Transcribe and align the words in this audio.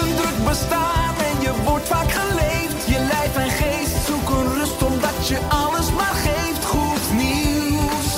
Een 0.00 0.14
druk 0.14 0.44
bestaan 0.44 1.14
en 1.18 1.40
je 1.40 1.52
wordt 1.64 1.88
vaak 1.88 2.10
geleefd. 2.10 2.86
Je 2.86 2.98
lijf 2.98 3.36
en 3.36 3.50
geest 3.50 4.06
zoeken 4.06 4.54
rust 4.54 4.82
omdat 4.82 5.28
je 5.28 5.38
alles 5.48 5.92
maar 5.92 6.14
geeft. 6.14 6.64
Goed 6.64 7.12
nieuws, 7.12 8.10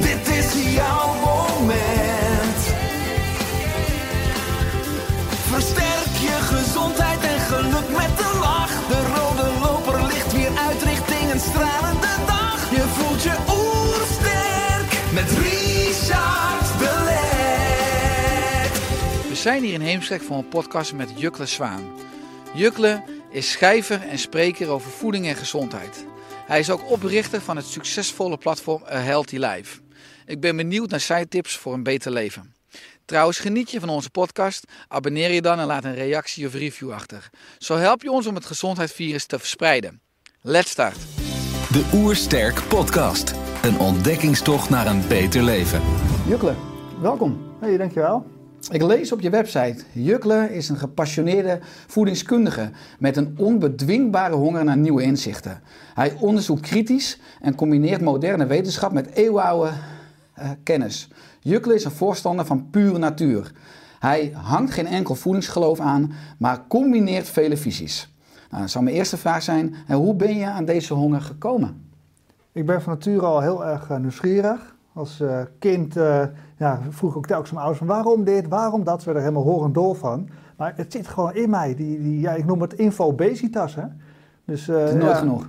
dit 0.00 0.28
is 0.28 0.74
jouw 0.74 1.14
moment. 1.14 2.58
Versterk 5.50 5.87
zijn 19.48 19.62
hier 19.62 19.74
in 19.74 19.80
Heemskerk 19.80 20.22
voor 20.22 20.36
een 20.36 20.48
podcast 20.48 20.92
met 20.92 21.20
Jukle 21.20 21.46
Zwaan. 21.46 21.92
Jukle 22.54 23.02
is 23.30 23.50
schrijver 23.50 24.02
en 24.08 24.18
spreker 24.18 24.68
over 24.68 24.90
voeding 24.90 25.26
en 25.26 25.34
gezondheid. 25.34 26.06
Hij 26.46 26.58
is 26.58 26.70
ook 26.70 26.90
oprichter 26.90 27.40
van 27.40 27.56
het 27.56 27.66
succesvolle 27.66 28.36
platform 28.36 28.82
A 28.92 28.98
Healthy 28.98 29.36
Life. 29.36 29.80
Ik 30.26 30.40
ben 30.40 30.56
benieuwd 30.56 30.90
naar 30.90 31.00
zijn 31.00 31.28
tips 31.28 31.56
voor 31.56 31.74
een 31.74 31.82
beter 31.82 32.12
leven. 32.12 32.54
Trouwens, 33.04 33.38
geniet 33.38 33.70
je 33.70 33.80
van 33.80 33.88
onze 33.88 34.10
podcast? 34.10 34.64
Abonneer 34.88 35.30
je 35.30 35.42
dan 35.42 35.58
en 35.58 35.66
laat 35.66 35.84
een 35.84 35.94
reactie 35.94 36.46
of 36.46 36.54
review 36.54 36.92
achter. 36.92 37.30
Zo 37.58 37.76
help 37.76 38.02
je 38.02 38.10
ons 38.10 38.26
om 38.26 38.34
het 38.34 38.46
gezondheidsvirus 38.46 39.26
te 39.26 39.38
verspreiden. 39.38 40.00
Let's 40.40 40.70
start! 40.70 40.96
De 41.72 41.90
Oersterk 41.94 42.62
Podcast. 42.68 43.34
Een 43.62 43.78
ontdekkingstocht 43.78 44.70
naar 44.70 44.86
een 44.86 45.08
beter 45.08 45.42
leven. 45.42 45.82
Jukle, 46.26 46.54
welkom. 47.00 47.56
Hey, 47.60 47.76
dankjewel. 47.76 48.37
Ik 48.70 48.82
lees 48.82 49.12
op 49.12 49.20
je 49.20 49.30
website. 49.30 49.84
Jukle 49.92 50.54
is 50.54 50.68
een 50.68 50.76
gepassioneerde 50.76 51.58
voedingskundige 51.86 52.70
met 52.98 53.16
een 53.16 53.34
onbedwingbare 53.36 54.34
honger 54.34 54.64
naar 54.64 54.76
nieuwe 54.76 55.02
inzichten. 55.02 55.60
Hij 55.94 56.16
onderzoekt 56.20 56.60
kritisch 56.60 57.20
en 57.40 57.54
combineert 57.54 58.00
moderne 58.00 58.46
wetenschap 58.46 58.92
met 58.92 59.06
eeuwenoude 59.06 59.70
eh, 60.32 60.50
kennis. 60.62 61.08
Jukle 61.40 61.74
is 61.74 61.84
een 61.84 61.90
voorstander 61.90 62.46
van 62.46 62.70
pure 62.70 62.98
natuur. 62.98 63.52
Hij 63.98 64.32
hangt 64.34 64.72
geen 64.72 64.86
enkel 64.86 65.14
voedingsgeloof 65.14 65.80
aan, 65.80 66.12
maar 66.38 66.66
combineert 66.68 67.28
vele 67.28 67.56
visies. 67.56 68.14
Nou, 68.50 68.68
zou 68.68 68.84
mijn 68.84 68.96
eerste 68.96 69.16
vraag 69.16 69.42
zijn, 69.42 69.74
eh, 69.86 69.96
hoe 69.96 70.14
ben 70.14 70.36
je 70.36 70.46
aan 70.46 70.64
deze 70.64 70.94
honger 70.94 71.20
gekomen? 71.20 71.90
Ik 72.52 72.66
ben 72.66 72.82
van 72.82 72.92
nature 72.92 73.26
al 73.26 73.40
heel 73.40 73.66
erg 73.66 73.90
eh, 73.90 73.98
nieuwsgierig. 73.98 74.76
Als 74.92 75.22
kind 75.58 75.94
ja, 76.58 76.80
vroeg 76.88 77.10
ik 77.10 77.16
ook 77.16 77.26
telkens 77.26 77.50
mijn 77.50 77.64
ouders 77.64 77.86
van 77.86 77.94
waarom 77.96 78.24
dit, 78.24 78.48
waarom 78.48 78.84
dat. 78.84 78.98
Ze 78.98 79.04
werden 79.04 79.24
er 79.24 79.28
helemaal 79.28 79.52
horendol 79.52 79.94
van. 79.94 80.28
Maar 80.56 80.72
het 80.76 80.92
zit 80.92 81.08
gewoon 81.08 81.34
in 81.34 81.50
mij. 81.50 81.74
Die, 81.74 82.02
die, 82.02 82.20
ja, 82.20 82.32
ik 82.32 82.44
noem 82.44 82.60
het 82.60 82.72
infobesitas. 82.72 83.74
Hè? 83.74 83.84
Dus, 84.44 84.68
uh, 84.68 84.76
Het 84.76 84.88
is 84.88 84.94
nooit 84.94 85.10
ja, 85.10 85.14
genoeg. 85.14 85.48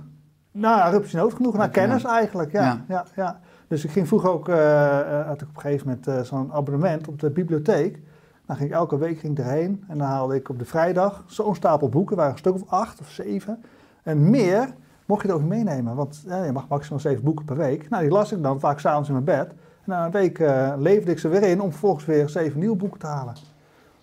Nou, 0.52 0.90
rup 0.90 1.04
is 1.04 1.12
nooit 1.12 1.34
genoeg. 1.34 1.52
Naar 1.52 1.62
Heb 1.62 1.72
kennis 1.72 2.02
nou? 2.02 2.16
eigenlijk, 2.16 2.52
ja. 2.52 2.62
Ja. 2.62 2.84
ja. 2.88 3.04
Ja, 3.16 3.40
Dus 3.68 3.84
ik 3.84 3.90
ging 3.90 4.08
vroeger 4.08 4.30
ook, 4.30 4.48
eh, 4.48 5.20
eh, 5.20 5.26
had 5.26 5.40
ik 5.40 5.48
op 5.48 5.54
een 5.54 5.60
gegeven 5.60 5.86
moment 5.86 6.06
eh, 6.06 6.20
zo'n 6.20 6.52
abonnement 6.52 7.08
op 7.08 7.20
de 7.20 7.30
bibliotheek. 7.30 8.02
Dan 8.46 8.56
ging 8.56 8.68
ik 8.68 8.74
elke 8.74 8.98
week 8.98 9.18
ging 9.18 9.38
ik 9.38 9.44
erheen 9.44 9.84
en 9.88 9.98
dan 9.98 10.06
haalde 10.06 10.34
ik 10.34 10.48
op 10.48 10.58
de 10.58 10.64
vrijdag 10.64 11.24
zo'n 11.26 11.54
stapel 11.54 11.88
boeken, 11.88 12.16
waren 12.16 12.32
een 12.32 12.38
stuk 12.38 12.54
of 12.54 12.64
acht 12.66 13.00
of 13.00 13.08
zeven. 13.08 13.62
En 14.02 14.30
meer 14.30 14.74
mocht 15.06 15.22
je 15.22 15.28
er 15.28 15.34
ook 15.34 15.42
meenemen, 15.42 15.94
want 15.94 16.22
ja, 16.26 16.44
je 16.44 16.52
mag 16.52 16.68
maximaal 16.68 17.00
zeven 17.00 17.24
boeken 17.24 17.44
per 17.44 17.56
week. 17.56 17.88
Nou, 17.88 18.02
die 18.02 18.12
las 18.12 18.32
ik 18.32 18.42
dan 18.42 18.60
vaak 18.60 18.78
s'avonds 18.78 19.08
in 19.08 19.14
mijn 19.14 19.24
bed. 19.24 19.54
Na 19.84 20.04
een 20.04 20.10
week 20.10 20.38
eh 20.38 20.72
leefde 20.78 21.10
ik 21.10 21.18
ze 21.18 21.28
weer 21.28 21.42
in 21.42 21.60
om 21.60 21.70
vervolgens 21.70 22.04
weer 22.04 22.28
zeven 22.28 22.58
nieuwe 22.60 22.76
boeken 22.76 23.00
te 23.00 23.06
halen. 23.06 23.34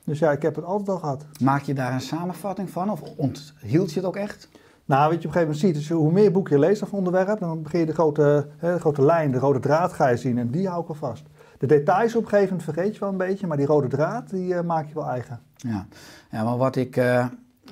Dus 0.03 0.19
ja, 0.19 0.31
ik 0.31 0.41
heb 0.41 0.55
het 0.55 0.65
altijd 0.65 0.89
al 0.89 0.97
gehad. 0.97 1.25
Maak 1.41 1.61
je 1.61 1.73
daar 1.73 1.93
een 1.93 2.01
samenvatting 2.01 2.69
van 2.69 2.91
of 2.91 3.01
onthield 3.01 3.93
je 3.93 3.99
het 3.99 4.07
ook 4.07 4.15
echt? 4.15 4.49
Nou, 4.88 5.11
wat 5.11 5.21
je 5.21 5.27
op 5.27 5.35
een 5.35 5.41
gegeven 5.41 5.41
moment 5.41 5.59
ziet, 5.59 5.75
is 5.75 5.89
hoe 5.89 6.11
meer 6.11 6.31
boeken 6.31 6.59
je 6.59 6.65
leest 6.65 6.83
over 6.83 6.97
een 6.97 7.05
onderwerp, 7.05 7.39
dan 7.39 7.61
begin 7.61 7.79
je 7.79 7.85
de 7.85 7.93
grote, 7.93 8.47
hè, 8.57 8.73
de 8.73 8.79
grote 8.79 9.01
lijn, 9.01 9.31
de 9.31 9.38
rode 9.38 9.59
draad 9.59 9.93
ga 9.93 10.07
je 10.07 10.17
zien 10.17 10.38
en 10.38 10.49
die 10.49 10.67
hou 10.67 10.81
ik 10.81 10.89
al 10.89 10.95
vast. 10.95 11.23
De 11.57 11.65
details 11.65 12.15
op 12.15 12.23
een 12.23 12.29
gegeven 12.29 12.55
moment 12.55 12.73
vergeet 12.75 12.94
je 12.94 12.99
wel 12.99 13.09
een 13.09 13.17
beetje, 13.17 13.47
maar 13.47 13.57
die 13.57 13.65
rode 13.65 13.88
draad, 13.88 14.29
die 14.29 14.55
eh, 14.55 14.63
maak 14.63 14.88
je 14.88 14.94
wel 14.94 15.09
eigen. 15.09 15.39
Ja, 15.55 15.88
ja 16.31 16.44
maar 16.44 16.57
wat 16.57 16.75
ik 16.75 16.97
eh, 16.97 17.25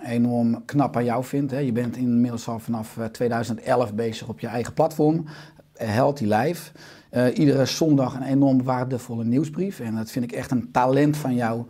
enorm 0.04 0.66
knap 0.66 0.96
aan 0.96 1.06
jou 1.06 1.24
vind, 1.24 1.52
hè, 1.52 1.58
je 1.58 1.72
bent 1.72 1.98
inmiddels 1.98 2.48
al 2.48 2.60
vanaf 2.60 2.98
eh, 2.98 3.06
2011 3.06 3.94
bezig 3.94 4.28
op 4.28 4.40
je 4.40 4.48
eigen 4.48 4.74
platform, 4.74 5.26
Healthy 5.74 6.26
Life. 6.26 6.72
Eh, 7.16 7.38
iedere 7.38 7.66
zondag 7.66 8.16
een 8.16 8.24
enorm 8.24 8.64
waardevolle 8.64 9.24
nieuwsbrief 9.24 9.80
en 9.80 9.96
dat 9.96 10.12
vind 10.12 10.26
ik 10.26 10.32
echt 10.32 10.52
een 10.52 10.70
talent 10.72 11.18
van 11.18 11.36
jou. 11.36 11.64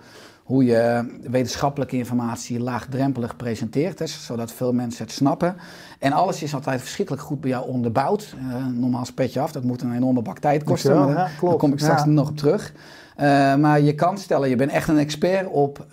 Hoe 0.44 0.66
je 0.66 1.06
wetenschappelijke 1.30 1.98
informatie 1.98 2.60
laagdrempelig 2.60 3.36
presenteert, 3.36 4.00
hè, 4.00 4.08
zodat 4.08 4.52
veel 4.52 4.74
mensen 4.74 5.04
het 5.04 5.14
snappen. 5.14 5.56
En 6.00 6.12
alles 6.12 6.44
is 6.44 6.54
altijd 6.54 6.82
verschrikkelijk 6.82 7.24
goed 7.24 7.42
bij 7.42 7.50
jou 7.50 7.68
onderbouwd. 7.68 8.36
Eh 8.50 8.66
normaal 8.66 9.06
spetje 9.06 9.40
af, 9.40 9.52
dat 9.52 9.64
moet 9.64 9.82
een 9.82 9.96
enorme 9.96 10.22
bak 10.22 10.40
tijd 10.40 10.64
kosten. 10.64 10.90
Dankjewel, 10.90 11.16
maar 11.18 11.32
ja, 11.42 11.48
daar 11.48 11.58
kom 11.58 11.72
ik 11.72 11.80
straks 11.80 12.04
Ja. 12.04 12.10
nog 12.10 12.30
op 12.30 12.38
terug. 12.38 12.74
Eh, 13.16 13.56
maar 13.56 13.82
je 13.82 13.96
kan 13.96 14.18
stellen, 14.18 14.50
je 14.50 14.56
bent 14.56 14.72
echt 14.72 14.88
een 14.88 14.98
expert 14.98 15.48
op 15.48 15.86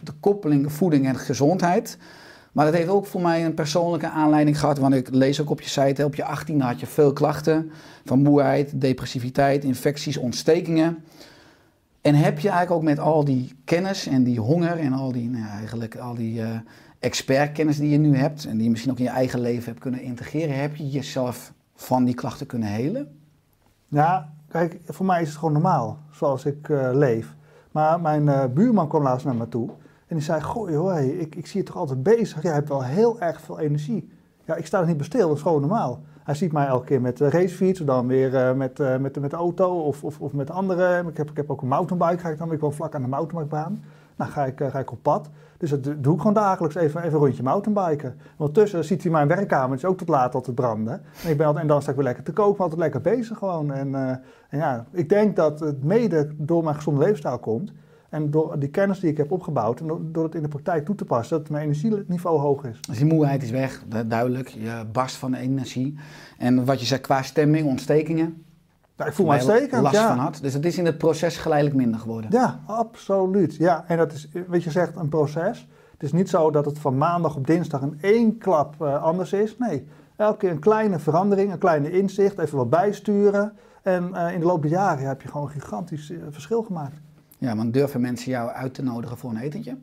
de 0.00 0.12
koppeling 0.20 0.72
voeding 0.72 1.06
en 1.06 1.16
gezondheid. 1.16 1.98
Maar 2.52 2.64
dat 2.64 2.74
heeft 2.74 2.88
ook 2.88 3.06
voor 3.06 3.20
mij 3.20 3.44
een 3.44 3.54
persoonlijke 3.54 4.08
aanleiding 4.08 4.60
gehad. 4.60 4.78
Want 4.78 4.94
ik 4.94 5.08
lees 5.10 5.40
ook 5.40 5.50
op 5.50 5.60
je 5.60 5.68
site, 5.68 6.04
op 6.04 6.14
je 6.14 6.24
18 6.24 6.60
had 6.60 6.80
je 6.80 6.86
veel 6.86 7.12
klachten. 7.12 7.70
Van 8.04 8.22
moeheid, 8.22 8.80
depressiviteit, 8.80 9.64
infecties, 9.64 10.16
ontstekingen. 10.16 11.04
En 12.00 12.14
heb 12.14 12.38
je 12.38 12.48
eigenlijk 12.48 12.80
ook 12.80 12.88
met 12.88 12.98
al 12.98 13.24
die 13.24 13.52
kennis 13.64 14.06
en 14.06 14.24
die 14.24 14.40
honger 14.40 14.78
en 14.78 14.92
al 14.92 15.12
die, 15.12 15.30
nou 15.30 15.48
eigenlijk 15.48 15.96
al 15.96 16.14
die 16.14 16.42
eh, 16.42 16.48
expertkennis 16.98 17.76
die 17.76 17.90
je 17.90 17.98
nu 17.98 18.16
hebt... 18.16 18.44
en 18.44 18.54
die 18.54 18.62
je 18.62 18.70
misschien 18.70 18.92
ook 18.92 18.98
in 18.98 19.04
je 19.04 19.10
eigen 19.10 19.40
leven 19.40 19.64
hebt 19.64 19.80
kunnen 19.80 20.02
integreren... 20.02 20.60
heb 20.60 20.76
je 20.76 20.88
jezelf 20.88 21.52
van 21.74 22.04
die 22.04 22.14
klachten 22.14 22.46
kunnen 22.46 22.68
helen? 22.68 23.18
Ja, 23.88 24.32
kijk, 24.48 24.76
voor 24.86 25.06
mij 25.06 25.22
is 25.22 25.28
het 25.28 25.38
gewoon 25.38 25.52
normaal, 25.52 25.98
zoals 26.10 26.44
ik 26.44 26.68
eh, 26.68 26.90
leef. 26.92 27.34
Maar 27.72 28.00
mijn 28.00 28.28
eh, 28.28 28.44
buurman 28.54 28.88
kwam 28.88 29.02
laatst 29.02 29.26
naar 29.26 29.34
me 29.34 29.48
toe 29.48 29.70
en 30.08 30.16
die 30.16 30.24
zei, 30.24 30.42
goh 30.42 30.70
joh, 30.70 31.00
ik, 31.00 31.34
ik 31.34 31.46
zie 31.46 31.60
je 31.60 31.66
toch 31.66 31.76
altijd 31.76 32.02
bezig. 32.02 32.42
Jij 32.42 32.52
hebt 32.52 32.68
wel 32.68 32.84
heel 32.84 33.20
erg 33.20 33.40
veel 33.40 33.58
energie. 33.58 34.08
Ja, 34.44 34.54
ik 34.54 34.66
sta 34.66 34.80
er 34.80 34.86
niet 34.86 34.96
bij 34.96 35.06
stil, 35.06 35.28
dat 35.28 35.36
is 35.36 35.42
gewoon 35.42 35.60
normaal. 35.60 36.00
Hij 36.24 36.34
ziet 36.34 36.52
mij 36.52 36.66
elke 36.66 36.84
keer 36.84 37.00
met 37.00 37.16
de 37.16 37.30
racefiets, 37.30 37.80
of 37.80 37.86
dan 37.86 38.06
weer 38.06 38.36
eh, 38.36 38.54
met, 38.54 38.80
eh, 38.80 38.96
met, 38.96 39.20
met 39.20 39.30
de 39.30 39.36
auto 39.36 39.80
of, 39.80 40.04
of, 40.04 40.20
of 40.20 40.32
met 40.32 40.50
andere. 40.50 41.04
Ik 41.08 41.16
heb, 41.16 41.30
ik 41.30 41.36
heb 41.36 41.50
ook 41.50 41.62
een 41.62 41.68
mountainbike, 41.68 42.18
ga 42.18 42.28
ik 42.28 42.38
dan, 42.38 42.52
ik 42.52 42.60
vlak 42.60 42.94
aan 42.94 43.02
de 43.02 43.08
mountainbikebaan. 43.08 43.82
Nou, 44.18 44.30
ga 44.30 44.44
ik, 44.44 44.60
eh, 44.60 44.70
ga 44.70 44.78
ik 44.78 44.92
op 44.92 45.02
pad. 45.02 45.30
Dus 45.58 45.70
dat 45.70 45.84
doe 45.84 46.14
ik 46.14 46.18
gewoon 46.18 46.34
dagelijks 46.34 46.74
even, 46.74 47.00
even 47.00 47.12
een 47.12 47.24
rondje 47.24 47.42
mountainbiken. 47.42 48.16
Ondertussen 48.36 48.84
ziet 48.84 49.02
hij 49.02 49.12
mijn 49.12 49.28
werkkamer, 49.28 49.76
is 49.76 49.84
ook 49.84 49.98
tot 49.98 50.08
laat 50.08 50.32
het 50.32 50.54
branden. 50.54 51.02
En, 51.24 51.30
ik 51.30 51.36
ben 51.36 51.46
altijd, 51.46 51.64
en 51.64 51.70
dan 51.70 51.80
sta 51.80 51.90
ik 51.90 51.96
weer 51.96 52.06
lekker 52.06 52.24
te 52.24 52.32
koken, 52.32 52.62
altijd 52.62 52.80
lekker 52.80 53.00
bezig 53.00 53.38
gewoon. 53.38 53.72
En, 53.72 53.94
eh, 53.94 54.08
en 54.48 54.58
ja, 54.58 54.84
ik 54.90 55.08
denk 55.08 55.36
dat 55.36 55.60
het 55.60 55.84
mede 55.84 56.30
door 56.36 56.64
mijn 56.64 56.74
gezonde 56.74 57.00
levensstijl 57.00 57.38
komt. 57.38 57.72
En 58.08 58.30
door 58.30 58.58
die 58.58 58.68
kennis 58.68 59.00
die 59.00 59.10
ik 59.10 59.16
heb 59.16 59.32
opgebouwd 59.32 59.80
en 59.80 60.08
door, 60.12 60.24
het 60.24 60.34
in 60.34 60.42
de 60.42 60.48
praktijk 60.48 60.84
toe 60.84 60.94
te 60.94 61.04
passen, 61.04 61.38
dat 61.38 61.48
mijn 61.48 61.62
energieniveau 61.64 62.40
hoog 62.40 62.64
is. 62.64 62.80
Dus 62.80 62.96
die 62.98 63.06
moeheid 63.06 63.42
is 63.42 63.50
weg, 63.50 63.82
du- 63.88 64.06
duidelijk. 64.06 64.48
Je 64.48 64.84
barst 64.92 65.16
van 65.16 65.34
energie. 65.34 65.98
En 66.38 66.64
wat 66.64 66.80
je 66.80 66.86
zegt 66.86 67.00
qua 67.00 67.22
stemming, 67.22 67.66
ontstekingen. 67.66 68.42
Ja, 68.96 69.06
ik 69.06 69.12
voel 69.12 69.26
me 69.26 69.32
uitstekend, 69.32 69.82
last 69.82 69.94
ja. 69.94 70.08
van 70.08 70.18
had. 70.18 70.38
Dus 70.42 70.54
het 70.54 70.64
is 70.64 70.78
in 70.78 70.84
het 70.84 70.98
proces 70.98 71.36
geleidelijk 71.36 71.76
minder 71.78 72.00
geworden. 72.00 72.30
Ja, 72.30 72.60
absoluut. 72.66 73.56
Ja, 73.56 73.84
en 73.86 73.96
dat 73.96 74.12
is, 74.12 74.28
wat 74.46 74.62
je 74.62 74.70
zegt, 74.70 74.96
een 74.96 75.08
proces. 75.08 75.68
Het 75.92 76.02
is 76.02 76.12
niet 76.12 76.28
zo 76.28 76.50
dat 76.50 76.64
het 76.64 76.78
van 76.78 76.96
maandag 76.98 77.36
op 77.36 77.46
dinsdag 77.46 77.80
in 77.82 77.98
één 78.00 78.38
klap 78.38 78.82
eh, 78.82 79.02
anders 79.02 79.32
is. 79.32 79.56
Nee, 79.58 79.86
elke 80.16 80.38
keer 80.38 80.50
een 80.50 80.58
kleine 80.58 80.98
verandering, 80.98 81.52
een 81.52 81.58
kleine 81.58 81.90
inzicht, 81.90 82.38
even 82.38 82.56
wat 82.56 82.70
bijsturen. 82.70 83.52
En 83.82 84.14
eh, 84.14 84.32
in 84.32 84.40
de 84.40 84.46
loop 84.46 84.62
der 84.62 84.70
jaren 84.70 85.06
heb 85.06 85.22
je 85.22 85.28
gewoon 85.28 85.46
een 85.46 85.52
gigantisch 85.52 86.10
eh, 86.10 86.18
verschil 86.30 86.62
gemaakt. 86.62 87.00
Ja, 87.38 87.56
want 87.56 87.72
durven 87.72 88.00
mensen 88.00 88.30
jou 88.30 88.50
uit 88.50 88.74
te 88.74 88.82
nodigen 88.82 89.16
voor 89.18 89.30
een 89.30 89.36
etentje? 89.36 89.76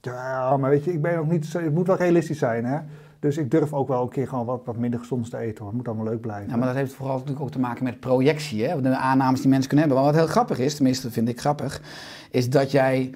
Ja, 0.00 0.56
maar 0.56 0.70
weet 0.70 0.84
je, 0.84 0.92
ik 0.92 1.02
ben 1.02 1.18
ook 1.18 1.30
niet, 1.30 1.46
zo- 1.46 1.60
het 1.60 1.74
moet 1.74 1.86
wel 1.86 1.96
realistisch 1.96 2.38
zijn, 2.38 2.64
hè. 2.64 2.78
Dus 3.18 3.36
ik 3.36 3.50
durf 3.50 3.72
ook 3.72 3.88
wel 3.88 4.02
een 4.02 4.08
keer 4.08 4.28
gewoon 4.28 4.44
wat, 4.46 4.62
wat 4.64 4.76
minder 4.76 5.00
gezond 5.00 5.30
te 5.30 5.36
eten, 5.38 5.58
hoor. 5.58 5.66
Het 5.66 5.76
moet 5.76 5.88
allemaal 5.88 6.04
leuk 6.06 6.20
blijven. 6.20 6.50
Ja, 6.50 6.56
maar 6.56 6.66
dat 6.66 6.76
heeft 6.76 6.92
vooral 6.92 7.14
natuurlijk 7.14 7.42
ook 7.42 7.50
te 7.50 7.58
maken 7.58 7.84
met 7.84 8.00
projectie, 8.00 8.64
hè? 8.64 8.80
de 8.80 8.96
aannames 8.96 9.40
die 9.40 9.48
mensen 9.48 9.68
kunnen 9.68 9.86
hebben. 9.86 10.04
Maar 10.04 10.12
wat 10.14 10.22
heel 10.22 10.32
grappig 10.32 10.58
is, 10.58 10.74
tenminste 10.74 11.10
vind 11.10 11.28
ik 11.28 11.40
grappig, 11.40 11.80
is 12.30 12.50
dat 12.50 12.70
jij 12.70 13.14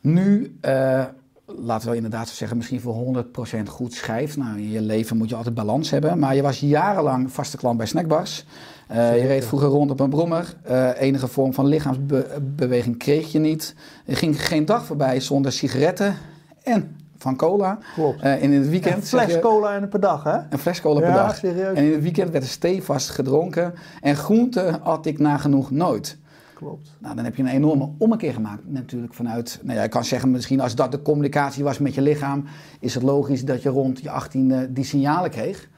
nu, 0.00 0.56
eh, 0.60 1.04
laten 1.46 1.90
we 1.90 1.96
inderdaad 1.96 2.28
zo 2.28 2.34
zeggen, 2.34 2.56
misschien 2.56 2.80
voor 2.80 2.94
100% 2.94 3.68
goed 3.68 3.92
schrijft. 3.92 4.36
Nou, 4.36 4.58
in 4.58 4.70
je 4.70 4.80
leven 4.80 5.16
moet 5.16 5.28
je 5.28 5.36
altijd 5.36 5.54
balans 5.54 5.90
hebben. 5.90 6.18
Maar 6.18 6.34
je 6.34 6.42
was 6.42 6.60
jarenlang 6.60 7.32
vaste 7.32 7.56
klant 7.56 7.76
bij 7.76 7.86
Snackbars. 7.86 8.46
Eh, 8.90 9.20
je 9.20 9.26
reed 9.26 9.44
vroeger 9.44 9.68
rond 9.68 9.90
op 9.90 10.00
een 10.00 10.10
brommer. 10.10 10.54
Eh, 10.62 10.88
enige 11.00 11.28
vorm 11.28 11.52
van 11.54 11.66
lichaamsbeweging 11.66 12.96
kreeg 12.98 13.32
je 13.32 13.38
niet. 13.38 13.74
Er 14.06 14.16
ging 14.16 14.46
geen 14.46 14.64
dag 14.64 14.84
voorbij 14.84 15.20
zonder 15.20 15.52
sigaretten 15.52 16.14
en 16.62 16.96
van 17.18 17.36
cola. 17.36 17.78
Klopt. 17.94 18.20
Eh, 18.20 18.32
en 18.32 18.40
in 18.40 18.52
het 18.52 18.64
Een 18.64 18.70
weekend... 18.70 19.06
zeg 19.06 19.22
fles 19.22 19.34
je- 19.34 19.40
cola 19.40 19.74
en 19.74 19.88
per 19.88 20.00
dag, 20.00 20.22
hè? 20.24 20.38
Een 20.50 20.58
fles 20.58 20.80
cola 20.80 21.00
per 21.00 21.08
Ja, 21.08 21.14
dag. 21.14 21.36
serieus. 21.36 21.76
En 21.76 21.84
in 21.84 21.92
het 21.92 22.02
weekend 22.02 22.30
werd 22.30 22.44
er 22.44 22.50
stevast 22.50 23.10
gedronken. 23.10 23.74
En 24.00 24.16
groente 24.16 24.80
at 24.80 25.06
ik 25.06 25.18
nagenoeg 25.18 25.70
nooit. 25.70 26.18
Klopt. 26.54 26.90
Nou, 26.98 27.14
dan 27.16 27.24
heb 27.24 27.36
je 27.36 27.42
een 27.42 27.48
enorme 27.48 27.88
ommekeer 27.98 28.32
gemaakt 28.32 28.62
natuurlijk 28.64 29.14
vanuit... 29.14 29.60
Nou 29.62 29.78
ja, 29.78 29.84
ik 29.84 29.90
kan 29.90 30.04
zeggen 30.04 30.30
misschien 30.30 30.60
als 30.60 30.74
dat 30.74 30.92
de 30.92 31.02
communicatie 31.02 31.64
was 31.64 31.78
met 31.78 31.94
je 31.94 32.00
lichaam... 32.02 32.44
is 32.80 32.94
het 32.94 33.02
logisch 33.02 33.44
dat 33.44 33.62
je 33.62 33.68
rond 33.68 34.00
je 34.00 34.10
18e 34.10 34.70
die 34.72 34.84
signalen 34.84 35.30
kreeg. 35.30 35.68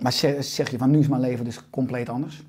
Maar 0.00 0.12
zeg, 0.12 0.44
zeg 0.44 0.70
je 0.70 0.78
van 0.78 0.90
nu 0.90 0.98
is 0.98 1.08
mijn 1.08 1.20
leven 1.20 1.44
dus 1.44 1.70
compleet 1.70 2.08
anders? 2.08 2.46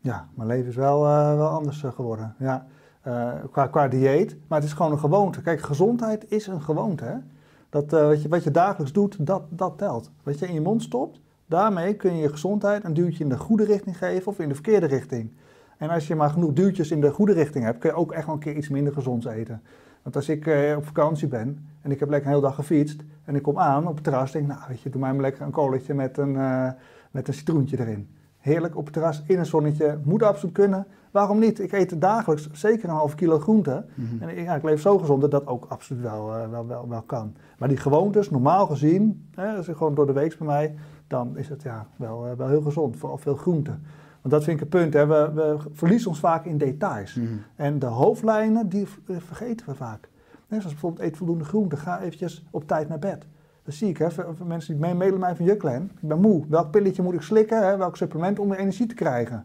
Ja, 0.00 0.28
mijn 0.34 0.48
leven 0.48 0.68
is 0.68 0.76
wel, 0.76 1.04
eh, 1.04 1.36
wel 1.36 1.48
anders 1.48 1.82
eh, 1.82 1.92
geworden. 1.92 2.34
Ja. 2.38 2.66
Eh, 3.00 3.32
qua, 3.52 3.66
qua 3.66 3.88
dieet. 3.88 4.36
Maar 4.48 4.58
het 4.58 4.68
is 4.68 4.74
gewoon 4.74 4.92
een 4.92 4.98
gewoonte. 4.98 5.42
Kijk, 5.42 5.60
gezondheid 5.60 6.30
is 6.30 6.46
een 6.46 6.62
gewoonte. 6.62 7.22
Dat, 7.70 7.90
wat, 7.90 8.22
je, 8.22 8.28
wat 8.28 8.44
je 8.44 8.50
dagelijks 8.50 8.92
doet, 8.92 9.26
dat, 9.26 9.42
dat 9.48 9.78
telt. 9.78 10.10
Wat 10.22 10.38
je 10.38 10.46
in 10.46 10.54
je 10.54 10.60
mond 10.60 10.82
stopt, 10.82 11.20
daarmee 11.46 11.94
kun 11.94 12.14
je 12.14 12.22
je 12.22 12.28
gezondheid 12.28 12.84
een 12.84 12.94
duwtje 12.94 13.24
in 13.24 13.30
de 13.30 13.36
goede 13.36 13.64
richting 13.64 13.98
geven 13.98 14.26
of 14.26 14.38
in 14.38 14.48
de 14.48 14.54
verkeerde 14.54 14.86
richting. 14.86 15.32
En 15.78 15.88
als 15.88 16.06
je 16.06 16.14
maar 16.14 16.30
genoeg 16.30 16.52
duwtjes 16.52 16.90
in 16.90 17.00
de 17.00 17.10
goede 17.10 17.32
richting 17.32 17.64
hebt, 17.64 17.78
kun 17.78 17.90
je 17.90 17.96
ook 17.96 18.12
echt 18.12 18.26
wel 18.26 18.34
een 18.34 18.40
keer 18.40 18.56
iets 18.56 18.68
minder 18.68 18.92
gezonds 18.92 19.26
eten. 19.26 19.62
Want 20.02 20.16
als 20.16 20.28
ik 20.28 20.46
eh, 20.46 20.76
op 20.76 20.86
vakantie 20.86 21.28
ben 21.28 21.66
en 21.80 21.90
ik 21.90 22.00
heb 22.00 22.08
lekker 22.08 22.28
een 22.28 22.34
hele 22.34 22.46
dag 22.46 22.54
gefietst 22.54 23.02
en 23.24 23.34
ik 23.34 23.42
kom 23.42 23.58
aan 23.58 23.86
op 23.86 23.94
het 23.94 24.04
terras, 24.04 24.32
denk 24.32 24.44
ik, 24.44 24.50
nou 24.56 24.62
weet 24.68 24.80
je, 24.80 24.90
doe 24.90 25.00
mij 25.00 25.12
maar 25.12 25.20
lekker 25.20 25.42
een 25.42 25.50
koletje 25.50 25.94
met 25.94 26.18
een, 26.18 26.36
eh, 26.36 26.68
met 27.10 27.28
een 27.28 27.34
citroentje 27.34 27.80
erin. 27.80 28.08
Heerlijk 28.38 28.76
op 28.76 28.84
het 28.84 28.92
terras 28.92 29.22
in 29.26 29.38
een 29.38 29.46
zonnetje, 29.46 29.98
moet 30.04 30.22
absoluut 30.22 30.54
kunnen. 30.54 30.86
Waarom 31.10 31.38
niet? 31.38 31.60
Ik 31.60 31.72
eet 31.72 32.00
dagelijks 32.00 32.50
zeker 32.52 32.88
een 32.88 32.94
half 32.94 33.14
kilo 33.14 33.38
groente. 33.38 33.84
En 34.20 34.28
ik- 34.28 34.44
ja, 34.44 34.54
ik 34.54 34.62
leef 34.62 34.80
zo 34.80 34.98
gezond 34.98 35.20
dat 35.20 35.30
dat 35.30 35.46
ook 35.46 35.66
absoluut 35.68 36.02
wel, 36.02 36.34
eh, 36.34 36.48
wel, 36.50 36.66
wel, 36.66 36.88
wel 36.88 37.02
kan. 37.02 37.34
Maar 37.58 37.68
die 37.68 37.76
gewoontes, 37.76 38.30
normaal 38.30 38.66
gezien, 38.66 39.28
hè, 39.34 39.56
als 39.56 39.66
je 39.66 39.74
gewoon 39.76 39.94
door 39.94 40.06
de 40.06 40.12
week 40.12 40.38
bij 40.38 40.46
mij, 40.46 40.74
dan 41.06 41.36
is 41.36 41.48
het 41.48 41.62
ja, 41.62 41.86
wel, 41.96 42.26
wel 42.36 42.48
heel 42.48 42.60
gezond. 42.62 42.96
Vooral 42.96 43.18
veel 43.18 43.34
groente. 43.36 43.78
Want 44.20 44.34
dat 44.34 44.44
vind 44.44 44.56
ik 44.56 44.62
een 44.62 44.68
punt. 44.68 44.94
Hè. 44.94 45.06
We, 45.06 45.30
we 45.34 45.56
verliezen 45.72 46.08
ons 46.08 46.18
vaak 46.18 46.44
in 46.44 46.58
details. 46.58 47.18
En 47.56 47.78
de 47.78 47.86
hoofdlijnen, 47.86 48.68
die 48.68 48.86
eh, 49.06 49.16
vergeten 49.18 49.66
we 49.66 49.74
vaak. 49.74 50.08
Net 50.48 50.60
zoals 50.60 50.72
bijvoorbeeld 50.72 51.02
eet 51.02 51.16
voldoende 51.16 51.44
groente, 51.44 51.76
ga 51.76 52.00
eventjes 52.00 52.44
op 52.50 52.66
tijd 52.66 52.88
naar 52.88 52.98
bed. 52.98 53.26
Dat 53.62 53.74
zie 53.74 53.88
ik, 53.88 53.98
hè. 53.98 54.06
Mensen 54.44 54.78
die 54.78 54.94
mailen 54.94 55.18
mij 55.18 55.36
van 55.36 55.44
Juklen, 55.44 55.90
ik 56.00 56.08
ben 56.08 56.20
moe. 56.20 56.44
Welk 56.48 56.70
pilletje 56.70 57.02
moet 57.02 57.14
ik 57.14 57.22
slikken, 57.22 57.66
hè? 57.66 57.76
welk 57.76 57.96
supplement 57.96 58.38
om 58.38 58.48
weer 58.48 58.58
energie 58.58 58.86
te 58.86 58.94
krijgen? 58.94 59.44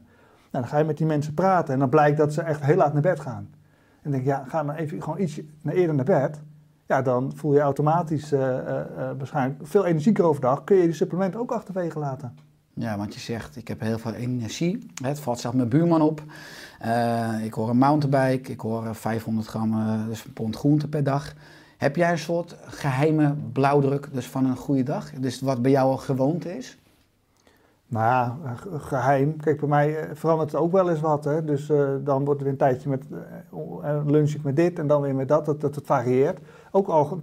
Nou, 0.51 0.63
dan 0.63 0.67
ga 0.67 0.77
je 0.77 0.83
met 0.83 0.97
die 0.97 1.05
mensen 1.05 1.33
praten 1.33 1.73
en 1.73 1.79
dan 1.79 1.89
blijkt 1.89 2.17
dat 2.17 2.33
ze 2.33 2.41
echt 2.41 2.63
heel 2.63 2.75
laat 2.75 2.93
naar 2.93 3.01
bed 3.01 3.19
gaan. 3.19 3.49
En 4.01 4.11
dan 4.11 4.11
denk 4.11 4.23
ik, 4.23 4.29
ja, 4.29 4.43
ga 4.47 4.63
dan 4.63 4.75
even 4.75 5.03
gewoon 5.03 5.19
iets 5.19 5.41
naar 5.61 5.73
eerder 5.73 5.95
naar 5.95 6.05
bed. 6.05 6.41
Ja, 6.87 7.01
dan 7.01 7.31
voel 7.35 7.53
je 7.53 7.59
automatisch 7.59 8.31
eh, 8.31 8.57
eh, 8.57 8.85
waarschijnlijk 9.17 9.67
veel 9.67 9.85
energieker 9.85 10.23
overdag. 10.23 10.63
Kun 10.63 10.75
je 10.75 10.83
die 10.83 10.93
supplementen 10.93 11.39
ook 11.39 11.51
achterwege 11.51 11.99
laten. 11.99 12.35
Ja, 12.75 12.97
want 12.97 13.13
je 13.13 13.19
zegt, 13.19 13.55
ik 13.55 13.67
heb 13.67 13.79
heel 13.79 13.97
veel 13.99 14.13
energie. 14.13 14.87
Het 15.03 15.19
valt 15.19 15.39
zelfs 15.39 15.55
mijn 15.57 15.69
buurman 15.69 16.01
op. 16.01 16.21
Eh, 16.79 17.29
ik 17.43 17.53
hoor 17.53 17.69
een 17.69 17.77
mountainbike, 17.77 18.51
ik 18.51 18.59
hoor 18.59 18.85
eh, 18.85 18.93
500 18.93 19.47
gram, 19.47 19.73
eh, 19.73 20.05
dus 20.07 20.25
een 20.25 20.33
pond 20.33 20.55
groente 20.55 20.87
per 20.87 21.03
dag. 21.03 21.33
Heb 21.77 21.95
jij 21.95 22.11
een 22.11 22.17
soort 22.17 22.55
geheime 22.65 23.35
blauwdruk 23.51 24.07
dus 24.11 24.27
van 24.27 24.45
een 24.45 24.55
goede 24.55 24.83
dag? 24.83 25.11
Dus 25.11 25.41
wat 25.41 25.61
bij 25.61 25.71
jou 25.71 25.91
een 25.91 25.99
gewoonte 25.99 26.57
is? 26.57 26.77
Nou 27.87 28.31
eh, 28.45 28.51
geheim. 28.81 29.37
Kijk, 29.37 29.59
bij 29.59 29.69
mij 29.69 29.99
eh, 29.99 30.09
verandert 30.13 30.51
het 30.51 30.61
ook 30.61 30.71
wel 30.71 30.89
eens 30.89 30.99
wat. 30.99 31.23
Hè? 31.23 31.43
Dus 31.43 31.69
eh, 31.69 31.89
dan 32.03 32.25
wordt 32.25 32.41
er 32.41 32.47
een 32.47 32.57
tijdje 32.57 32.89
met 32.89 33.03
eh, 33.11 33.89
eh, 33.97 34.05
lunch 34.05 34.29
ik 34.31 34.43
met 34.43 34.55
dit 34.55 34.79
en 34.79 34.87
dan 34.87 35.01
weer 35.01 35.15
met 35.15 35.27
dat. 35.27 35.45
Dat, 35.45 35.61
dat 35.61 35.79
varieert. 35.83 36.39
Ook 36.71 36.87
al 36.87 37.05
ge- 37.05 37.17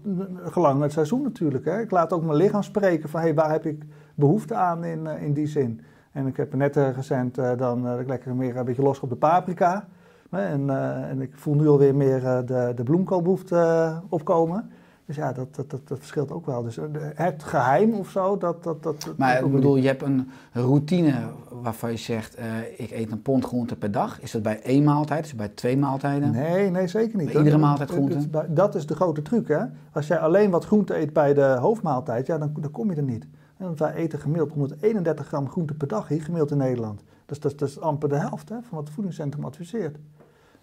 gelang 0.44 0.82
het 0.82 0.92
seizoen 0.92 1.22
natuurlijk. 1.22 1.64
Hè? 1.64 1.80
Ik 1.80 1.90
laat 1.90 2.12
ook 2.12 2.22
mijn 2.24 2.36
lichaam 2.36 2.62
spreken 2.62 3.08
van 3.08 3.20
hey, 3.20 3.34
waar 3.34 3.50
heb 3.50 3.66
ik 3.66 3.82
behoefte 4.14 4.54
aan 4.54 4.84
in, 4.84 5.06
eh, 5.06 5.22
in 5.22 5.32
die 5.32 5.46
zin. 5.46 5.80
En 6.12 6.26
ik 6.26 6.36
heb 6.36 6.54
net 6.54 6.76
eh, 6.76 6.90
recent 6.94 7.38
eh, 7.38 7.50
dan 7.56 7.82
dat 7.82 8.00
ik 8.00 8.08
lekker 8.08 8.34
meer 8.34 8.56
een 8.56 8.64
beetje 8.64 8.82
los 8.82 9.00
op 9.00 9.08
de 9.08 9.16
paprika. 9.16 9.86
En, 10.30 10.70
en 11.08 11.20
ik 11.20 11.30
voel 11.34 11.54
nu 11.54 11.68
alweer 11.68 11.94
meer 11.94 12.20
de, 12.20 12.72
de 12.74 12.82
bloemkoolbehoefte 12.82 13.56
eh, 13.56 13.96
opkomen. 14.08 14.70
Dus 15.06 15.16
ja, 15.16 15.32
dat, 15.32 15.54
dat, 15.54 15.70
dat, 15.70 15.88
dat 15.88 15.98
verschilt 15.98 16.32
ook 16.32 16.46
wel. 16.46 16.62
Dus 16.62 16.78
het 17.14 17.42
geheim 17.42 17.94
of 17.94 18.10
zo, 18.10 18.38
dat... 18.38 18.62
dat, 18.62 18.82
dat 18.82 19.14
Maar 19.16 19.44
ik 19.44 19.52
bedoel, 19.52 19.76
je 19.76 19.86
hebt 19.86 20.02
een 20.02 20.30
routine 20.52 21.14
waarvan 21.62 21.90
je 21.90 21.96
zegt, 21.96 22.38
ik 22.76 22.90
eet 22.90 23.12
een 23.12 23.22
pond 23.22 23.44
groente 23.44 23.76
per 23.76 23.90
dag. 23.90 24.20
Is 24.20 24.30
dat 24.30 24.42
bij 24.42 24.62
één 24.62 24.84
maaltijd? 24.84 25.24
Is 25.24 25.34
bij 25.34 25.48
twee 25.48 25.76
maaltijden? 25.76 26.30
Nee, 26.30 26.70
nee, 26.70 26.86
zeker 26.86 27.18
niet. 27.18 27.26
Bij 27.26 27.36
iedere 27.36 27.58
maaltijd 27.58 27.90
groente? 27.90 28.30
Dat, 28.30 28.44
dat 28.48 28.74
is 28.74 28.86
de 28.86 28.94
grote 28.94 29.22
truc, 29.22 29.48
hè. 29.48 29.64
Als 29.92 30.06
jij 30.06 30.18
alleen 30.18 30.50
wat 30.50 30.64
groente 30.64 30.96
eet 30.96 31.12
bij 31.12 31.34
de 31.34 31.56
hoofdmaaltijd, 31.60 32.26
ja, 32.26 32.38
dan, 32.38 32.52
dan 32.60 32.70
kom 32.70 32.90
je 32.90 32.96
er 32.96 33.02
niet. 33.02 33.26
Want 33.66 33.78
wij 33.78 33.92
eten 33.94 34.18
gemiddeld 34.18 34.52
131 34.52 35.26
gram 35.26 35.48
groente 35.50 35.74
per 35.74 35.88
dag 35.88 36.08
hier, 36.08 36.22
gemiddeld 36.22 36.50
in 36.50 36.56
Nederland. 36.56 37.02
Dus 37.26 37.40
dat, 37.40 37.50
is- 37.52 37.56
dat 37.58 37.68
is 37.68 37.80
amper 37.80 38.08
de 38.08 38.16
helft 38.16 38.48
hè, 38.48 38.54
van 38.62 38.76
wat 38.76 38.84
het 38.84 38.92
voedingscentrum 38.94 39.44
adviseert. 39.44 39.98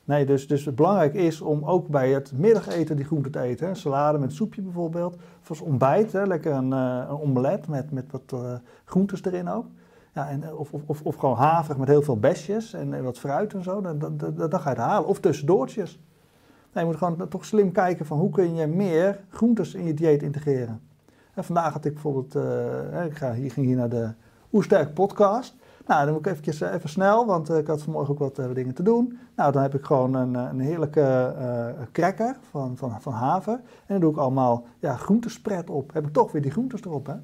Nee, 0.03 0.25
dus, 0.25 0.47
dus 0.47 0.65
het 0.65 0.75
belangrijk 0.75 1.13
is 1.13 1.41
om 1.41 1.63
ook 1.65 1.87
bij 1.87 2.11
het 2.11 2.31
middageten 2.35 2.95
die 2.95 3.05
groente 3.05 3.29
te 3.29 3.39
eten. 3.39 3.67
Hè. 3.67 3.73
Salade 3.75 4.17
met 4.17 4.33
soepje 4.33 4.61
bijvoorbeeld. 4.61 5.15
Of 5.41 5.49
als 5.49 5.61
ontbijt, 5.61 6.11
hè, 6.11 6.25
lekker 6.25 6.51
een, 6.53 6.73
eh, 6.73 7.03
een 7.09 7.19
omelet 7.19 7.67
met, 7.67 7.91
met 7.91 8.11
wat 8.11 8.21
eh, 8.33 8.53
groentes 8.85 9.23
erin 9.23 9.49
ook. 9.49 9.65
Ja, 10.13 10.29
en, 10.29 10.43
eh, 10.43 10.59
of, 10.59 10.73
of, 10.73 11.01
of, 11.01 11.15
gewoon 11.15 11.35
haver 11.35 11.79
met 11.79 11.87
heel 11.87 12.01
veel 12.01 12.17
besjes 12.19 12.73
en, 12.73 13.03
wat 13.03 13.19
fruit 13.19 13.53
en 13.53 13.63
zo. 13.63 13.81
Dan 13.81 14.59
ga 14.59 14.63
je 14.63 14.69
het 14.69 14.77
halen. 14.77 15.07
Of 15.09 15.19
tussendoortjes. 15.19 15.99
Nee, 16.73 16.83
je 16.85 16.89
moet 16.89 16.99
gewoon 16.99 17.27
toch 17.27 17.45
slim 17.45 17.71
kijken 17.71 18.05
van 18.05 18.19
hoe 18.19 18.29
kun 18.29 18.55
je 18.55 18.67
meer 18.67 19.19
groentes 19.29 19.73
in 19.73 19.85
je 19.85 19.93
dieet 19.93 20.23
integreren. 20.23 20.81
En 21.37 21.43
vandaag 21.43 21.73
had 21.73 21.85
ik 21.85 21.93
bijvoorbeeld, 21.93 22.35
eh, 22.35 23.05
ik 23.05 23.17
ga, 23.17 23.33
hier, 23.33 23.51
ging 23.51 23.65
hier 23.65 23.75
naar 23.75 23.89
de 23.89 24.09
Oersterk 24.53 24.93
podcast. 24.93 25.55
Nou, 25.85 26.05
dan 26.05 26.13
moet 26.13 26.25
ik 26.25 26.31
eventjes, 26.31 26.61
eh, 26.61 26.73
even 26.73 26.89
snel, 26.89 27.25
want 27.25 27.49
eh, 27.49 27.57
ik 27.57 27.67
had 27.67 27.81
vanmorgen 27.81 28.13
ook 28.13 28.19
wat 28.35 28.55
dingen 28.55 28.73
te 28.73 28.83
doen. 28.83 29.19
Nou, 29.35 29.51
dan 29.51 29.61
heb 29.61 29.75
ik 29.75 29.85
gewoon 29.85 30.13
een, 30.13 30.33
een 30.33 30.59
heerlijke 30.59 31.33
cracker 31.91 32.37
van, 32.49 32.77
van, 32.77 33.01
van 33.01 33.13
haver. 33.13 33.53
En 33.53 33.61
dan 33.87 33.99
doe 33.99 34.11
ik 34.11 34.17
allemaal 34.17 34.65
ja, 34.79 34.95
groentespread 34.95 35.69
op. 35.69 35.93
Heb 35.93 36.07
ik 36.07 36.13
toch 36.13 36.31
weer 36.31 36.41
die 36.41 36.51
groentes 36.51 36.81
erop, 36.81 37.05
hè? 37.05 37.15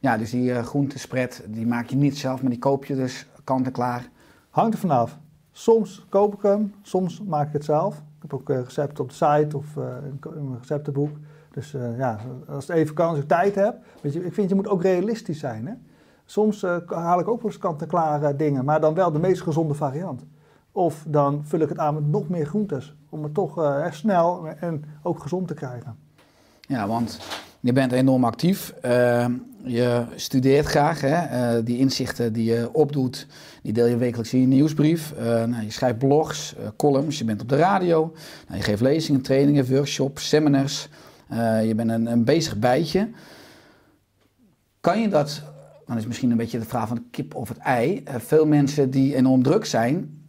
Ja, 0.00 0.16
dus 0.16 0.30
die 0.30 0.50
uh, 0.50 0.62
groentespread, 0.62 1.42
die 1.48 1.66
maak 1.66 1.86
je 1.86 1.96
niet 1.96 2.18
zelf, 2.18 2.40
maar 2.40 2.50
die 2.50 2.58
koop 2.58 2.84
je 2.84 2.94
dus 2.94 3.26
kant 3.44 3.66
en 3.66 3.72
klaar. 3.72 4.08
Hangt 4.50 4.74
er 4.74 4.80
vanaf. 4.80 5.18
Soms 5.52 6.06
koop 6.08 6.34
ik 6.34 6.42
hem, 6.42 6.74
soms 6.82 7.22
maak 7.22 7.46
ik 7.46 7.52
het 7.52 7.64
zelf. 7.64 7.96
Ik 7.96 8.30
heb 8.30 8.34
ook 8.34 8.48
recepten 8.48 9.04
op 9.04 9.08
de 9.08 9.14
site 9.14 9.56
of 9.56 9.76
in 10.04 10.18
ko- 10.20 10.30
in 10.30 10.44
mijn 10.48 10.58
receptenboek. 10.58 11.16
Dus 11.52 11.74
eh, 11.74 11.98
ja, 11.98 12.18
als 12.48 12.66
het 12.66 12.76
even 12.76 12.94
kan, 12.94 13.08
als 13.08 13.18
ik 13.18 13.28
tijd 13.28 13.54
heb. 13.54 13.76
Weet 14.00 14.12
je, 14.12 14.24
ik 14.24 14.34
vind 14.34 14.48
je 14.48 14.54
moet 14.54 14.68
ook 14.68 14.82
realistisch 14.82 15.38
zijn. 15.38 15.66
Hè? 15.66 15.72
Soms 16.24 16.62
eh, 16.62 16.76
haal 16.86 17.20
ik 17.20 17.28
ook 17.28 17.42
wel 17.42 17.50
eens 17.50 17.60
kant-en-klaar 17.60 18.36
dingen, 18.36 18.64
maar 18.64 18.80
dan 18.80 18.94
wel 18.94 19.12
de 19.12 19.18
meest 19.18 19.42
gezonde 19.42 19.74
variant. 19.74 20.24
Of 20.72 21.04
dan 21.08 21.40
vul 21.44 21.60
ik 21.60 21.68
het 21.68 21.78
aan 21.78 21.94
met 21.94 22.06
nog 22.06 22.28
meer 22.28 22.46
groentes. 22.46 22.96
Om 23.08 23.22
het 23.22 23.34
toch 23.34 23.64
echt 23.64 23.96
snel 23.96 24.46
en 24.48 24.84
ook 25.02 25.22
gezond 25.22 25.48
te 25.48 25.54
krijgen. 25.54 25.96
Ja, 26.60 26.86
want 26.86 27.18
je 27.60 27.72
bent 27.72 27.92
enorm 27.92 28.24
actief. 28.24 28.74
Eh, 28.80 29.26
je 29.64 30.04
studeert 30.14 30.66
graag. 30.66 31.00
Hè? 31.00 31.62
Die 31.62 31.78
inzichten 31.78 32.32
die 32.32 32.44
je 32.44 32.68
opdoet, 32.72 33.26
die 33.62 33.72
deel 33.72 33.86
je 33.86 33.96
wekelijks 33.96 34.32
in 34.32 34.40
je 34.40 34.46
nieuwsbrief. 34.46 35.14
Nou, 35.18 35.62
je 35.62 35.70
schrijft 35.70 35.98
blogs, 35.98 36.54
columns, 36.76 37.18
je 37.18 37.24
bent 37.24 37.42
op 37.42 37.48
de 37.48 37.56
radio. 37.56 38.12
Nou, 38.46 38.58
je 38.58 38.64
geeft 38.64 38.80
lezingen, 38.80 39.22
trainingen, 39.22 39.68
workshops, 39.68 40.28
seminars. 40.28 40.88
Eh, 41.32 41.66
je 41.66 41.74
bent 41.74 41.90
een, 41.90 42.06
een 42.06 42.24
bezig 42.24 42.58
bijtje. 42.58 43.10
Kan 44.80 45.00
je 45.00 45.08
dat, 45.08 45.42
dan 45.86 45.96
is 45.96 46.06
misschien 46.06 46.30
een 46.30 46.36
beetje 46.36 46.58
de 46.58 46.64
vraag 46.64 46.88
van 46.88 46.96
de 46.96 47.04
kip 47.10 47.34
of 47.34 47.48
het 47.48 47.58
ei. 47.58 48.02
Eh, 48.04 48.14
veel 48.18 48.46
mensen 48.46 48.90
die 48.90 49.14
enorm 49.14 49.42
druk 49.42 49.64
zijn, 49.64 50.20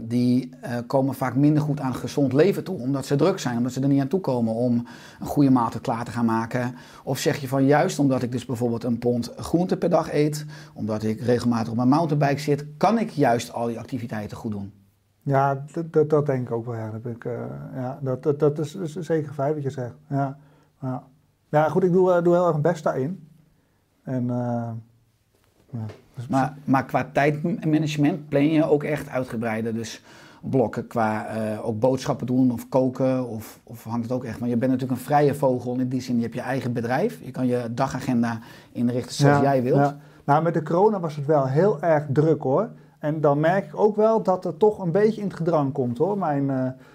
die 0.00 0.50
uh, 0.64 0.78
komen 0.86 1.14
vaak 1.14 1.34
minder 1.34 1.62
goed 1.62 1.80
aan 1.80 1.92
een 1.92 1.94
gezond 1.94 2.32
leven 2.32 2.64
toe. 2.64 2.78
Omdat 2.78 3.06
ze 3.06 3.16
druk 3.16 3.38
zijn, 3.38 3.56
omdat 3.56 3.72
ze 3.72 3.80
er 3.80 3.88
niet 3.88 4.00
aan 4.00 4.08
toe 4.08 4.20
komen 4.20 4.54
om 4.54 4.86
een 5.20 5.26
goede 5.26 5.50
maaltijd 5.50 5.82
klaar 5.82 6.04
te 6.04 6.10
gaan 6.10 6.24
maken. 6.24 6.74
Of 7.04 7.18
zeg 7.18 7.36
je 7.36 7.48
van 7.48 7.66
juist 7.66 7.98
omdat 7.98 8.22
ik 8.22 8.32
dus 8.32 8.44
bijvoorbeeld 8.44 8.84
een 8.84 8.98
pond 8.98 9.32
groente 9.36 9.76
per 9.76 9.90
dag 9.90 10.12
eet, 10.12 10.44
omdat 10.74 11.02
ik 11.02 11.20
regelmatig 11.20 11.70
op 11.70 11.76
mijn 11.76 11.88
mountainbike 11.88 12.40
zit, 12.40 12.64
kan 12.76 12.98
ik 12.98 13.10
juist 13.10 13.52
al 13.52 13.66
die 13.66 13.78
activiteiten 13.78 14.36
goed 14.36 14.52
doen. 14.52 14.72
Ja, 15.26 15.64
dat, 15.72 15.92
dat, 15.92 16.10
dat 16.10 16.26
denk 16.26 16.46
ik 16.46 16.54
ook 16.54 16.66
wel. 16.66 16.74
Ja, 16.74 16.90
dat, 16.90 17.12
ik, 17.12 17.24
uh, 17.24 17.32
ja, 17.74 17.98
dat, 18.02 18.22
dat, 18.22 18.38
dat 18.38 18.58
is, 18.58 18.74
is 18.74 18.92
zeker 18.92 19.32
feit 19.32 19.54
wat 19.54 19.62
je 19.62 19.70
zegt. 19.70 19.94
Ja, 20.08 20.36
ja. 20.80 21.02
ja 21.48 21.68
goed, 21.68 21.82
ik 21.84 21.92
doe, 21.92 22.10
uh, 22.10 22.22
doe 22.22 22.34
heel 22.34 22.42
erg 22.42 22.50
mijn 22.50 22.62
best 22.62 22.84
daarin. 22.84 23.28
En, 24.02 24.22
uh, 24.22 24.68
ja. 25.70 25.84
dus 26.14 26.26
maar, 26.26 26.56
maar 26.64 26.84
qua 26.84 27.08
tijdmanagement 27.12 28.28
plan 28.28 28.46
je 28.46 28.64
ook 28.64 28.82
echt 28.82 29.08
uitgebreider. 29.08 29.74
Dus 29.74 30.02
blokken 30.40 30.86
qua 30.86 31.26
eh, 31.26 31.66
ook 31.66 31.78
boodschappen 31.78 32.26
doen 32.26 32.52
of 32.52 32.68
koken? 32.68 33.28
Of, 33.28 33.60
of 33.64 33.84
hangt 33.84 34.02
het 34.02 34.12
ook 34.12 34.24
echt? 34.24 34.38
Want 34.38 34.50
je 34.50 34.56
bent 34.56 34.72
natuurlijk 34.72 34.98
een 34.98 35.06
vrije 35.06 35.34
vogel 35.34 35.78
in 35.78 35.88
die 35.88 36.00
zin. 36.00 36.16
Je 36.16 36.22
hebt 36.22 36.34
je 36.34 36.40
eigen 36.40 36.72
bedrijf. 36.72 37.20
Je 37.24 37.30
kan 37.30 37.46
je 37.46 37.74
dagagenda 37.74 38.38
inrichten 38.72 39.14
zoals 39.14 39.36
Ja, 39.36 39.42
jij 39.42 39.62
wilt. 39.62 39.78
ja. 39.78 39.96
Nou, 40.24 40.42
met 40.42 40.54
de 40.54 40.62
corona 40.62 41.00
was 41.00 41.16
het 41.16 41.26
wel 41.26 41.46
heel 41.46 41.82
erg 41.82 42.06
druk 42.08 42.42
hoor. 42.42 42.70
En 43.06 43.20
dan 43.20 43.40
merk 43.40 43.64
ik 43.66 43.78
ook 43.78 43.96
wel 43.96 44.22
dat 44.22 44.44
het 44.44 44.58
toch 44.58 44.78
een 44.78 44.90
beetje 44.90 45.20
in 45.20 45.26
het 45.26 45.36
gedrang 45.36 45.72
komt 45.72 45.98
hoor. 45.98 46.18
Mijn, 46.18 46.46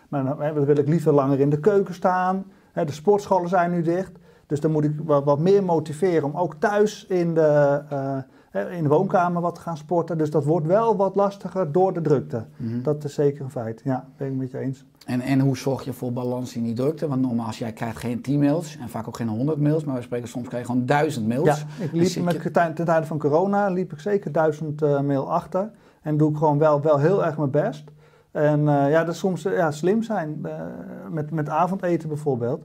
mijn, 0.10 0.28
eh, 0.28 0.56
dan 0.56 0.66
wil 0.66 0.78
ik 0.78 0.88
liever 0.88 1.14
langer 1.14 1.40
in 1.40 1.50
de 1.50 1.60
keuken 1.60 1.94
staan. 1.94 2.44
Hè, 2.72 2.86
de 2.86 2.92
sportscholen 2.92 3.50
zijn 3.50 3.72
nu 3.72 3.82
dicht. 3.82 4.12
Dus 4.48 4.60
dan 4.60 4.72
moet 4.72 4.84
ik 4.84 4.94
wat, 5.04 5.24
wat 5.24 5.40
meer 5.40 5.64
motiveren 5.64 6.24
om 6.24 6.36
ook 6.38 6.56
thuis 6.60 7.06
in 7.06 7.34
de, 7.34 7.82
eh, 7.90 8.78
in 8.78 8.84
de 8.84 8.90
woonkamer 8.90 9.42
wat 9.42 9.56
te 9.56 9.62
gaan 9.62 9.78
sporten. 9.78 10.18
Dus 10.18 10.30
dat 10.32 10.44
wordt 10.46 10.68
wel 10.68 10.96
wat 10.96 11.16
lastiger 11.16 11.72
door 11.72 11.94
de 11.94 12.02
drukte. 12.02 12.46
Mhm. 12.58 12.82
Dat 12.82 13.04
is 13.04 13.14
zeker 13.14 13.44
een 13.44 13.52
feit. 13.52 13.82
Ja, 13.84 14.06
ben 14.18 14.28
ik 14.28 14.36
met 14.36 14.52
je 14.52 14.58
eens. 14.58 14.86
En, 15.06 15.22
en 15.22 15.40
hoe 15.40 15.58
zorg 15.58 15.84
je 15.84 15.94
voor 15.94 16.14
balans 16.14 16.56
in 16.56 16.64
die 16.64 16.74
drukte? 16.74 17.08
Want 17.08 17.22
normaal 17.22 17.46
als 17.46 17.58
jij 17.60 17.72
krijgt 17.74 17.98
geen 17.98 18.22
10 18.22 18.40
mails 18.40 18.78
en 18.78 18.90
vaak 18.90 19.08
ook 19.08 19.16
geen 19.18 19.28
100 19.28 19.60
mails, 19.60 19.84
maar 19.84 19.96
we 19.96 20.02
spreken 20.02 20.28
soms 20.28 20.48
krijg 20.48 20.62
je 20.66 20.70
gewoon 20.72 20.86
duizend 20.86 21.28
mails. 21.28 21.46
Ja, 21.46 21.56
ik 21.86 21.92
liep 21.92 22.24
met, 22.24 22.44
je- 22.44 22.52
ten 22.52 22.74
tijde 22.86 23.06
van 23.06 23.18
corona 23.20 23.70
liep 23.70 23.92
ik 23.94 24.00
zeker 24.00 24.32
duizend 24.32 24.82
eh, 24.82 25.02
mail 25.02 25.32
achter. 25.32 25.72
En 26.02 26.18
doe 26.18 26.32
ik 26.32 26.38
gewoon 26.38 26.58
wel, 26.58 26.82
wel 26.82 27.00
heel 27.00 27.26
erg 27.26 27.38
mijn 27.38 27.50
best. 27.50 27.84
En 28.32 28.68
eh, 28.68 28.90
ja, 28.90 29.04
dat 29.04 29.14
is 29.14 29.20
soms 29.20 29.46
eh, 29.46 29.54
ja, 29.54 29.72
slim 29.72 30.04
zijn. 30.04 30.40
eh, 30.44 30.52
met, 31.10 31.32
met 31.32 31.50
avondeten 31.50 32.08
bijvoorbeeld. 32.08 32.64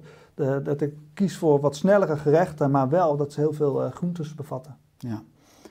Dat 0.63 0.81
ik 0.81 0.95
kies 1.15 1.37
voor 1.37 1.61
wat 1.61 1.77
snellere 1.77 2.17
gerechten, 2.17 2.71
maar 2.71 2.89
wel 2.89 3.17
dat 3.17 3.33
ze 3.33 3.41
heel 3.41 3.53
veel 3.53 3.91
groentes 3.91 4.35
bevatten. 4.35 4.77
Ja. 4.99 5.23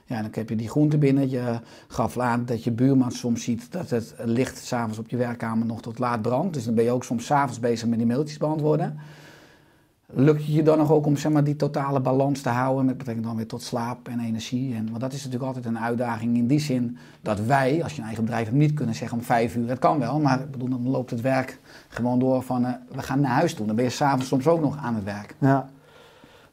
ja, 0.06 0.22
dan 0.22 0.30
heb 0.32 0.50
je 0.50 0.56
die 0.56 0.70
groente 0.70 0.98
binnen. 0.98 1.30
Je 1.30 1.60
gaf 1.88 2.20
aan 2.20 2.46
dat 2.46 2.64
je 2.64 2.72
buurman 2.72 3.12
soms 3.12 3.44
ziet 3.44 3.72
dat 3.72 3.90
het 3.90 4.16
licht 4.18 4.58
s'avonds 4.58 5.00
op 5.00 5.10
je 5.10 5.18
werkkamer 5.18 5.66
nog 5.66 5.82
tot 5.82 6.00
laat 6.00 6.22
brandt. 6.22 6.54
Dus 6.54 6.66
dan 6.66 6.74
ben 6.76 6.84
je 6.84 6.92
ook 6.92 7.04
soms 7.04 7.26
s'avonds 7.26 7.60
bezig 7.60 7.88
met 7.88 7.98
die 7.98 8.08
mailtjes 8.08 8.38
beantwoorden. 8.38 9.00
Lukt 10.08 10.38
het 10.38 10.54
je 10.54 10.64
dan 10.64 10.78
nog 10.78 10.92
ook 10.92 11.06
om 11.06 11.18
zeg 11.18 11.32
maar, 11.32 11.44
die 11.44 11.56
totale 11.56 12.00
balans 12.00 12.42
te 12.42 12.50
houden 12.50 12.86
met 12.86 12.98
betrekking 12.98 13.28
dan 13.28 13.36
weer 13.36 13.48
tot 13.48 13.62
slaap 13.62 14.08
en 14.08 14.20
energie? 14.20 14.76
En, 14.76 14.88
want 14.90 15.00
dat 15.00 15.14
is 15.14 15.18
natuurlijk 15.18 15.46
altijd 15.46 15.66
een 15.66 15.80
uitdaging 15.80 16.38
in 16.38 16.48
die 16.48 16.60
zin 16.60 16.98
dat 17.22 17.40
wij, 17.40 17.84
als 17.84 17.92
je 17.92 17.98
een 17.98 18.06
eigen 18.06 18.24
bedrijf 18.24 18.46
hebt, 18.46 18.58
niet 18.58 18.74
kunnen 18.74 18.96
zeggen 18.96 19.18
om 19.18 19.24
vijf 19.24 19.56
uur. 19.56 19.70
Het 19.70 19.80
kan 19.80 20.00
wel, 20.00 20.20
maar 20.20 20.48
bedoel, 20.50 20.70
dan 20.70 20.90
loopt 20.90 21.10
het 21.10 21.22
werk 21.22 21.60
gewoon 21.88 22.20
door 22.20 22.42
van 22.42 22.66
eh, 22.66 22.74
we 22.92 23.02
gaan 23.02 23.20
naar 23.20 23.32
huis 23.32 23.54
toe. 23.54 23.66
Dan 23.66 23.76
ben 23.76 23.86
je 23.86 23.92
s'avonds 23.92 24.28
soms 24.28 24.48
ook 24.48 24.62
nog 24.62 24.78
aan 24.78 24.96
het 24.96 25.04
werk. 25.04 25.36
Ja. 25.40 25.70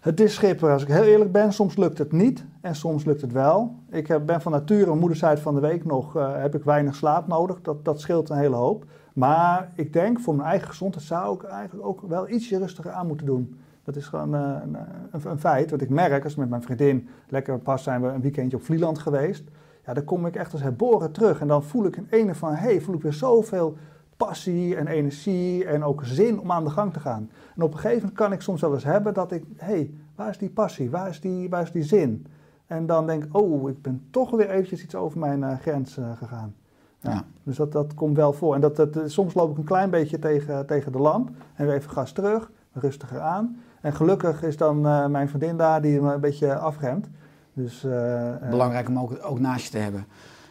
Het 0.00 0.20
is 0.20 0.34
schipper, 0.34 0.70
als 0.70 0.82
ik 0.82 0.88
heel 0.88 1.04
eerlijk 1.04 1.32
ben. 1.32 1.52
Soms 1.52 1.76
lukt 1.76 1.98
het 1.98 2.12
niet 2.12 2.44
en 2.60 2.74
soms 2.74 3.04
lukt 3.04 3.20
het 3.20 3.32
wel. 3.32 3.74
Ik 3.90 4.26
ben 4.26 4.40
van 4.40 4.52
nature, 4.52 4.94
moedersheid 4.94 5.40
van 5.40 5.54
de 5.54 5.60
week 5.60 5.84
nog, 5.84 6.16
eh, 6.16 6.32
heb 6.36 6.54
ik 6.54 6.64
weinig 6.64 6.94
slaap 6.94 7.26
nodig. 7.26 7.60
Dat, 7.62 7.84
dat 7.84 8.00
scheelt 8.00 8.30
een 8.30 8.38
hele 8.38 8.56
hoop. 8.56 8.84
Maar 9.12 9.70
ik 9.74 9.92
denk, 9.92 10.20
voor 10.20 10.34
mijn 10.34 10.48
eigen 10.48 10.68
gezondheid 10.68 11.04
zou 11.04 11.34
ik 11.34 11.42
eigenlijk 11.42 11.86
ook 11.86 12.00
wel 12.00 12.28
ietsje 12.28 12.58
rustiger 12.58 12.90
aan 12.90 13.06
moeten 13.06 13.26
doen. 13.26 13.60
Dat 13.84 13.96
is 13.96 14.06
gewoon 14.06 14.34
eh, 14.34 14.40
een, 14.62 14.76
een, 15.10 15.30
een 15.30 15.40
feit. 15.40 15.70
Wat 15.70 15.80
ik 15.80 15.88
merk, 15.88 16.24
als 16.24 16.34
met 16.34 16.48
mijn 16.48 16.62
vriendin, 16.62 17.08
lekker 17.28 17.58
pas 17.58 17.82
zijn 17.82 18.02
we 18.02 18.08
een 18.08 18.20
weekendje 18.20 18.56
op 18.56 18.64
Vlieland 18.64 18.98
geweest. 18.98 19.44
Ja, 19.86 19.94
dan 19.94 20.04
kom 20.04 20.26
ik 20.26 20.36
echt 20.36 20.52
als 20.52 20.62
herboren 20.62 21.12
terug. 21.12 21.40
En 21.40 21.48
dan 21.48 21.64
voel 21.64 21.86
ik 21.86 21.96
in 21.96 22.06
ene 22.10 22.34
van, 22.34 22.54
hey, 22.54 22.80
voel 22.80 22.94
ik 22.94 23.02
weer 23.02 23.12
zoveel 23.12 23.76
passie 24.16 24.76
en 24.76 24.86
energie 24.86 25.64
en 25.64 25.84
ook 25.84 26.04
zin 26.04 26.40
om 26.40 26.52
aan 26.52 26.64
de 26.64 26.70
gang 26.70 26.92
te 26.92 27.00
gaan. 27.00 27.30
En 27.56 27.62
op 27.62 27.72
een 27.72 27.78
gegeven 27.78 27.98
moment 27.98 28.16
kan 28.16 28.32
ik 28.32 28.40
soms 28.40 28.60
wel 28.60 28.74
eens 28.74 28.84
hebben 28.84 29.14
dat 29.14 29.32
ik, 29.32 29.44
hé, 29.56 29.66
hey, 29.66 29.90
waar 30.14 30.28
is 30.28 30.38
die 30.38 30.50
passie, 30.50 30.90
waar 30.90 31.08
is 31.08 31.20
die, 31.20 31.48
waar 31.48 31.62
is 31.62 31.72
die 31.72 31.82
zin? 31.82 32.26
En 32.66 32.86
dan 32.86 33.06
denk 33.06 33.24
ik, 33.24 33.36
oh, 33.36 33.70
ik 33.70 33.82
ben 33.82 34.06
toch 34.10 34.30
weer 34.30 34.50
eventjes 34.50 34.82
iets 34.82 34.94
over 34.94 35.18
mijn 35.18 35.42
eh, 35.42 35.58
grens 35.58 35.96
eh, 35.98 36.16
gegaan. 36.16 36.54
Ja. 37.02 37.24
Dus 37.42 37.56
dat, 37.56 37.72
dat 37.72 37.94
komt 37.94 38.16
wel 38.16 38.32
voor. 38.32 38.54
En 38.54 38.60
dat, 38.60 38.76
dat, 38.76 38.96
eh, 38.96 39.02
soms 39.06 39.34
loop 39.34 39.50
ik 39.50 39.56
een 39.58 39.64
klein 39.64 39.90
beetje 39.90 40.18
tegen, 40.18 40.66
tegen 40.66 40.92
de 40.92 40.98
lamp 40.98 41.30
en 41.54 41.66
weer 41.66 41.74
even 41.74 41.90
gas 41.90 42.12
terug, 42.12 42.50
rustiger 42.72 43.20
aan. 43.20 43.56
En 43.80 43.92
gelukkig 43.94 44.42
is 44.42 44.56
dan 44.56 44.86
eh, 44.86 45.06
mijn 45.06 45.28
vriendin 45.28 45.56
daar 45.56 45.82
die 45.82 46.00
me 46.00 46.14
een 46.14 46.20
beetje 46.20 46.54
afremt. 46.56 47.08
Dus, 47.52 47.84
eh, 47.84 48.30
Belangrijk 48.50 48.88
om 48.88 48.98
ook, 48.98 49.18
ook 49.22 49.40
naast 49.40 49.64
je 49.64 49.70
te 49.70 49.78
hebben. 49.78 50.06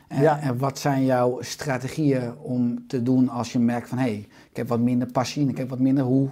En, 0.08 0.22
Ja. 0.22 0.40
en 0.40 0.58
wat 0.58 0.80
zijn 0.80 1.06
jouw 1.06 1.38
strategieën 1.42 2.34
om 2.38 2.88
te 2.88 3.04
doen 3.04 3.30
als 3.30 3.52
je 3.52 3.60
merkt 3.60 3.90
van 3.90 3.98
hé, 3.98 4.04
hey, 4.04 4.28
ik 4.50 4.58
heb 4.58 4.68
wat 4.68 4.80
minder 4.80 5.12
passie 5.12 5.44
en 5.44 5.50
ik 5.50 5.58
heb 5.58 5.70
wat 5.70 5.80
minder. 5.80 6.04
Hoe, 6.04 6.30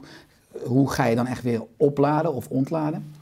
hoe 0.66 0.90
ga 0.90 1.06
je 1.06 1.16
dan 1.16 1.28
echt 1.28 1.44
weer 1.44 1.64
opladen 1.78 2.34
of 2.34 2.48
ontladen? 2.48 3.14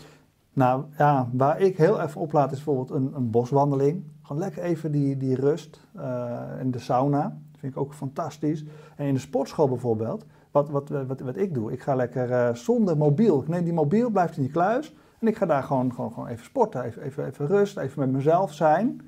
Nou 0.54 0.84
ja, 0.98 1.27
waar 1.32 1.62
ik 1.62 1.77
heel 1.77 2.01
even 2.01 2.22
oplaad 2.22 2.51
is 2.51 2.63
bijvoorbeeld 2.63 2.89
een, 2.89 3.12
een 3.16 3.30
boswandeling. 3.30 4.04
Gewoon 4.27 4.41
lekker 4.41 4.63
even 4.63 4.91
die, 4.91 5.17
die 5.17 5.36
rust. 5.36 5.81
eh 5.96 6.41
in 6.60 6.72
de 6.72 6.79
sauna, 6.79 7.22
dat 7.22 7.60
vind 7.60 7.74
ik 7.74 7.79
ook 7.79 7.93
fantastisch. 7.93 8.65
En 8.96 9.05
in 9.05 9.13
de 9.13 9.19
sportschool 9.19 9.67
bijvoorbeeld, 9.67 10.25
wat, 10.51 10.69
wat, 10.69 10.89
wat, 10.89 11.19
wat 11.19 11.38
ik 11.38 11.53
doe, 11.53 11.72
ik 11.72 11.81
ga 11.81 11.96
lekker 11.96 12.31
eh, 12.31 12.53
zonder 12.53 12.98
mobiel. 12.98 13.41
Ik 13.41 13.48
neem 13.48 13.63
die 13.63 13.74
mobiel, 13.74 14.10
blijft 14.10 14.36
in 14.38 14.41
die 14.41 14.51
kluis. 14.51 14.96
En 15.19 15.27
ik 15.27 15.38
ga 15.38 15.46
daar 15.46 15.63
gewoon, 15.63 15.93
gewoon, 15.93 16.13
gewoon 16.13 16.27
even 16.27 16.46
sporten, 16.46 16.84
even, 16.84 17.01
even, 17.01 17.25
even 17.25 17.48
rust, 17.48 17.77
even 17.77 18.00
met 18.00 18.12
mezelf 18.12 18.53
zijn. 18.53 19.01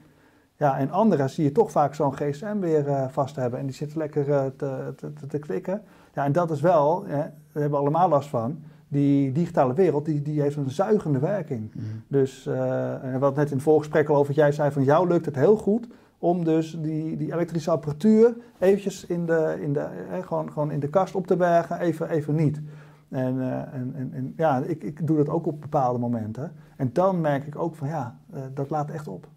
Ja, 0.55 0.77
en 0.77 0.91
anderen 0.91 1.29
zie 1.29 1.43
je 1.43 1.51
toch 1.51 1.71
vaak 1.71 1.93
zo'n 1.93 2.13
gsm 2.15 2.59
weer 2.59 2.87
eh, 2.87 3.07
vast 3.09 3.35
hebben. 3.35 3.59
En 3.59 3.65
die 3.65 3.75
zitten 3.75 3.97
lekker 3.97 4.31
eh, 4.31 4.45
te, 4.45 4.93
te, 4.95 5.13
te, 5.13 5.27
te 5.27 5.39
klikken. 5.39 5.81
Ja, 6.13 6.25
en 6.25 6.31
dat 6.31 6.51
is 6.51 6.61
wel, 6.61 7.03
hè, 7.05 7.17
daar 7.17 7.33
hebben 7.51 7.71
we 7.71 7.77
allemaal 7.77 8.09
last 8.09 8.29
van. 8.29 8.63
Die 8.91 9.31
digitale 9.31 9.73
wereld, 9.73 10.05
die, 10.05 10.21
die 10.21 10.41
heeft 10.41 10.55
een 10.55 10.69
zuigende 10.69 11.19
werking. 11.19 11.71
Dus 12.07 12.45
eh, 12.45 13.03
en 13.03 13.19
wat 13.19 13.35
net 13.35 13.47
in 13.49 13.53
het 13.53 13.63
voorgesprek 13.63 14.09
al 14.09 14.15
over 14.15 14.27
wat 14.27 14.35
jij 14.35 14.51
zei, 14.51 14.71
van 14.71 14.83
jou 14.83 15.07
lukt 15.07 15.25
het 15.25 15.35
heel 15.35 15.57
goed 15.57 15.87
om 16.17 16.43
dus 16.43 16.77
die, 16.81 17.17
die 17.17 17.33
elektrische 17.33 17.71
apparatuur 17.71 18.35
eventjes 18.59 19.05
in 19.05 19.25
de, 19.25 19.57
in 19.61 19.73
de, 19.73 19.79
eh, 19.79 20.23
gewoon, 20.23 20.51
gewoon 20.51 20.71
in 20.71 20.79
de 20.79 20.89
kast 20.89 21.15
op 21.15 21.27
te 21.27 21.35
bergen, 21.35 21.79
even, 21.79 22.09
even 22.09 22.35
niet. 22.35 22.61
En, 23.09 23.41
eh, 23.41 23.73
en, 23.73 23.93
en, 23.95 24.09
en 24.13 24.33
ja, 24.37 24.57
ik, 24.57 24.83
ik 24.83 25.07
doe 25.07 25.17
dat 25.17 25.29
ook 25.29 25.45
op 25.45 25.61
bepaalde 25.61 25.99
momenten. 25.99 26.51
En 26.75 26.89
dan 26.93 27.21
merk 27.21 27.45
ik 27.45 27.55
ook 27.55 27.75
van 27.75 27.87
ja, 27.87 28.17
dat 28.53 28.69
laat 28.69 28.89
echt 28.89 29.07
op. 29.07 29.27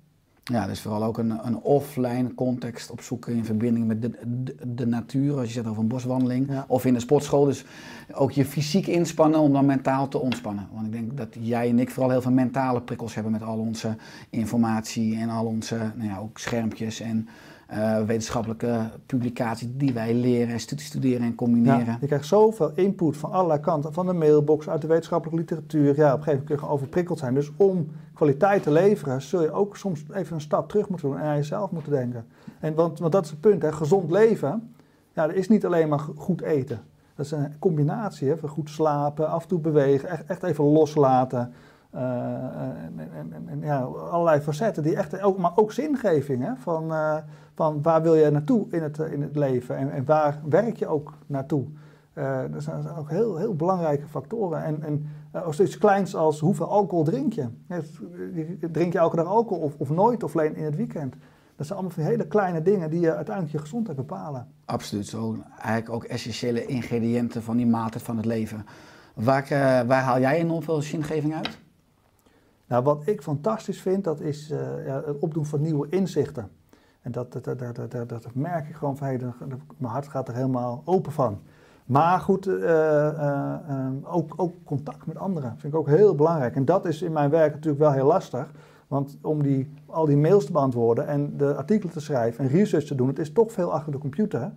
Ja, 0.44 0.66
dus 0.66 0.80
vooral 0.80 1.04
ook 1.04 1.18
een, 1.18 1.46
een 1.46 1.60
offline 1.60 2.34
context 2.34 2.90
opzoeken 2.90 3.34
in 3.34 3.44
verbinding 3.44 3.86
met 3.86 4.02
de, 4.02 4.10
de, 4.26 4.56
de 4.66 4.86
natuur, 4.86 5.36
als 5.38 5.46
je 5.46 5.52
zegt 5.52 5.66
over 5.66 5.82
een 5.82 5.88
boswandeling, 5.88 6.48
Ja. 6.50 6.64
of 6.68 6.84
in 6.84 6.94
de 6.94 7.00
sportschool. 7.00 7.44
Dus 7.44 7.64
ook 8.12 8.30
je 8.32 8.44
fysiek 8.44 8.86
inspannen 8.86 9.40
om 9.40 9.52
dan 9.52 9.66
mentaal 9.66 10.08
te 10.08 10.18
ontspannen. 10.18 10.68
Want 10.72 10.86
ik 10.86 10.92
denk 10.92 11.16
dat 11.16 11.36
jij 11.40 11.68
en 11.68 11.78
ik 11.78 11.90
vooral 11.90 12.10
heel 12.10 12.22
veel 12.22 12.30
mentale 12.32 12.82
prikkels 12.82 13.14
hebben 13.14 13.32
met 13.32 13.42
al 13.42 13.58
onze 13.58 13.96
informatie 14.30 15.16
en 15.16 15.28
al 15.28 15.46
onze 15.46 15.76
nou 15.96 16.08
ja, 16.08 16.18
ook 16.18 16.38
schermpjes 16.38 17.00
en 17.00 17.28
eh, 17.72 18.02
wetenschappelijke 18.02 18.90
publicaties 19.06 19.68
die 19.72 19.92
wij 19.92 20.14
leren 20.14 20.52
en 20.52 20.60
stu- 20.60 20.78
studeren 20.78 21.26
en 21.26 21.34
combineren. 21.34 21.84
Ja, 21.86 21.96
je 22.00 22.06
krijgt 22.06 22.26
zoveel 22.26 22.70
input 22.74 23.16
van 23.16 23.32
allerlei 23.32 23.60
kanten, 23.60 23.92
van 23.92 24.06
de 24.06 24.12
mailbox, 24.12 24.68
uit 24.68 24.80
de 24.80 24.86
wetenschappelijke 24.86 25.40
literatuur. 25.40 25.96
Ja, 25.96 26.12
op 26.12 26.18
een 26.18 26.24
gegeven 26.24 26.30
moment 26.32 26.46
kun 26.46 26.56
je 26.68 26.74
overprikkeld 26.74 27.18
zijn. 27.18 27.34
Dus 27.34 27.50
om 27.56 27.88
kwaliteit 28.14 28.62
te 28.62 28.70
leveren, 28.70 29.22
zul 29.22 29.42
je 29.42 29.52
ook 29.52 29.76
soms 29.76 30.04
even 30.12 30.34
een 30.34 30.40
stap 30.40 30.68
terug 30.68 30.88
moeten 30.88 31.08
doen 31.08 31.18
en 31.18 31.24
aan 31.24 31.36
jezelf 31.36 31.70
moeten 31.70 31.92
denken. 31.92 32.26
En 32.60 32.74
want, 32.74 32.98
want 32.98 33.12
dat 33.12 33.24
is 33.24 33.30
het 33.30 33.40
punt, 33.40 33.62
hè. 33.62 33.72
gezond 33.72 34.10
leven, 34.10 34.74
ja, 35.12 35.26
dat 35.26 35.36
is 35.36 35.48
niet 35.48 35.66
alleen 35.66 35.88
maar 35.88 35.98
go- 35.98 36.12
goed 36.16 36.42
eten. 36.42 36.80
Dat 37.14 37.26
is 37.26 37.32
een 37.32 37.58
combinatie 37.58 38.28
hè, 38.28 38.36
van 38.36 38.48
goed 38.48 38.70
slapen, 38.70 39.28
af 39.28 39.42
en 39.42 39.48
toe 39.48 39.58
bewegen, 39.58 40.28
echt, 40.28 40.42
even 40.42 40.64
loslaten. 40.64 41.52
Eh, 41.90 42.02
en, 42.02 42.98
en, 42.98 43.32
en, 43.32 43.44
en 43.48 43.60
ja, 43.60 43.80
allerlei 44.10 44.40
facetten, 44.40 44.82
die 44.82 44.96
echt, 44.96 45.22
ook, 45.22 45.38
maar 45.38 45.52
ook 45.56 45.72
zingeving. 45.72 46.42
Hè, 46.44 46.50
van, 46.56 46.92
eh, 46.92 47.16
van 47.54 47.82
waar 47.82 48.02
wil 48.02 48.14
je 48.14 48.30
naartoe 48.30 48.66
in 48.70 48.82
het, 48.82 48.98
eh, 48.98 49.12
in 49.12 49.22
het 49.22 49.36
leven 49.36 49.76
en, 49.76 49.92
en 49.92 50.04
waar 50.04 50.40
werk 50.48 50.76
je 50.76 50.86
ook 50.86 51.12
naartoe. 51.26 51.64
Eh, 52.12 52.40
dat 52.50 52.62
zijn 52.62 52.88
ook 52.88 53.10
heel, 53.10 53.36
heel 53.36 53.54
belangrijke 53.54 54.06
factoren. 54.06 54.64
En, 54.64 54.82
en 54.82 55.06
eh, 55.30 55.42
als 55.42 55.60
iets 55.60 55.78
kleins 55.78 56.14
als 56.14 56.40
hoeveel 56.40 56.68
alcohol 56.68 57.04
drink 57.04 57.32
je? 57.32 57.46
Drink 58.72 58.92
je 58.92 58.98
elke 58.98 59.16
dag 59.16 59.26
alcohol 59.26 59.62
of, 59.62 59.74
of 59.76 59.90
nooit 59.90 60.22
of 60.22 60.36
alleen 60.36 60.56
in 60.56 60.64
het 60.64 60.76
weekend? 60.76 61.14
Dat 61.56 61.66
zijn 61.66 61.78
allemaal 61.78 62.06
hele 62.06 62.26
kleine 62.26 62.62
dingen 62.62 62.90
die 62.90 63.00
je 63.00 63.14
uiteindelijk 63.14 63.54
je 63.54 63.60
gezondheid 63.60 63.96
bepalen. 63.96 64.48
Absoluut, 64.64 65.06
zo 65.06 65.36
eigenlijk 65.56 65.90
ook 65.90 66.04
essentiële 66.04 66.66
ingrediënten 66.66 67.42
van 67.42 67.56
die 67.56 67.66
maaltijd 67.66 68.02
van 68.02 68.16
het 68.16 68.26
leven. 68.26 68.66
Waar, 69.14 69.42
eh, 69.42 69.50
waar 69.86 70.02
haal 70.02 70.20
jij 70.20 70.38
enorm 70.38 70.62
veel 70.62 70.82
zingeving 70.82 71.34
uit? 71.34 71.58
Nou, 72.66 72.84
wat 72.84 73.02
ik 73.04 73.22
fantastisch 73.22 73.80
vind, 73.80 74.04
dat 74.04 74.20
is 74.20 74.50
eh, 74.50 74.58
het 74.84 75.18
opdoen 75.18 75.46
van 75.46 75.60
nieuwe 75.60 75.86
inzichten. 75.88 76.50
En 77.02 77.12
dat, 77.12 77.32
dat, 77.32 77.44
dat, 77.44 77.76
dat, 77.90 78.08
dat, 78.08 78.34
merk 78.34 78.68
ik 78.68 78.74
gewoon 78.74 78.96
van, 78.96 79.34
mijn 79.76 79.92
hart 79.92 80.08
gaat 80.08 80.28
er 80.28 80.34
helemaal 80.34 80.82
open 80.84 81.12
van. 81.12 81.38
Maar 81.84 82.20
goed, 82.20 82.46
eh, 82.46 83.08
eh, 83.08 83.52
eh, 83.68 83.92
ook, 84.02 84.32
ook 84.36 84.54
contact 84.64 85.06
met 85.06 85.18
anderen 85.18 85.54
vind 85.58 85.72
ik 85.72 85.78
ook 85.78 85.88
heel 85.88 86.14
belangrijk. 86.14 86.56
En 86.56 86.64
dat 86.64 86.84
is 86.84 87.02
in 87.02 87.12
mijn 87.12 87.30
werk 87.30 87.52
natuurlijk 87.52 87.82
wel 87.82 87.92
heel 87.92 88.06
lastig. 88.06 88.50
Want 88.88 89.18
om 89.22 89.42
die, 89.42 89.74
al 89.86 90.06
die 90.06 90.16
mails 90.16 90.46
te 90.46 90.52
beantwoorden 90.52 91.06
en 91.06 91.36
de 91.36 91.54
artikelen 91.54 91.92
te 91.92 92.00
schrijven 92.00 92.44
en 92.44 92.50
research 92.50 92.84
te 92.84 92.94
doen, 92.94 93.08
het 93.08 93.18
is 93.18 93.32
toch 93.32 93.52
veel 93.52 93.72
achter 93.72 93.92
de 93.92 93.98
computer. 93.98 94.52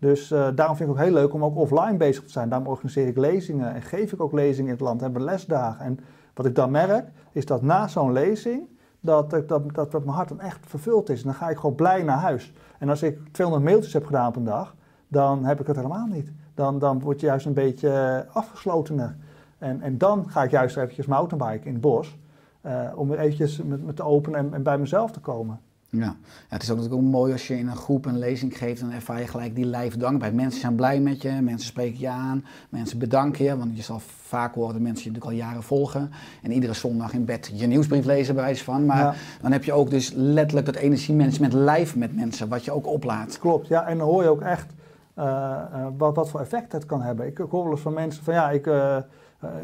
Dus 0.00 0.30
eh, 0.30 0.48
daarom 0.54 0.76
vind 0.76 0.88
ik 0.88 0.94
ook 0.94 1.02
heel 1.02 1.12
leuk 1.12 1.34
om 1.34 1.44
ook 1.44 1.56
offline 1.56 1.96
bezig 1.96 2.24
te 2.24 2.30
zijn. 2.30 2.48
Daarom 2.48 2.68
organiseer 2.68 3.06
ik 3.06 3.16
lezingen 3.16 3.74
en 3.74 3.82
geef 3.82 4.12
ik 4.12 4.20
ook 4.20 4.32
lezingen 4.32 4.66
in 4.66 4.72
het 4.72 4.80
land. 4.80 5.00
Hebben 5.00 5.24
lesdagen. 5.24 5.84
En 5.84 6.00
wat 6.34 6.46
ik 6.46 6.54
dan 6.54 6.70
merk, 6.70 7.08
is 7.32 7.46
dat 7.46 7.62
na 7.62 7.88
zo'n 7.88 8.12
lezing, 8.12 8.68
dat, 9.00 9.30
dat, 9.30 9.74
dat, 9.74 9.92
mijn 9.92 10.08
hart 10.08 10.28
dan 10.28 10.40
echt 10.40 10.58
vervuld 10.66 11.08
is. 11.08 11.20
En 11.20 11.24
dan 11.26 11.34
ga 11.34 11.50
ik 11.50 11.56
gewoon 11.56 11.74
blij 11.74 12.02
naar 12.02 12.18
huis. 12.18 12.52
En 12.78 12.88
als 12.88 13.02
ik 13.02 13.18
200 13.32 13.70
mailtjes 13.70 13.92
heb 13.92 14.06
gedaan 14.06 14.28
op 14.28 14.36
een 14.36 14.44
dag, 14.44 14.74
dan 15.08 15.44
heb 15.44 15.60
ik 15.60 15.66
het 15.66 15.76
helemaal 15.76 16.06
niet. 16.06 16.32
Dan, 16.54 16.78
dan 16.78 17.00
word 17.00 17.20
je 17.20 17.26
juist 17.26 17.46
een 17.46 17.52
beetje 17.52 17.90
eh, 17.90 18.36
afgeslotener. 18.36 19.16
En, 19.58 19.80
en 19.80 19.98
dan 19.98 20.30
ga 20.30 20.42
ik 20.42 20.50
juist 20.50 20.76
eventjes 20.76 21.06
mountainbiken 21.06 21.66
in 21.66 21.72
het 21.72 21.80
bos. 21.80 22.18
eh, 22.60 22.92
om 22.94 23.08
weer 23.08 23.18
eventjes 23.18 23.62
met, 23.62 23.84
met 23.84 23.96
te 23.96 24.02
openen 24.02 24.38
en, 24.38 24.54
en 24.54 24.62
bij 24.62 24.78
mezelf 24.78 25.10
te 25.10 25.20
komen. 25.20 25.60
Ja. 25.90 26.04
ja, 26.04 26.14
het 26.48 26.62
is 26.62 26.70
ook 26.70 26.76
natuurlijk 26.76 27.02
ook 27.04 27.10
mooi 27.10 27.32
als 27.32 27.46
je 27.46 27.58
in 27.58 27.68
een 27.68 27.76
groep 27.76 28.06
een 28.06 28.18
lezing 28.18 28.58
geeft, 28.58 28.80
dan 28.80 28.92
ervaar 28.92 29.20
je 29.20 29.26
gelijk 29.26 29.54
die 29.54 29.64
lijf 29.64 29.96
dankbaarheid. 29.96 30.40
Mensen 30.40 30.60
zijn 30.60 30.74
blij 30.74 31.00
met 31.00 31.22
je, 31.22 31.30
mensen 31.30 31.68
spreken 31.68 32.00
je 32.00 32.08
aan, 32.08 32.44
mensen 32.68 32.98
bedanken 32.98 33.44
je, 33.44 33.56
want 33.56 33.76
je 33.76 33.82
zal 33.82 34.00
vaak 34.00 34.54
horen 34.54 34.72
dat 34.72 34.82
mensen 34.82 35.04
je 35.04 35.10
natuurlijk 35.10 35.40
al 35.40 35.46
jaren 35.46 35.62
volgen 35.62 36.10
en 36.42 36.52
iedere 36.52 36.72
zondag 36.72 37.12
in 37.12 37.24
bed 37.24 37.50
je 37.54 37.66
nieuwsbrief 37.66 38.04
lezen 38.04 38.34
bij 38.34 38.44
wijze 38.44 38.64
van. 38.64 38.86
Maar 38.86 38.98
Ja. 38.98 39.14
dan 39.42 39.52
heb 39.52 39.64
je 39.64 39.72
ook 39.72 39.90
dus 39.90 40.12
letterlijk 40.14 40.66
dat 40.66 40.76
energiemanagement 40.76 41.52
lijf 41.52 41.96
met 41.96 42.16
mensen, 42.16 42.48
wat 42.48 42.64
je 42.64 42.72
ook 42.72 42.86
oplaat. 42.86 43.38
Klopt, 43.38 43.68
ja. 43.68 43.86
En 43.86 43.98
dan 43.98 44.06
hoor 44.08 44.22
je 44.22 44.28
ook 44.28 44.40
echt 44.40 44.66
eh, 45.14 45.24
eh, 45.72 45.86
wat, 45.96 46.16
wat 46.16 46.28
voor 46.30 46.40
effect 46.40 46.72
het 46.72 46.86
kan 46.86 47.02
hebben. 47.02 47.26
Ik, 47.26 47.38
ik 47.38 47.50
hoor 47.50 47.62
wel 47.62 47.72
eens 47.72 47.80
van 47.80 47.94
mensen 47.94 48.24
van 48.24 48.34
ja, 48.34 48.50
ik 48.50 48.66
eh, 48.66 48.96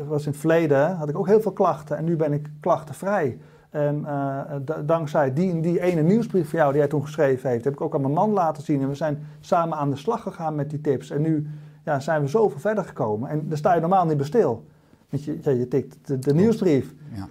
was 0.08 0.24
in 0.24 0.30
het 0.30 0.40
verleden, 0.40 0.96
had 0.96 1.08
ik 1.08 1.18
ook 1.18 1.26
heel 1.26 1.40
veel 1.40 1.52
klachten 1.52 1.96
en 1.96 2.04
nu 2.04 2.16
ben 2.16 2.32
ik 2.32 2.48
klachtenvrij. 2.60 3.38
En 3.70 4.04
eh, 4.04 4.40
dankzij 4.84 5.32
die 5.32 5.60
die 5.60 5.80
ene 5.80 6.02
nieuwsbrief 6.02 6.50
van 6.50 6.58
jou 6.58 6.70
die 6.70 6.80
jij 6.80 6.88
toen 6.90 7.02
geschreven 7.02 7.50
heeft, 7.50 7.64
heb 7.64 7.72
ik 7.72 7.80
ook 7.80 7.94
aan 7.94 8.00
mijn 8.00 8.12
man 8.12 8.30
laten 8.30 8.62
zien. 8.62 8.80
En 8.80 8.88
we 8.88 8.94
zijn 8.94 9.26
samen 9.40 9.78
aan 9.78 9.90
de 9.90 9.96
slag 9.96 10.22
gegaan 10.22 10.54
met 10.54 10.70
die 10.70 10.80
tips. 10.80 11.10
En 11.10 11.22
nu 11.22 11.46
ja, 11.84 12.00
zijn 12.00 12.20
we 12.20 12.28
zoveel 12.28 12.60
verder 12.60 12.84
gekomen. 12.84 13.30
En 13.30 13.48
daar 13.48 13.58
sta 13.58 13.74
je 13.74 13.80
normaal 13.80 14.06
niet 14.06 14.16
bij 14.16 14.26
stil. 14.26 14.64
Want 15.08 15.24
je, 15.24 15.68
tikt 15.68 15.96
de, 16.04 16.18
de 16.18 16.34
nieuwsbrief. 16.34 16.94
Ja. 17.12 17.28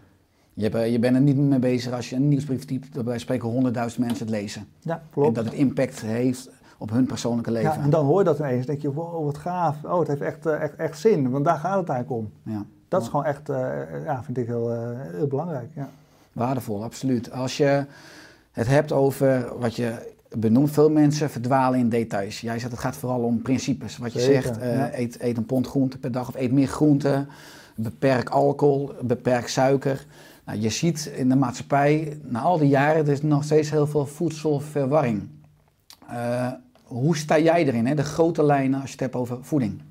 Je, 0.53 0.63
hebt, 0.63 0.75
eh, 0.75 0.91
je 0.91 0.99
bent 0.99 1.15
er 1.15 1.21
niet 1.21 1.37
mee 1.37 1.59
bezig 1.59 1.93
als 1.93 2.09
je 2.09 2.15
een 2.15 2.27
nieuwsbrief 2.27 2.65
typt, 2.65 2.93
dat 2.93 3.19
spreken 3.19 3.49
honderdduizend 3.49 4.05
mensen 4.05 4.25
het 4.25 4.35
lezen. 4.35 4.67
Ja, 4.79 5.03
En 5.15 5.33
dat 5.33 5.45
het 5.45 5.53
impact 5.53 6.01
heeft 6.01 6.49
op 6.77 6.89
hun 6.89 7.05
persoonlijke 7.05 7.51
leven. 7.51 7.71
Ja, 7.71 7.83
en 7.83 7.89
dan 7.89 8.05
hoor 8.05 8.19
je 8.19 8.23
dat 8.23 8.39
ineens. 8.39 8.65
denk 8.65 8.81
je, 8.81 8.93
wow, 8.93 9.25
wat 9.25 9.37
gaaf. 9.37 9.83
Oh, 9.83 9.99
het 9.99 10.07
heeft 10.07 10.21
echt, 10.21 10.45
eh, 10.45 10.61
echt, 10.61 10.75
echt 10.75 10.99
zin. 10.99 11.29
Want 11.29 11.45
daar 11.45 11.57
gaat 11.57 11.79
het 11.79 11.89
eigenlijk 11.89 12.21
om. 12.21 12.53
Ja. 12.53 12.65
Dat 12.87 13.01
is 13.01 13.07
gewoon 13.07 13.25
echt, 13.25 13.47
ja, 14.05 14.23
vind 14.23 14.37
ik 14.37 14.47
heel, 14.47 14.71
heel 15.11 15.27
belangrijk. 15.27 15.69
Ja. 15.75 15.89
Waardevol, 16.35 16.83
absoluut. 16.83 17.31
Als 17.31 17.57
je 17.57 17.85
het 18.51 18.67
hebt 18.67 18.91
over 18.91 19.57
wat 19.57 19.75
je 19.75 20.13
benoemt, 20.29 20.71
veel 20.71 20.89
mensen 20.89 21.29
verdwalen 21.29 21.79
in 21.79 21.89
details. 21.89 22.41
Jij 22.41 22.59
zegt 22.59 22.71
het 22.71 22.81
gaat 22.81 22.95
vooral 22.95 23.21
om 23.21 23.41
principes. 23.41 23.97
Wat 23.97 24.13
je 24.13 24.19
Zeker, 24.19 24.41
zegt, 24.41 24.57
eh, 24.57 24.75
ja. 24.75 24.97
eet, 24.97 25.21
eet 25.21 25.37
een 25.37 25.45
pond 25.45 25.67
groente 25.67 25.97
per 25.97 26.11
dag 26.11 26.27
of 26.27 26.35
eet 26.35 26.51
meer 26.51 26.67
groente. 26.67 27.25
Beperk 27.75 28.29
alcohol, 28.29 28.91
beperk 29.01 29.47
suiker. 29.47 30.05
Nou, 30.45 30.59
je 30.59 30.69
ziet 30.69 31.11
in 31.15 31.29
de 31.29 31.35
maatschappij, 31.35 32.19
na 32.23 32.39
al 32.39 32.57
die 32.57 32.69
jaren, 32.69 33.05
er 33.05 33.11
is 33.11 33.21
nog 33.21 33.43
steeds 33.43 33.69
heel 33.69 33.87
veel 33.87 34.05
voedselverwarring. 34.05 35.27
Eh, 36.07 36.51
hoe 36.83 37.17
sta 37.17 37.39
jij 37.39 37.65
erin, 37.65 37.85
hè? 37.85 37.95
de 37.95 38.03
grote 38.03 38.43
lijnen 38.43 38.81
als 38.81 38.85
je 38.85 38.91
het 38.91 38.99
hebt 38.99 39.15
over 39.15 39.37
voeding? 39.41 39.81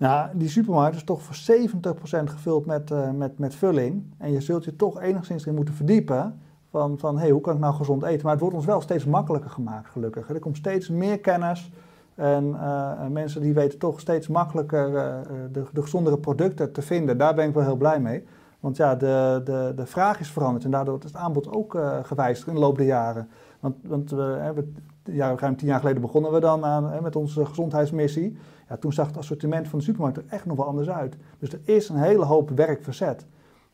Nou, 0.00 0.28
die 0.34 0.48
supermarkt 0.48 0.96
is 0.96 1.04
toch 1.04 1.22
voor 1.22 1.34
70% 1.34 2.30
gevuld 2.30 2.66
met, 2.66 2.90
eh, 2.90 3.10
met, 3.10 3.38
met 3.38 3.54
vulling. 3.54 4.04
En 4.18 4.32
je 4.32 4.40
zult 4.40 4.64
je 4.64 4.76
toch 4.76 5.00
enigszins 5.00 5.46
in 5.46 5.54
moeten 5.54 5.74
verdiepen 5.74 6.40
van, 6.70 6.98
van 6.98 7.18
hey, 7.18 7.30
hoe 7.30 7.40
kan 7.40 7.54
ik 7.54 7.60
nou 7.60 7.74
gezond 7.74 8.02
eten? 8.02 8.22
Maar 8.22 8.32
het 8.32 8.40
wordt 8.40 8.56
ons 8.56 8.64
wel 8.64 8.80
steeds 8.80 9.04
makkelijker 9.04 9.50
gemaakt, 9.50 9.88
gelukkig. 9.88 10.28
Er 10.28 10.38
komt 10.38 10.56
steeds 10.56 10.88
meer 10.88 11.18
kennis. 11.18 11.70
En 12.14 12.54
eh, 12.60 13.00
en 13.00 13.12
mensen 13.12 13.40
die 13.40 13.54
weten 13.54 13.78
toch 13.78 14.00
steeds 14.00 14.28
makkelijker 14.28 14.96
eh, 14.96 15.18
de, 15.52 15.64
de 15.72 15.82
gezondere 15.82 16.18
producten 16.18 16.72
te 16.72 16.82
vinden. 16.82 17.18
Daar 17.18 17.34
ben 17.34 17.48
ik 17.48 17.54
wel 17.54 17.64
heel 17.64 17.76
blij 17.76 18.00
mee. 18.00 18.24
Want 18.60 18.76
ja, 18.76 18.94
de, 18.94 19.40
de, 19.44 19.72
de 19.76 19.86
vraag 19.86 20.20
is 20.20 20.30
veranderd 20.30 20.64
en 20.64 20.70
daardoor 20.70 20.98
is 20.98 21.04
het 21.04 21.16
aanbod 21.16 21.52
ook 21.52 21.74
eh, 21.74 21.98
gewijzigd 22.02 22.48
in 22.48 22.54
de 22.54 22.60
loop 22.60 22.76
der 22.76 22.86
jaren. 22.86 23.28
Want, 23.60 23.76
want 23.82 24.10
we, 24.10 24.52
we, 24.54 24.72
ja, 25.12 25.34
ruim 25.36 25.56
tien 25.56 25.68
jaar 25.68 25.80
geleden 25.80 26.00
begonnen 26.00 26.32
we 26.32 26.40
dan 26.40 26.64
aan, 26.64 26.90
hè, 26.90 27.00
met 27.00 27.16
onze 27.16 27.46
gezondheidsmissie. 27.46 28.38
Ja, 28.68 28.76
toen 28.76 28.92
zag 28.92 29.06
het 29.06 29.16
assortiment 29.16 29.68
van 29.68 29.78
de 29.78 29.84
supermarkt 29.84 30.16
er 30.16 30.24
echt 30.28 30.46
nog 30.46 30.56
wel 30.56 30.66
anders 30.66 30.90
uit. 30.90 31.16
Dus 31.38 31.52
er 31.52 31.60
is 31.64 31.88
een 31.88 31.96
hele 31.96 32.24
hoop 32.24 32.50
werk 32.50 32.82
verzet. 32.82 33.26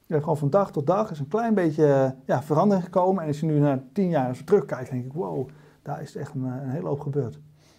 Gewoon 0.09 0.37
van 0.37 0.50
dag 0.50 0.73
tot 0.73 0.87
dag 0.87 1.11
is 1.11 1.19
een 1.19 1.28
klein 1.28 1.54
beetje 1.54 2.15
ja, 2.25 2.43
verandering 2.43 2.84
gekomen. 2.84 3.23
En 3.23 3.28
als 3.28 3.41
je 3.41 3.47
nu 3.47 3.58
naar 3.58 3.82
tien 3.93 4.08
jaar 4.08 4.45
terugkijkt, 4.45 4.91
denk 4.91 5.04
ik, 5.04 5.13
wow, 5.13 5.49
daar 5.82 6.02
is 6.02 6.17
echt 6.17 6.34
een, 6.34 6.47
eh, 6.47 6.63
een 6.63 6.71
hele 6.71 6.89
hoop 6.89 7.00
gebeurd. 7.00 7.39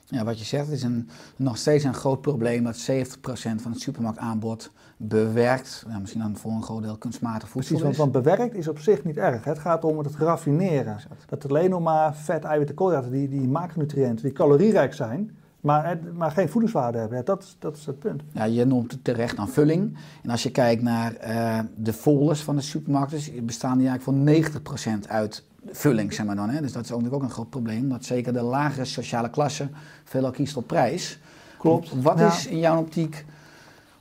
Ja, 0.09 0.23
wat 0.23 0.39
je 0.39 0.45
zegt, 0.45 0.65
het 0.65 0.75
is 0.75 0.83
een, 0.83 1.09
nog 1.35 1.57
steeds 1.57 1.83
een 1.83 1.93
groot 1.93 2.21
probleem 2.21 2.63
dat 2.63 2.89
70% 2.91 3.21
van 3.61 3.71
het 3.71 3.81
supermarktaanbod 3.81 4.71
bewerkt, 4.97 5.83
nou, 5.87 5.99
misschien 6.01 6.21
dan 6.21 6.37
voor 6.37 6.51
een 6.51 6.63
groot 6.63 6.83
deel 6.83 6.97
kunstmatig 6.97 7.49
voedsel 7.49 7.77
Precies, 7.77 7.81
want, 7.81 7.93
is. 7.93 7.99
want 7.99 8.11
bewerkt 8.35 8.55
is 8.55 8.67
op 8.67 8.79
zich 8.79 9.03
niet 9.03 9.17
erg. 9.17 9.43
Het 9.43 9.59
gaat 9.59 9.83
om 9.83 9.97
het 9.97 10.15
raffineren. 10.15 10.97
Dat 11.25 11.49
alleen 11.49 11.69
nog 11.69 11.81
maar 11.81 12.15
vet, 12.15 12.43
eiwitten, 12.43 12.75
koolhydraten, 12.75 13.11
die, 13.11 13.29
die 13.29 13.47
macronutriënten, 13.47 14.23
die 14.25 14.33
calorierijk 14.33 14.93
zijn, 14.93 15.31
maar, 15.61 15.87
het- 15.87 16.13
maar 16.13 16.31
geen 16.31 16.49
voedingswaarde 16.49 16.97
hebben. 16.97 17.17
Ja, 17.17 17.23
dat, 17.23 17.43
is, 17.43 17.55
dat 17.59 17.77
is 17.77 17.85
het 17.85 17.99
punt. 17.99 18.21
Ja, 18.31 18.43
je 18.43 18.65
noemt 18.65 18.91
het 18.91 19.03
terecht 19.03 19.37
aan 19.37 19.49
vulling. 19.49 19.97
En 20.23 20.29
als 20.29 20.43
je 20.43 20.51
kijkt 20.51 20.81
naar 20.81 21.13
eh, 21.15 21.59
de 21.75 21.93
folders 21.93 22.41
van 22.43 22.55
de 22.55 22.61
supermarkten, 22.61 23.45
bestaan 23.45 23.77
die 23.77 23.87
eigenlijk 23.87 24.43
voor 24.43 24.61
90% 25.03 25.07
uit 25.07 25.43
vulling, 25.71 26.13
zeg 26.13 26.25
maar 26.25 26.35
dan. 26.35 26.49
Hè? 26.49 26.61
Dus 26.61 26.71
dat 26.71 26.83
is 26.83 26.91
ook 26.91 27.13
ook 27.13 27.23
een 27.23 27.29
groot 27.29 27.49
probleem, 27.49 27.89
dat 27.89 28.05
zeker 28.05 28.33
de 28.33 28.41
lagere 28.41 28.85
sociale 28.85 29.29
klasse 29.29 29.69
veelal 30.07 30.31
kiest 30.31 30.57
op 30.57 30.67
prijs. 30.67 31.19
Klopt. 31.57 32.01
Wat 32.01 32.19
Ja. 32.19 32.27
is 32.27 32.47
in 32.47 32.59
jouw 32.59 32.79
optiek, 32.79 33.25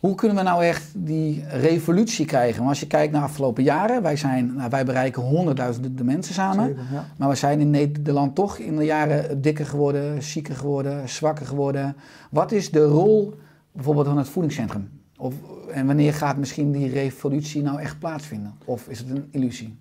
hoe 0.00 0.14
kunnen 0.14 0.36
we 0.36 0.42
nou 0.42 0.64
echt 0.64 0.92
die 0.94 1.44
revolutie 1.48 2.26
krijgen? 2.26 2.56
Want 2.58 2.68
als 2.68 2.80
je 2.80 2.86
kijkt 2.86 3.12
naar 3.12 3.20
de 3.20 3.26
afgelopen 3.28 3.62
jaren, 3.62 4.02
wij, 4.02 4.16
zijn, 4.16 4.54
nou, 4.54 4.70
wij 4.70 4.84
bereiken 4.84 5.22
honderdduizenden 5.22 6.06
mensen 6.06 6.34
samen. 6.34 6.66
Zeker, 6.66 6.82
ja. 6.92 7.04
Maar 7.18 7.28
we 7.28 7.34
zijn 7.34 7.60
in 7.60 7.70
Nederland 7.70 8.34
toch 8.34 8.58
in 8.58 8.76
de 8.76 8.84
jaren 8.84 9.40
dikker 9.40 9.66
geworden, 9.66 10.22
zieker 10.22 10.56
geworden, 10.56 11.08
zwakker 11.08 11.46
geworden. 11.46 11.96
Wat 12.30 12.52
is 12.52 12.70
de 12.70 12.84
rol 12.84 13.34
bijvoorbeeld 13.72 14.06
van 14.06 14.18
het 14.18 14.28
voedingscentrum? 14.28 14.90
Of, 15.18 15.34
en 15.72 15.86
wanneer 15.86 16.14
gaat 16.14 16.36
misschien 16.36 16.72
die 16.72 16.88
revolutie 16.90 17.62
nou 17.62 17.80
echt 17.80 17.98
plaatsvinden? 17.98 18.54
Of 18.64 18.88
is 18.88 18.98
het 18.98 19.10
een 19.10 19.28
illusie? 19.30 19.78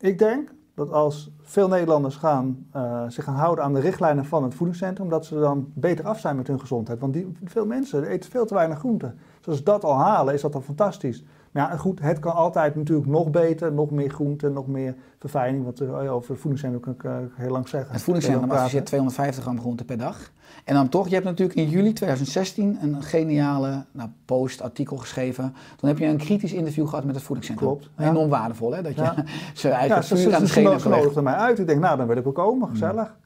Ik 0.00 0.18
denk 0.18 0.50
dat 0.78 0.92
als 0.92 1.30
veel 1.42 1.68
Nederlanders 1.68 2.16
gaan, 2.16 2.66
eh, 2.72 3.02
zich 3.08 3.24
gaan 3.24 3.34
houden 3.34 3.64
aan 3.64 3.72
de 3.72 3.80
richtlijnen 3.80 4.24
van 4.24 4.42
het 4.42 4.54
voedingscentrum, 4.54 5.08
dat 5.08 5.26
ze 5.26 5.38
dan 5.38 5.72
beter 5.74 6.06
af 6.06 6.20
zijn 6.20 6.36
met 6.36 6.46
hun 6.46 6.60
gezondheid. 6.60 6.98
Want 7.00 7.12
die, 7.12 7.32
veel 7.44 7.66
mensen 7.66 8.04
eten 8.04 8.30
veel 8.30 8.46
te 8.46 8.54
weinig 8.54 8.78
groenten. 8.78 9.18
Dus 9.38 9.46
als 9.46 9.56
ze 9.56 9.62
dat 9.62 9.84
al 9.84 9.98
halen, 9.98 10.34
is 10.34 10.40
dat 10.40 10.52
dan 10.52 10.62
fantastisch. 10.62 11.24
Maar 11.52 11.70
ja, 11.70 11.76
goed, 11.76 12.00
het 12.00 12.18
kan 12.18 12.34
altijd 12.34 12.74
natuurlijk 12.74 13.08
nog 13.08 13.30
beter, 13.30 13.72
nog 13.72 13.90
meer 13.90 14.10
groenten, 14.10 14.52
nog 14.52 14.66
meer 14.66 14.94
verfijning. 15.18 15.64
Want 15.64 15.80
eh, 15.80 16.14
over 16.14 16.30
het 16.30 16.40
voedingscentrum 16.40 16.80
kan 16.80 16.92
ik 16.92 17.04
eh, 17.04 17.16
heel 17.34 17.50
lang 17.50 17.68
zeggen. 17.68 17.92
Het 17.92 18.02
voedingscentrum 18.02 18.50
adviseert 18.50 18.86
250 18.86 19.42
gram 19.42 19.60
groente 19.60 19.84
per 19.84 19.98
dag. 19.98 20.32
En 20.64 20.74
dan 20.74 20.88
toch, 20.88 21.08
je 21.08 21.14
hebt 21.14 21.26
natuurlijk 21.26 21.58
in 21.58 21.68
juli 21.68 21.92
2016 21.92 22.78
een 22.82 23.02
geniale 23.02 23.84
nou, 23.92 24.08
post, 24.24 24.62
artikel 24.62 24.96
geschreven. 24.96 25.54
Toen 25.76 25.88
heb 25.88 25.98
je 25.98 26.06
een 26.06 26.16
kritisch 26.16 26.52
interview 26.52 26.88
gehad 26.88 27.04
met 27.04 27.14
het 27.14 27.24
voedingscentrum. 27.24 27.68
Klopt, 27.68 27.90
ja. 27.98 28.08
Enorm 28.08 28.28
waardevol, 28.28 28.74
hè? 28.74 28.82
Dat 28.82 28.94
je 28.94 29.02
Ja. 29.02 29.14
zijn 29.54 29.72
eigen 29.72 29.96
Ja, 29.96 30.02
ze, 30.02 30.16
vuur 30.16 30.24
ze, 30.24 30.28
aan 30.28 30.34
ze, 30.36 30.42
het 30.42 30.48
schenen 30.48 30.80
ze 30.80 30.88
nodigden 30.88 31.24
mij 31.24 31.34
uit. 31.34 31.58
Ik 31.58 31.66
denk, 31.66 31.80
nou, 31.80 31.96
dan 31.96 32.06
wil 32.06 32.16
ik 32.16 32.24
wel 32.24 32.32
komen, 32.32 32.68
gezellig. 32.68 33.16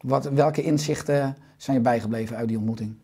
Wat, 0.00 0.24
welke 0.24 0.62
inzichten 0.62 1.36
zijn 1.56 1.76
je 1.76 1.82
bijgebleven 1.82 2.36
uit 2.36 2.48
die 2.48 2.56
ontmoeting? 2.56 2.96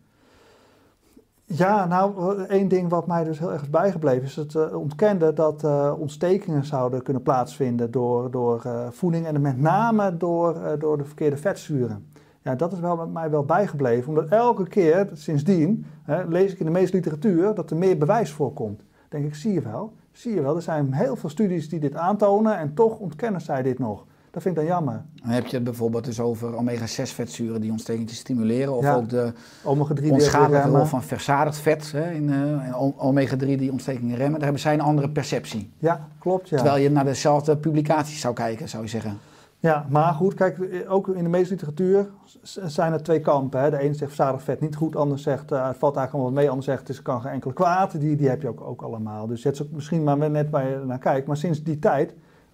Ja, 1.47 1.85
nou, 1.85 2.43
één 2.43 2.67
ding 2.67 2.89
wat 2.89 3.07
mij 3.07 3.23
dus 3.23 3.39
heel 3.39 3.51
erg 3.51 3.61
is 3.61 3.69
bijgebleven 3.69 4.23
is 4.23 4.35
het 4.35 4.55
eh, 4.55 4.79
ontkenden 4.79 5.35
dat 5.35 5.63
eh, 5.63 5.93
ontstekingen 5.97 6.65
zouden 6.65 7.03
kunnen 7.03 7.21
plaatsvinden 7.21 7.91
door, 7.91 8.31
door 8.31 8.61
eh, 8.65 8.87
voeding 8.89 9.25
en 9.25 9.41
met 9.41 9.57
name 9.61 10.17
door, 10.17 10.75
door 10.79 10.97
de 10.97 11.05
verkeerde 11.05 11.37
vetzuren. 11.37 12.11
Ja, 12.41 12.55
dat 12.55 12.73
is 12.73 12.79
wel 12.79 12.95
met 12.95 13.13
mij 13.13 13.29
wel 13.29 13.43
bijgebleven, 13.43 14.09
omdat 14.09 14.29
elke 14.29 14.67
keer 14.67 15.09
sindsdien 15.13 15.85
hè, 16.03 16.27
lees 16.27 16.51
ik 16.51 16.59
in 16.59 16.65
de 16.65 16.71
meeste 16.71 16.95
literatuur 16.95 17.53
dat 17.53 17.69
er 17.69 17.77
meer 17.77 17.97
bewijs 17.97 18.31
voorkomt. 18.31 18.77
Dan 18.77 19.19
denk 19.21 19.25
ik, 19.25 19.35
zie 19.35 19.53
je 19.53 19.61
wel, 19.61 19.93
zie 20.11 20.33
je 20.33 20.41
wel, 20.41 20.55
er 20.55 20.61
zijn 20.61 20.93
heel 20.93 21.15
veel 21.15 21.29
studies 21.29 21.69
die 21.69 21.79
dit 21.79 21.95
aantonen 21.95 22.57
en 22.57 22.73
toch 22.73 22.99
ontkennen 22.99 23.41
zij 23.41 23.61
dit 23.61 23.79
nog. 23.79 24.05
Dat 24.35 24.43
vind 24.43 24.55
ik 24.57 24.61
dan 24.65 24.71
jammer. 24.75 25.03
Dan 25.21 25.29
heb 25.31 25.45
je 25.45 25.55
het 25.55 25.63
bijvoorbeeld 25.63 26.05
dus 26.05 26.19
over 26.19 26.55
omega-6 26.55 26.85
vetzuren 27.13 27.61
die 27.61 27.71
ontsteking 27.71 28.07
te 28.07 28.15
stimuleren. 28.15 28.73
Of 28.75 28.83
Ja. 28.83 28.95
ook 28.95 29.09
de 29.09 29.31
Omega-3 29.63 30.01
die 30.01 30.11
onschadelijke 30.11 30.69
rol 30.69 30.85
van 30.85 31.03
verzadigd 31.03 31.57
vet 31.57 31.91
hè, 31.91 32.11
in 32.11 32.29
eh, 32.29 32.35
en 32.67 32.73
o- 32.73 32.93
omega-3 32.97 33.37
die 33.57 33.71
ontstekingen 33.71 34.15
remmen. 34.15 34.33
Daar 34.33 34.43
hebben 34.43 34.59
zij 34.61 34.73
een 34.73 34.81
andere 34.81 35.09
perceptie. 35.09 35.71
Ja, 35.77 36.07
klopt. 36.19 36.49
Ja. 36.49 36.55
Terwijl 36.57 36.81
je 36.83 36.89
naar 36.91 37.03
dezelfde 37.03 37.57
publicaties 37.57 38.19
zou 38.19 38.33
kijken, 38.33 38.69
zou 38.69 38.83
je 38.83 38.89
zeggen. 38.89 39.17
Ja, 39.59 39.85
maar 39.89 40.13
goed, 40.13 40.33
kijk, 40.33 40.57
ook 40.87 41.07
in 41.07 41.23
de 41.23 41.29
meeste 41.29 41.53
literatuur 41.53 42.09
zijn 42.43 42.93
er 42.93 43.03
twee 43.03 43.19
kampen. 43.21 43.61
Hè. 43.61 43.69
De 43.69 43.77
ene 43.77 43.93
zegt 43.93 44.13
verzadigd 44.13 44.43
vet 44.43 44.61
niet 44.61 44.75
goed, 44.75 44.91
de 44.91 44.97
ander 44.97 45.19
zegt 45.19 45.51
eh, 45.51 45.67
het 45.67 45.77
valt 45.77 45.95
eigenlijk 45.95 46.13
allemaal 46.13 46.31
mee, 46.41 46.49
ander 46.49 46.63
zegt 46.65 46.87
het 46.87 47.01
kan 47.01 47.21
geen 47.21 47.31
enkele 47.31 47.53
kwaad. 47.53 47.99
Die, 47.99 48.15
die 48.15 48.29
heb 48.29 48.41
je 48.41 48.47
ook, 48.47 48.61
ook 48.61 48.81
allemaal. 48.81 49.27
Dus 49.27 49.43
het 49.43 49.53
is 49.53 49.61
ook 49.63 49.71
misschien 49.71 50.03
maar 50.03 50.29
net 50.29 50.49
waar 50.49 50.69
je 50.69 50.81
naar 50.85 50.99
kijkt. 50.99 51.27
Maar 51.27 51.37
sinds 51.37 51.63
die 51.63 51.79
tijd, 51.79 52.13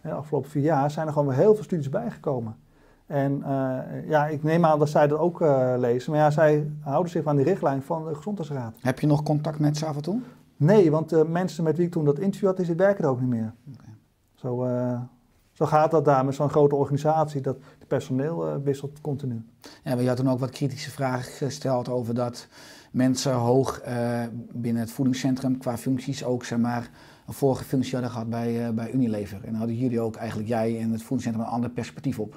de 0.10 0.12
afgelopen 0.12 0.50
vier 0.50 0.64
jaar, 0.64 0.92
zijn 0.92 1.08
er 1.08 1.14
gewoon 1.14 1.28
weer 1.28 1.38
heel 1.38 1.56
veel 1.56 1.64
studies 1.64 1.90
bijgekomen. 1.90 2.56
En 3.06 3.44
eh, 3.44 4.10
ja, 4.10 4.28
ik 4.28 4.44
neem 4.44 4.66
aan 4.66 4.80
dat 4.80 4.90
zij 4.90 5.08
dat 5.08 5.20
ook 5.20 5.42
eh, 5.42 5.74
lezen. 5.78 6.12
Maar 6.12 6.22
ja, 6.22 6.32
zij 6.32 6.72
houden 6.80 7.12
zich 7.12 7.26
aan 7.26 7.36
die 7.36 7.46
richtlijn 7.46 7.82
van 7.82 8.08
de 8.08 8.16
Gezondheidsraad. 8.16 8.76
Heb 8.82 9.00
je 9.00 9.08
nog 9.08 9.24
contact 9.24 9.60
met 9.60 9.78
ze 9.78 9.86
af 9.86 9.96
en 9.96 10.02
toe? 10.02 10.20
Nee, 10.58 10.92
want 10.92 11.10
de 11.10 11.26
mensen 11.28 11.64
met 11.64 11.78
wie 11.78 11.86
ik 11.86 11.92
toen 11.92 12.06
dat 12.06 12.20
interview 12.20 12.48
had, 12.48 12.66
die 12.66 12.76
werken 12.76 13.04
er 13.04 13.10
ook 13.10 13.20
niet 13.20 13.30
meer. 13.30 13.54
Zo, 14.36 14.64
eh, 14.64 15.00
zo 15.52 15.66
gaat 15.66 15.92
dat 15.92 16.06
daar 16.06 16.26
met 16.26 16.36
zo'n 16.36 16.50
grote 16.50 16.76
organisatie. 16.76 17.42
Dat, 17.42 17.58
personeel 17.88 18.48
eh, 18.48 18.56
wisselt 18.64 19.02
continu. 19.02 19.46
Ja, 19.84 19.94
maar 19.94 20.02
je 20.02 20.08
had 20.08 20.18
toen 20.18 20.30
ook 20.30 20.40
wat 20.40 20.50
kritische 20.50 20.92
vragen 20.92 21.32
gesteld 21.32 21.90
over 21.90 22.14
dat 22.14 22.48
mensen 22.92 23.34
hoog 23.34 23.82
binnen 24.54 24.82
het 24.82 24.92
voedingscentrum 24.92 25.58
qua 25.58 25.78
functies 25.78 26.24
ook 26.24 26.46
zeg 26.46 26.60
maar, 26.60 26.90
vorige 27.34 27.78
hadden 27.92 28.12
gehad 28.12 28.30
bij, 28.30 28.68
eh, 28.68 28.74
bij 28.74 28.92
Unilever. 28.92 29.38
En 29.38 29.50
dan 29.50 29.56
hadden 29.56 29.76
jullie 29.76 30.00
ook 30.00 30.16
eigenlijk 30.16 30.50
jij 30.50 30.80
en 30.80 30.92
het 30.92 31.02
voedingscentrum 31.02 31.46
een 31.46 31.52
ander 31.52 31.70
perspectief 31.70 32.20
op. 32.20 32.36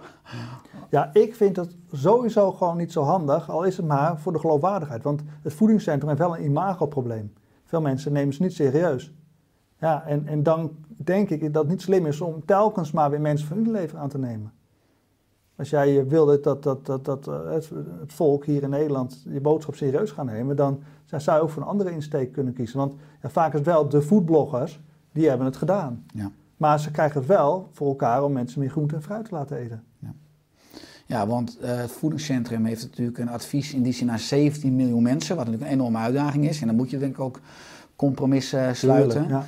Ja, 0.90 1.11
ik 1.12 1.35
vind 1.35 1.57
het 1.57 1.76
sowieso 1.92 2.52
gewoon 2.52 2.76
niet 2.76 2.92
zo 2.92 3.02
handig, 3.02 3.50
al 3.50 3.64
is 3.64 3.76
het 3.76 3.87
maar 3.87 4.20
voor 4.20 4.33
de 4.33 4.38
geloofwaardigheid. 4.38 5.02
Want 5.02 5.22
het 5.42 5.54
voedingscentrum 5.54 6.09
heeft 6.09 6.20
wel 6.20 6.37
een 6.37 6.44
imagoprobleem. 6.44 7.33
Veel 7.64 7.80
mensen 7.80 8.12
nemen 8.12 8.35
ze 8.35 8.42
niet 8.42 8.52
serieus. 8.52 9.14
Ja, 9.78 10.07
en, 10.07 10.26
en 10.26 10.42
dan 10.42 10.76
denk 10.87 11.30
ik 11.30 11.52
dat 11.52 11.62
het 11.62 11.72
niet 11.72 11.83
slim 11.83 12.07
is 12.07 12.20
om 12.20 12.44
telkens 12.44 12.92
maar 12.92 13.11
weer 13.11 13.20
mensen 13.20 13.48
van 13.48 13.59
Unilever 13.59 13.98
aan 13.98 14.09
te 14.09 14.18
nemen. 14.18 14.52
Als 15.56 15.70
jij 15.70 16.06
wil 16.06 16.26
dat, 16.26 16.42
dat, 16.42 16.62
dat, 16.62 16.86
dat, 16.86 17.04
dat 17.04 17.28
eh, 17.28 17.52
het, 17.52 17.70
het 18.00 18.12
volk 18.12 18.44
hier 18.44 18.62
in 18.62 18.70
Nederland 18.70 19.24
je 19.28 19.40
boodschap 19.40 19.74
serieus 19.74 20.10
gaat 20.10 20.26
nemen, 20.26 20.56
dan 20.56 20.82
zou 21.04 21.36
je 21.36 21.42
ook 21.42 21.50
voor 21.50 21.62
een 21.62 21.68
andere 21.68 21.90
insteek 21.90 22.32
kunnen 22.32 22.52
kiezen. 22.52 22.78
Want 22.78 22.94
ja, 23.22 23.30
vaak 23.30 23.52
is 23.52 23.58
het 23.58 23.66
wel 23.66 23.88
de 23.88 24.02
foodbloggers, 24.02 24.80
die 25.12 25.28
hebben 25.28 25.46
het 25.46 25.56
gedaan. 25.56 26.04
Ja. 26.14 26.30
Maar 26.56 26.80
ze 26.80 26.90
krijgen 26.90 27.18
het 27.18 27.28
wel 27.28 27.68
voor 27.72 27.88
elkaar 27.88 28.24
om 28.24 28.32
mensen 28.32 28.60
meer 28.60 28.70
groente 28.70 28.94
en 28.94 29.02
fruit 29.02 29.24
te 29.24 29.34
laten 29.34 29.56
eten. 29.56 29.84
Ja, 31.06 31.26
want 31.26 31.58
eh, 31.58 31.76
het 31.76 31.90
voedingscentrum 31.90 32.64
heeft 32.64 32.82
natuurlijk 32.82 33.18
een 33.18 33.28
advies 33.28 33.74
in 33.74 33.82
die 33.82 33.92
zin 33.92 34.06
naar 34.06 34.18
17 34.18 34.76
miljoen 34.76 35.02
mensen, 35.02 35.36
wat 35.36 35.44
natuurlijk 35.44 35.72
een 35.72 35.78
enorme 35.78 35.98
uitdaging 35.98 36.48
is. 36.48 36.60
En 36.60 36.66
dan 36.66 36.76
moet 36.76 36.90
je 36.90 36.98
denk 36.98 37.12
ik 37.12 37.20
ook 37.20 37.40
compromissen 37.96 38.76
sluiten. 38.76 39.10
Tuurlijk, 39.10 39.30
ja. 39.30 39.46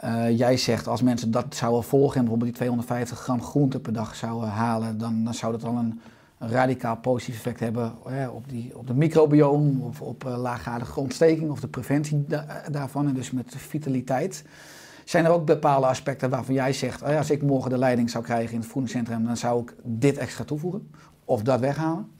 Eh, 0.00 0.38
jij 0.38 0.56
zegt 0.56 0.86
als 0.86 1.02
mensen 1.02 1.30
dat 1.30 1.54
zouden 1.54 1.82
volgen 1.82 2.14
en 2.16 2.20
bijvoorbeeld 2.20 2.50
die 2.50 2.58
250 2.58 3.18
gram 3.18 3.42
groente 3.42 3.80
per 3.80 3.92
dag 3.92 4.14
zouden 4.14 4.48
halen, 4.48 4.98
dan, 4.98 5.34
zou 5.34 5.52
dat 5.52 5.64
al 5.64 5.76
een, 5.76 6.00
radicaal 6.38 6.96
positief 6.96 7.34
effect 7.36 7.60
hebben 7.60 7.92
eh, 8.06 8.34
op, 8.34 8.48
die, 8.48 8.78
op 8.78 8.86
de 8.86 8.94
microbioom, 8.94 9.82
of 9.82 10.00
op 10.00 10.24
uh, 10.24 10.38
laaggradige 10.38 11.00
ontsteking 11.00 11.50
of 11.50 11.60
de 11.60 11.68
preventie 11.68 12.24
da- 12.28 12.62
daarvan 12.70 13.08
en 13.08 13.14
dus 13.14 13.30
met 13.30 13.54
vitaliteit. 13.56 14.44
Zijn 15.04 15.24
er 15.24 15.30
ook 15.30 15.44
bepaalde 15.44 15.86
aspecten 15.86 16.30
waarvan 16.30 16.54
jij 16.54 16.72
zegt, 16.72 17.02
als 17.02 17.30
ik 17.30 17.42
morgen 17.42 17.70
de 17.70 17.78
leiding 17.78 18.10
zou 18.10 18.24
krijgen 18.24 18.54
in 18.54 18.60
het 18.60 18.68
voedingscentrum, 18.68 19.24
dan 19.24 19.36
zou 19.36 19.62
ik 19.62 19.74
dit 19.82 20.18
extra 20.18 20.44
toevoegen 20.44 20.90
of 21.24 21.42
dat 21.42 21.60
weghalen? 21.60 22.19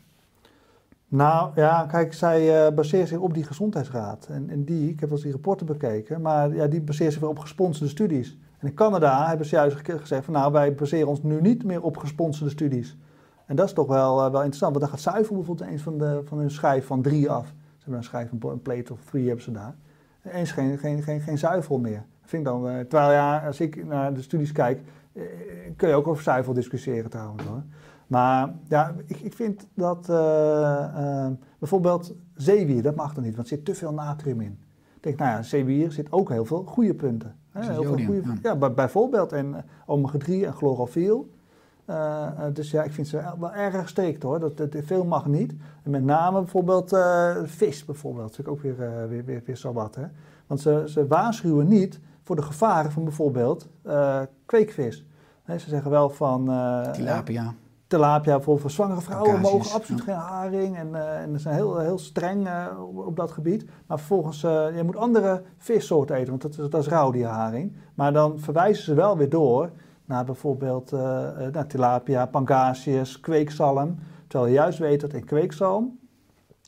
Nou 1.12 1.51
ja, 1.55 1.87
kijk, 1.87 2.14
zij 2.14 2.66
uh, 2.66 2.75
baseert 2.75 3.09
zich 3.09 3.18
op 3.18 3.35
die 3.35 3.44
gezondheidsraad. 3.44 4.27
En, 4.27 4.51
en 4.51 4.64
die, 4.64 4.90
ik 4.90 5.01
heb 5.01 5.09
wel 5.09 5.18
eens 5.18 5.23
die 5.23 5.33
rapporten 5.33 5.66
bekeken, 5.66 6.20
maar 6.20 6.55
ja, 6.55 6.66
die 6.66 6.81
baseert 6.81 7.12
zich 7.12 7.20
weer 7.20 7.31
op 7.31 7.38
gesponsorde 7.38 7.92
studies. 7.92 8.38
En 8.59 8.68
in 8.68 8.75
Canada 8.75 9.27
hebben 9.29 9.46
ze 9.46 9.55
juist 9.55 9.77
gezegd 9.85 10.25
van 10.25 10.35
nou, 10.35 10.53
wij 10.53 10.75
baseren 10.75 11.09
ons 11.09 11.23
nu 11.23 11.40
niet 11.40 11.64
meer 11.64 11.83
op 11.83 11.96
gesponsorde 11.96 12.51
studies. 12.51 12.96
En 13.46 13.57
dat 13.57 13.66
is 13.66 13.73
toch 13.73 13.87
wel, 13.87 14.16
uh, 14.16 14.31
wel 14.31 14.42
interessant, 14.42 14.73
want 14.73 14.81
dan 14.81 14.88
gaat 14.88 15.12
zuivel 15.12 15.37
bijvoorbeeld 15.37 15.70
eens 15.70 15.83
van, 15.83 15.99
de, 15.99 16.20
van 16.25 16.38
hun 16.38 16.51
schijf 16.51 16.87
van 16.87 17.03
drie 17.03 17.31
af. 17.31 17.46
Ze 17.46 17.55
hebben 17.79 17.96
een 17.96 18.05
schijf, 18.05 18.31
een 18.33 18.62
plate 18.62 18.92
of 18.92 19.01
three 19.05 19.27
hebben 19.27 19.44
ze 19.44 19.53
daar. 19.53 19.75
Eens 20.23 20.53
geen, 20.53 20.79
geen, 20.79 21.03
geen, 21.03 21.20
geen 21.20 21.38
zuivel 21.38 21.79
meer. 21.79 22.05
Vind 22.25 22.46
ik 22.46 22.53
dan, 22.53 22.66
uh, 22.66 22.79
terwijl 22.79 23.12
ja, 23.12 23.46
als 23.46 23.61
ik 23.61 23.87
naar 23.87 24.14
de 24.14 24.23
studies 24.23 24.53
kijk, 24.53 24.81
kun 25.77 25.88
je 25.88 25.94
ook 25.94 26.07
over 26.07 26.23
zuivel 26.23 26.53
discussiëren 26.53 27.11
trouwens 27.11 27.44
hoor. 27.44 27.62
Maar 28.11 28.55
ja, 28.68 28.94
ik, 29.07 29.20
ik 29.20 29.35
vind 29.35 29.66
dat 29.75 30.09
uh, 30.11 30.16
uh, 30.96 31.27
bijvoorbeeld 31.59 32.14
zeewier, 32.35 32.83
dat 32.83 32.94
mag 32.94 33.16
er 33.16 33.23
niet, 33.23 33.35
want 33.35 33.51
er 33.51 33.57
zit 33.57 33.64
te 33.64 33.75
veel 33.75 33.92
natrium 33.92 34.40
in. 34.40 34.59
Ik 34.96 35.03
denk, 35.03 35.18
nou 35.18 35.31
ja, 35.31 35.42
zeewier 35.42 35.92
zit 35.92 36.12
ook 36.12 36.29
heel 36.29 36.44
veel 36.44 36.62
goede 36.64 36.94
punten. 36.94 37.37
Hè, 37.51 37.62
heel 37.62 37.83
jodium, 37.83 37.96
veel 37.96 38.23
goede, 38.23 38.38
ja. 38.42 38.57
ja 38.61 38.70
bijvoorbeeld 38.70 39.33
en 39.33 39.64
omega-3 39.87 40.27
en 40.27 40.53
chlorofiel. 40.53 41.31
Uh, 41.87 42.29
dus 42.53 42.70
ja, 42.70 42.83
ik 42.83 42.92
vind 42.92 43.09
ze 43.09 43.23
wel 43.38 43.53
erg 43.53 43.88
strikt 43.88 44.23
hoor. 44.23 44.40
Dat, 44.40 44.57
dat, 44.57 44.77
veel 44.85 45.05
mag 45.05 45.27
niet. 45.27 45.55
En 45.83 45.90
met 45.90 46.05
name 46.05 46.38
bijvoorbeeld 46.38 46.96
vis 47.44 47.85
bijvoorbeeld. 47.85 48.37
Dat 48.37 48.46
is 48.46 48.53
ook 48.53 48.62
weer, 48.62 48.77
weer, 49.09 49.25
weer, 49.25 49.42
weer 49.44 49.57
zo 49.57 49.73
wat. 49.73 49.94
Hè. 49.94 50.05
Want 50.46 50.61
ze, 50.61 50.83
ze 50.87 51.07
waarschuwen 51.07 51.68
niet 51.68 52.01
voor 52.23 52.37
de 52.37 52.42
gevaren 52.42 52.92
van 52.92 53.05
bijvoorbeeld 53.05 53.68
kweekvis. 54.46 55.05
Ze 55.46 55.68
zeggen 55.68 55.90
wel 55.90 56.11
van... 56.11 56.44
Tilapia 56.92 57.55
tilapia 57.90 58.40
voor, 58.40 58.61
voor 58.61 58.70
zwangere 58.70 59.00
vrouwen 59.00 59.31
Ocasies, 59.31 59.53
mogen 59.53 59.72
absoluut 59.72 60.05
ja. 60.05 60.12
geen 60.12 60.22
haring. 60.22 60.76
En, 60.76 60.88
uh, 60.88 61.20
en 61.20 61.33
ze 61.33 61.38
zijn 61.38 61.55
heel, 61.55 61.79
heel 61.79 61.98
streng 61.98 62.46
uh, 62.46 62.66
op, 62.88 63.07
op, 63.07 63.16
dat 63.16 63.31
gebied. 63.31 63.64
Maar 63.87 63.98
vervolgens, 63.98 64.42
uh, 64.42 64.76
je 64.76 64.83
moet 64.83 64.96
andere 64.96 65.42
vissoorten 65.57 66.16
eten, 66.16 66.29
want 66.29 66.42
dat 66.42 66.50
is, 66.50 66.70
dat 66.70 66.81
is 66.81 66.88
rauw, 66.88 67.11
die 67.11 67.26
haring. 67.26 67.76
Maar 67.94 68.12
dan 68.12 68.38
verwijzen 68.38 68.85
ze 68.85 68.94
wel 68.94 69.16
weer 69.16 69.29
door 69.29 69.70
naar 70.05 70.24
bijvoorbeeld 70.24 70.90
naar 71.53 71.66
tilapia, 71.66 72.26
pangasius, 72.26 73.20
kweekzalm. 73.20 73.98
Terwijl 74.26 74.50
je 74.50 74.57
juist 74.59 74.79
weet 74.79 75.00
dat 75.00 75.12
in 75.12 75.24
kweekzalm 75.24 75.98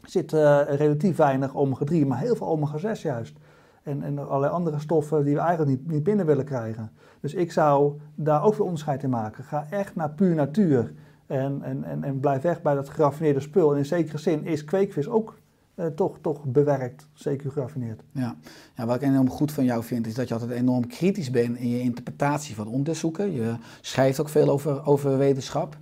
zit 0.05 0.33
relatief 0.69 1.17
weinig 1.17 1.55
omega-3, 1.55 2.07
maar 2.07 2.19
heel 2.19 2.37
veel 2.37 2.47
omega-6 2.47 3.03
juist. 3.03 3.37
En, 3.83 4.03
en 4.03 4.19
allerlei 4.19 4.53
andere 4.53 4.79
stoffen 4.79 5.25
die 5.25 5.35
we 5.35 5.41
eigenlijk 5.41 5.71
niet, 5.71 5.91
niet 5.91 6.03
binnen 6.03 6.27
willen 6.27 6.45
krijgen. 6.45 6.91
Dus 7.21 7.35
ik 7.35 7.53
zou 7.53 8.01
daar 8.15 8.43
ook 8.45 8.55
veel 8.55 8.65
onderscheid 8.65 9.03
in 9.03 9.11
maken. 9.11 9.45
Ga 9.45 9.67
echt 9.71 9.95
naar 9.95 10.11
puur 10.11 10.35
natuur. 10.35 10.93
En, 11.27 11.63
en, 11.63 11.85
en, 11.85 12.05
en 12.05 12.21
blijf 12.21 12.43
weg 12.43 12.63
bij 12.63 12.75
dat 12.75 12.89
geraffineerde 12.89 13.41
spul. 13.41 13.73
En 13.73 13.79
in 13.79 13.85
zekere 13.85 14.19
zin 14.19 14.45
is 14.45 14.65
kweekvis 14.65 15.09
ook 15.09 15.35
eh, 15.75 15.87
toch, 15.87 16.19
toch 16.21 16.45
bewerkt, 16.45 17.07
zeker 17.13 17.51
geraffineerd. 17.51 18.03
Ja. 18.13 18.37
ja, 18.77 18.87
wat 18.87 18.97
ik 18.97 19.03
enorm 19.03 19.31
goed 19.31 19.53
van 19.53 19.65
jou 19.65 19.85
vind, 19.85 20.07
is 20.07 20.15
dat 20.15 20.29
je 20.29 20.35
altijd 20.35 20.53
enorm 20.53 20.87
kritisch 20.87 21.31
bent 21.31 21.57
in 21.57 21.69
je 21.69 21.81
interpretatie 21.81 22.55
van 22.55 22.67
onderzoeken. 22.67 23.33
Je 23.33 23.55
schrijft 23.81 24.21
ook 24.21 24.29
veel 24.29 24.49
over, 24.49 24.87
over 24.87 25.19
wetenschap. 25.19 25.77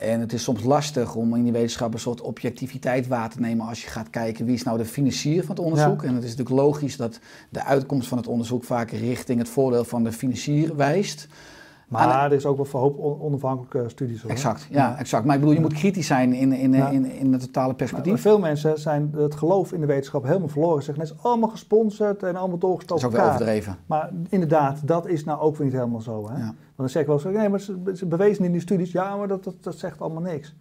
En 0.00 0.20
het 0.20 0.32
is 0.32 0.42
soms 0.42 0.62
lastig 0.62 1.14
om 1.14 1.34
in 1.34 1.42
die 1.42 1.52
wetenschap 1.52 1.94
een 1.94 2.00
soort 2.00 2.20
objectiviteit 2.20 3.06
waar 3.06 3.30
te 3.30 3.40
nemen 3.40 3.66
als 3.66 3.82
je 3.82 3.88
gaat 3.88 4.10
kijken 4.10 4.44
wie 4.44 4.54
is 4.54 4.62
nou 4.62 4.78
de 4.78 4.84
financier 4.84 5.40
van 5.40 5.56
het 5.56 5.64
onderzoek. 5.64 6.02
Ja. 6.02 6.08
En 6.08 6.14
het 6.14 6.24
is 6.24 6.30
natuurlijk 6.30 6.56
logisch 6.56 6.96
dat 6.96 7.20
de 7.48 7.64
uitkomst 7.64 8.08
van 8.08 8.18
het 8.18 8.26
onderzoek 8.26 8.64
vaak 8.64 8.90
richting 8.90 9.38
het 9.38 9.48
voordeel 9.48 9.84
van 9.84 10.04
de 10.04 10.12
financier 10.12 10.76
wijst. 10.76 11.28
Maar 11.90 12.24
er 12.24 12.32
is 12.32 12.46
ook 12.46 12.56
wel 12.56 12.64
voor 12.64 12.80
hoop 12.80 13.20
onafhankelijke 13.20 13.88
studies. 13.88 14.22
Hoor. 14.22 14.30
Exact, 14.30 14.66
ja, 14.70 14.98
exact. 14.98 15.24
Maar 15.24 15.34
ik 15.34 15.40
bedoel, 15.40 15.54
je 15.54 15.60
moet 15.60 15.72
kritisch 15.72 16.06
zijn 16.06 16.32
in, 16.32 16.52
in, 16.52 16.72
ja. 16.72 16.88
in, 16.88 17.04
in 17.04 17.32
het 17.32 17.42
totale 17.42 17.74
perspectief. 17.74 18.12
Maar 18.12 18.20
veel 18.20 18.38
mensen 18.38 18.78
zijn 18.78 19.12
het 19.16 19.34
geloof 19.34 19.72
in 19.72 19.80
de 19.80 19.86
wetenschap 19.86 20.24
helemaal 20.24 20.48
verloren. 20.48 20.78
Ze 20.78 20.84
zeggen, 20.84 21.04
het 21.04 21.12
is 21.14 21.22
allemaal 21.22 21.48
gesponsord 21.48 22.22
en 22.22 22.36
allemaal 22.36 22.58
doorgestoken. 22.58 23.02
Dat 23.02 23.12
is 23.12 23.18
ook 23.18 23.24
wel 23.24 23.34
overdreven. 23.34 23.76
Maar 23.86 24.10
inderdaad, 24.28 24.86
dat 24.86 25.06
is 25.06 25.24
nou 25.24 25.40
ook 25.40 25.56
weer 25.56 25.66
niet 25.66 25.76
helemaal 25.76 26.00
zo. 26.00 26.28
Hè? 26.28 26.38
Ja. 26.38 26.44
Want 26.44 26.56
dan 26.76 26.88
zeg 26.88 27.02
ik 27.02 27.08
wel 27.08 27.16
eens, 27.24 27.36
nee, 27.36 27.48
maar 27.48 27.60
ze, 27.60 27.92
ze 27.94 28.06
bewezen 28.06 28.44
in 28.44 28.52
die 28.52 28.60
studies. 28.60 28.92
Ja, 28.92 29.16
maar 29.16 29.28
dat, 29.28 29.44
dat, 29.44 29.54
dat 29.60 29.78
zegt 29.78 30.00
allemaal 30.00 30.22
niks. 30.22 30.54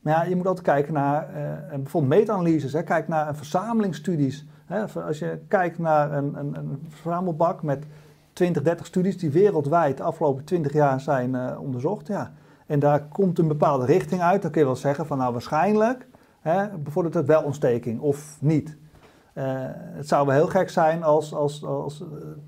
Maar 0.00 0.12
ja, 0.12 0.22
je 0.22 0.36
moet 0.36 0.46
altijd 0.46 0.66
kijken 0.66 0.92
naar 0.92 1.28
uh, 1.30 1.76
bijvoorbeeld 1.76 2.14
meta-analyses. 2.14 2.84
Kijk 2.84 3.08
naar 3.08 3.28
een 3.28 3.36
verzamelingsstudies. 3.36 4.46
Hè? 4.66 5.00
Als 5.00 5.18
je 5.18 5.38
kijkt 5.48 5.78
naar 5.78 6.12
een, 6.12 6.38
een, 6.38 6.54
een 6.54 6.86
verzamelbak 6.88 7.62
met 7.62 7.84
20, 8.36 8.62
30 8.62 8.86
studies 8.86 9.18
die 9.18 9.30
wereldwijd 9.30 9.96
de 9.96 10.02
afgelopen 10.02 10.44
20 10.44 10.72
jaar 10.72 11.00
zijn 11.00 11.34
uh, 11.34 11.60
onderzocht. 11.60 12.06
Ja. 12.06 12.32
En 12.66 12.78
daar 12.78 13.02
komt 13.08 13.38
een 13.38 13.48
bepaalde 13.48 13.84
richting 13.84 14.20
uit. 14.20 14.42
Dan 14.42 14.50
kun 14.50 14.60
je 14.60 14.66
wel 14.66 14.76
zeggen 14.76 15.06
van 15.06 15.18
nou 15.18 15.32
waarschijnlijk 15.32 16.08
hè, 16.40 16.78
bevordert 16.78 17.14
het 17.14 17.26
wel 17.26 17.42
ontsteking 17.42 18.00
of 18.00 18.38
niet. 18.40 18.76
Uh, 19.34 19.44
het 19.72 20.08
zou 20.08 20.26
wel 20.26 20.34
heel 20.34 20.46
gek 20.46 20.70
zijn 20.70 21.02
als, 21.02 21.34
als, 21.34 21.64
als 21.64 22.02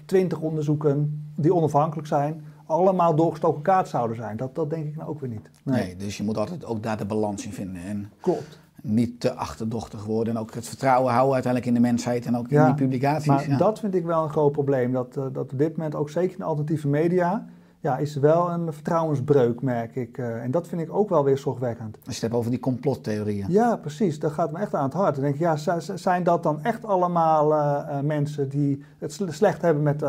20 0.06 0.40
onderzoeken 0.40 1.28
die 1.36 1.54
onafhankelijk 1.54 2.08
zijn, 2.08 2.44
allemaal 2.66 3.14
doorgestoken 3.14 3.62
kaart 3.62 3.88
zouden 3.88 4.16
zijn. 4.16 4.36
Dat, 4.36 4.54
dat 4.54 4.70
denk 4.70 4.86
ik 4.86 4.96
nou 4.96 5.08
ook 5.08 5.20
weer 5.20 5.30
niet. 5.30 5.50
Nee. 5.62 5.84
nee, 5.84 5.96
dus 5.96 6.16
je 6.16 6.22
moet 6.22 6.38
altijd 6.38 6.64
ook 6.64 6.82
daar 6.82 6.96
de 6.96 7.06
balans 7.06 7.44
in 7.44 7.52
vinden. 7.52 7.82
En 7.82 8.12
Klopt. 8.20 8.60
Niet 8.82 9.20
te 9.20 9.32
achterdochtig 9.34 10.04
worden 10.04 10.34
en 10.34 10.40
ook 10.40 10.54
het 10.54 10.68
vertrouwen 10.68 11.12
houden 11.12 11.34
uiteindelijk 11.34 11.76
in 11.76 11.82
de 11.82 11.88
mensheid 11.88 12.26
en 12.26 12.36
ook 12.36 12.50
ja, 12.50 12.60
in 12.60 12.74
die 12.74 12.84
publicaties. 12.84 13.26
Maar 13.26 13.48
ja. 13.48 13.56
dat 13.56 13.78
vind 13.78 13.94
ik 13.94 14.04
wel 14.04 14.22
een 14.22 14.30
groot 14.30 14.52
probleem. 14.52 14.92
Dat, 14.92 15.16
uh, 15.16 15.24
dat 15.32 15.52
op 15.52 15.58
dit 15.58 15.76
moment 15.76 15.94
ook 15.94 16.10
zeker 16.10 16.36
in 16.38 16.44
alternatieve 16.44 16.88
media 16.88 17.46
ja, 17.80 17.98
is 17.98 18.16
wel 18.16 18.50
een 18.50 18.72
vertrouwensbreuk, 18.72 19.62
merk 19.62 19.96
ik. 19.96 20.18
Uh, 20.18 20.42
en 20.42 20.50
dat 20.50 20.68
vind 20.68 20.80
ik 20.80 20.94
ook 20.94 21.08
wel 21.08 21.24
weer 21.24 21.38
zorgwekkend. 21.38 21.96
Als 21.96 22.04
je 22.04 22.12
het 22.12 22.20
hebt 22.20 22.34
over 22.34 22.50
die 22.50 22.60
complottheorieën. 22.60 23.46
Ja, 23.48 23.76
precies. 23.76 24.18
Dat 24.18 24.32
gaat 24.32 24.52
me 24.52 24.58
echt 24.58 24.74
aan 24.74 24.84
het 24.84 24.92
hart. 24.92 25.14
Dan 25.14 25.24
denk 25.24 25.34
ik, 25.34 25.40
ja, 25.40 25.56
zijn 25.94 26.22
dat 26.22 26.42
dan 26.42 26.62
echt 26.62 26.84
allemaal 26.84 27.52
uh, 27.52 28.00
mensen 28.00 28.48
die 28.48 28.82
het 28.98 29.20
slecht, 29.28 29.62
hebben 29.62 29.82
met, 29.82 30.04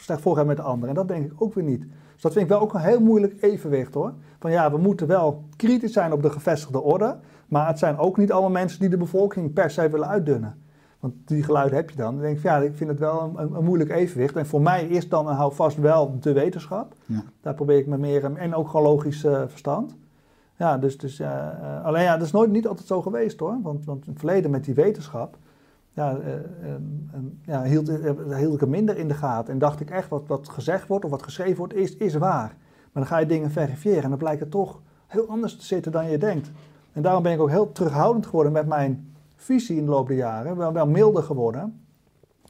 slecht 0.00 0.20
voor 0.20 0.36
hebben 0.36 0.54
met 0.54 0.64
de 0.64 0.70
anderen? 0.70 0.88
En 0.88 0.94
dat 0.94 1.08
denk 1.08 1.32
ik 1.32 1.42
ook 1.42 1.54
weer 1.54 1.64
niet. 1.64 1.84
Dus 2.12 2.22
dat 2.22 2.32
vind 2.32 2.44
ik 2.44 2.50
wel 2.50 2.60
ook 2.60 2.74
een 2.74 2.80
heel 2.80 3.00
moeilijk 3.00 3.42
evenwicht 3.42 3.94
hoor. 3.94 4.12
Van 4.38 4.50
ja, 4.50 4.70
we 4.70 4.78
moeten 4.78 5.06
wel 5.06 5.44
kritisch 5.56 5.92
zijn 5.92 6.12
op 6.12 6.22
de 6.22 6.30
gevestigde 6.30 6.80
orde. 6.80 7.16
Maar 7.50 7.66
het 7.66 7.78
zijn 7.78 7.98
ook 7.98 8.16
niet 8.16 8.32
allemaal 8.32 8.50
mensen 8.50 8.80
die 8.80 8.88
de 8.88 8.96
bevolking 8.96 9.52
per 9.52 9.70
se 9.70 9.88
willen 9.88 10.08
uitdunnen. 10.08 10.62
Want 11.00 11.14
die 11.24 11.42
geluiden 11.42 11.76
heb 11.76 11.90
je 11.90 11.96
dan. 11.96 12.14
Dan 12.14 12.22
denk 12.22 12.36
ik, 12.36 12.42
ja, 12.42 12.56
ik 12.56 12.76
vind 12.76 12.90
het 12.90 12.98
wel 12.98 13.32
een, 13.36 13.54
een, 13.54 13.64
moeilijk 13.64 13.90
evenwicht. 13.90 14.36
En 14.36 14.46
voor 14.46 14.60
mij 14.60 14.84
is 14.84 15.08
dan 15.08 15.26
hou 15.26 15.54
vast 15.54 15.76
wel 15.76 16.20
de 16.20 16.32
wetenschap. 16.32 16.94
Ja. 17.06 17.22
Daar 17.40 17.54
probeer 17.54 17.78
ik 17.78 17.86
me 17.86 17.98
meer... 17.98 18.34
En 18.36 18.54
ook 18.54 18.68
gewoon 18.68 18.86
logisch 18.86 19.24
uh, 19.24 19.42
verstand. 19.46 19.96
Ja, 20.56 20.78
dus... 20.78 20.98
dus 20.98 21.20
uh, 21.20 21.26
uh, 21.26 21.84
alleen 21.84 22.02
ja, 22.02 22.16
dat 22.16 22.26
is 22.26 22.32
nooit 22.32 22.50
niet 22.50 22.66
altijd 22.66 22.86
zo 22.86 23.02
geweest 23.02 23.40
hoor. 23.40 23.58
Want, 23.62 23.84
want 23.84 24.04
in 24.04 24.10
het 24.10 24.18
verleden 24.18 24.50
met 24.50 24.64
die 24.64 24.74
wetenschap... 24.74 25.36
Ja, 25.92 26.18
ja 27.44 27.62
hield, 27.62 27.88
hield 28.36 28.54
ik 28.54 28.60
er 28.60 28.68
minder 28.68 28.96
in 28.96 29.08
de 29.08 29.14
gaten. 29.14 29.52
En 29.52 29.58
dacht 29.58 29.80
ik 29.80 29.90
echt, 29.90 30.08
wat, 30.08 30.26
wat 30.26 30.48
gezegd 30.48 30.88
wordt 30.88 31.04
of 31.04 31.10
wat 31.10 31.22
geschreven 31.22 31.56
wordt, 31.56 31.74
is, 31.74 31.96
is 31.96 32.14
waar. 32.14 32.56
Maar 32.92 33.02
dan 33.02 33.06
ga 33.06 33.18
je 33.18 33.26
dingen 33.26 33.50
verifiëren 33.50 34.02
en 34.02 34.08
dan 34.08 34.18
blijkt 34.18 34.40
het 34.40 34.50
toch 34.50 34.80
heel 35.06 35.28
anders 35.28 35.56
te 35.56 35.64
zitten 35.64 35.92
dan 35.92 36.10
je 36.10 36.18
denkt. 36.18 36.50
En 36.92 37.02
daarom 37.02 37.22
ben 37.22 37.32
ik 37.32 37.40
ook 37.40 37.50
heel 37.50 37.72
terughoudend 37.72 38.26
geworden 38.26 38.52
met 38.52 38.66
mijn 38.66 39.14
visie 39.36 39.76
in 39.76 39.84
de 39.84 39.90
loop 39.90 40.08
der 40.08 40.16
jaren. 40.16 40.56
Wel, 40.56 40.72
wel 40.72 40.86
milder 40.86 41.22
geworden. 41.22 41.80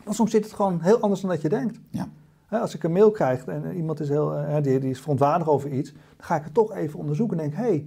Want 0.04 0.16
soms 0.16 0.30
zit 0.30 0.44
het 0.44 0.52
gewoon 0.52 0.80
heel 0.80 1.00
anders 1.00 1.20
dan 1.20 1.30
dat 1.30 1.42
je 1.42 1.48
denkt. 1.48 1.78
Ja. 1.90 2.08
Als 2.50 2.74
ik 2.74 2.82
een 2.82 2.92
mail 2.92 3.10
krijg 3.10 3.44
en 3.44 3.76
iemand 3.76 4.00
is, 4.00 4.08
heel, 4.08 4.34
eh, 4.34 4.62
die, 4.62 4.78
die 4.78 4.90
is 4.90 5.00
verontwaardigd 5.00 5.50
over 5.50 5.70
iets, 5.70 5.92
dan 5.92 6.26
ga 6.26 6.36
ik 6.36 6.44
het 6.44 6.54
toch 6.54 6.74
even 6.74 6.98
onderzoeken 6.98 7.38
en 7.38 7.50
denk, 7.50 7.56
hé, 7.56 7.68
hey, 7.68 7.86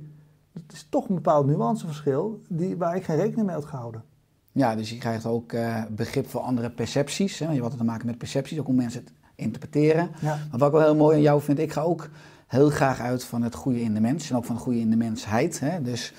het 0.53 0.73
is 0.73 0.87
toch 0.89 1.09
een 1.09 1.15
bepaald 1.15 1.45
nuanceverschil 1.45 2.41
die, 2.49 2.77
waar 2.77 2.95
ik 2.95 3.03
geen 3.03 3.15
rekening 3.15 3.45
mee 3.45 3.55
had 3.55 3.65
gehouden. 3.65 4.03
Ja, 4.51 4.75
dus 4.75 4.89
je 4.89 4.97
krijgt 4.97 5.25
ook 5.25 5.53
eh, 5.53 5.83
begrip 5.89 6.29
voor 6.29 6.41
andere 6.41 6.69
percepties. 6.69 7.39
Hè? 7.39 7.51
Je 7.51 7.61
had 7.61 7.69
het 7.69 7.79
te 7.79 7.85
maken 7.85 8.05
met 8.05 8.17
percepties, 8.17 8.59
ook 8.59 8.65
hoe 8.65 8.75
mensen 8.75 9.03
het 9.03 9.11
interpreteren. 9.35 10.09
Ja. 10.21 10.37
Maar 10.49 10.59
wat 10.59 10.67
ik 10.67 10.73
wel 10.73 10.81
heel 10.81 10.95
mooi 10.95 11.15
aan 11.15 11.21
jou 11.21 11.41
vind, 11.41 11.59
ik 11.59 11.71
ga 11.71 11.81
ook 11.81 12.09
heel 12.47 12.69
graag 12.69 12.99
uit 12.99 13.23
van 13.23 13.41
het 13.41 13.55
goede 13.55 13.81
in 13.81 13.93
de 13.93 13.99
mens 13.99 14.29
en 14.29 14.35
ook 14.35 14.45
van 14.45 14.55
het 14.55 14.63
goede 14.63 14.79
in 14.79 14.89
de 14.89 14.95
mensheid. 14.95 15.59
Hè? 15.59 15.81
Dus 15.81 16.13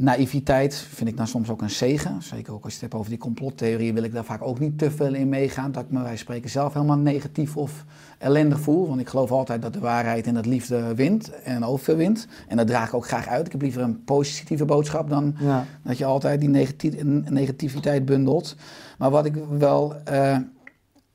naïviteit 0.00 0.74
vind 0.74 1.08
ik 1.10 1.16
dan 1.16 1.26
soms 1.26 1.48
ook 1.50 1.62
een 1.62 1.70
zegen. 1.70 2.22
Zeker 2.22 2.52
ook 2.52 2.64
als 2.64 2.72
je 2.72 2.80
het 2.80 2.80
hebt 2.80 2.94
over 2.94 3.10
die 3.10 3.18
complottheorieën, 3.18 3.94
wil 3.94 4.02
ik 4.02 4.12
daar 4.12 4.24
vaak 4.24 4.42
ook 4.42 4.58
niet 4.58 4.78
te 4.78 4.90
veel 4.90 5.14
in 5.14 5.28
meegaan. 5.28 5.72
Dat 5.72 5.82
ik 5.84 5.90
me, 5.90 6.02
wij 6.02 6.16
spreken, 6.16 6.50
zelf 6.50 6.72
helemaal 6.74 6.96
negatief 6.98 7.56
of 7.56 7.84
ellendig 8.18 8.60
voel. 8.60 8.88
Want 8.88 9.00
ik 9.00 9.08
geloof 9.08 9.30
altijd 9.30 9.62
dat 9.62 9.72
de 9.72 9.78
waarheid 9.78 10.26
en 10.26 10.34
het 10.34 10.46
liefde 10.46 10.94
wint 10.94 11.30
en 11.42 11.64
overwint. 11.64 12.26
En 12.48 12.56
dat 12.56 12.66
draag 12.66 12.88
ik 12.88 12.94
ook 12.94 13.06
graag 13.06 13.26
uit. 13.26 13.46
Ik 13.46 13.52
heb 13.52 13.62
liever 13.62 13.82
een 13.82 14.04
positieve 14.04 14.64
boodschap 14.64 15.08
dan 15.10 15.34
Ja. 15.38 15.64
dat 15.82 15.98
je 15.98 16.04
altijd 16.04 16.40
die 16.40 16.48
negati- 16.48 17.00
negativiteit 17.28 18.04
bundelt. 18.04 18.56
Maar 18.98 19.10
wat 19.10 19.24
ik 19.24 19.34
wel 19.58 19.94
eh, 20.04 20.36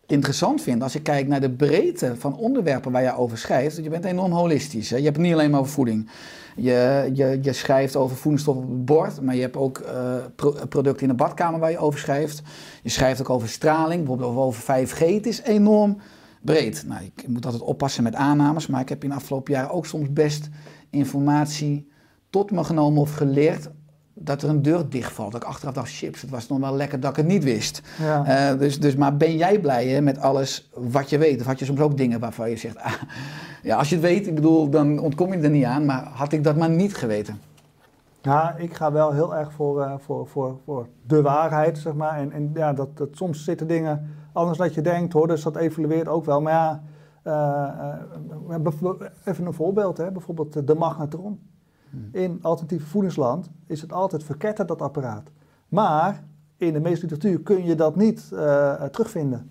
interessant 0.08 0.62
vind, 0.62 0.84
als 0.84 0.96
ik 0.96 1.04
kijk 1.04 1.28
naar 1.28 1.42
de 1.42 1.52
breedte 1.52 2.16
van 2.18 2.38
onderwerpen 2.38 2.92
waar 2.92 3.04
je 3.04 3.16
over 3.16 3.38
schrijft, 3.38 3.76
je 3.76 3.90
bent 3.90 4.06
enorm 4.06 4.32
holistisch. 4.32 4.90
Hè? 4.90 4.98
Je 4.98 5.04
hebt 5.04 5.18
niet 5.18 5.34
alleen 5.34 5.50
maar 5.52 5.60
over 5.60 5.72
voeding. 5.72 6.10
Je, 6.56 7.10
je, 7.14 7.40
je 7.42 7.54
schrijft 7.54 7.96
over 7.96 8.18
voedingsstoffen 8.18 8.64
op 8.64 8.70
het 8.70 8.86
bord, 8.86 9.22
maar 9.22 9.36
je 9.36 9.42
hebt 9.42 9.56
ook 9.56 9.78
eh, 9.78 10.16
pro- 10.36 10.66
producten 10.70 11.02
in 11.02 11.08
de 11.08 11.24
badkamer 11.24 11.60
waar 11.60 11.72
je 11.72 11.78
over 11.78 12.00
schrijft. 12.00 12.42
Je 12.84 12.90
schrijft 12.90 13.22
ook 13.22 13.30
over 13.30 13.50
straling, 13.50 14.00
bijvoorbeeld 14.00 14.36
over 14.38 14.88
5G. 14.88 14.98
Het 14.98 15.26
is 15.26 15.42
enorm 15.42 15.98
breed. 16.42 16.84
Nou, 16.88 17.04
ik 17.16 17.28
moet 17.28 17.46
altijd 17.46 17.64
oppassen 17.64 18.04
met 18.04 18.16
aannames, 18.16 18.68
maar 18.68 18.82
ik 18.82 18.90
heb 18.90 19.04
in 19.04 19.10
de 19.10 19.16
afgelopen 19.16 19.54
jaren 19.54 19.72
ook 19.72 19.86
soms 19.86 20.14
best 20.14 20.50
informatie 20.90 21.92
tot 22.30 22.52
me 22.52 22.64
genomen 22.64 23.02
of 23.02 23.14
geleerd 23.14 23.70
dat 24.18 24.42
er 24.42 24.50
een 24.50 24.62
deur 24.62 24.90
dichtvalt. 24.90 25.32
Dat 25.32 25.42
ik 25.42 25.48
achteraf 25.48 25.74
dacht, 25.74 25.92
chips, 25.92 26.22
het 26.22 26.30
was 26.30 26.48
nog 26.48 26.60
wel 26.60 26.76
lekker 26.76 27.00
dat 27.00 27.10
ik 27.10 27.16
het 27.16 27.26
niet 27.26 27.44
wist. 27.44 27.82
Ja. 28.00 28.26
Eh, 28.26 28.60
dus, 28.60 28.80
dus, 28.80 28.96
maar 28.96 29.18
ben 29.18 29.38
jij 29.38 29.60
blij 29.60 29.88
hè, 29.88 30.02
met 30.02 30.20
alles 30.20 30.70
wat 30.74 31.10
je 31.10 31.18
weet? 31.18 31.40
Of 31.40 31.46
had 31.46 31.60
je 31.60 31.66
soms 31.66 31.80
ook 31.80 31.98
dingen 31.98 32.20
waarvan 32.20 32.50
je 32.50 32.58
zegt, 32.58 32.78
ah, 32.78 32.94
ja, 33.64 33.78
als 33.78 33.90
je 33.90 33.96
het 33.96 34.04
weet, 34.04 34.28
ik 34.28 34.36
bedoel, 34.36 34.70
dan 34.70 35.00
ontkom 35.00 35.34
je 35.34 35.40
er 35.40 35.50
niet 35.50 35.66
aan. 35.66 35.86
Maar 35.86 36.04
had 36.04 36.32
ik 36.32 36.44
dat 36.44 36.56
maar 36.56 36.70
niet 36.70 36.96
geweten? 36.96 37.40
Ja, 38.22 38.56
ik 38.58 38.74
ga 38.74 38.92
wel 38.92 39.12
heel 39.12 39.36
erg 39.36 39.54
voor, 39.54 39.82
eh, 39.82 39.94
voor, 39.98 40.28
voor, 40.28 40.58
voor 40.66 40.88
de 41.08 41.22
waarheid, 41.22 41.78
zeg 41.78 41.94
maar. 41.94 42.18
En, 42.20 42.32
en 42.32 42.52
ja, 42.54 42.74
dat, 42.74 42.98
dat, 42.98 43.10
soms 43.12 43.44
zitten 43.44 43.68
dingen 43.68 44.10
anders 44.34 44.58
dan 44.58 44.70
je 44.74 44.82
denkt, 44.82 45.14
hoor. 45.14 45.28
Dus 45.28 45.44
dat 45.44 45.56
evolueert 45.56 46.08
ook 46.08 46.26
wel. 46.26 46.42
Maar 46.42 46.54
ja, 46.54 46.84
eh, 47.24 48.60
even 49.24 49.46
een 49.46 49.54
voorbeeld, 49.54 49.98
hè. 49.98 50.12
Bijvoorbeeld 50.12 50.68
de 50.68 50.76
magnetron. 50.76 51.40
In 52.12 52.40
alternatieve 52.42 52.86
voedingsland 52.86 53.50
is 53.68 53.82
het 53.82 53.94
altijd 53.94 54.24
verketterd, 54.24 54.68
dat 54.68 54.82
apparaat. 54.82 55.32
Maar 55.70 56.24
in 56.58 56.74
de 56.74 56.80
meeste 56.80 57.06
literatuur 57.06 57.42
kun 57.42 57.66
je 57.66 57.76
dat 57.76 57.96
niet 57.96 58.32
eh, 58.34 58.74
eh, 58.74 58.84
terugvinden. 58.84 59.50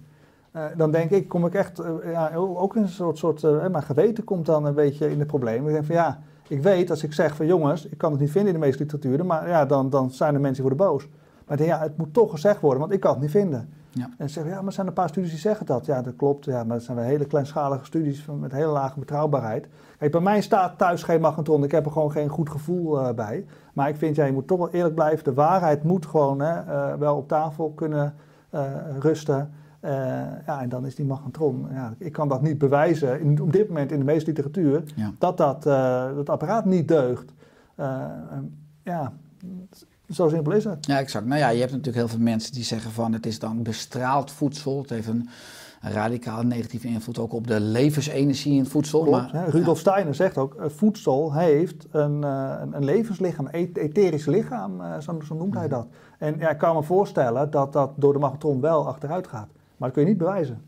Eh, 0.51 0.65
dan 0.77 0.91
denk 0.91 1.11
ik, 1.11 1.29
kom 1.29 1.47
ik 1.47 1.55
echt, 1.55 1.83
ja, 2.05 2.35
ook 2.35 2.77
een 2.77 2.89
soort, 2.89 3.19
soort 3.19 3.43
mijn 3.43 3.83
geweten 3.83 4.25
komt 4.25 4.47
dan 4.47 4.65
een 4.65 4.75
beetje 4.75 5.11
in 5.11 5.19
de 5.19 5.27
problemen. 5.27 5.67
Ik 5.67 5.73
denk 5.73 5.85
van 5.85 5.95
ja, 5.95 6.21
ik 6.49 6.63
weet 6.63 6.91
als 6.91 7.03
ik 7.03 7.13
zeg 7.13 7.37
van 7.37 7.47
jongens, 7.47 7.87
ik 7.87 7.99
kan 7.99 8.11
het 8.11 8.21
niet 8.21 8.31
vinden 8.31 8.55
in 8.55 8.61
de 8.61 8.67
meeste 8.67 8.83
literatuur, 8.83 9.27
maar 9.27 9.49
ja, 9.49 9.67
dan, 9.67 9.91
dan 9.91 10.11
zijn 10.11 10.35
er 10.35 10.41
mensen 10.41 10.63
die 10.63 10.71
worden 10.77 10.87
boos. 10.87 11.09
Maar 11.47 11.59
ik 11.61 11.65
denk, 11.67 11.79
ja, 11.79 11.87
het 11.87 11.97
moet 11.97 12.15
toch 12.15 12.31
gezegd 12.31 12.61
worden, 12.61 12.81
want 12.81 12.93
ik 12.93 13.01
kan 13.01 13.13
het 13.13 13.21
niet 13.21 13.31
vinden. 13.31 13.69
Ja. 13.95 14.11
En 14.19 14.29
ze 14.29 14.35
zeggen, 14.35 14.53
ja, 14.53 14.59
maar 14.59 14.67
er 14.67 14.73
zijn 14.73 14.87
een 14.87 14.93
paar 14.93 15.09
studies 15.09 15.31
die 15.31 15.39
zeggen 15.39 15.67
dat. 15.67 15.87
Ja, 15.87 16.03
dat 16.03 16.17
klopt. 16.17 16.45
Ja, 16.45 16.65
maar 16.65 16.77
dat 16.77 16.85
zijn 16.85 16.97
wel 16.97 17.07
hele 17.07 17.25
kleinschalige 17.25 17.85
studies 17.85 18.23
van, 18.23 18.39
met 18.39 18.53
hele 18.53 18.67
lage 18.67 18.99
betrouwbaarheid. 18.99 19.69
Kijk, 19.99 20.13
bij 20.13 20.21
mij 20.21 20.41
staat 20.41 20.79
thuis 20.79 21.03
geen 21.03 21.21
magnetron. 21.21 21.65
Ik 21.65 21.71
heb 21.71 21.85
er 21.85 21.93
gewoon 21.93 22.13
geen 22.13 22.29
goed 22.29 22.51
gevoel 22.51 23.01
eh, 23.01 23.15
bij. 23.15 23.45
Maar 23.75 23.89
ik 23.89 23.97
vind, 23.97 24.17
ja, 24.17 24.25
je 24.25 24.33
moet 24.33 24.47
toch 24.47 24.59
wel 24.59 24.71
eerlijk 24.71 24.95
blijven. 24.95 25.25
De 25.25 25.35
waarheid 25.35 25.83
moet 25.83 26.07
gewoon 26.07 26.41
hè, 26.41 26.61
eh, 26.61 26.99
wel 26.99 27.17
op 27.17 27.29
tafel 27.29 27.71
kunnen 27.71 28.15
eh, 28.51 28.63
rusten. 28.99 29.51
Ja, 30.47 30.61
en 30.61 30.69
dan 30.69 30.87
is 30.87 30.95
die 30.95 31.07
magnetron. 31.07 31.67
Ja, 31.73 31.95
ik 31.99 32.13
kan 32.13 32.29
dat 32.29 32.43
niet 32.43 32.59
bewijzen 32.59 33.21
in, 33.21 33.43
op 33.43 33.53
dit 33.53 33.69
moment 33.69 33.93
in 33.93 33.99
de 33.99 34.05
meeste 34.05 34.31
literatuur. 34.31 34.83
Ja. 34.97 35.13
Dat 35.19 35.37
dat, 35.37 35.63
dat 36.17 36.31
apparaat 36.31 36.65
niet 36.65 36.89
deugt. 36.89 37.33
Ja, 38.83 39.13
zo 40.11 40.29
simpel 40.29 40.53
is 40.53 40.65
het. 40.65 40.87
Ja, 40.87 40.99
exact. 40.99 41.27
Nou 41.27 41.39
ja, 41.41 41.49
je 41.49 41.59
hebt 41.59 41.71
natuurlijk 41.71 41.97
heel 41.99 42.09
veel 42.09 42.19
mensen 42.25 42.53
die 42.53 42.65
zeggen 42.65 42.91
van 42.91 43.13
het 43.13 43.27
is 43.27 43.39
dan 43.39 43.63
bestraald 43.63 44.31
voedsel. 44.31 44.79
Het 44.81 44.91
heeft 44.91 45.09
een 45.09 45.29
radicaal 45.81 46.43
negatieve 46.43 46.87
invloed 46.89 47.19
ook 47.19 47.33
op 47.33 47.47
de 47.47 47.61
levensenergie 47.61 48.53
in 48.53 48.59
het 48.59 48.69
voedsel. 48.69 49.03
Klopt, 49.03 49.33
maar, 49.33 49.45
hè? 49.45 49.51
Rudolf 49.51 49.79
Steiner 49.79 50.15
zegt 50.15 50.39
ook, 50.39 50.55
eh, 50.55 50.65
voedsel 50.69 51.33
heeft 51.35 51.87
een, 51.91 52.25
eh, 52.25 52.53
een, 52.61 52.77
een 52.77 52.85
levenslichaam, 52.85 53.47
een 53.47 53.53
eth- 53.53 53.77
etherisch 53.77 54.27
lichaam, 54.27 54.81
eh, 54.81 54.99
zo, 55.01 55.19
zo 55.27 55.35
noemt 55.35 55.55
hij 55.55 55.69
dat. 55.69 55.87
En 56.19 56.37
ja, 56.39 56.51
ik 56.51 56.59
kan 56.59 56.75
me 56.77 56.83
voorstellen 56.83 57.51
dat 57.51 57.73
dat 57.73 57.91
door 57.97 58.13
de 58.13 58.19
magnetron 58.19 58.61
wel 58.61 58.87
achteruit 58.89 59.27
gaat. 59.27 59.49
Maar 59.77 59.89
dat 59.89 59.93
kun 59.93 60.03
je 60.03 60.09
niet 60.09 60.19
bewijzen. 60.19 60.63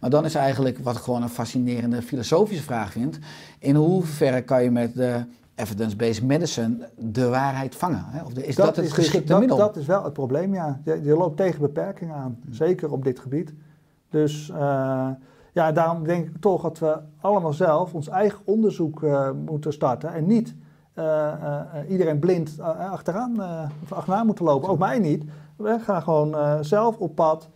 Maar 0.00 0.10
dan 0.10 0.24
is 0.24 0.34
eigenlijk 0.34 0.78
wat 0.78 0.96
ik 0.96 1.02
gewoon 1.02 1.22
een 1.22 1.28
fascinerende 1.28 2.02
filosofische 2.02 2.62
vraag 2.62 2.92
vind. 2.92 3.18
In 3.58 3.74
hoeverre 3.74 4.42
kan 4.42 4.62
je 4.62 4.70
met 4.70 4.94
de 4.94 5.24
evidence-based 5.60 6.22
medicine 6.22 6.88
de 6.98 7.28
waarheid 7.28 7.74
vangen? 7.74 8.04
Hè? 8.06 8.22
Of 8.22 8.32
de- 8.32 8.46
is 8.46 8.56
dat, 8.56 8.66
het 8.66 8.76
is 8.76 8.82
dus- 8.84 8.92
geschikte 8.92 9.28
dat, 9.28 9.38
middel? 9.38 9.56
Dat 9.56 9.76
is 9.76 9.86
wel 9.86 10.04
het 10.04 10.12
probleem, 10.12 10.54
ja. 10.54 10.80
Je, 10.84 11.02
je 11.02 11.16
loopt 11.16 11.36
tegen 11.36 11.60
beperkingen 11.60 12.14
aan, 12.14 12.38
zeker 12.50 12.92
op 12.92 13.04
dit 13.04 13.18
gebied. 13.18 13.54
Dus 14.10 14.50
eh, 14.50 15.08
ja, 15.52 15.72
daarom 15.72 16.04
denk 16.04 16.26
ik 16.26 16.40
toch 16.40 16.62
dat 16.62 16.78
we 16.78 16.98
allemaal 17.20 17.52
zelf 17.52 17.94
ons 17.94 18.08
eigen 18.08 18.38
onderzoek 18.44 19.02
eh, 19.02 19.30
moeten 19.46 19.72
starten. 19.72 20.14
En 20.14 20.26
niet 20.26 20.54
eh, 20.94 21.62
iedereen 21.88 22.18
blind 22.18 22.60
achteraan, 22.90 23.40
of 23.82 23.92
achteraan 23.92 24.26
moeten 24.26 24.44
lopen. 24.44 24.68
Ook 24.68 24.78
mij 24.78 24.98
niet. 24.98 25.24
We 25.56 25.78
gaan 25.80 26.02
gewoon 26.02 26.64
zelf 26.64 26.96
op 26.96 27.14
pad. 27.14 27.48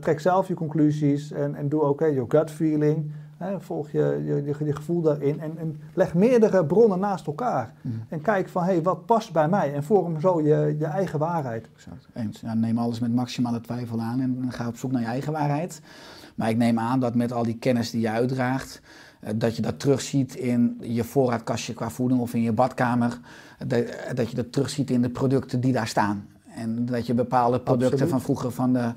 trek 0.00 0.20
zelf 0.20 0.48
je 0.48 0.54
conclusies 0.54 1.32
en, 1.32 1.54
en 1.54 1.68
doe 1.68 1.82
ook 1.82 2.00
je 2.00 2.24
gut 2.28 2.50
feeling. 2.50 3.12
Volg 3.58 3.90
je, 3.90 4.22
je, 4.24 4.34
je, 4.34 4.64
je 4.64 4.76
gevoel 4.76 5.02
daarin 5.02 5.40
en, 5.40 5.58
en 5.58 5.80
leg 5.94 6.14
meerdere 6.14 6.64
bronnen 6.64 6.98
naast 6.98 7.26
elkaar. 7.26 7.72
Mhm. 7.80 7.94
En 8.08 8.20
kijk 8.20 8.48
van, 8.48 8.64
hé, 8.64 8.82
wat 8.82 9.06
past 9.06 9.32
bij 9.32 9.48
mij? 9.48 9.74
En 9.74 9.84
vorm 9.84 10.20
zo 10.20 10.40
je, 10.40 10.76
je 10.78 10.84
eigen 10.84 11.18
waarheid. 11.18 11.68
Exact. 11.74 12.08
Eens. 12.12 12.40
Ja, 12.40 12.54
neem 12.54 12.78
alles 12.78 12.98
met 12.98 13.14
maximale 13.14 13.60
twijfel 13.60 14.00
aan 14.00 14.20
en 14.20 14.46
ga 14.48 14.66
op 14.66 14.76
zoek 14.76 14.92
naar 14.92 15.00
je 15.00 15.06
eigen 15.06 15.32
waarheid. 15.32 15.80
Maar 16.34 16.50
ik 16.50 16.56
neem 16.56 16.78
aan 16.78 17.00
dat 17.00 17.14
met 17.14 17.32
al 17.32 17.42
die 17.42 17.58
kennis 17.58 17.90
die 17.90 18.00
je 18.00 18.10
uitdraagt, 18.10 18.80
eh, 19.20 19.32
dat 19.36 19.56
je 19.56 19.62
dat 19.62 19.80
terugziet 19.80 20.34
in 20.34 20.78
je 20.80 21.04
voorraadkastje 21.04 21.74
qua 21.74 21.90
voeding 21.90 22.20
of 22.20 22.34
in 22.34 22.42
je 22.42 22.52
badkamer. 22.52 23.20
Dat, 23.66 23.84
dat 24.14 24.30
je 24.30 24.36
dat 24.36 24.52
terugziet 24.52 24.90
in 24.90 25.02
de 25.02 25.10
producten 25.10 25.60
die 25.60 25.72
daar 25.72 25.88
staan. 25.88 26.26
En 26.60 26.86
dat 26.86 27.06
je 27.06 27.14
bepaalde 27.14 27.60
producten 27.60 27.92
Absoluut. 27.92 28.10
van 28.10 28.20
vroeger 28.20 28.50
van 28.52 28.72
de, 28.72 28.78
zou 28.78 28.94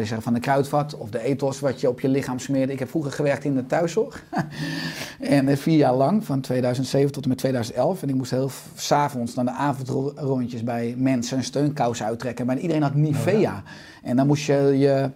je 0.00 0.04
zeggen, 0.04 0.22
van 0.22 0.34
de 0.34 0.40
kruidvat 0.40 0.96
of 0.96 1.10
de 1.10 1.20
ethos 1.20 1.60
wat 1.60 1.80
je 1.80 1.88
op 1.88 2.00
je 2.00 2.08
lichaam 2.08 2.38
smeerde. 2.38 2.72
Ik 2.72 2.78
heb 2.78 2.90
vroeger 2.90 3.12
gewerkt 3.12 3.44
in 3.44 3.54
de 3.54 3.66
thuiszorg. 3.66 4.24
en 5.20 5.48
eh, 5.48 5.56
vier 5.56 5.76
jaar 5.76 5.94
lang, 5.94 6.24
van 6.24 6.40
2007 6.40 7.12
tot 7.12 7.22
en 7.22 7.28
met 7.28 7.38
2011. 7.38 8.02
En 8.02 8.08
ik 8.08 8.14
moest 8.14 8.30
heel 8.30 8.50
s'avonds 8.74 9.34
dan 9.34 9.44
de 9.44 9.50
avondrondjes 9.50 10.62
bij 10.62 10.94
mensen 10.98 11.36
een 11.36 11.44
steunkousen 11.44 12.06
uittrekken. 12.06 12.46
Maar 12.46 12.58
iedereen 12.58 12.82
had 12.82 12.94
Nivea. 12.94 13.62
En 14.02 14.16
dan 14.16 14.26
moest 14.26 14.46
je 14.46 14.74
je 14.78 15.10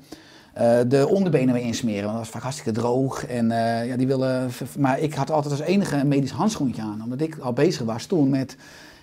eh, 0.52 0.78
de 0.86 1.08
onderbenen 1.08 1.54
weer 1.54 1.62
insmeren. 1.62 2.02
Want 2.02 2.12
dat 2.12 2.22
was 2.22 2.32
vaak 2.32 2.42
hartstikke 2.42 2.80
droog. 2.80 3.26
En 3.26 3.50
eh, 3.50 3.86
ja, 3.88 3.96
die 3.96 4.06
willen. 4.06 4.50
Maar 4.78 5.00
ik 5.00 5.14
had 5.14 5.30
altijd 5.30 5.52
als 5.52 5.62
enige 5.62 5.96
een 5.96 6.08
medisch 6.08 6.30
handschoentje 6.30 6.82
aan. 6.82 7.00
Omdat 7.02 7.20
ik 7.20 7.38
al 7.38 7.52
bezig 7.52 7.86
was 7.86 8.06
toen 8.06 8.28
met. 8.28 8.56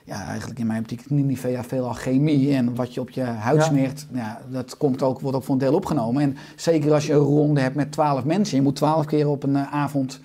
Ja, 0.07 0.25
eigenlijk 0.27 0.59
in 0.59 0.67
mijn 0.67 0.79
optiek 0.79 1.09
Nivea 1.09 1.63
veelal 1.63 1.93
chemie. 1.93 2.53
En 2.55 2.75
wat 2.75 2.93
je 2.93 3.01
op 3.01 3.09
je 3.09 3.21
huid 3.21 3.63
smeert, 3.63 4.07
ja, 4.13 4.41
dat 4.49 4.77
komt 4.77 5.03
ook, 5.03 5.19
wordt 5.19 5.37
ook 5.37 5.43
voor 5.43 5.53
een 5.53 5.59
deel 5.59 5.73
opgenomen. 5.73 6.21
En 6.21 6.37
zeker 6.55 6.93
als 6.93 7.07
je 7.07 7.13
een 7.13 7.19
ronde 7.19 7.59
hebt 7.61 7.75
met 7.75 7.91
twaalf 7.91 8.23
mensen. 8.23 8.57
Je 8.57 8.63
moet 8.63 8.75
twaalf 8.75 9.05
keer 9.05 9.27
op 9.27 9.43
een 9.43 9.55
eh, 9.55 9.73
avond 9.73 10.19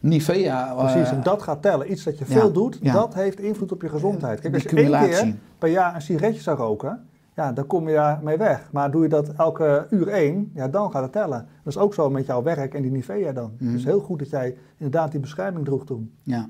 Nivea. 0.00 0.68
eh, 0.70 0.92
Precies, 0.92 1.10
en 1.10 1.22
dat 1.22 1.42
gaat 1.42 1.62
tellen. 1.62 1.90
Iets 1.92 2.04
dat 2.04 2.18
je 2.18 2.24
ja, 2.28 2.32
veel 2.34 2.52
doet, 2.52 2.92
dat 2.92 3.14
heeft 3.14 3.40
invloed 3.40 3.72
op 3.72 3.82
je 3.82 3.88
gezondheid. 3.88 4.40
Kijk, 4.40 4.52
die 4.52 4.62
als 4.62 4.70
je 4.70 4.76
één 4.98 5.08
keer 5.10 5.34
per 5.58 5.68
jaar 5.68 5.94
een 5.94 6.02
sigaretje 6.02 6.40
zou 6.40 6.56
roken, 6.56 7.00
ja, 7.34 7.52
dan 7.52 7.66
kom 7.66 7.88
je 7.88 7.94
daarmee 7.94 8.36
weg. 8.36 8.68
Maar 8.72 8.90
doe 8.90 9.02
je 9.02 9.08
dat 9.08 9.28
elke 9.28 9.86
uur 9.90 10.08
één, 10.08 10.50
ja, 10.54 10.68
dan 10.68 10.90
gaat 10.90 11.02
het 11.02 11.12
tellen. 11.12 11.46
Dat 11.62 11.74
is 11.74 11.78
ook 11.78 11.94
zo 11.94 12.10
met 12.10 12.26
jouw 12.26 12.42
werk 12.42 12.74
en 12.74 12.82
die 12.82 12.90
Nivea 12.90 13.32
dan. 13.32 13.52
Dus 13.58 13.84
heel 13.84 14.00
goed 14.00 14.18
dat 14.18 14.30
jij 14.30 14.56
inderdaad 14.76 15.10
die 15.10 15.20
bescherming 15.20 15.64
droeg 15.64 15.84
toen. 15.84 16.12
Ja. 16.22 16.48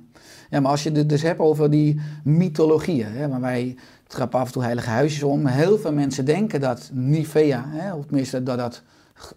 ja, 0.51 0.61
maar 0.61 0.71
als 0.71 0.83
je 0.83 0.91
het 0.91 1.09
dus 1.09 1.23
hebt 1.23 1.41
over 1.41 1.71
die 1.71 2.01
mythologieën, 2.25 3.13
hè, 3.13 3.29
waar 3.29 3.41
wij 3.41 3.77
trappen 4.07 4.41
af 4.41 4.47
en 4.47 4.53
toe 4.53 4.63
heilige 4.63 4.91
huisjes 4.91 5.23
om. 5.23 5.47
Heel 5.47 5.79
veel 5.79 5.93
mensen 5.93 6.25
denken 6.25 6.61
dat 6.61 6.91
Nivea, 6.93 7.65
hè, 7.67 7.95
of 7.95 8.05
tenminste 8.07 8.43
dat 8.43 8.59
dat 8.59 8.83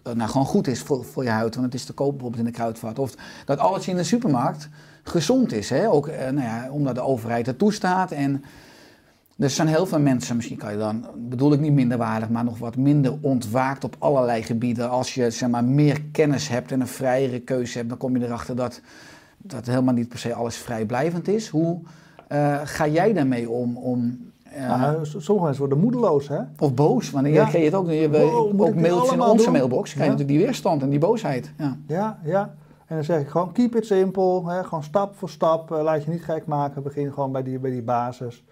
eh, 0.02 0.12
nou, 0.12 0.30
gewoon 0.30 0.46
goed 0.46 0.66
is 0.66 0.80
voor, 0.80 1.04
voor 1.04 1.22
je 1.22 1.30
huid, 1.30 1.54
want 1.54 1.66
het 1.66 1.74
is 1.74 1.84
te 1.84 1.92
koop 1.92 2.10
bijvoorbeeld 2.10 2.40
in 2.40 2.48
de 2.48 2.56
kruidvat. 2.56 2.98
Of 2.98 3.14
dat 3.44 3.58
alles 3.58 3.88
in 3.88 3.96
de 3.96 4.04
supermarkt 4.04 4.68
gezond 5.02 5.52
is. 5.52 5.70
Hè? 5.70 5.90
Ook 5.90 6.06
eh, 6.06 6.30
nou 6.30 6.46
ja, 6.46 6.68
omdat 6.70 6.94
de 6.94 7.00
overheid 7.00 7.46
het 7.46 7.58
toestaat. 7.58 8.10
En 8.10 8.44
er 9.38 9.50
zijn 9.50 9.68
heel 9.68 9.86
veel 9.86 10.00
mensen, 10.00 10.36
misschien 10.36 10.56
kan 10.56 10.72
je 10.72 10.78
dan, 10.78 11.06
bedoel 11.16 11.52
ik 11.52 11.60
niet 11.60 11.72
minderwaardig, 11.72 12.28
maar 12.28 12.44
nog 12.44 12.58
wat 12.58 12.76
minder 12.76 13.18
ontwaakt 13.20 13.84
op 13.84 13.96
allerlei 13.98 14.42
gebieden. 14.42 14.90
Als 14.90 15.14
je 15.14 15.30
zeg 15.30 15.48
maar, 15.48 15.64
meer 15.64 16.02
kennis 16.12 16.48
hebt 16.48 16.72
en 16.72 16.80
een 16.80 16.86
vrijere 16.86 17.38
keuze 17.40 17.76
hebt, 17.78 17.88
dan 17.88 17.98
kom 17.98 18.16
je 18.16 18.24
erachter 18.24 18.56
dat, 18.56 18.80
dat 19.38 19.66
helemaal 19.66 19.94
niet 19.94 20.08
per 20.08 20.18
se 20.18 20.34
alles 20.34 20.56
vrijblijvend 20.56 21.28
is. 21.28 21.48
Hoe 21.48 21.80
eh, 22.28 22.60
ga 22.64 22.86
jij 22.86 23.12
daarmee 23.12 23.50
om? 23.50 23.76
om 23.76 24.18
eh, 24.42 24.80
Nou, 24.80 25.06
sommige 25.06 25.40
mensen 25.40 25.58
worden 25.58 25.78
moedeloos, 25.78 26.28
hè? 26.28 26.38
of 26.58 26.74
boos, 26.74 27.10
want 27.10 27.26
Ja. 27.26 27.48
je 27.52 27.58
het 27.58 27.74
ook, 27.74 27.90
je, 27.90 28.10
Wow, 28.10 28.60
ook 28.60 28.74
mailtjes 28.74 29.12
in 29.12 29.20
onze 29.20 29.44
doen? 29.44 29.52
mailbox, 29.52 29.82
krijg 29.92 30.04
je 30.04 30.04
Ja. 30.04 30.10
natuurlijk 30.10 30.38
die 30.38 30.46
weerstand 30.46 30.82
en 30.82 30.88
die 30.90 30.98
boosheid. 30.98 31.52
Ja. 31.58 31.76
Ja, 31.86 32.18
ja. 32.24 32.54
En 32.86 32.94
dan 32.96 33.04
zeg 33.04 33.20
ik 33.20 33.28
gewoon, 33.28 33.52
keep 33.52 33.76
it 33.76 33.86
simpel. 33.86 34.46
Hè? 34.46 34.64
Gewoon 34.64 34.84
stap 34.84 35.16
voor 35.16 35.28
stap. 35.30 35.72
eh, 35.72 35.82
laat 35.82 36.04
je 36.04 36.10
niet 36.10 36.24
gek 36.24 36.46
maken. 36.46 36.82
Begin 36.82 37.12
gewoon 37.12 37.32
bij 37.32 37.42
die, 37.42 37.58
bij 37.58 37.70
die 37.70 37.82
basis. 37.82 38.44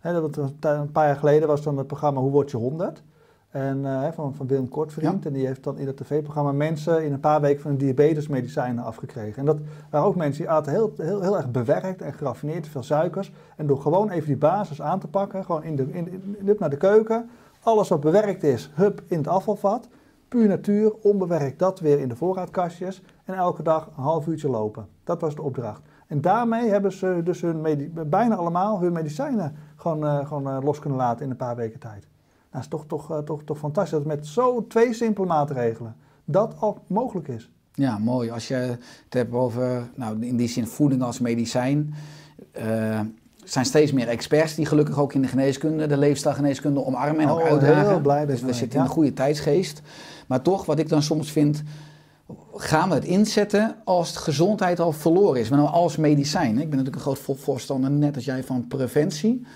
Hè, 0.00 0.12
dat, 0.12 0.36
een, 0.60 0.92
paar 0.92 1.06
jaar 1.06 1.16
geleden 1.16 1.48
was 1.48 1.62
dan 1.62 1.78
het 1.78 1.86
programma 1.86 2.20
Hoe 2.20 2.30
word 2.30 2.50
je 2.50 2.56
100? 2.56 3.02
En, 3.50 3.86
eh, 3.86 4.12
van, 4.12 4.34
van 4.34 4.46
Willem 4.46 4.68
Kortvriend. 4.68 5.26
En 5.26 5.32
die 5.32 5.46
heeft 5.46 5.64
dan 5.64 5.78
in 5.78 5.86
dat 5.86 5.96
tv-programma 5.96 6.52
mensen 6.52 7.04
in 7.04 7.12
een 7.12 7.20
paar 7.20 7.40
weken 7.40 7.62
van 7.62 7.76
diabetesmedicijnen 7.76 8.84
afgekregen. 8.84 9.38
En 9.38 9.44
dat 9.44 9.58
waren 9.90 10.06
ook 10.06 10.16
mensen 10.16 10.42
die 10.42 10.50
aten 10.50 10.72
heel, 10.72 10.92
heel, 10.96 11.20
heel 11.20 11.36
erg 11.36 11.50
bewerkt 11.50 12.02
en 12.02 12.12
geraffineerd, 12.12 12.68
veel 12.68 12.82
suikers. 12.82 13.32
En 13.56 13.66
door 13.66 13.80
gewoon 13.80 14.10
even 14.10 14.26
die 14.26 14.36
basis 14.36 14.82
aan 14.82 14.98
te 14.98 15.08
pakken, 15.08 15.44
gewoon 15.44 15.62
in 15.62 15.76
de, 15.76 15.82
in, 15.92 16.36
in, 16.38 16.56
naar 16.58 16.70
de 16.70 16.76
keuken. 16.76 17.30
Alles 17.62 17.88
wat 17.88 18.00
bewerkt 18.00 18.42
is, 18.42 18.70
hup 18.74 19.02
in 19.06 19.18
het 19.18 19.28
afvalvat. 19.28 19.88
Puur 20.28 20.48
natuur, 20.48 20.92
onbewerkt 21.02 21.58
dat 21.58 21.80
weer 21.80 22.00
in 22.00 22.08
de 22.08 22.16
voorraadkastjes. 22.16 23.02
En 23.24 23.34
elke 23.34 23.62
dag 23.62 23.86
een 23.86 24.02
half 24.02 24.26
uurtje 24.26 24.48
lopen. 24.48 24.86
Dat 25.04 25.20
was 25.20 25.34
de 25.34 25.42
opdracht. 25.42 25.82
En 26.06 26.20
daarmee 26.20 26.68
hebben 26.68 26.92
ze 26.92 27.20
dus 27.24 27.40
hun 27.40 27.90
bijna 28.06 28.34
allemaal 28.34 28.80
hun 28.80 28.92
medicijnen 28.92 29.56
gewoon, 29.80 30.04
eh, 30.06 30.26
gewoon 30.26 30.48
eh, 30.48 30.58
los 30.62 30.78
kunnen 30.78 30.98
laten 30.98 31.24
in 31.24 31.30
een 31.30 31.36
paar 31.36 31.56
weken 31.56 31.80
tijd. 31.80 32.06
Nou, 32.50 32.62
is 32.64 32.68
toch, 32.70 32.84
toch, 32.86 33.10
eh, 33.10 33.18
toch, 33.18 33.42
toch 33.44 33.58
fantastisch 33.58 33.92
dat 33.98 34.04
met 34.04 34.26
zo 34.26 34.66
twee 34.66 34.94
simpele 34.94 35.26
maatregelen 35.26 35.96
dat 36.24 36.54
al 36.58 36.78
mogelijk 36.86 37.28
is. 37.28 37.50
Ja, 37.74 37.98
mooi. 37.98 38.30
Als 38.30 38.48
je 38.48 38.54
het 38.54 38.78
hebt 39.14 39.32
over, 39.34 39.90
nou, 39.94 40.26
in 40.26 40.36
die 40.36 40.48
zin 40.48 40.66
voeding 40.66 41.02
als 41.02 41.18
medicijn. 41.18 41.94
er 42.52 43.06
zijn 43.44 43.64
steeds 43.64 43.92
meer 43.92 44.08
experts 44.08 44.54
die 44.54 44.66
gelukkig 44.66 44.98
ook 44.98 45.12
in 45.12 45.22
de 45.22 45.28
geneeskunde, 45.28 45.86
de 45.86 45.96
leefstijlgeneeskunde 45.98 46.84
omarmen 46.84 47.20
en 47.20 47.28
ook 47.28 47.38
Oh, 47.40 47.44
uitdragen. 47.46 47.88
heel 47.88 48.00
blij 48.00 48.26
dus 48.26 48.40
we 48.40 48.52
zitten 48.52 48.78
in 48.78 48.84
een 48.84 48.90
goede 48.90 49.12
tijdsgeest. 49.12 49.82
Maar 50.26 50.42
toch, 50.42 50.66
wat 50.66 50.78
ik 50.78 50.88
dan 50.88 51.02
soms 51.02 51.32
vind, 51.32 51.62
gaan 52.54 52.88
we 52.88 52.94
het 52.94 53.04
inzetten 53.04 53.76
als 53.84 54.12
de 54.12 54.18
gezondheid 54.18 54.80
al 54.80 54.92
verloren 54.92 55.40
is, 55.40 55.48
maar 55.48 55.58
nou 55.58 55.70
als 55.70 55.96
medicijn. 55.96 56.50
Ik 56.50 56.68
ben 56.68 56.78
natuurlijk 56.78 56.96
een 56.96 57.02
groot 57.02 57.18
vo- 57.18 57.34
voorstander, 57.34 57.90
net 57.90 58.14
als 58.14 58.24
jij, 58.24 58.44
van 58.44 58.66
preventie. 58.68 59.46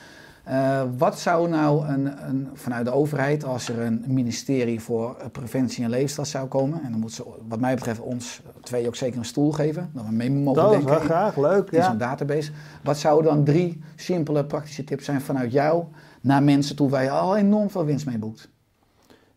Eh, 0.45 0.83
wat 0.99 1.19
zou 1.19 1.49
nou 1.49 1.87
een, 1.87 2.29
een, 2.29 2.49
vanuit 2.55 2.85
de 2.85 2.91
overheid, 2.93 3.45
als 3.45 3.69
er 3.69 3.81
een 3.81 4.05
ministerie 4.07 4.81
voor 4.81 5.17
eh, 5.21 5.27
preventie 5.33 5.85
en 5.85 5.91
leefstijl 5.91 6.27
zou 6.27 6.49
komen, 6.49 6.83
en 6.85 6.91
dan 6.91 7.01
moet 7.01 7.13
ze, 7.13 7.25
wat 7.49 7.61
mij 7.61 7.75
betreft, 7.75 8.01
ons 8.01 8.43
twee 8.63 8.87
ook 8.87 8.97
zeker 8.97 9.19
een 9.19 9.25
stoel 9.25 9.53
geven, 9.53 9.91
dat 9.95 10.05
we 10.05 10.13
mee 10.13 10.31
mogen 10.31 10.63
Dat 10.63 10.71
is 10.71 10.77
denken 10.77 10.95
wel 10.95 11.05
graag, 11.05 11.37
leuk. 11.37 11.71
in 11.71 11.83
zo'n 11.83 11.93
Ja. 11.93 11.99
database. 11.99 12.53
Wat 12.83 12.99
zouden 12.99 13.35
dan 13.35 13.45
drie 13.45 13.81
simpele 13.97 14.45
praktische 14.45 14.85
tips 14.85 15.05
zijn 15.05 15.21
vanuit 15.21 15.53
jou 15.53 15.85
naar 16.21 16.43
mensen 16.43 16.77
toe 16.77 16.89
waar 16.91 17.03
je 17.03 17.11
al 17.11 17.37
enorm 17.37 17.71
veel 17.71 17.85
winst 17.85 18.07
mee 18.07 18.19
boekt? 18.19 18.53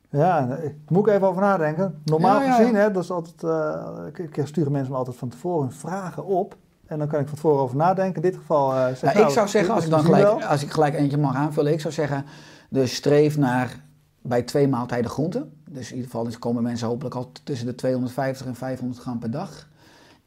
Ja, 0.09 0.45
daar 0.45 0.59
moet 0.87 1.07
ik 1.07 1.13
even 1.13 1.27
over 1.27 1.41
nadenken. 1.41 2.01
Normaal 2.05 2.35
Ja, 2.35 2.41
ja, 2.43 2.47
ja. 2.47 2.55
gezien, 2.55 2.75
hè, 2.75 2.91
dat 2.91 3.03
is 3.03 3.11
altijd, 3.11 3.43
eh, 3.43 3.87
ik, 4.07 4.17
ik 4.37 4.47
sturen 4.47 4.71
mensen 4.71 4.91
me 4.91 4.97
altijd 4.97 5.17
van 5.17 5.29
tevoren 5.29 5.71
vragen 5.71 6.25
op. 6.25 6.55
En 6.87 6.97
dan 6.97 7.07
kan 7.07 7.19
ik 7.19 7.27
van 7.27 7.35
tevoren 7.35 7.61
over 7.61 7.75
nadenken. 7.75 8.23
In 8.23 8.29
dit 8.29 8.39
geval 8.39 8.73
eh 8.73 8.95
zeg 8.95 9.13
Nou, 9.13 9.25
ik 9.25 9.33
zou 9.33 9.47
zeggen, 9.47 9.73
als 9.73 9.83
ik 9.83 9.89
dan 9.89 10.07
wel. 10.07 10.31
gelijk, 10.31 10.45
als 10.51 10.63
ik 10.63 10.71
gelijk 10.71 10.93
eentje 10.93 11.17
mag 11.17 11.35
aanvullen, 11.35 11.73
ik 11.73 11.81
zou 11.81 11.93
zeggen, 11.93 12.25
dus 12.69 12.95
streef 12.95 13.37
naar 13.37 13.85
bij 14.21 14.41
twee 14.41 14.67
maaltijden 14.67 15.11
groenten. 15.11 15.51
Dus 15.69 15.87
in 15.89 15.95
ieder 15.95 16.11
geval 16.11 16.23
dus 16.25 16.39
komen 16.39 16.63
mensen 16.63 16.87
hopelijk 16.87 17.15
al 17.15 17.31
tussen 17.43 17.67
de 17.67 17.75
250 17.75 18.45
en 18.45 18.55
500 18.55 18.99
gram 18.99 19.19
per 19.19 19.31
dag. 19.31 19.67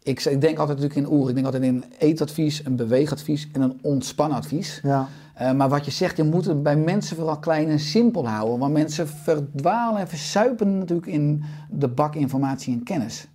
Ik, 0.03 0.25
ik 0.25 0.40
denk 0.40 0.59
altijd 0.59 0.79
natuurlijk 0.79 1.07
in 1.07 1.16
oer, 1.16 1.29
ik 1.29 1.35
denk 1.35 1.46
altijd 1.46 1.64
in 1.64 1.75
een 1.75 1.85
eetadvies, 1.99 2.64
een 2.64 2.77
beweegadvies 2.77 3.49
en 3.53 3.61
een 3.61 3.79
ontspanadvies. 3.83 4.81
Ja, 4.83 5.09
Eh, 5.35 5.53
maar 5.53 5.68
wat 5.68 5.85
je 5.85 5.90
zegt, 5.90 6.16
je 6.16 6.23
moet 6.23 6.44
het 6.44 6.62
bij 6.62 6.77
mensen 6.77 7.16
vooral 7.16 7.38
klein 7.38 7.68
en 7.68 7.79
simpel 7.79 8.29
houden. 8.29 8.59
Want 8.59 8.73
mensen 8.73 9.09
verdwalen 9.09 10.01
en 10.01 10.09
verzuipen 10.09 10.79
natuurlijk 10.79 11.07
in 11.07 11.44
de 11.70 11.88
bak 11.88 12.14
informatie 12.14 12.75
en 12.75 12.83
kennis. 12.83 13.27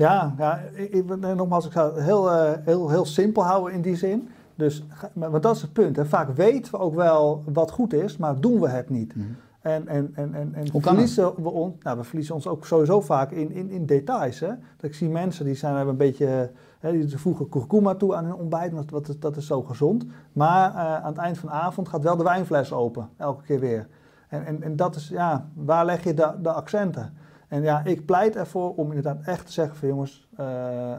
Ja, 0.00 0.34
ja 0.38 0.60
ik, 0.72 1.18
nogmaals, 1.18 1.66
ik 1.66 1.72
zou 1.72 1.94
het 1.94 2.04
heel, 2.04 2.30
eh, 2.30 2.52
heel, 2.64 2.90
heel 2.90 3.04
simpel 3.04 3.42
houden 3.42 3.72
in 3.72 3.82
die 3.82 3.96
zin. 3.96 4.28
Dus, 4.54 4.84
maar 5.12 5.40
dat 5.40 5.56
is 5.56 5.62
het 5.62 5.72
punt. 5.72 5.96
Hè. 5.96 6.04
Vaak 6.04 6.36
weten 6.36 6.72
we 6.72 6.78
ook 6.78 6.94
wel 6.94 7.42
wat 7.52 7.70
goed 7.70 7.92
is, 7.92 8.16
maar 8.16 8.40
doen 8.40 8.60
we 8.60 8.68
het 8.68 8.90
niet. 8.90 9.14
En, 9.60 9.88
en, 9.88 10.10
en, 10.14 10.34
en, 10.34 10.54
en 10.54 10.70
Hoe 10.70 10.80
kan 10.80 10.92
verliezen 10.92 11.42
we 11.42 11.48
ons, 11.48 11.74
nou, 11.82 11.98
we 11.98 12.04
verliezen 12.04 12.34
ons 12.34 12.46
ook 12.46 12.66
sowieso 12.66 13.00
vaak 13.00 13.30
in, 13.30 13.50
in, 13.52 13.70
in 13.70 13.86
details. 13.86 14.40
Hè? 14.40 14.48
Dat 14.48 14.90
ik 14.90 14.94
zie 14.94 15.08
mensen 15.08 15.44
die 15.44 15.54
zijn 15.54 15.74
hebben 15.74 15.92
een 15.92 15.98
beetje, 15.98 16.50
hè, 16.78 16.92
die 16.92 17.18
voegen 17.18 17.48
kurkuma 17.48 17.94
toe 17.94 18.14
aan 18.14 18.24
hun 18.24 18.34
ontbijt, 18.34 18.72
want 18.72 18.90
dat 18.90 19.08
is, 19.08 19.18
dat 19.18 19.36
is 19.36 19.46
zo 19.46 19.62
gezond. 19.62 20.06
Maar 20.32 20.70
eh, 20.70 20.76
aan 20.76 21.12
het 21.12 21.16
eind 21.16 21.38
van 21.38 21.48
de 21.48 21.54
avond 21.54 21.88
gaat 21.88 22.02
wel 22.02 22.16
de 22.16 22.22
wijnfles 22.22 22.72
open, 22.72 23.08
elke 23.16 23.42
keer 23.42 23.60
weer. 23.60 23.86
En, 24.28 24.46
en, 24.46 24.62
en 24.62 24.76
dat 24.76 24.96
is, 24.96 25.08
ja, 25.08 25.46
waar 25.54 25.84
leg 25.84 26.04
je 26.04 26.14
de, 26.14 26.32
de 26.42 26.52
accenten? 26.52 27.12
En 27.50 27.62
ja, 27.62 27.84
ik 27.84 28.04
pleit 28.04 28.36
ervoor 28.36 28.74
om 28.74 28.88
inderdaad 28.88 29.20
echt 29.24 29.46
te 29.46 29.52
zeggen 29.52 29.76
van 29.76 29.88
jongens, 29.88 30.28
eh, 30.36 30.92
eh, 30.92 30.98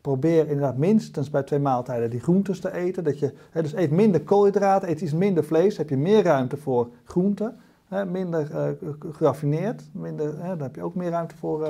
probeer 0.00 0.48
inderdaad 0.48 0.76
minstens 0.76 1.30
bij 1.30 1.42
twee 1.42 1.58
maaltijden 1.58 2.10
die 2.10 2.20
groentes 2.20 2.60
te 2.60 2.72
eten. 2.72 3.04
Dat 3.04 3.18
je, 3.18 3.32
hè, 3.50 3.62
dus 3.62 3.72
eet 3.72 3.90
minder 3.90 4.22
koolhydraten, 4.22 4.88
eet 4.88 5.00
iets 5.00 5.12
minder 5.12 5.44
vlees, 5.44 5.76
heb 5.76 5.88
je 5.88 5.96
meer 5.96 6.22
ruimte 6.22 6.56
voor 6.56 6.88
groenten. 7.04 7.56
Minder 8.06 8.56
eh, 8.56 8.88
geraffineerd, 9.12 9.82
minder, 9.92 10.42
hè, 10.42 10.48
dan 10.48 10.62
heb 10.62 10.74
je 10.74 10.82
ook 10.82 10.94
meer 10.94 11.10
ruimte 11.10 11.36
voor, 11.36 11.68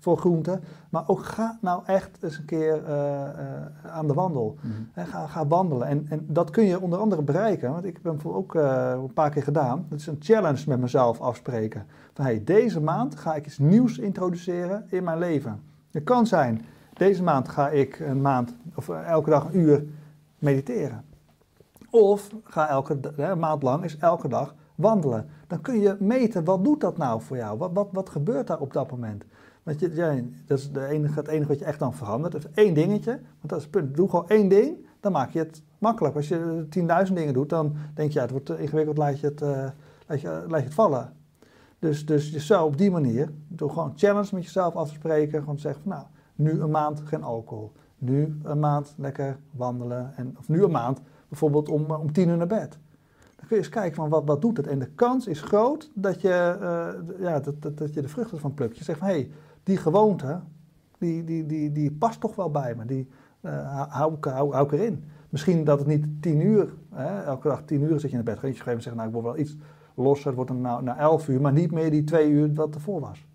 voor 0.00 0.18
groenten. 0.18 0.60
Maar 0.90 1.02
ook 1.06 1.24
ga 1.24 1.58
nou 1.60 1.82
echt 1.86 2.18
eens 2.20 2.38
een 2.38 2.44
keer 2.44 2.84
eh, 2.84 3.22
eh, 3.22 3.66
aan 3.84 4.06
de 4.06 4.14
wandel. 4.14 4.56
Hè, 4.92 5.04
ga, 5.04 5.26
ga 5.26 5.46
wandelen. 5.46 5.86
En, 5.86 6.06
en 6.08 6.26
dat 6.28 6.50
kun 6.50 6.64
je 6.64 6.80
onder 6.80 6.98
andere 6.98 7.22
bereiken. 7.22 7.72
Want 7.72 7.84
ik 7.84 7.98
heb 8.02 8.04
hem 8.04 8.32
ook 8.32 8.54
eh, 8.54 8.92
een 8.94 9.12
paar 9.12 9.30
keer 9.30 9.42
gedaan. 9.42 9.86
Dat 9.88 9.98
is 9.98 10.06
een 10.06 10.16
challenge 10.20 10.64
met 10.66 10.80
mezelf 10.80 11.20
afspreken. 11.20 11.86
Van 12.12 12.24
hey, 12.24 12.44
deze 12.44 12.80
maand 12.80 13.16
ga 13.16 13.34
ik 13.34 13.46
iets 13.46 13.58
nieuws 13.58 13.98
introduceren 13.98 14.86
in 14.88 15.04
mijn 15.04 15.18
leven. 15.18 15.62
Het 15.90 16.04
kan 16.04 16.26
zijn, 16.26 16.64
deze 16.92 17.22
maand 17.22 17.48
ga 17.48 17.68
ik 17.68 17.98
een 17.98 18.20
maand, 18.20 18.56
of 18.74 18.88
elke 18.88 19.30
dag 19.30 19.44
een 19.44 19.58
uur 19.58 19.84
mediteren. 20.38 21.04
Of 21.90 22.28
ga 22.44 22.68
elke 22.68 22.98
hè, 23.16 23.36
maand 23.36 23.62
lang 23.62 23.84
is 23.84 23.96
elke 23.96 24.28
dag 24.28 24.54
wandelen. 24.74 25.28
Dan 25.46 25.60
kun 25.60 25.80
je 25.80 25.96
meten, 25.98 26.44
wat 26.44 26.64
doet 26.64 26.80
dat 26.80 26.96
nou 26.96 27.22
voor 27.22 27.36
jou? 27.36 27.58
Wat, 27.58 27.70
wat, 27.72 27.88
wat 27.92 28.10
gebeurt 28.10 28.46
daar 28.46 28.60
op 28.60 28.72
dat 28.72 28.90
moment? 28.90 29.24
Want 29.70 29.82
je, 29.94 30.24
dat 30.46 30.58
is 30.58 30.72
de 30.72 30.86
enige, 30.86 31.18
het 31.18 31.28
enige 31.28 31.48
wat 31.48 31.58
je 31.58 31.64
echt 31.64 31.78
dan 31.78 31.94
verandert. 31.94 32.32
Dat 32.32 32.44
is 32.44 32.50
één 32.64 32.74
dingetje. 32.74 33.10
Want 33.10 33.48
dat 33.48 33.58
is 33.58 33.62
het 33.62 33.72
punt. 33.72 33.96
Doe 33.96 34.08
gewoon 34.08 34.28
één 34.28 34.48
ding, 34.48 34.86
dan 35.00 35.12
maak 35.12 35.30
je 35.30 35.38
het 35.38 35.62
makkelijk. 35.78 36.16
Als 36.16 36.28
je 36.28 36.66
10.000 37.08 37.12
dingen 37.12 37.34
doet, 37.34 37.48
dan 37.48 37.76
denk 37.94 38.08
je, 38.12 38.14
ja, 38.14 38.20
het 38.20 38.30
wordt 38.30 38.50
ingewikkeld, 38.50 38.96
laat 38.96 39.20
je 39.20 39.26
het, 39.26 39.42
eh, 39.42 39.68
laat 40.06 40.20
je, 40.20 40.44
laat 40.48 40.58
je 40.58 40.64
het 40.64 40.74
vallen. 40.74 41.12
Dus, 41.78 42.06
dus 42.06 42.30
je 42.30 42.40
zou 42.40 42.66
op 42.66 42.78
die 42.78 42.90
manier, 42.90 43.30
door 43.48 43.70
gewoon 43.70 43.92
challenge 43.96 44.28
met 44.32 44.44
jezelf 44.44 44.74
af 44.74 44.88
te 44.88 44.94
spreken, 44.94 45.40
gewoon 45.40 45.58
zeggen 45.58 45.82
van 45.82 45.92
nou, 45.92 46.04
nu 46.34 46.60
een 46.60 46.70
maand 46.70 47.02
geen 47.04 47.22
alcohol. 47.22 47.72
Nu 47.98 48.38
een 48.42 48.58
maand 48.58 48.94
lekker 48.96 49.38
wandelen. 49.50 50.12
En, 50.16 50.34
of 50.38 50.48
nu 50.48 50.62
een 50.62 50.70
maand 50.70 51.00
bijvoorbeeld 51.28 51.68
om, 51.68 51.84
eh, 51.90 52.00
om 52.00 52.12
tien 52.12 52.28
uur 52.28 52.36
naar 52.36 52.46
bed. 52.46 52.78
Dan 53.36 53.48
kun 53.48 53.56
je 53.56 53.62
eens 53.62 53.68
kijken 53.68 53.94
van 53.94 54.08
wat, 54.08 54.24
wat 54.24 54.40
doet 54.40 54.56
het. 54.56 54.66
En 54.66 54.78
de 54.78 54.90
kans 54.94 55.26
is 55.26 55.40
groot 55.40 55.90
dat 55.94 56.20
je, 56.20 56.56
eh, 56.60 57.20
ja, 57.20 57.40
dat, 57.40 57.62
dat, 57.62 57.78
dat 57.78 57.94
je 57.94 58.02
de 58.02 58.08
vruchten 58.08 58.38
van 58.38 58.54
plukt. 58.54 58.78
Je 58.78 58.84
zegt 58.84 58.98
van 58.98 59.08
hé, 59.08 59.14
hey, 59.14 59.30
die 59.62 59.76
gewoonte, 59.76 60.40
die, 60.98 61.24
die, 61.24 61.46
die, 61.46 61.72
die 61.72 61.90
past 61.92 62.20
toch 62.20 62.34
wel 62.34 62.50
bij 62.50 62.74
me. 62.74 62.84
Die 62.84 63.08
eh, 63.40 63.86
hou, 63.92 64.14
ik- 64.14 64.24
hou, 64.24 64.52
hou 64.54 64.68
erin. 64.76 65.04
Misschien 65.28 65.64
dat 65.64 65.78
het 65.78 65.88
niet 65.88 66.06
tien 66.22 66.40
uur, 66.40 66.74
hè, 66.94 67.22
elke 67.22 67.48
dag 67.48 67.62
tien 67.64 67.82
uur 67.82 68.00
zit 68.00 68.10
je 68.10 68.16
in 68.16 68.24
bed. 68.24 68.38
Ga 68.38 68.46
je 68.46 68.52
gegeven 68.54 68.82
zeggen, 68.82 68.96
nou 68.96 69.06
ik 69.08 69.14
word 69.14 69.24
wel 69.26 69.38
iets 69.38 69.56
losser, 69.94 70.26
het 70.26 70.34
wordt 70.34 70.50
dan 70.50 70.60
nou, 70.60 70.82
na 70.82 70.98
elf 70.98 71.28
uur, 71.28 71.40
maar 71.40 71.52
niet 71.52 71.70
meer 71.70 71.90
die 71.90 72.04
twee 72.04 72.30
uur 72.30 72.54
wat 72.54 72.74
ervoor 72.74 73.00
was. 73.00 73.26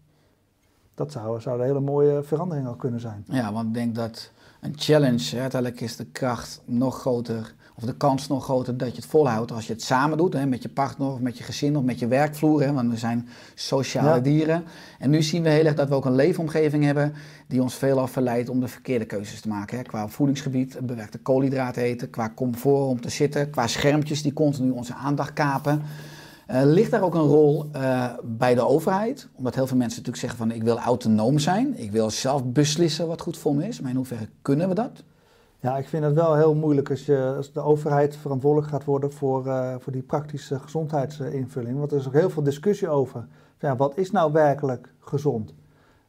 Dat 0.93 1.11
zou, 1.11 1.41
zou 1.41 1.59
een 1.59 1.65
hele 1.65 1.79
mooie 1.79 2.23
verandering 2.23 2.67
al 2.67 2.75
kunnen 2.75 2.99
zijn. 2.99 3.23
Ja, 3.27 3.53
want 3.53 3.67
ik 3.67 3.73
denk 3.73 3.95
dat 3.95 4.31
een 4.61 4.73
challenge, 4.75 5.39
uiteindelijk 5.39 5.81
is 5.81 5.95
de 5.95 6.05
kracht 6.05 6.61
nog 6.65 6.99
groter, 6.99 7.55
of 7.77 7.83
de 7.83 7.95
kans 7.95 8.27
nog 8.27 8.43
groter 8.43 8.77
dat 8.77 8.89
je 8.89 8.95
het 8.95 9.05
volhoudt 9.05 9.51
als 9.51 9.67
je 9.67 9.73
het 9.73 9.81
samen 9.81 10.17
doet, 10.17 10.33
hè, 10.33 10.45
met 10.45 10.61
je 10.61 10.69
partner 10.69 11.11
of 11.11 11.19
met 11.19 11.37
je 11.37 11.43
gezin 11.43 11.77
of 11.77 11.83
met 11.83 11.99
je 11.99 12.07
werkvloer, 12.07 12.61
hè, 12.61 12.73
want 12.73 12.91
we 12.91 12.97
zijn 12.97 13.27
sociale 13.55 14.15
Ja. 14.15 14.19
dieren. 14.19 14.63
En 14.99 15.09
nu 15.09 15.21
zien 15.23 15.43
we 15.43 15.49
heel 15.49 15.65
erg 15.65 15.75
dat 15.75 15.89
we 15.89 15.95
ook 15.95 16.05
een 16.05 16.15
leefomgeving 16.15 16.83
hebben 16.83 17.13
die 17.47 17.61
ons 17.61 17.75
veelal 17.75 18.07
verleidt 18.07 18.49
om 18.49 18.59
de 18.59 18.67
verkeerde 18.67 19.05
keuzes 19.05 19.41
te 19.41 19.47
maken. 19.47 19.77
Hè, 19.77 19.83
qua 19.83 20.07
voedingsgebied, 20.07 20.77
bewerkte 20.83 21.17
koolhydraten 21.17 21.83
eten, 21.83 22.09
qua 22.09 22.31
comfort 22.35 22.87
om 22.89 23.01
te 23.01 23.09
zitten, 23.09 23.49
qua 23.49 23.67
schermpjes 23.67 24.21
die 24.21 24.33
continu 24.33 24.71
onze 24.71 24.93
aandacht 24.93 25.33
kapen. 25.33 25.81
Eh, 26.47 26.61
ligt 26.63 26.91
daar 26.91 27.01
ook 27.03 27.15
een 27.15 27.21
rol 27.21 27.69
eh, 27.71 28.09
bij 28.23 28.55
de 28.55 28.67
overheid? 28.67 29.27
Omdat 29.35 29.55
heel 29.55 29.67
veel 29.67 29.77
mensen 29.77 29.97
natuurlijk 30.01 30.25
zeggen 30.25 30.47
van 30.47 30.51
ik 30.57 30.63
wil 30.63 30.79
autonoom 30.79 31.39
zijn, 31.39 31.79
ik 31.79 31.91
wil 31.91 32.09
zelf 32.09 32.43
beslissen 32.45 33.07
wat 33.07 33.21
goed 33.21 33.37
voor 33.37 33.55
me 33.55 33.67
is. 33.67 33.79
Maar 33.81 33.89
in 33.91 33.95
hoeverre 33.97 34.27
kunnen 34.41 34.69
we 34.69 34.75
dat? 34.75 35.03
Ja, 35.65 35.77
ik 35.77 35.87
vind 35.87 36.03
het 36.03 36.13
wel 36.13 36.35
heel 36.35 36.55
moeilijk 36.55 36.89
als, 36.89 37.05
je, 37.05 37.33
als 37.37 37.51
de 37.51 37.61
overheid 37.61 38.15
verantwoordelijk 38.15 38.71
gaat 38.71 38.83
worden 38.83 39.11
voor, 39.11 39.47
eh, 39.47 39.75
voor 39.79 39.91
die 39.91 40.01
praktische 40.01 40.59
gezondheidsinvulling. 40.59 41.77
Want 41.77 41.91
er 41.91 41.97
is 41.97 42.07
ook 42.07 42.13
heel 42.13 42.29
veel 42.29 42.43
discussie 42.43 42.89
over. 42.89 43.27
Ja, 43.59 43.75
wat 43.75 43.97
is 43.97 44.11
nou 44.11 44.31
werkelijk 44.31 44.93
gezond? 44.99 45.53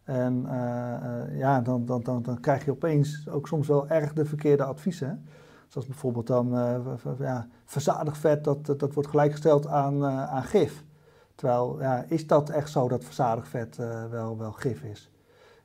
En 0.05 0.47
eh, 0.49 0.95
eh, 0.95 1.39
ja, 1.39 1.61
dan, 1.61 1.87
dan, 1.87 2.03
dan, 2.03 2.23
dan 2.23 2.41
krijg 2.41 2.65
je 2.65 2.71
opeens 2.71 3.29
ook 3.29 3.49
soms 3.49 3.67
wel 3.67 3.89
erg 3.89 4.13
de 4.13 4.25
verkeerde 4.25 4.65
adviezen. 4.65 5.25
Zoals 5.69 5.87
bijvoorbeeld 5.87 6.27
dan 6.27 6.49
ja, 7.19 7.49
verzadigd 7.65 8.19
vet, 8.19 8.45
dat, 8.45 8.67
dat, 8.67 8.95
wordt 8.95 9.09
gelijkgesteld 9.09 9.67
aan, 9.67 10.05
aan 10.07 10.45
gif. 10.45 10.85
Terwijl, 11.35 11.81
ja, 11.81 12.05
is 12.09 12.27
dat 12.27 12.51
echt 12.51 12.71
zo 12.71 12.89
dat 12.89 13.05
verzadigd 13.05 13.49
vet 13.49 13.77
wel, 14.11 14.39
wel 14.39 14.53
gif 14.53 14.83
is? 14.83 15.11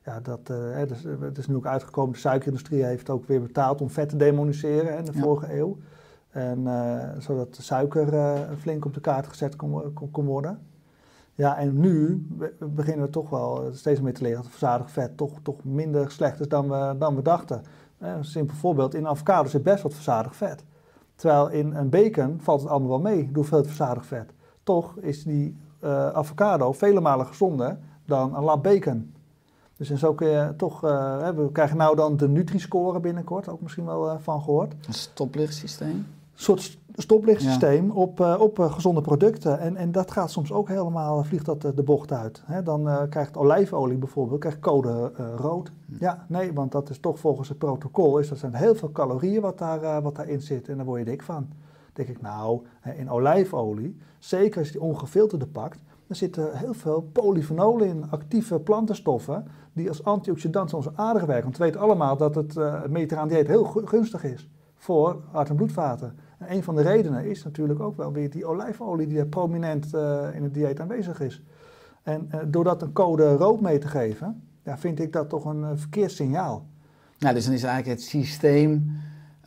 Ja, 0.04 0.20
dat, 0.20 0.40
eh, 0.50 0.86
dus, 0.88 1.04
eh, 1.04 1.12
het 1.20 1.38
is 1.38 1.46
nu 1.46 1.54
ook 1.56 1.66
uitgekomen, 1.66 2.12
de 2.12 2.18
suikerindustrie 2.18 2.84
heeft 2.84 3.10
ook 3.10 3.26
weer 3.26 3.40
betaald 3.42 3.80
om 3.80 3.90
vet 3.90 4.08
te 4.08 4.16
demoniseren 4.16 4.92
hè, 4.92 4.98
in 4.98 5.04
de 5.04 5.12
Ja. 5.14 5.20
vorige 5.20 5.56
eeuw. 5.58 5.76
En, 6.30 6.66
eh, 6.66 7.08
zodat 7.18 7.54
de 7.54 7.62
suiker 7.62 8.08
flink 8.58 8.84
op 8.84 8.94
de 8.94 9.00
kaart 9.00 9.26
gezet 9.26 9.56
kon, 9.56 9.70
wo- 9.70 9.90
kon, 9.94 10.10
kon 10.10 10.24
worden. 10.24 10.58
Ja, 11.34 11.56
en 11.56 11.80
nu 11.80 12.26
be- 12.30 12.54
beginnen 12.58 13.04
we 13.06 13.10
toch 13.12 13.30
wel 13.30 13.68
steeds 13.72 14.00
meer 14.00 14.14
te 14.14 14.22
leren 14.22 14.42
dat 14.42 14.50
verzadigd 14.50 14.90
vet 14.90 15.16
toch, 15.16 15.38
toch 15.42 15.64
minder 15.64 16.10
slecht 16.10 16.40
is 16.40 16.48
dan 16.48 16.68
we, 16.68 16.94
dan 16.98 17.14
we 17.16 17.22
dachten. 17.22 17.62
Een 17.98 18.24
simpel 18.24 18.56
voorbeeld, 18.56 18.94
in 18.94 19.06
avocado 19.08 19.48
zit 19.48 19.62
best 19.62 19.82
wat 19.82 19.94
verzadigd 19.94 20.36
vet. 20.36 20.64
Terwijl 21.14 21.48
in 21.50 21.74
een 21.74 21.88
bacon 21.88 22.38
valt 22.40 22.60
het 22.60 22.70
allemaal 22.70 22.88
wel 22.88 23.00
mee, 23.00 23.26
de 23.26 23.34
hoeveelheid 23.34 23.66
verzadigd 23.66 24.06
vet. 24.06 24.32
Toch 24.62 24.96
is 24.98 25.24
die 25.24 25.56
avocado 26.12 26.72
vele 26.72 27.00
malen 27.00 27.26
gezonder 27.26 27.78
dan 28.06 28.36
een 28.36 28.42
lap 28.44 28.62
bacon. 28.62 29.14
Dus 29.82 29.90
en 29.90 29.98
zo 29.98 30.14
kun 30.14 30.28
je 30.28 30.54
toch, 30.56 30.84
eh, 30.84 31.28
we 31.28 31.48
krijgen 31.52 31.76
nou 31.76 31.96
dan 31.96 32.16
de 32.16 32.28
Nutri-score 32.28 33.00
binnenkort, 33.00 33.48
ook 33.48 33.60
misschien 33.60 33.84
wel 33.84 34.08
eh, 34.10 34.14
van 34.18 34.42
gehoord 34.42 34.74
Een 34.86 34.92
stoplichtsysteem. 34.94 35.88
een 35.88 36.06
soort 36.34 36.78
stoplichtsysteem 36.94 37.90
op, 37.90 38.20
eh, 38.20 38.36
op 38.40 38.58
eh, 38.58 38.72
gezonde 38.72 39.00
producten. 39.00 39.58
En, 39.60 39.76
en 39.76 39.92
dat 39.92 40.10
gaat 40.10 40.30
soms 40.30 40.52
ook 40.52 40.68
helemaal, 40.68 41.24
vliegt 41.24 41.46
dat 41.46 41.64
eh, 41.64 41.70
de 41.74 41.82
bocht 41.82 42.12
uit. 42.12 42.42
Hè, 42.44 42.62
dan 42.62 42.88
eh, 42.88 43.02
krijgt 43.10 43.36
olijfolie 43.36 43.96
bijvoorbeeld, 43.96 44.40
krijgt 44.40 44.58
code 44.60 45.12
eh, 45.16 45.26
rood. 45.36 45.72
Ja, 45.98 46.24
nee, 46.28 46.52
want 46.52 46.72
dat 46.72 46.90
is 46.90 46.98
toch 46.98 47.18
volgens 47.18 47.48
het 47.48 47.58
protocol, 47.58 48.18
is 48.18 48.28
dat 48.28 48.38
zijn 48.38 48.54
heel 48.54 48.74
veel 48.74 48.92
calorieën 48.92 49.40
wat, 49.40 49.58
daar, 49.58 49.82
eh, 49.82 49.98
wat 50.02 50.16
daarin 50.16 50.40
zit. 50.40 50.68
En 50.68 50.76
daar 50.76 50.86
word 50.86 50.98
je 50.98 51.04
dik 51.04 51.22
van. 51.22 51.36
Dan 51.36 52.04
denk 52.04 52.08
ik, 52.08 52.20
nou, 52.22 52.60
in 52.96 53.10
olijfolie, 53.10 53.96
zeker 54.18 54.58
als 54.58 54.66
je 54.66 54.72
die 54.72 54.82
ongefilterde 54.82 55.46
pakt, 55.46 55.78
dan 56.12 56.20
zitten 56.20 56.58
heel 56.58 56.74
veel 56.74 57.10
polyfenolen 57.12 57.88
in, 57.88 58.10
actieve 58.10 58.60
plantenstoffen, 58.60 59.46
die 59.72 59.88
als 59.88 60.04
antioxidant 60.04 60.74
onze 60.74 60.92
aderen 60.94 61.26
werken. 61.26 61.44
Want 61.44 61.58
we 61.58 61.64
weten 61.64 61.80
allemaal 61.80 62.16
dat 62.16 62.34
het 62.34 62.56
uh, 62.56 62.82
dieet 63.28 63.46
heel 63.46 63.64
gu- 63.64 63.86
gunstig 63.86 64.24
is 64.24 64.50
voor 64.76 65.22
hart- 65.30 65.48
en 65.48 65.56
bloedvaten. 65.56 66.18
En 66.38 66.52
een 66.52 66.62
van 66.62 66.74
de 66.74 66.82
redenen 66.82 67.24
is 67.24 67.44
natuurlijk 67.44 67.80
ook 67.80 67.96
wel 67.96 68.12
weer 68.12 68.30
die 68.30 68.46
olijfolie 68.46 69.06
die 69.06 69.18
er 69.18 69.26
prominent 69.26 69.94
eh, 69.94 70.34
in 70.34 70.42
het 70.42 70.54
dieet 70.54 70.80
aanwezig 70.80 71.20
is. 71.20 71.42
En 72.02 72.26
eh, 72.30 72.40
door 72.46 72.64
dat 72.64 72.82
een 72.82 72.92
code 72.92 73.36
rood 73.36 73.60
mee 73.60 73.78
te 73.78 73.88
geven, 73.88 74.42
ja, 74.64 74.78
vind 74.78 75.00
ik 75.00 75.12
dat 75.12 75.28
toch 75.28 75.44
een 75.44 75.78
verkeerd 75.78 76.10
signaal. 76.12 76.66
Nou, 77.18 77.34
dus 77.34 77.44
dan 77.44 77.54
is 77.54 77.62
eigenlijk 77.62 77.98
het 78.00 78.08
systeem 78.08 78.90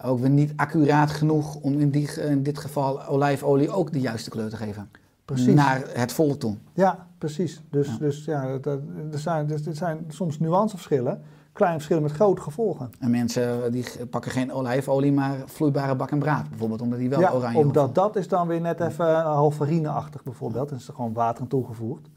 ook 0.04 0.20
weer 0.20 0.30
niet 0.30 0.54
accuraat 0.56 1.12
genoeg 1.12 1.56
om 1.56 1.80
in, 1.80 1.90
die, 1.90 2.22
in 2.22 2.44
dit 2.44 2.58
geval 2.58 3.06
olijfolie 3.06 3.70
ook 3.70 3.92
de 3.92 4.00
juiste 4.00 4.30
kleur 4.30 4.50
te 4.50 4.58
geven. 4.58 4.90
Precies. 5.26 5.54
Naar 5.54 5.84
het 5.94 6.12
volk 6.12 6.40
toe. 6.40 6.56
Ja, 6.74 7.08
precies. 7.18 7.62
Dus 7.70 7.88
Ja. 7.88 7.98
dus, 7.98 8.26
ja 8.26 8.48
dat, 8.48 8.64
dat- 8.64 8.80
er, 9.12 9.20
zijn, 9.20 9.48
dus, 9.48 9.66
er 9.66 9.76
zijn 9.76 10.06
soms 10.08 10.40
nuanceverschillen, 10.40 11.22
kleine 11.54 11.78
verschillen 11.78 12.04
met 12.04 12.12
grote 12.12 12.42
gevolgen. 12.42 12.90
En 13.00 13.12
mensen 13.12 13.72
die 13.72 13.84
g- 13.84 14.10
pakken 14.10 14.32
geen 14.32 14.52
olijfolie, 14.54 15.12
maar 15.12 15.36
vloeibare 15.46 15.96
bak 15.96 16.12
en 16.12 16.20
braad 16.20 16.50
bijvoorbeeld, 16.50 16.82
omdat 16.82 17.00
die 17.00 17.10
wel 17.10 17.20
ja, 17.20 17.32
oranje 17.32 17.58
omdat 17.58 17.96
dat 17.96 18.16
is 18.16 18.28
dan 18.28 18.48
weer 18.48 18.62
net 18.62 18.80
even 18.80 19.08
uh, 19.10 19.24
halfarineachtig 19.24 20.24
bijvoorbeeld. 20.24 20.70
Dan 20.70 20.78
is 20.78 20.88
er 20.88 20.94
gewoon 20.94 21.14
water 21.14 21.42
aan 21.42 21.48
toegevoegd. 21.48 22.10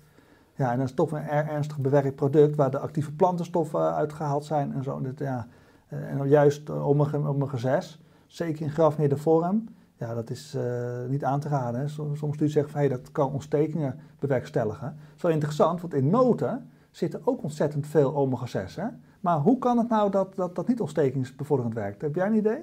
Ja, 0.55 0.73
en 0.73 0.79
dat 0.79 0.89
is 0.89 0.95
toch 0.95 1.11
een 1.13 1.23
er- 1.23 1.49
ernstig 1.49 1.79
bewerkt 1.79 2.15
product 2.17 2.57
waar 2.57 2.71
de 2.71 2.79
actieve 2.79 3.13
plantenstoffen 3.13 3.95
uitgehaald 3.95 4.45
zijn 4.45 4.73
en 4.75 4.83
zo. 4.85 5.01
Dat, 5.01 5.19
ja, 5.19 5.47
eh, 5.89 6.11
en 6.11 6.29
juist 6.29 6.69
eh, 6.69 6.87
omega, 6.89 7.17
omega 7.17 7.57
6, 7.57 8.01
zeker 8.27 8.63
in 8.63 8.71
geraffineerde 8.71 9.17
vorm, 9.17 9.69
ja, 9.99 10.15
dat 10.15 10.31
is 10.31 10.55
eh, 10.55 11.05
niet 11.09 11.25
aan 11.25 11.41
te 11.41 11.49
raden. 11.49 11.91
Soms 11.91 12.19
soms 12.19 12.35
stuurt 12.35 12.51
zeggen 12.51 12.73
van 12.73 12.81
hey, 12.81 12.89
dat 12.89 13.13
kan 13.13 13.33
ontstekingen 13.33 13.99
bewerkstelligen. 14.19 14.87
Dat 14.87 15.17
is 15.17 15.23
wel 15.23 15.33
interessant, 15.33 15.81
want 15.81 15.95
in 15.95 16.11
noten 16.11 16.71
zitten 16.91 17.21
ook 17.25 17.43
ontzettend 17.43 17.87
veel 17.87 18.17
omega 18.17 18.47
6. 18.47 18.77
Hè? 18.77 18.87
Maar 19.21 19.39
hoe 19.39 19.59
kan 19.59 19.79
het 19.79 19.89
nou 19.89 20.11
dat 20.11 20.37
dat, 20.37 20.55
dat 20.55 20.69
niet 20.69 20.81
ontstekingsbevorderend 20.81 21.75
werkt? 21.75 22.01
Heb 22.01 22.15
jij 22.15 22.27
een 22.27 22.35
idee? 22.35 22.63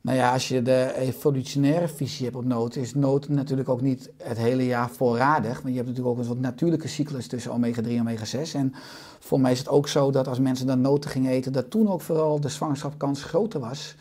Nou 0.00 0.16
ja, 0.16 0.32
als 0.32 0.48
je 0.48 0.62
de 0.62 0.92
evolutionaire 0.96 1.88
visie 1.88 2.24
hebt 2.24 2.36
op 2.36 2.44
noten, 2.44 2.80
is 2.80 2.94
noten 2.94 3.34
natuurlijk 3.34 3.68
ook 3.68 3.80
niet 3.80 4.10
het 4.16 4.38
hele 4.38 4.66
jaar 4.66 4.90
voorradig. 4.90 5.54
Want 5.54 5.68
je 5.68 5.74
hebt 5.74 5.86
natuurlijk 5.86 6.06
ook 6.06 6.18
een 6.18 6.24
soort 6.24 6.40
natuurlijke 6.40 6.88
cyclus 6.88 7.26
tussen 7.26 7.52
omega-3 7.52 7.86
en 7.86 8.00
omega-6. 8.00 8.54
En 8.54 8.74
voor 9.18 9.40
mij 9.40 9.52
is 9.52 9.58
het 9.58 9.68
ook 9.68 9.88
zo 9.88 10.10
dat 10.10 10.28
als 10.28 10.38
mensen 10.38 10.66
dan 10.66 10.80
noten 10.80 11.10
gingen 11.10 11.30
eten, 11.30 11.52
dat 11.52 11.70
toen 11.70 11.88
ook 11.88 12.00
vooral 12.00 12.40
de 12.40 12.48
zwangerschapskans 12.48 13.24
groter 13.24 13.60
was. 13.60 13.94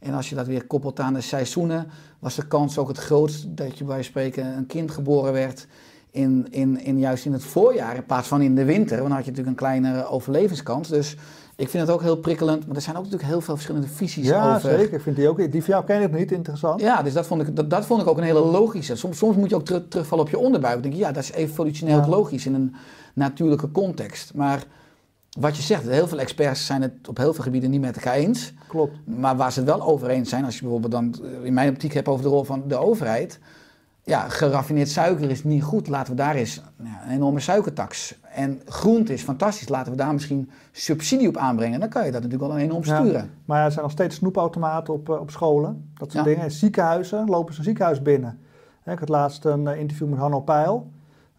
En 0.00 0.14
als 0.14 0.28
je 0.28 0.34
dat 0.34 0.46
weer 0.46 0.66
koppelt 0.66 1.00
aan 1.00 1.14
de 1.14 1.20
seizoenen, 1.20 1.86
was 2.18 2.34
de 2.34 2.46
kans 2.46 2.78
ook 2.78 2.88
het 2.88 2.98
grootst 2.98 3.46
dat 3.56 3.78
je 3.78 3.84
bij 3.84 4.02
spreken 4.02 4.46
een 4.56 4.66
kind 4.66 4.90
geboren 4.90 5.32
werd 5.32 5.66
in, 6.10 6.46
in, 6.50 6.80
in 6.80 6.98
juist 6.98 7.24
in 7.24 7.32
het 7.32 7.44
voorjaar 7.44 7.96
in 7.96 8.06
plaats 8.06 8.28
van 8.28 8.42
in 8.42 8.54
de 8.54 8.64
winter. 8.64 8.96
Want 8.96 9.08
dan 9.08 9.16
had 9.16 9.24
je 9.24 9.30
natuurlijk 9.30 9.60
een 9.60 9.66
kleinere 9.66 10.06
overlevingskans. 10.06 10.88
Dus 10.88 11.16
ik 11.56 11.68
vind 11.68 11.86
het 11.86 11.92
ook 11.96 12.02
heel 12.02 12.16
prikkelend. 12.16 12.66
Maar 12.66 12.76
er 12.76 12.82
zijn 12.82 12.96
ook 12.96 13.02
natuurlijk 13.02 13.30
heel 13.30 13.40
veel 13.40 13.54
verschillende 13.54 13.88
visies 13.88 14.26
Ja, 14.26 14.54
over. 14.56 14.70
zeker. 14.70 14.92
Ik 14.94 15.00
vind 15.00 15.16
die 15.16 15.28
ook. 15.28 15.36
Die 15.52 15.64
van 15.64 15.74
jou 15.74 15.84
ken 15.84 16.02
ik 16.02 16.12
niet. 16.18 16.32
Interessant. 16.32 16.80
Ja, 16.80 17.02
dus 17.02 17.12
dat 17.12 17.26
vond 17.26 17.42
ik, 17.48 17.56
dat, 17.56 17.70
dat 17.70 17.86
vond 17.86 18.02
ik 18.02 18.08
ook 18.08 18.16
een 18.18 18.22
hele 18.24 18.44
logische. 18.44 18.96
Soms, 18.96 19.18
soms 19.18 19.36
moet 19.36 19.48
je 19.50 19.54
ook 19.56 19.64
ter- 19.64 19.88
terugvallen 19.88 20.24
op 20.24 20.30
je 20.30 20.38
onderbuik. 20.38 20.72
Dan 20.74 20.82
denk 20.82 20.94
je, 20.94 21.00
ja, 21.00 21.12
dat 21.12 21.22
is 21.22 21.32
evolutionair 21.32 21.96
Ja. 21.96 22.02
ook 22.02 22.08
logisch 22.10 22.46
in 22.46 22.54
een 22.54 22.74
natuurlijke 23.14 23.70
context. 23.70 24.34
Maar 24.34 24.64
wat 25.38 25.56
je 25.56 25.62
zegt, 25.62 25.88
heel 25.88 26.08
veel 26.08 26.18
experts 26.18 26.66
zijn 26.66 26.82
het 26.82 27.08
op 27.08 27.16
heel 27.16 27.34
veel 27.34 27.44
gebieden 27.44 27.70
niet 27.70 27.80
met 27.80 27.96
elkaar 27.96 28.14
eens. 28.14 28.52
Klopt. 28.68 28.92
Maar 29.04 29.36
waar 29.36 29.52
ze 29.52 29.60
het 29.60 29.68
wel 29.68 29.82
over 29.82 30.08
eens 30.08 30.28
zijn, 30.28 30.44
als 30.44 30.54
je 30.54 30.60
bijvoorbeeld 30.60 30.92
dan 30.92 31.14
eh, 31.24 31.44
in 31.44 31.54
mijn 31.54 31.68
optiek 31.70 31.92
hebt 31.94 32.08
over 32.08 32.22
de 32.22 32.28
rol 32.30 32.44
van 32.44 32.62
de 32.68 32.76
overheid. 32.76 33.38
Ja, 34.04 34.28
geraffineerd 34.28 34.88
suiker 34.88 35.30
is 35.30 35.44
niet 35.44 35.62
goed. 35.62 35.88
Laten 35.88 36.12
we 36.12 36.18
daar 36.18 36.34
eens 36.34 36.62
ja, 36.82 37.02
een 37.04 37.10
enorme 37.10 37.40
suikertax. 37.40 38.14
En 38.34 38.60
groente 38.64 39.12
is 39.12 39.22
fantastisch. 39.22 39.68
Laten 39.68 39.92
we 39.92 39.98
daar 39.98 40.12
misschien 40.12 40.50
subsidie 40.72 41.28
op 41.28 41.36
aanbrengen. 41.36 41.80
Dan 41.80 41.88
kan 41.88 42.04
je 42.04 42.12
dat 42.12 42.22
natuurlijk 42.22 42.52
wel 42.52 42.60
enorm 42.62 42.84
Ja. 42.84 43.00
sturen. 43.00 43.30
Maar 43.44 43.64
er 43.64 43.70
zijn 43.70 43.82
nog 43.84 43.92
steeds 43.92 44.16
snoepautomaten 44.16 44.94
op, 44.94 45.08
eh, 45.10 45.20
op 45.20 45.30
scholen. 45.30 45.90
Dat 45.94 46.12
soort 46.12 46.24
Ja. 46.24 46.30
dingen. 46.30 46.44
In 46.44 46.50
ziekenhuizen 46.50 47.26
lopen 47.28 47.52
ze 47.52 47.58
een 47.58 47.64
ziekenhuis 47.64 48.02
binnen. 48.02 48.38
Ik 48.84 48.98
had 48.98 49.08
laatst 49.08 49.44
een 49.44 49.66
eh, 49.66 49.80
interview 49.80 50.08
met 50.08 50.18
Hanno 50.18 50.40
Peil. 50.40 50.90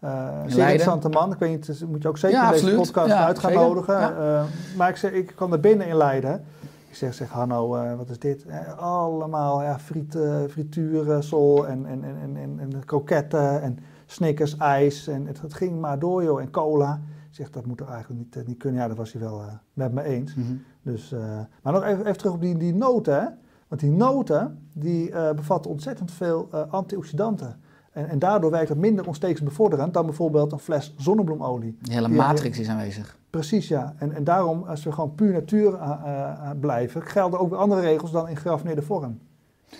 Eh 0.02 0.40
zeer 0.46 0.62
interessante 0.62 1.08
man. 1.08 1.32
Ik 1.32 1.38
weet 1.38 1.50
niet, 1.50 1.66
dus 1.66 1.84
moet 1.84 2.02
je 2.02 2.08
ook 2.08 2.18
zeker 2.18 2.38
Ja, 2.38 2.50
deze 2.50 2.74
podcast 2.74 3.08
Ja, 3.08 3.26
uit 3.26 3.38
gaan 3.38 3.50
zeker. 3.50 3.66
nodigen. 3.66 4.00
Ja. 4.00 4.40
Eh, 4.40 4.44
maar 4.76 4.88
ik, 4.88 4.96
zeg, 4.96 5.12
ik 5.12 5.32
kwam 5.34 5.52
er 5.52 5.60
binnen 5.60 5.86
in 5.86 5.96
Leiden. 5.96 6.44
Ik 6.88 6.96
zeg, 6.96 7.14
zeg 7.14 7.28
Hanno, 7.28 7.74
eh, 7.74 7.96
wat 7.96 8.10
is 8.10 8.18
dit? 8.18 8.46
Allemaal 8.76 9.62
ja, 9.62 9.78
friet, 9.78 10.14
eh, 10.14 10.36
frituursel 10.48 11.66
en, 11.66 11.86
en, 11.86 12.04
en, 12.04 12.16
en, 12.22 12.36
en, 12.36 12.58
en 12.60 12.84
kroketten 12.84 13.62
en 13.62 13.78
Snickers, 14.06 14.56
ijs. 14.56 15.06
En 15.06 15.26
het, 15.26 15.40
het 15.40 15.54
ging 15.54 15.80
maar 15.80 15.98
door, 15.98 16.22
joh. 16.22 16.40
En 16.40 16.50
cola. 16.50 17.00
Ik 17.28 17.34
zeg, 17.38 17.50
dat 17.50 17.66
moet 17.66 17.80
er 17.80 17.88
eigenlijk 17.88 18.20
niet, 18.20 18.46
niet 18.46 18.58
kunnen. 18.58 18.80
Ja, 18.80 18.88
dat 18.88 18.96
was 18.96 19.12
hij 19.12 19.22
wel 19.22 19.42
met 19.72 19.92
me 19.92 20.02
eens. 20.02 20.34
Mhm. 20.34 20.52
Dus, 20.82 21.14
maar 21.62 21.72
nog 21.72 21.82
even, 21.84 22.00
even 22.06 22.16
terug 22.18 22.32
op 22.32 22.40
die, 22.40 22.56
die 22.56 22.74
noten. 22.74 23.14
Hè? 23.14 23.26
Want 23.68 23.80
die 23.80 23.90
noten 23.90 24.68
die, 24.72 25.12
bevatten 25.34 25.70
ontzettend 25.70 26.12
veel 26.12 26.48
antioxidanten. 26.70 27.60
En, 27.92 28.08
en 28.08 28.18
daardoor 28.18 28.50
werkt 28.50 28.68
het 28.68 28.78
minder 28.78 29.06
ontstekingsbevorderend 29.06 29.94
dan 29.94 30.06
bijvoorbeeld 30.06 30.52
een 30.52 30.58
fles 30.58 30.94
zonnebloemolie. 30.98 31.76
Die 31.80 31.92
hele 31.94 32.08
matrix 32.08 32.58
is 32.58 32.68
aanwezig. 32.68 33.16
Precies, 33.30 33.68
ja. 33.68 33.94
En, 33.98 34.12
en 34.14 34.24
daarom, 34.24 34.62
als 34.62 34.84
we 34.84 34.92
gewoon 34.92 35.14
puur 35.14 35.32
natuur 35.32 35.74
eh, 35.74 35.90
eh, 35.90 36.50
blijven, 36.60 37.02
gelden 37.02 37.40
ook 37.40 37.50
weer 37.50 37.58
andere 37.58 37.80
regels 37.80 38.10
dan 38.10 38.28
in 38.28 38.36
geraffineerde 38.36 38.82
vorm. 38.82 39.18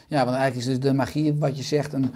Ja, 0.09 0.25
want 0.25 0.37
eigenlijk 0.37 0.57
is 0.57 0.65
dus 0.65 0.81
de 0.81 0.93
magie, 0.95 1.35
wat 1.35 1.57
je 1.57 1.63
zegt, 1.63 1.93
een, 1.93 2.11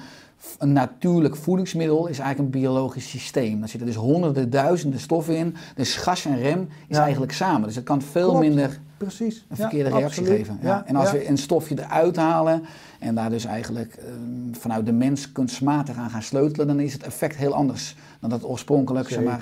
een 0.58 0.72
natuurlijk 0.72 1.36
voedingsmiddel 1.36 2.06
is 2.06 2.18
eigenlijk 2.18 2.54
een 2.54 2.60
biologisch 2.60 3.08
systeem. 3.10 3.58
Daar 3.58 3.68
zitten 3.68 3.86
dus 3.88 3.96
honderden, 3.96 4.50
duizenden 4.50 5.00
stoffen 5.00 5.36
in. 5.36 5.56
Dus 5.74 5.96
gas 5.96 6.24
en 6.24 6.38
rem 6.38 6.68
is 6.88 6.96
Ja. 6.96 7.02
eigenlijk 7.02 7.32
samen. 7.32 7.66
Dus 7.66 7.76
het 7.76 7.84
kan 7.84 8.02
veel 8.02 8.28
Klopt. 8.30 8.46
minder 8.46 8.80
Precies. 8.96 9.36
een 9.36 9.44
Ja, 9.48 9.56
verkeerde 9.56 9.88
reactie 9.88 10.06
absoluut. 10.06 10.38
geven. 10.38 10.58
Ja. 10.62 10.86
En 10.86 10.96
als 10.96 11.10
we 11.12 11.28
een 11.28 11.38
stofje 11.38 11.82
eruit 11.82 12.16
halen 12.16 12.62
en 13.00 13.14
daar 13.14 13.30
dus 13.30 13.44
eigenlijk 13.44 13.94
eh, 13.94 14.04
vanuit 14.52 14.86
de 14.86 14.92
mens 14.92 15.32
kunstmatig 15.32 15.96
aan 15.96 16.10
gaan 16.10 16.22
sleutelen, 16.22 16.66
dan 16.66 16.80
is 16.80 16.92
het 16.92 17.02
effect 17.02 17.36
heel 17.36 17.54
anders 17.54 17.96
dan 18.20 18.30
dat 18.30 18.44
oorspronkelijk 18.44 19.08
zeg 19.08 19.24
maar, 19.24 19.40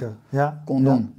kon 0.64 0.84
doen. 0.84 1.14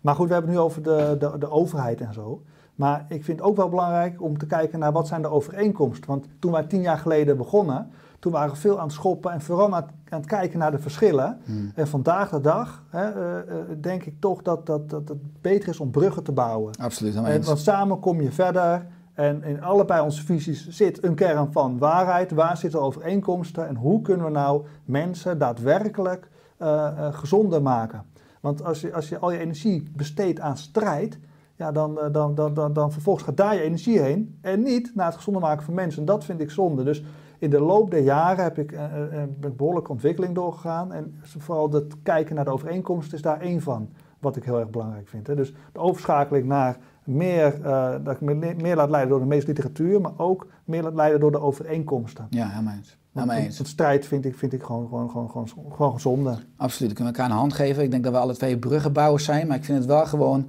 Maar 0.00 0.14
goed, 0.14 0.28
we 0.28 0.32
hebben 0.32 0.50
het 0.50 0.60
nu 0.60 0.64
over 0.66 0.82
de, 0.82 1.16
de, 1.18 1.38
de 1.38 1.50
overheid 1.50 2.00
en 2.00 2.14
zo. 2.14 2.42
Maar 2.74 3.04
ik 3.08 3.24
vind 3.24 3.38
het 3.38 3.46
ook 3.48 3.56
wel 3.56 3.68
belangrijk 3.68 4.22
om 4.22 4.38
te 4.38 4.46
kijken 4.46 4.78
naar 4.78 4.92
wat 4.92 5.08
zijn 5.08 5.22
de 5.22 5.28
overeenkomsten. 5.28 6.10
Want 6.10 6.26
toen 6.38 6.52
wij 6.52 6.62
tien 6.62 6.80
jaar 6.82 6.98
geleden 6.98 7.36
begonnen, 7.36 7.88
toen 8.20 8.32
waren 8.32 8.50
we 8.50 8.60
veel 8.60 8.78
aan 8.78 8.84
het 8.84 8.92
schoppen 8.92 9.32
en 9.32 9.40
vooral 9.40 9.74
aan 9.74 9.86
het, 10.04 10.26
kijken 10.26 10.58
naar 10.58 10.70
de 10.70 10.78
verschillen. 10.78 11.38
Hmm. 11.44 11.72
En 11.74 11.88
vandaag 11.88 12.30
de 12.30 12.40
dag 12.40 12.84
hè, 12.88 13.10
eh, 13.10 13.38
eh, 13.38 13.64
denk 13.80 14.04
ik 14.04 14.20
toch 14.20 14.42
dat, 14.42 14.66
dat, 14.66 14.90
dat 14.90 15.08
het 15.08 15.40
beter 15.40 15.68
is 15.68 15.80
om 15.80 15.90
bruggen 15.90 16.22
te 16.22 16.32
bouwen. 16.32 16.76
Absoluut, 16.76 17.14
En, 17.14 17.44
want 17.44 17.58
samen 17.58 18.00
kom 18.00 18.20
je 18.20 18.32
verder. 18.32 18.86
En 19.14 19.42
in 19.42 19.62
allebei 19.62 20.02
onze 20.02 20.24
visies 20.24 20.68
zit 20.68 21.04
een 21.04 21.14
kern 21.14 21.52
van 21.52 21.78
waarheid. 21.78 22.30
Waar 22.30 22.56
zitten 22.56 22.80
overeenkomsten 22.80 23.68
en 23.68 23.76
hoe 23.76 24.00
kunnen 24.02 24.26
we 24.26 24.32
nou 24.32 24.66
mensen 24.84 25.38
daadwerkelijk 25.38 26.28
eh, 26.56 27.14
gezonder 27.14 27.62
maken? 27.62 28.04
Want 28.40 28.64
als 28.64 28.80
je, 28.80 28.94
als 28.94 29.08
je 29.08 29.18
al 29.18 29.32
je 29.32 29.38
energie 29.38 29.90
besteedt 29.96 30.40
aan 30.40 30.56
strijd, 30.56 31.18
ja, 31.56 31.72
dan, 31.72 31.98
dan, 32.12 32.34
dan, 32.34 32.54
dan, 32.54 32.72
dan 32.72 32.92
vervolgens 32.92 33.24
gaat 33.24 33.36
daar 33.36 33.54
je 33.54 33.60
energie 33.60 34.00
heen 34.00 34.38
en 34.40 34.62
niet 34.62 34.92
naar 34.94 35.06
het 35.06 35.16
gezonder 35.16 35.42
maken 35.42 35.64
van 35.64 35.74
mensen. 35.74 36.00
En 36.00 36.06
dat 36.06 36.24
vind 36.24 36.40
ik 36.40 36.50
zonde. 36.50 36.82
Dus 36.82 37.02
in 37.40 37.50
de 37.50 37.60
loop 37.60 37.90
der 37.90 38.02
jaren 38.02 38.44
heb 38.44 38.58
ik, 38.58 38.72
eh, 38.72 38.84
eh, 38.84 39.10
ben 39.38 39.50
ik 39.50 39.56
behoorlijke 39.56 39.90
ontwikkeling 39.90 40.34
doorgegaan. 40.34 40.92
En 40.92 41.14
vooral 41.22 41.70
het 41.70 41.94
kijken 42.02 42.34
naar 42.34 42.44
de 42.44 42.50
overeenkomsten 42.50 43.16
is 43.16 43.22
daar 43.22 43.40
één 43.40 43.60
van. 43.60 43.88
Wat 44.18 44.36
ik 44.36 44.44
heel 44.44 44.58
erg 44.58 44.70
belangrijk 44.70 45.08
vind. 45.08 45.26
Hè. 45.26 45.34
Dus 45.34 45.54
de 45.72 45.78
overschakeling 45.78 46.46
naar 46.46 46.76
meer, 47.04 47.62
eh, 47.62 47.94
dat 48.02 48.14
ik 48.14 48.20
me 48.20 48.54
meer 48.56 48.76
laat 48.76 48.90
leiden 48.90 49.10
door 49.10 49.20
de 49.20 49.26
meeste 49.26 49.46
literatuur, 49.46 50.00
maar 50.00 50.12
ook 50.16 50.46
meer 50.64 50.82
laat 50.82 50.94
leiden 50.94 51.20
door 51.20 51.30
de 51.30 51.40
overeenkomsten. 51.40 52.26
Ja, 52.30 52.48
helemaal 52.48 52.74
eens. 52.74 52.98
Helemaal 53.12 53.50
strijd 53.50 54.06
vind 54.06 54.24
ik, 54.24 54.36
vind 54.36 54.52
ik 54.52 54.62
gewoon, 54.62 54.88
gewoon, 54.88 55.10
gewoon, 55.10 55.30
gewoon, 55.30 55.72
gewoon 55.72 56.00
zonde. 56.00 56.38
Absoluut, 56.56 56.90
we 56.90 56.96
kunnen 56.96 57.14
elkaar 57.14 57.30
een 57.30 57.36
hand 57.36 57.52
geven. 57.52 57.82
Ik 57.82 57.90
denk 57.90 58.04
dat 58.04 58.12
we 58.12 58.18
alle 58.18 58.34
twee 58.34 58.58
bruggenbouwers 58.58 59.24
zijn, 59.24 59.46
maar 59.46 59.56
ik 59.56 59.64
vind 59.64 59.78
het 59.78 59.86
wel 59.86 60.06
gewoon 60.06 60.48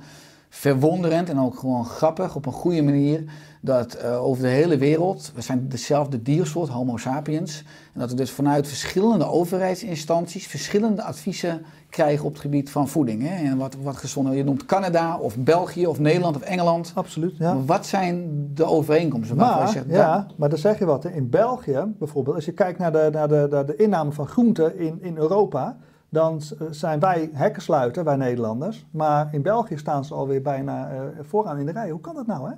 verwonderend 0.53 1.29
en 1.29 1.39
ook 1.39 1.59
gewoon 1.59 1.85
grappig 1.85 2.35
op 2.35 2.45
een 2.45 2.51
goede 2.51 2.81
manier 2.81 3.23
dat 3.61 3.93
eh, 3.93 4.23
over 4.23 4.43
de 4.43 4.49
hele 4.49 4.77
wereld, 4.77 5.31
we 5.35 5.41
zijn 5.41 5.69
dezelfde 5.69 6.21
diersoort, 6.21 6.69
Homo 6.69 6.97
sapiens, 6.97 7.63
en 7.93 7.99
dat 7.99 8.09
we 8.09 8.15
dus 8.15 8.31
vanuit 8.31 8.67
verschillende 8.67 9.25
overheidsinstanties 9.25 10.47
verschillende 10.47 11.03
adviezen 11.03 11.65
krijgen 11.89 12.25
op 12.25 12.31
het 12.31 12.41
gebied 12.41 12.69
van 12.69 12.87
voeding. 12.87 13.27
Hè? 13.27 13.49
En 13.49 13.57
wat, 13.57 13.75
wat 13.81 13.97
gezonder, 13.97 14.33
je 14.33 14.43
noemt 14.43 14.65
Canada 14.65 15.17
of 15.17 15.37
België 15.37 15.87
of 15.87 15.99
Nederland 15.99 16.35
of 16.35 16.41
Engeland. 16.41 16.91
Absoluut, 16.95 17.37
ja. 17.37 17.57
Wat 17.65 17.85
zijn 17.85 18.47
de 18.53 18.65
overeenkomsten? 18.65 19.37
Maar, 19.37 19.69
zegt, 19.69 19.85
ja, 19.87 20.27
maar 20.37 20.49
dan 20.49 20.59
zeg 20.59 20.79
je 20.79 20.85
wat. 20.85 21.03
Hè. 21.03 21.09
In 21.09 21.29
België 21.29 21.83
bijvoorbeeld, 21.99 22.35
als 22.35 22.45
je 22.45 22.53
kijkt 22.53 22.79
naar 22.79 22.91
de, 22.91 23.09
naar 23.11 23.27
de, 23.27 23.47
naar 23.49 23.65
de 23.65 23.75
inname 23.75 24.11
van 24.11 24.27
groenten 24.27 24.77
in, 24.79 24.97
in 25.01 25.17
Europa, 25.17 25.77
dan 26.11 26.41
s- 26.41 26.53
zijn 26.69 26.99
wij 26.99 27.29
hekkensluiter, 27.33 28.03
wij 28.03 28.15
Nederlanders. 28.15 28.85
Maar 28.91 29.29
in 29.33 29.41
België 29.41 29.77
staan 29.77 30.05
ze 30.05 30.13
alweer 30.13 30.41
bijna 30.41 30.89
eh, 30.91 30.99
vooraan 31.21 31.57
in 31.57 31.65
de 31.65 31.71
rij. 31.71 31.89
Hoe 31.89 32.01
kan 32.01 32.15
dat 32.15 32.27
nou? 32.27 32.39
Hè? 32.41 32.53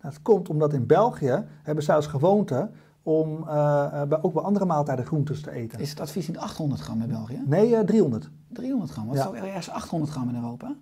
Nou, 0.00 0.14
het 0.14 0.22
komt 0.22 0.48
omdat 0.48 0.72
in 0.72 0.86
België 0.86 1.44
hebben 1.62 1.84
zij 1.84 1.94
als 1.94 2.06
gewoonte 2.06 2.68
om 3.02 3.48
eh, 3.48 3.84
eh, 4.02 4.08
bij, 4.08 4.18
ook 4.22 4.32
bij 4.32 4.42
andere 4.42 4.64
maaltijden 4.64 5.06
groentes 5.06 5.40
te 5.40 5.50
eten. 5.50 5.78
Is 5.78 5.90
het 5.90 6.00
advies 6.00 6.28
niet 6.28 6.38
800 6.38 6.80
gram 6.80 7.02
in 7.02 7.08
België? 7.08 7.42
Nee, 7.46 7.76
eh, 7.76 7.84
300. 7.84 8.30
300 8.48 8.90
gram, 8.92 9.06
wat 9.06 9.16
Ja. 9.16 9.22
is 9.22 9.28
ook 9.28 9.34
ergens 9.34 9.70
800 9.70 10.12
gram 10.12 10.28
in 10.28 10.34
Europa? 10.34 10.74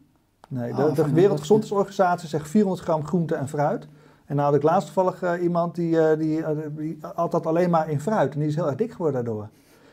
Nee, 0.49 0.71
Oh, 0.73 0.95
de. 0.95 1.13
Wereldgezondheidsorganisatie 1.13 2.29
zegt 2.29 2.49
400 2.49 2.83
gram 2.83 3.05
groente 3.07 3.35
en 3.35 3.49
fruit. 3.49 3.89
En 4.27 4.37
nou 4.37 4.49
had 4.49 4.57
ik 4.57 4.63
laatst 4.63 4.93
toevallig 4.95 5.23
eh, 5.23 5.43
iemand 5.43 5.75
die, 5.75 6.01
eh, 6.01 6.19
die, 6.19 6.43
eh, 6.45 6.57
die 6.77 6.99
altijd 7.15 7.47
alleen 7.47 7.71
maar 7.71 7.91
in 7.91 8.01
fruit. 8.01 8.33
En 8.33 8.39
die 8.39 8.49
is 8.49 8.55
heel 8.55 8.67
erg 8.67 8.77
dik 8.77 8.93
geworden 8.93 9.25
daardoor. 9.25 9.49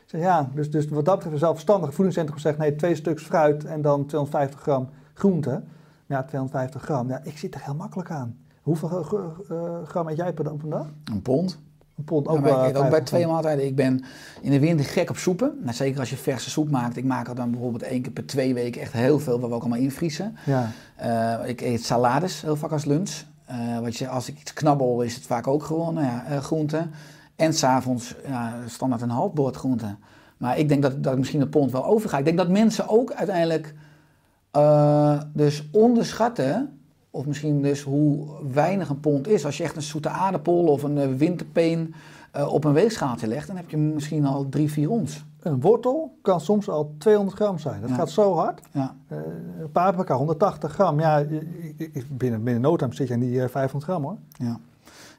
Zeg 0.06 0.22
ja, 0.22 0.50
dus, 0.54 0.72
dus 0.72 0.88
wat 0.88 1.06
dat 1.06 1.14
betreft 1.16 1.34
een 1.34 1.46
zelfstandig 1.48 1.94
voedingscentrum 1.94 2.40
zegt 2.40 2.58
nee, 2.58 2.76
twee 2.76 2.96
stuks 2.96 3.24
fruit 3.24 3.66
en 3.66 3.82
dan 3.82 4.06
250 4.06 4.60
gram 4.62 4.90
groente. 5.14 5.62
Ja, 6.06 6.24
250 6.24 6.82
gram. 6.82 7.10
Ja, 7.10 7.22
ik 7.24 7.38
zit 7.38 7.56
er 7.56 7.62
heel 7.64 7.76
makkelijk 7.76 8.12
aan. 8.12 8.38
Hoeveel 8.62 8.90
eh, 9.50 9.88
gram 9.88 10.08
eet 10.08 10.18
jij 10.18 10.34
per, 10.34 10.44
dag-? 10.44 10.88
Een 11.12 11.22
pond. 11.22 11.60
Een 11.98 12.04
pond 12.04 12.28
ook, 12.28 12.38
ik 12.38 12.46
ook 12.46 12.72
bij 12.72 12.74
50 12.74 13.04
twee 13.04 13.28
maaltijden. 13.28 13.66
Ik 13.66 13.76
ben 13.76 14.04
in 14.42 14.52
de 14.52 14.60
winter 14.60 14.86
gek 14.86 15.10
op 15.10 15.18
soepen. 15.18 15.58
Nou, 15.62 15.76
zeker 15.76 16.00
als 16.00 16.10
je 16.10 16.18
verse 16.18 16.50
soep 16.50 16.70
maakt. 16.70 16.98
Ik 16.98 17.04
maak 17.04 17.28
er 17.28 17.36
dan 17.36 17.52
bijvoorbeeld 17.52 17.84
één 17.84 18.02
keer 18.02 18.12
per 18.12 18.26
twee 18.26 18.54
weken 18.54 18.82
echt 18.82 18.94
heel 18.94 19.20
veel, 19.20 19.40
waar 19.40 19.50
we 19.50 19.56
ook 19.56 19.62
allemaal 19.62 19.80
invriezen. 19.80 20.36
Ja, 20.46 20.72
Eh, 20.96 21.50
ik 21.50 21.62
eet 21.62 21.84
salades 21.84 22.42
heel 22.42 22.56
vaak 22.56 22.72
als 22.72 22.86
lunch. 22.86 23.24
Eh, 23.46 23.80
wat 23.80 23.98
je, 23.98 24.08
als 24.08 24.30
ik 24.30 24.40
iets 24.40 24.54
knabbel, 24.54 25.02
is 25.02 25.16
het 25.16 25.24
vaak 25.24 25.48
ook 25.48 25.64
gewoon 25.64 25.94
nou 25.94 26.06
ja, 26.06 26.40
groenten. 26.40 26.92
En 27.36 27.54
s'avonds 27.54 28.16
ja, 28.28 28.54
standaard 28.68 29.02
een 29.02 29.10
half 29.10 29.34
bord 29.34 29.56
groenten. 29.56 30.00
Maar 30.38 30.58
ik 30.58 30.70
denk 30.70 30.82
dat, 30.82 31.04
dat 31.04 31.14
ik 31.14 31.20
misschien 31.20 31.42
een 31.42 31.50
pond 31.50 31.72
wel 31.72 31.86
overga. 31.86 32.18
Ik 32.18 32.26
denk 32.26 32.38
dat 32.38 32.50
mensen 32.50 32.88
ook 32.88 33.12
uiteindelijk 33.14 33.74
eh, 34.52 35.22
dus 35.34 35.68
onderschatten, 35.72 36.80
of 37.12 37.26
misschien 37.26 37.62
dus 37.62 37.82
hoe 37.82 38.26
weinig 38.54 38.90
een 38.90 39.00
pond 39.00 39.28
is. 39.28 39.46
Als 39.46 39.58
je 39.58 39.64
echt 39.64 39.76
een 39.76 39.82
zoete 39.82 40.10
aardappel 40.10 40.64
of 40.66 40.84
een 40.84 40.98
eh, 40.98 41.08
winterpeen 41.18 41.94
eh, 42.32 42.54
op 42.54 42.64
een 42.64 42.74
weegschaaltje 42.74 43.28
legt, 43.28 43.48
dan 43.48 43.56
heb 43.56 43.70
je 43.70 43.78
misschien 43.78 44.26
al 44.26 44.50
drie, 44.50 44.72
vier 44.72 44.90
ons. 44.90 45.26
een 45.40 45.62
wortel 45.62 46.18
kan 46.22 46.42
soms 46.42 46.70
al 46.70 46.94
200 46.98 47.38
gram 47.38 47.60
zijn. 47.60 47.82
Dat 47.82 47.90
Ja. 47.90 47.96
gaat 47.96 48.10
zo 48.10 48.36
hard. 48.36 48.62
Ja. 48.72 48.96
Eh 49.08 49.18
paprika 49.72 50.16
180 50.16 50.72
gram. 50.74 51.00
Ja, 51.00 51.24
binnen, 52.10 52.44
binnen 52.44 52.62
no 52.62 52.78
zit 52.90 53.08
je 53.08 53.14
aan 53.14 53.20
die 53.20 53.42
eh, 53.42 53.50
500 53.50 53.84
gram 53.84 54.04
hoor. 54.04 54.18
Ja. 54.38 54.60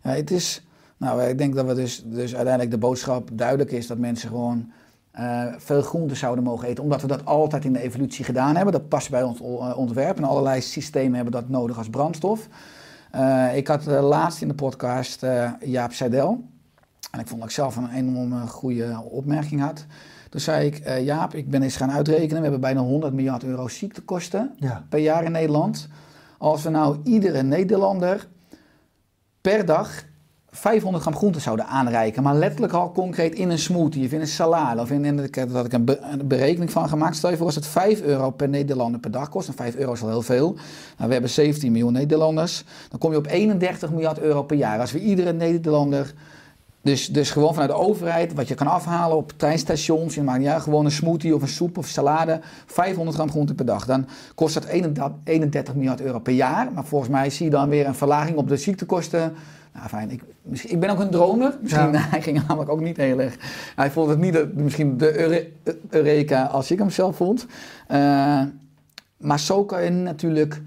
ja, 0.03 0.11
het 0.11 0.31
is. 0.31 0.67
Nou, 0.97 1.23
ik 1.23 1.39
denk 1.39 1.55
dat 1.55 1.67
we 1.67 1.75
dus, 1.75 2.03
dus 2.05 2.35
uiteindelijk 2.35 2.71
de 2.71 2.79
boodschap 2.79 3.29
duidelijk 3.33 3.71
is 3.73 3.87
dat 3.87 3.99
mensen 3.99 4.29
gewoon 4.29 4.71
eh, 5.11 5.45
veel 5.57 5.83
groenten 5.83 6.17
zouden 6.17 6.45
mogen 6.45 6.69
eten, 6.69 6.83
omdat 6.83 7.01
we 7.01 7.07
dat 7.07 7.25
altijd 7.25 7.65
in 7.65 7.73
de 7.73 7.81
evolutie 7.81 8.25
gedaan 8.25 8.55
hebben. 8.57 8.73
Dat 8.73 8.89
past 8.89 9.11
bij 9.11 9.23
ons 9.23 9.41
eh, 9.41 9.79
ontwerp 9.79 10.17
en 10.17 10.25
allerlei 10.25 10.61
systemen 10.61 11.15
hebben 11.15 11.33
dat 11.33 11.49
nodig 11.49 11.79
als 11.79 11.89
brandstof. 11.91 12.49
Eh, 13.11 13.57
ik 13.57 13.69
had 13.69 13.85
laatst 13.87 14.43
in 14.43 14.49
de 14.49 14.55
podcast 14.55 15.27
Jaap 15.65 15.93
Seidel. 15.93 16.45
En 17.11 17.21
ik 17.21 17.27
vond 17.27 17.41
dat 17.41 17.49
ik 17.49 17.55
zelf 17.55 17.77
een 17.77 17.91
enorme 17.91 18.47
goede 18.47 19.01
opmerking 19.11 19.61
had. 19.61 19.85
Toen 20.31 20.41
zei 20.41 20.67
ik, 20.67 21.01
Jaap, 21.01 21.35
ik 21.35 21.51
ben 21.51 21.63
eens 21.63 21.77
gaan 21.77 21.91
uitrekenen. 21.93 22.37
We 22.37 22.43
hebben 22.43 22.61
bijna 22.61 22.81
100 22.81 23.13
miljard 23.13 23.45
euro 23.45 23.69
ziektekosten 23.69 24.55
Ja. 24.59 24.85
per 24.89 24.99
jaar 24.99 25.25
in 25.25 25.33
Nederland. 25.33 25.89
Als 26.39 26.63
we 26.63 26.71
nou 26.71 26.97
iedere 27.05 27.43
Nederlander 27.43 28.29
per 29.41 29.67
dag 29.67 30.05
500 30.57 31.03
gram 31.03 31.17
groente 31.17 31.41
zouden 31.41 31.67
aanreiken, 31.67 32.23
maar 32.23 32.35
letterlijk 32.35 32.73
al 32.73 32.93
concreet 32.93 33.35
in 33.35 33.51
een 33.51 33.59
smoothie 33.59 34.05
of 34.05 34.13
in 34.13 34.21
een 34.21 34.27
salade 34.27 34.81
of 34.81 34.91
in, 34.91 35.05
in 35.05 35.19
ik 35.19 35.53
dat 35.53 35.65
ik 35.67 35.73
een, 35.73 35.85
be- 35.85 36.01
een 36.01 36.27
berekening 36.27 36.71
van 36.71 36.89
gemaakt. 36.89 37.17
Stel 37.17 37.31
je 37.31 37.37
voor 37.37 37.47
als 37.47 37.55
het 37.55 37.67
5 37.67 38.01
euro 38.01 38.31
per 38.31 38.49
Nederlander 38.49 39.01
per 39.01 39.11
dag 39.11 39.29
kost, 39.29 39.49
en 39.49 39.55
5 39.55 39.77
euro 39.77 39.93
is 39.93 40.03
al 40.03 40.09
heel 40.09 40.23
veel. 40.23 40.53
Nou, 40.97 41.07
we 41.07 41.13
hebben 41.13 41.31
17 41.31 41.73
miljoen 41.73 41.93
Nederlanders, 41.93 42.65
dan 42.89 42.99
kom 42.99 43.11
je 43.11 43.17
op 43.17 43.27
31 43.27 43.91
miljard 43.91 44.19
euro 44.19 44.43
per 44.43 44.57
jaar. 44.57 44.81
Als 44.81 44.93
we 44.93 45.01
iedere 45.01 45.33
Nederlander 45.33 46.15
dus, 46.83 47.09
dus 47.09 47.31
gewoon 47.31 47.53
vanuit 47.53 47.71
de 47.71 47.77
overheid, 47.77 48.35
wat 48.35 48.49
je 48.49 48.55
kan 48.55 48.67
afhalen 48.67 49.17
op 49.17 49.33
treinstations. 49.37 50.15
Je 50.15 50.23
maakt 50.23 50.43
ja, 50.43 50.59
gewoon 50.59 50.85
een 50.85 50.91
smoothie 50.91 51.35
of 51.35 51.43
een 51.43 51.49
soep 51.49 51.79
of 51.79 51.87
salade. 51.87 52.41
500 52.67 53.17
gram 53.17 53.31
groente 53.31 53.55
per 53.55 53.65
dag. 53.65 53.87
Dan 53.87 54.07
kost 54.35 54.55
dat 54.55 54.65
31 54.65 55.19
31 55.25 55.75
miljard 55.75 56.01
euro 56.01 56.19
per 56.19 56.33
jaar. 56.33 56.73
Maar 56.73 56.85
volgens 56.85 57.11
mij 57.11 57.31
zie 57.31 57.45
je 57.45 57.51
dan 57.51 57.69
weer 57.69 57.87
een 57.87 57.95
verlaging 57.95 58.37
op 58.37 58.49
de 58.49 58.57
ziektekosten. 58.57 59.35
Nou 59.75 59.89
fijn, 59.89 60.11
ik, 60.11 60.23
misschien, 60.43 60.71
ik 60.71 60.81
ben 60.81 60.91
ook 60.91 60.99
een 61.01 61.11
dromer. 61.11 61.59
Misschien, 61.61 61.93
Ja. 61.93 61.99
hij 62.11 62.23
ging 62.23 62.47
namelijk 62.47 62.71
ook 62.71 62.81
niet 62.81 62.97
heel 62.97 63.21
erg. 63.21 63.37
Hij 63.77 63.91
vond 63.91 64.09
het 64.09 64.19
niet 64.19 64.33
de, 64.33 64.51
misschien 64.55 64.97
de 64.99 65.19
Eure- 65.19 65.49
Eureka 65.91 66.45
als 66.45 66.71
ik 66.71 66.79
hem 66.79 66.91
zelf 66.91 67.17
vond. 67.17 67.47
Eh, 67.87 68.43
maar 69.17 69.41
zo 69.41 69.65
kan 69.65 69.85
je 69.85 69.91
natuurlijk 69.91 70.63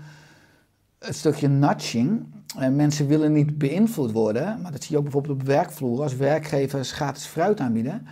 het 1.00 1.16
stukje 1.16 1.48
nudging. 1.48 2.26
Eh, 2.60 2.70
mensen 2.70 3.08
willen 3.08 3.34
niet 3.34 3.58
beïnvloed 3.58 4.12
worden, 4.12 4.60
maar 4.62 4.72
dat 4.72 4.82
zie 4.82 4.92
je 4.92 4.98
ook 4.98 5.04
bijvoorbeeld 5.04 5.42
op 5.42 5.48
werkvloer. 5.48 6.02
Als 6.02 6.16
werkgevers 6.16 6.92
gratis 6.92 7.26
fruit 7.26 7.60
aanbieden, 7.60 8.08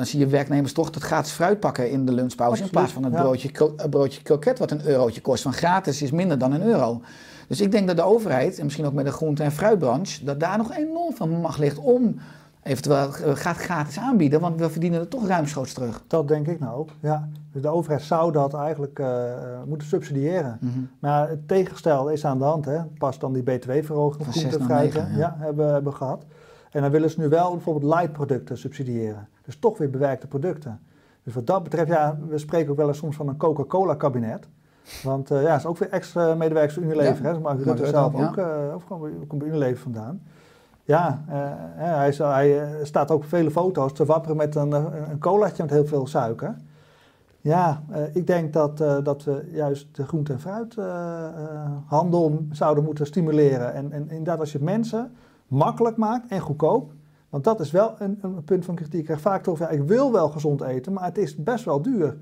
dan 0.00 0.08
zie 0.08 0.18
je 0.18 0.26
werknemers 0.26 0.72
toch 0.72 0.90
dat 0.90 1.02
gratis 1.02 1.32
fruit 1.32 1.60
pakken 1.60 1.90
in 1.90 2.06
de 2.06 2.12
lunchpauze. 2.12 2.62
Absoluut, 2.62 2.72
in 2.72 2.78
plaats 2.78 2.92
van 2.92 3.04
het 3.04 3.12
ja. 3.12 3.20
broodje, 3.20 3.88
broodje 3.90 4.22
kroket 4.22 4.58
wat 4.58 4.70
een 4.70 4.86
eurotje 4.86 5.20
kost. 5.20 5.42
Van 5.42 5.52
gratis 5.52 6.02
is 6.02 6.10
minder 6.10 6.38
dan 6.38 6.52
een 6.52 6.62
euro. 6.62 7.00
Dus 7.48 7.60
ik 7.60 7.70
denk 7.70 7.86
dat 7.86 7.96
de 7.96 8.02
overheid, 8.02 8.58
en 8.58 8.64
misschien 8.64 8.86
ook 8.86 8.92
met 8.92 9.04
de 9.04 9.12
groente- 9.12 9.42
en 9.42 9.52
fruitbranche, 9.52 10.24
dat 10.24 10.40
daar 10.40 10.58
nog 10.58 10.72
enorm 10.72 11.14
veel 11.14 11.26
macht 11.26 11.58
ligt 11.58 11.78
om 11.78 12.16
eventueel 12.62 12.96
eh, 12.96 13.34
gaat 13.34 13.56
gratis 13.56 13.98
aanbieden, 13.98 14.40
want 14.40 14.60
we 14.60 14.70
verdienen 14.70 15.00
er 15.00 15.08
toch 15.08 15.26
ruimschoots 15.26 15.72
terug. 15.72 16.02
Dat 16.06 16.28
denk 16.28 16.46
ik 16.46 16.60
nou 16.60 16.76
ook. 16.76 16.90
Ja. 17.00 17.28
Dus 17.52 17.62
de 17.62 17.68
overheid 17.68 18.02
zou 18.02 18.32
dat 18.32 18.54
eigenlijk 18.54 18.98
eh, 18.98 19.32
eh, 19.32 19.62
moeten 19.66 19.88
subsidiëren. 19.88 20.58
Maar 20.98 21.28
het 21.28 21.48
tegengestelde 21.48 22.12
is 22.12 22.24
aan 22.24 22.38
de 22.38 22.44
hand. 22.44 22.64
Hè. 22.64 22.84
Pas 22.84 23.18
dan 23.18 23.32
die 23.32 23.42
btw-verhoging 23.42 24.24
Van 24.24 24.34
op 24.34 24.38
groente 24.38 24.58
en 24.58 24.64
fruit 24.64 24.92
ja. 24.92 25.08
ja, 25.16 25.36
hebben, 25.38 25.72
hebben 25.72 25.94
gehad. 25.94 26.24
En 26.70 26.82
dan 26.82 26.90
willen 26.90 27.10
ze 27.10 27.20
nu 27.20 27.28
wel 27.28 27.50
bijvoorbeeld 27.50 27.94
light-producten 27.94 28.58
subsidiëren. 28.58 29.28
Dus 29.50 29.58
toch 29.58 29.78
weer 29.78 29.90
bewerkte 29.90 30.26
producten. 30.26 30.80
Dus 31.22 31.34
wat 31.34 31.46
dat 31.46 31.62
betreft, 31.62 31.88
ja, 31.88 32.18
we 32.28 32.38
spreken 32.38 32.70
ook 32.70 32.76
wel 32.76 32.88
eens 32.88 32.98
soms 32.98 33.16
van 33.16 33.28
een 33.28 33.36
Coca-Cola-kabinet. 33.36 34.48
Want 35.02 35.30
eh, 35.30 35.42
ja, 35.42 35.56
is 35.56 35.66
ook 35.66 35.78
weer 35.78 35.90
extra 35.90 36.34
medewerkers 36.34 36.74
van 36.74 36.82
Unilever. 36.82 37.24
Ja, 37.24 37.32
hè. 37.32 37.38
Mark 37.40 37.62
Rutte 37.64 37.86
zelf 37.86 38.14
ook, 38.14 38.20
ja. 38.20 38.28
ook, 38.28 38.36
eh, 38.36 38.74
ook 38.94 39.00
bij- 39.00 39.26
komt 39.26 39.40
bij 39.42 39.48
Unilever 39.50 39.82
vandaan. 39.82 40.22
Ja, 40.84 41.22
hè, 41.26 41.84
hij, 41.86 42.08
is- 42.08 42.18
hij 42.18 42.68
staat 42.82 43.10
ook 43.10 43.22
op 43.22 43.28
vele 43.28 43.50
foto's 43.50 43.92
te 43.92 44.04
wapperen 44.04 44.36
met 44.36 44.54
een, 44.54 44.72
een 45.10 45.18
colaatje 45.18 45.62
met 45.62 45.72
heel 45.72 45.86
veel 45.86 46.06
suiker. 46.06 46.56
Ja, 47.40 47.82
ik 48.12 48.26
denk 48.26 48.52
dat, 48.52 48.76
dat 49.04 49.24
we 49.24 49.48
juist 49.52 49.96
de 49.96 50.06
groente- 50.06 50.32
en 50.32 50.40
fruithandel 50.40 52.46
zouden 52.50 52.84
moeten 52.84 53.06
stimuleren. 53.06 53.74
En, 53.74 53.92
en 53.92 54.10
inderdaad, 54.10 54.40
als 54.40 54.52
je 54.52 54.62
mensen 54.62 55.12
makkelijk 55.46 55.96
maakt 55.96 56.30
en 56.30 56.40
goedkoop. 56.40 56.92
Want 57.30 57.44
dat 57.44 57.60
is 57.60 57.70
wel 57.70 57.94
een, 57.98 58.18
een 58.22 58.44
punt 58.44 58.64
van 58.64 58.74
kritiek. 58.74 58.98
Ik 58.98 59.04
krijg 59.04 59.20
vaak 59.20 59.42
toch, 59.42 59.58
ja, 59.58 59.68
ik 59.68 59.82
wil 59.82 60.12
wel 60.12 60.28
gezond 60.28 60.60
eten, 60.60 60.92
maar 60.92 61.04
het 61.04 61.18
is 61.18 61.36
best 61.36 61.64
wel 61.64 61.82
duur. 61.82 62.16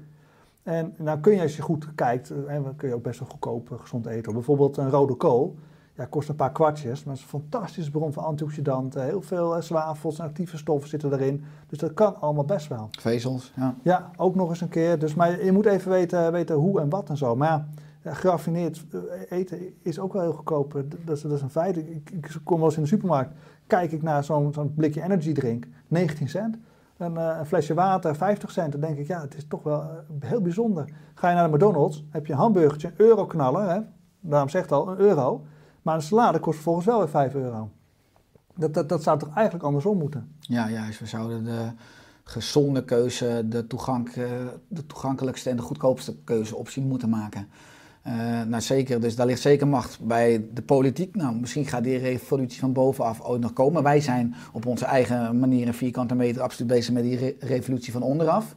En 0.62 0.94
nou 0.96 1.18
kun 1.20 1.34
je 1.34 1.42
als 1.42 1.56
je 1.56 1.62
goed 1.62 1.94
kijkt, 1.94 2.30
eh, 2.30 2.54
dan 2.62 2.76
kun 2.76 2.88
je 2.88 2.94
ook 2.94 3.02
best 3.02 3.20
wel 3.20 3.28
goedkoop 3.28 3.72
eh, 3.72 3.78
gezond 3.78 4.06
eten. 4.06 4.32
Bijvoorbeeld 4.32 4.76
een 4.76 4.90
rode 4.90 5.14
kool. 5.14 5.56
Ja, 5.94 6.04
kost 6.04 6.28
een 6.28 6.36
paar 6.36 6.52
kwartjes, 6.52 7.04
maar 7.04 7.14
het 7.14 7.24
is 7.24 7.32
een 7.32 7.40
fantastische 7.40 7.90
bron 7.90 8.12
van 8.12 8.24
antioxidanten. 8.24 9.04
Heel 9.04 9.22
veel 9.22 9.56
eh, 9.56 9.62
zwavels 9.62 10.18
en 10.18 10.24
actieve 10.24 10.56
stoffen 10.56 10.88
zitten 10.88 11.12
erin. 11.12 11.44
Dus 11.66 11.78
dat 11.78 11.94
kan 11.94 12.20
allemaal 12.20 12.44
best 12.44 12.68
wel. 12.68 12.88
Vezels, 12.90 13.52
ja. 13.56 13.74
Ja, 13.82 14.10
ook 14.16 14.34
nog 14.34 14.48
eens 14.48 14.60
een 14.60 14.68
keer. 14.68 14.98
Dus, 14.98 15.14
maar 15.14 15.44
je 15.44 15.52
moet 15.52 15.66
even 15.66 15.90
weten, 15.90 16.32
weten 16.32 16.56
hoe 16.56 16.80
en 16.80 16.88
wat 16.88 17.08
en 17.08 17.16
zo. 17.16 17.36
Maar 17.36 17.48
ja, 17.48 17.66
ja, 18.02 18.14
geraffineerd 18.14 18.84
eh, 18.90 19.38
eten 19.38 19.58
is 19.82 19.98
ook 19.98 20.12
wel 20.12 20.22
heel 20.22 20.32
goedkoop. 20.32 20.74
Eh, 20.76 20.82
Dat 21.04 21.16
is, 21.16 21.22
dat 21.22 21.32
is 21.32 21.42
een 21.42 21.50
feit. 21.50 21.76
Ik, 21.76 22.10
ik- 22.10 22.36
kom 22.44 22.56
wel 22.58 22.66
eens 22.66 22.76
in 22.76 22.82
de 22.82 22.88
supermarkt. 22.88 23.34
Kijk 23.66 23.92
ik 23.92 24.02
naar 24.02 24.24
zo'n 24.24 24.72
blikje 24.74 25.02
energy 25.02 25.32
drink, 25.32 25.66
19 25.88 26.28
cent. 26.28 26.58
Een, 26.96 27.16
eh, 27.16 27.36
een 27.38 27.46
flesje 27.46 27.74
water, 27.74 28.16
50 28.16 28.50
cent. 28.50 28.72
Dan 28.72 28.80
denk 28.80 28.98
ik, 28.98 29.06
ja, 29.06 29.20
het 29.20 29.36
is 29.36 29.46
toch 29.48 29.62
wel 29.62 29.84
heel 30.20 30.40
bijzonder. 30.40 30.92
Ga 31.14 31.28
je 31.28 31.34
naar 31.34 31.48
de 31.48 31.54
McDonald's, 31.54 32.04
heb 32.10 32.26
je 32.26 32.32
een 32.32 32.38
hamburgertje, 32.38 32.88
een 32.88 32.94
euro 32.96 33.26
knallen. 33.26 33.68
Hè? 33.70 33.80
Daarom 34.20 34.48
zegt 34.48 34.72
al, 34.72 34.88
een 34.88 34.98
euro. 34.98 35.44
Maar 35.82 35.94
een 35.94 36.02
salade 36.02 36.38
kost 36.38 36.54
vervolgens 36.54 36.86
wel 36.86 36.98
weer 36.98 37.08
5 37.08 37.34
euro. 37.34 37.68
Dat, 38.54 38.74
dat, 38.74 38.88
dat 38.88 39.02
zou 39.02 39.18
toch 39.18 39.34
eigenlijk 39.34 39.64
andersom 39.64 39.98
moeten? 39.98 40.32
Ja, 40.40 40.70
juist. 40.70 41.00
We 41.00 41.06
zouden 41.06 41.44
de 41.44 41.70
gezonde 42.24 42.84
keuze 42.84 43.42
de, 43.48 43.66
toegank, 43.66 44.14
de 44.68 44.86
toegankelijkste 44.86 45.50
en 45.50 45.56
de 45.56 45.62
goedkoopste 45.62 46.16
keuzeoptie 46.24 46.82
moeten 46.82 47.08
maken. 47.08 47.48
Eh, 48.08 48.42
nou 48.46 48.62
zeker, 48.62 49.00
dus 49.00 49.16
daar 49.16 49.26
ligt 49.26 49.40
zeker 49.40 49.68
macht 49.68 50.00
bij 50.00 50.44
de 50.54 50.62
politiek. 50.62 51.16
Nou, 51.16 51.34
misschien 51.40 51.66
gaat 51.66 51.84
die 51.84 51.98
revolutie 51.98 52.60
van 52.60 52.72
bovenaf 52.72 53.20
ooit 53.20 53.40
nog 53.40 53.52
komen. 53.52 53.82
Wij 53.82 54.00
zijn 54.00 54.34
op 54.52 54.66
onze 54.66 54.84
eigen 54.84 55.38
manier 55.38 55.66
en 55.66 55.74
vierkante 55.74 56.14
meter 56.14 56.42
absoluut 56.42 56.72
bezig 56.72 56.94
met 56.94 57.02
die 57.02 57.16
re- 57.16 57.34
revolutie 57.40 57.92
van 57.92 58.02
onderaf. 58.02 58.54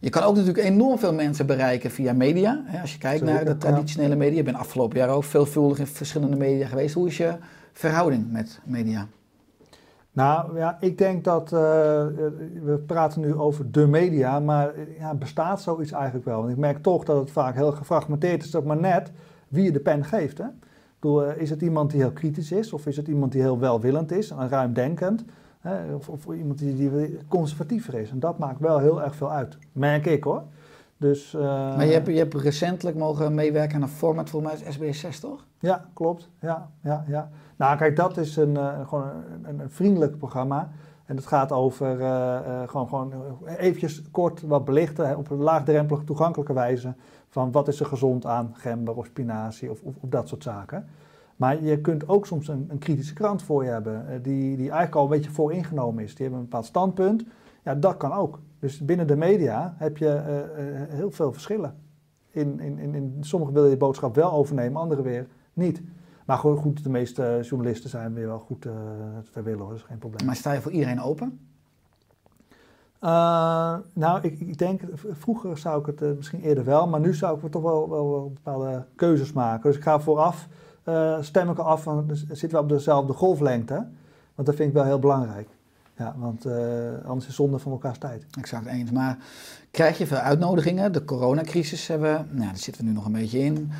Je 0.00 0.10
kan 0.10 0.22
ook 0.22 0.36
natuurlijk 0.36 0.64
enorm 0.66 0.98
veel 0.98 1.14
mensen 1.14 1.46
bereiken 1.46 1.90
via 1.90 2.12
media. 2.12 2.62
Hè, 2.64 2.80
Als 2.80 2.92
je 2.92 2.98
kijkt 2.98 3.18
Zeker, 3.18 3.34
naar 3.34 3.44
de 3.44 3.56
traditionele 3.58 4.16
media. 4.16 4.36
Je 4.36 4.42
bent 4.42 4.56
afgelopen 4.56 4.98
jaar 4.98 5.08
ook 5.08 5.24
veelvuldig 5.24 5.78
in 5.78 5.86
verschillende 5.86 6.36
media 6.36 6.66
geweest. 6.66 6.94
Hoe 6.94 7.06
is 7.08 7.16
je 7.16 7.34
verhouding 7.72 8.30
met 8.32 8.60
media? 8.64 9.06
Nou 10.12 10.58
ja, 10.58 10.76
ik 10.80 10.98
denk 10.98 11.24
dat, 11.24 11.52
eh, 11.52 11.58
we 12.62 12.82
praten 12.86 13.20
nu 13.20 13.34
over 13.34 13.70
de 13.70 13.86
media, 13.86 14.40
maar 14.40 14.74
eh, 14.74 14.98
ja, 14.98 15.14
bestaat 15.14 15.62
zoiets 15.62 15.92
eigenlijk 15.92 16.24
wel? 16.24 16.38
Want 16.38 16.50
ik 16.50 16.56
merk 16.56 16.82
toch 16.82 17.04
dat 17.04 17.20
het 17.20 17.30
vaak 17.30 17.54
heel 17.54 17.72
gefragmenteerd 17.72 18.44
is, 18.44 18.56
ook 18.56 18.64
maar 18.64 18.80
net 18.80 19.12
wie 19.48 19.64
je 19.64 19.72
de 19.72 19.80
pen 19.80 20.04
geeft. 20.04 20.38
Hè? 20.38 20.44
Bedoel, 20.98 21.24
eh, 21.24 21.40
is 21.40 21.50
het 21.50 21.62
iemand 21.62 21.90
die 21.90 22.00
heel 22.00 22.12
kritisch 22.12 22.52
is, 22.52 22.72
of 22.72 22.86
is 22.86 22.96
het 22.96 23.08
iemand 23.08 23.32
die 23.32 23.40
heel 23.40 23.58
welwillend 23.58 24.12
is 24.12 24.30
en 24.30 24.48
ruimdenkend? 24.48 25.24
Hè? 25.60 25.94
Of, 25.94 26.08
of 26.08 26.26
iemand 26.26 26.58
die, 26.58 26.74
die 26.74 27.18
conservatiever 27.28 27.94
is. 27.94 28.10
En 28.10 28.20
dat 28.20 28.38
maakt 28.38 28.60
wel 28.60 28.78
heel 28.78 29.02
erg 29.02 29.14
veel 29.14 29.30
uit, 29.30 29.58
merk 29.72 30.06
ik 30.06 30.24
hoor. 30.24 30.42
Dus, 31.02 31.34
eh, 31.34 31.42
Maar 31.76 31.86
je 31.86 31.92
hebt, 31.92 32.06
je 32.06 32.16
hebt 32.16 32.34
recentelijk 32.34 32.96
mogen 32.96 33.34
meewerken 33.34 33.76
aan 33.76 33.82
een 33.82 33.88
format, 33.88 34.30
volgens 34.30 34.52
mij 34.52 34.68
is 34.68 34.76
SBS6 34.76 35.20
toch? 35.20 35.46
Ja, 35.58 35.84
klopt. 35.94 36.30
Ja, 36.40 36.70
ja, 36.80 37.04
ja. 37.06 37.30
Nou, 37.56 37.76
kijk, 37.76 37.96
dat 37.96 38.16
is 38.16 38.36
een, 38.36 38.56
eh, 38.56 38.88
gewoon 38.88 39.10
een, 39.42 39.58
een 39.58 39.70
vriendelijk 39.70 40.18
programma. 40.18 40.70
En 41.04 41.16
het 41.16 41.26
gaat 41.26 41.52
over 41.52 42.00
eh, 42.00 42.62
gewoon, 42.66 42.88
gewoon 42.88 43.12
eventjes 43.46 44.02
kort 44.10 44.42
wat 44.42 44.64
belichten 44.64 45.08
hè, 45.08 45.14
op 45.14 45.30
een 45.30 45.36
laagdrempelige, 45.36 46.04
toegankelijke 46.04 46.52
wijze. 46.52 46.94
Van 47.28 47.52
wat 47.52 47.68
is 47.68 47.80
er 47.80 47.86
gezond 47.86 48.26
aan 48.26 48.50
gember 48.52 48.94
of 48.94 49.06
spinazie 49.06 49.70
of, 49.70 49.82
of, 49.82 49.94
of 50.00 50.08
dat 50.08 50.28
soort 50.28 50.42
zaken. 50.42 50.86
Maar 51.36 51.62
je 51.62 51.80
kunt 51.80 52.08
ook 52.08 52.26
soms 52.26 52.48
een, 52.48 52.66
een 52.68 52.78
kritische 52.78 53.14
krant 53.14 53.42
voor 53.42 53.64
je 53.64 53.70
hebben, 53.70 54.22
die, 54.22 54.56
die 54.56 54.70
eigenlijk 54.70 54.94
al 54.94 55.02
een 55.02 55.08
beetje 55.08 55.30
vooringenomen 55.30 56.04
is. 56.04 56.10
Die 56.10 56.20
hebben 56.20 56.38
een 56.38 56.48
bepaald 56.48 56.66
standpunt. 56.66 57.24
Ja, 57.62 57.74
dat 57.74 57.96
kan 57.96 58.12
ook. 58.12 58.38
Dus 58.62 58.80
binnen 58.80 59.06
de 59.06 59.16
media 59.16 59.74
heb 59.78 59.96
je 59.96 60.08
eh, 60.08 60.38
eh, 60.38 60.88
heel 60.88 61.10
veel 61.10 61.32
verschillen. 61.32 61.74
In, 62.30 62.60
in, 62.60 62.78
in, 62.78 62.94
in 62.94 63.16
sommige 63.20 63.52
wil 63.52 63.64
je 63.64 63.70
de 63.70 63.76
boodschap 63.76 64.14
wel 64.14 64.32
overnemen, 64.32 64.80
andere 64.80 65.02
weer 65.02 65.26
niet. 65.52 65.82
Maar 66.26 66.38
gewoon 66.38 66.56
goed, 66.56 66.84
de 66.84 66.90
meeste 66.90 67.38
journalisten 67.42 67.90
zijn 67.90 68.14
weer 68.14 68.26
wel 68.26 68.38
goed 68.38 68.66
eh 68.66 68.72
te 69.32 69.42
willen, 69.42 69.58
hoor. 69.58 69.68
dat 69.68 69.78
is 69.78 69.82
geen 69.82 69.98
probleem. 69.98 70.26
Maar 70.26 70.36
sta 70.36 70.52
je 70.52 70.60
voor 70.60 70.72
iedereen 70.72 71.00
open? 71.00 71.40
Nou, 73.94 74.20
ik, 74.22 74.40
ik 74.40 74.58
denk, 74.58 74.80
vroeger 74.94 75.58
zou 75.58 75.80
ik 75.80 75.86
het 75.86 76.16
misschien 76.16 76.40
eerder 76.40 76.64
wel, 76.64 76.88
maar 76.88 77.00
nu 77.00 77.14
zou 77.14 77.38
ik 77.42 77.50
toch 77.50 77.62
wel, 77.62 77.88
wel, 77.88 78.10
wel 78.10 78.30
bepaalde 78.32 78.86
keuzes 78.96 79.32
maken. 79.32 79.62
Dus 79.62 79.76
ik 79.76 79.82
ga 79.82 80.00
vooraf, 80.00 80.48
stem 81.20 81.50
ik 81.50 81.58
af 81.58 81.82
van, 81.82 82.06
dus 82.06 82.26
zitten 82.26 82.58
we 82.58 82.64
op 82.64 82.68
dezelfde 82.68 83.12
golflengte? 83.12 83.86
Want 84.34 84.46
dat 84.48 84.54
vind 84.54 84.68
ik 84.68 84.74
wel 84.74 84.84
heel 84.84 84.98
belangrijk. 84.98 85.48
Ja, 85.96 86.14
want 86.18 86.44
eh, 86.44 86.54
anders 87.04 87.18
is 87.18 87.26
het 87.26 87.34
zonde 87.34 87.58
van 87.58 87.72
elkaars 87.72 87.98
tijd. 87.98 88.24
Exact 88.38 88.66
eens. 88.66 88.90
Maar 88.90 89.18
krijg 89.70 89.98
je 89.98 90.06
veel 90.06 90.16
uitnodigingen? 90.16 90.92
De 90.92 91.04
coronacrisis 91.04 91.86
hebben 91.86 92.12
we, 92.12 92.34
nou, 92.34 92.46
daar 92.46 92.56
zitten 92.56 92.82
we 92.82 92.88
nu 92.88 92.94
nog 92.94 93.04
een 93.04 93.12
beetje 93.12 93.38
in. 93.38 93.72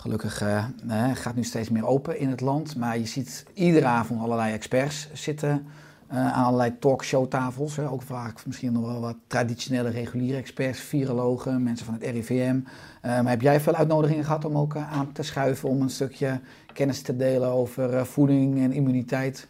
Gelukkig 0.00 0.42
eh, 0.42 0.64
eh, 0.88 1.16
gaat 1.16 1.34
nu 1.34 1.44
steeds 1.44 1.68
meer 1.68 1.86
open 1.86 2.18
in 2.18 2.28
het 2.28 2.40
land. 2.40 2.76
Maar 2.76 2.98
je 2.98 3.06
ziet 3.06 3.44
iedere 3.54 3.86
avond 3.86 4.20
allerlei 4.20 4.52
experts 4.52 5.08
zitten 5.12 5.66
eh, 6.06 6.32
aan 6.32 6.44
allerlei 6.44 6.78
talkshowtafels. 6.78 7.76
Hè. 7.76 7.90
Ook 7.90 8.02
vaak 8.02 8.46
misschien 8.46 8.72
nog 8.72 8.86
wel 8.86 9.00
wat 9.00 9.16
traditionele 9.26 9.88
reguliere 9.88 10.36
experts, 10.36 10.80
virologen, 10.80 11.62
mensen 11.62 11.86
van 11.86 11.94
het 11.94 12.02
RIVM. 12.02 12.60
Maar 13.02 13.28
heb 13.28 13.40
jij 13.40 13.60
veel 13.60 13.74
uitnodigingen 13.74 14.24
gehad 14.24 14.44
om 14.44 14.56
ook 14.56 14.76
aan 14.76 15.12
te 15.12 15.22
schuiven 15.22 15.68
om 15.68 15.82
een 15.82 15.90
stukje 15.90 16.40
kennis 16.72 17.02
te 17.02 17.16
delen 17.16 17.48
over 17.48 18.06
voeding 18.06 18.58
en 18.58 18.72
immuniteit? 18.72 19.48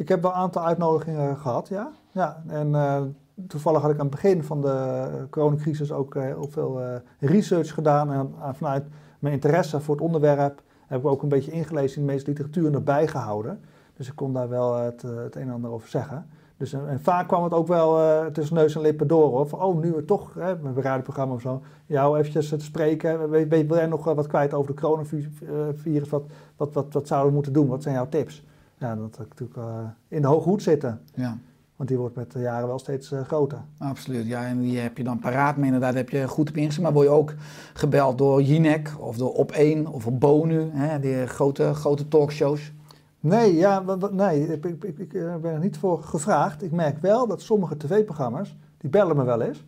Ik 0.00 0.08
heb 0.08 0.22
wel 0.22 0.30
een 0.30 0.36
aantal 0.36 0.64
uitnodigingen 0.64 1.36
gehad, 1.36 1.68
ja. 1.68 1.90
ja 2.10 2.42
en 2.46 2.74
eh, 2.74 3.00
toevallig 3.48 3.80
had 3.82 3.90
ik 3.90 3.98
aan 3.98 4.06
het 4.06 4.14
begin 4.14 4.42
van 4.44 4.60
de 4.60 5.06
coronacrisis 5.30 5.92
ook 5.92 6.14
eh, 6.14 6.22
heel 6.22 6.48
veel 6.50 6.80
eh, 6.80 6.94
research 7.18 7.74
gedaan. 7.74 8.12
En 8.12 8.34
vanuit 8.52 8.84
mijn 9.18 9.34
interesse 9.34 9.80
voor 9.80 9.94
het 9.94 10.04
onderwerp 10.04 10.62
heb 10.86 11.00
ik 11.00 11.06
ook 11.06 11.22
een 11.22 11.28
beetje 11.28 11.50
ingelezen 11.50 12.00
in 12.00 12.06
de 12.06 12.12
meeste 12.12 12.30
literatuur 12.30 12.74
erbij 12.74 13.06
gehouden. 13.06 13.60
Dus 13.96 14.08
ik 14.08 14.16
kon 14.16 14.32
daar 14.32 14.48
wel 14.48 14.76
het, 14.76 15.02
een 15.02 15.30
en 15.32 15.50
ander 15.50 15.70
over 15.70 15.88
zeggen. 15.88 16.26
Dus, 16.56 16.72
en 16.72 17.00
vaak 17.00 17.28
kwam 17.28 17.44
het 17.44 17.52
ook 17.52 17.66
wel 17.66 17.98
tussen 18.32 18.56
neus 18.56 18.74
en 18.74 18.80
lippen 18.80 19.06
door. 19.06 19.28
Hoor. 19.28 19.48
Van, 19.48 19.62
oh, 19.62 19.80
nu 19.80 19.92
we 19.92 20.04
toch, 20.04 20.34
hè, 20.34 20.56
met 20.56 20.76
een 20.76 20.82
radioprogramma 20.82 21.34
of 21.34 21.40
zo, 21.40 21.62
jou 21.86 22.18
eventjes 22.18 22.48
te 22.48 22.60
spreken. 22.60 23.30
Weet- 23.30 23.48
weet- 23.48 23.66
Wil 23.68 23.76
jij 23.76 23.86
nog 23.86 24.04
wat 24.04 24.26
kwijt 24.26 24.54
over 24.54 24.74
de 24.74 24.80
coronavirus? 24.80 26.08
Wat, 26.08 26.22
wat, 26.56 26.72
wat, 26.72 26.86
wat 26.92 27.06
zouden 27.06 27.28
we 27.28 27.34
moeten 27.34 27.52
doen? 27.52 27.66
Wat 27.68 27.82
zijn 27.82 27.94
jouw 27.94 28.08
tips? 28.08 28.44
Ja, 28.80 28.96
dat 28.96 29.18
natuurlijk 29.18 29.58
eh, 29.58 29.88
in 30.08 30.22
de 30.22 30.28
hoge 30.28 30.48
hoed 30.48 30.62
zitten. 30.62 31.00
Ja. 31.14 31.38
Want 31.76 31.88
die 31.88 31.98
wordt 31.98 32.16
met 32.16 32.32
de 32.32 32.38
jaren 32.38 32.68
wel 32.68 32.78
steeds 32.78 33.12
eh, 33.12 33.20
groter. 33.20 33.58
Absoluut, 33.78 34.26
ja. 34.26 34.46
En 34.46 34.60
die 34.60 34.78
heb 34.78 34.96
je 34.96 35.04
dan 35.04 35.18
paraat. 35.18 35.56
Maar 35.56 35.66
inderdaad 35.66 35.94
heb 35.94 36.08
je 36.08 36.28
goed 36.28 36.48
op 36.48 36.56
ingezet. 36.56 36.82
Maar 36.82 36.92
word 36.92 37.06
je 37.06 37.12
ook 37.12 37.34
gebeld 37.72 38.18
door 38.18 38.42
Jinek 38.42 38.94
of 38.98 39.16
door 39.16 39.46
Op1 39.46 39.88
of 39.90 40.06
op 40.06 40.20
Bonu, 40.20 40.70
hè, 40.72 41.00
die 41.00 41.26
grote, 41.26 41.74
grote 41.74 42.08
talkshows. 42.08 42.72
Nee, 43.20 43.56
ja, 43.56 43.84
nee 44.10 44.52
ik, 44.52 44.64
ik, 44.64 44.84
ik, 44.84 44.98
ik, 44.98 45.14
eh, 45.14 45.36
ben 45.36 45.52
er 45.52 45.58
niet 45.58 45.78
voor 45.78 46.02
gevraagd. 46.02 46.62
Ik 46.62 46.72
merk 46.72 46.98
wel 46.98 47.26
dat 47.26 47.42
sommige 47.42 47.76
tv-programma's, 47.76 48.56
die 48.78 48.90
bellen 48.90 49.16
me 49.16 49.24
wel 49.24 49.40
eens. 49.40 49.64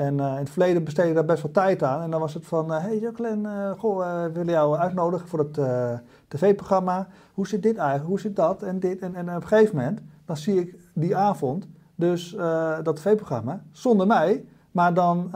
En 0.00 0.20
eh, 0.20 0.26
in 0.26 0.38
het 0.38 0.50
verleden 0.50 0.84
besteed 0.84 1.08
ik 1.08 1.14
daar 1.14 1.24
best 1.24 1.42
wel 1.42 1.52
tijd 1.52 1.82
aan. 1.82 2.02
En 2.02 2.10
dan 2.10 2.20
was 2.20 2.34
het 2.34 2.46
van, 2.46 2.72
eh, 2.72 2.82
hey 2.82 2.98
Jacqueline, 2.98 3.48
eh, 3.48 3.78
goh, 3.78 3.98
we 3.98 4.30
willen 4.32 4.52
jou 4.52 4.76
uitnodigen 4.76 5.28
voor 5.28 5.38
het 5.38 5.60
tv-programma. 6.28 7.08
Hoe 7.34 7.46
zit 7.46 7.62
dit 7.62 7.76
eigenlijk, 7.76 8.08
hoe 8.08 8.20
zit 8.20 8.36
dat 8.36 8.62
en 8.62 8.80
dit? 8.80 9.00
En, 9.00 9.14
en 9.14 9.28
op 9.28 9.42
een 9.42 9.48
gegeven 9.48 9.76
moment, 9.76 10.00
dan 10.24 10.36
zie 10.36 10.60
ik 10.60 10.74
die 10.92 11.16
avond 11.16 11.68
dus 11.94 12.36
dat 12.82 12.96
tv-programma 12.96 13.62
zonder 13.72 14.06
mij, 14.06 14.44
maar 14.70 14.94
dan 14.94 15.30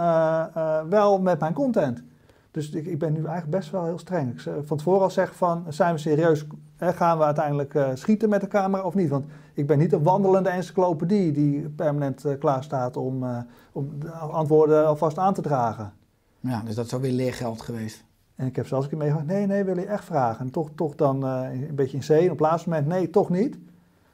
wel 0.88 1.20
met 1.20 1.40
mijn 1.40 1.52
content. 1.52 2.02
Dus 2.50 2.70
ik, 2.70 2.86
ik 2.86 2.98
ben 2.98 3.12
nu 3.12 3.18
eigenlijk 3.18 3.50
best 3.50 3.70
wel 3.70 3.84
heel 3.84 3.98
streng. 3.98 4.32
Ik 4.32 4.64
van 4.64 4.76
tevoren 4.76 5.02
al 5.02 5.10
zeg 5.10 5.36
van, 5.36 5.64
zijn 5.68 5.94
we 5.94 6.00
serieus, 6.00 6.46
hè, 6.76 6.92
gaan 6.92 7.18
we 7.18 7.24
uiteindelijk 7.24 7.78
schieten 7.94 8.28
met 8.28 8.40
de 8.40 8.48
camera 8.48 8.82
of 8.82 8.94
niet? 8.94 9.08
Want 9.08 9.24
ik 9.54 9.66
ben 9.66 9.78
niet 9.78 9.92
een 9.92 10.02
wandelende 10.02 10.48
encyclopedie 10.48 11.32
die 11.32 11.68
permanent 11.68 12.24
eh, 12.24 12.38
klaar 12.38 12.64
staat 12.64 12.96
om, 12.96 13.24
eh, 13.24 13.38
om 13.72 13.98
de 13.98 14.10
antwoorden 14.10 14.86
alvast 14.86 15.18
aan 15.18 15.34
te 15.34 15.42
dragen. 15.42 15.92
Ja, 16.40 16.62
dus 16.64 16.74
dat 16.74 16.86
is 16.86 16.94
ook 16.94 17.00
weer 17.00 17.12
leergeld 17.12 17.62
geweest. 17.62 18.04
En 18.34 18.46
ik 18.46 18.56
heb 18.56 18.66
zelfs 18.66 18.84
een 18.84 18.90
keer 18.90 18.98
meegemaakt, 18.98 19.26
nee, 19.26 19.46
nee, 19.46 19.64
wil 19.64 19.78
je 19.78 19.86
echt 19.86 20.04
vragen? 20.04 20.44
En 20.44 20.50
toch, 20.50 20.70
toch 20.74 20.94
dan 20.94 21.26
eh, 21.26 21.68
een 21.68 21.74
beetje 21.74 21.96
in 21.96 22.02
zee. 22.02 22.18
En 22.18 22.24
op 22.24 22.38
het 22.38 22.40
laatste 22.40 22.68
moment, 22.68 22.86
nee, 22.86 23.10
toch 23.10 23.30
niet. 23.30 23.58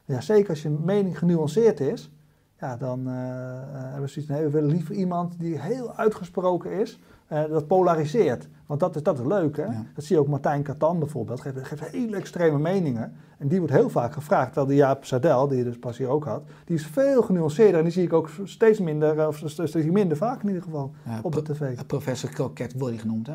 Ja, 0.05 0.21
zeker 0.21 0.49
als 0.49 0.61
je 0.61 0.69
mening 0.69 1.17
genuanceerd 1.17 1.79
is, 1.79 2.11
ja, 2.59 2.77
dan 2.77 3.05
hebben 3.07 4.01
we 4.01 4.07
zoiets 4.07 4.31
nee, 4.31 4.43
we 4.43 4.49
willen 4.49 4.69
liever 4.69 4.95
iemand 4.95 5.39
die 5.39 5.61
heel 5.61 5.95
uitgesproken 5.95 6.71
is, 6.71 6.99
eh, 7.31 7.43
dat 7.49 7.67
polariseert. 7.67 8.47
Want 8.65 8.79
dat 8.79 8.95
is, 8.95 9.03
dat 9.03 9.19
is 9.19 9.25
leuk, 9.25 9.57
hè? 9.57 9.63
Ja. 9.63 9.85
Dat 9.95 10.03
zie 10.03 10.15
je 10.15 10.21
ook 10.21 10.27
Martijn 10.27 10.63
Katan 10.63 10.99
bijvoorbeeld, 10.99 11.41
geeft, 11.41 11.67
geeft 11.67 11.91
hele 11.91 12.17
extreme 12.17 12.59
meningen. 12.59 13.13
En 13.41 13.47
die 13.47 13.59
wordt 13.59 13.73
heel 13.73 13.89
vaak 13.89 14.13
gevraagd, 14.13 14.45
terwijl 14.45 14.67
die 14.67 14.75
Jaap 14.75 15.05
Sadel, 15.05 15.47
die 15.47 15.57
je 15.57 15.63
dus 15.63 15.79
pas 15.79 15.97
hier 15.97 16.07
ook 16.07 16.25
had, 16.25 16.43
die 16.65 16.75
is 16.75 16.85
veel 16.85 17.21
genuanceerder 17.21 17.77
en 17.77 17.83
die 17.83 17.93
zie 17.93 18.03
ik 18.03 18.13
ook 18.13 18.29
steeds 18.43 18.79
minder, 18.79 19.19
eh, 19.19 19.27
of 19.27 19.41
steeds 19.45 19.85
minder 19.85 20.17
vaak 20.17 20.41
in 20.41 20.47
ieder 20.47 20.63
geval, 20.63 20.91
Ja, 21.05 21.19
op 21.21 21.33
de 21.33 21.41
tv. 21.41 21.85
Professor 21.85 22.29
Kroket 22.29 22.73
wordt 22.73 22.93
hij 22.93 23.01
genoemd, 23.01 23.27
hè, 23.27 23.33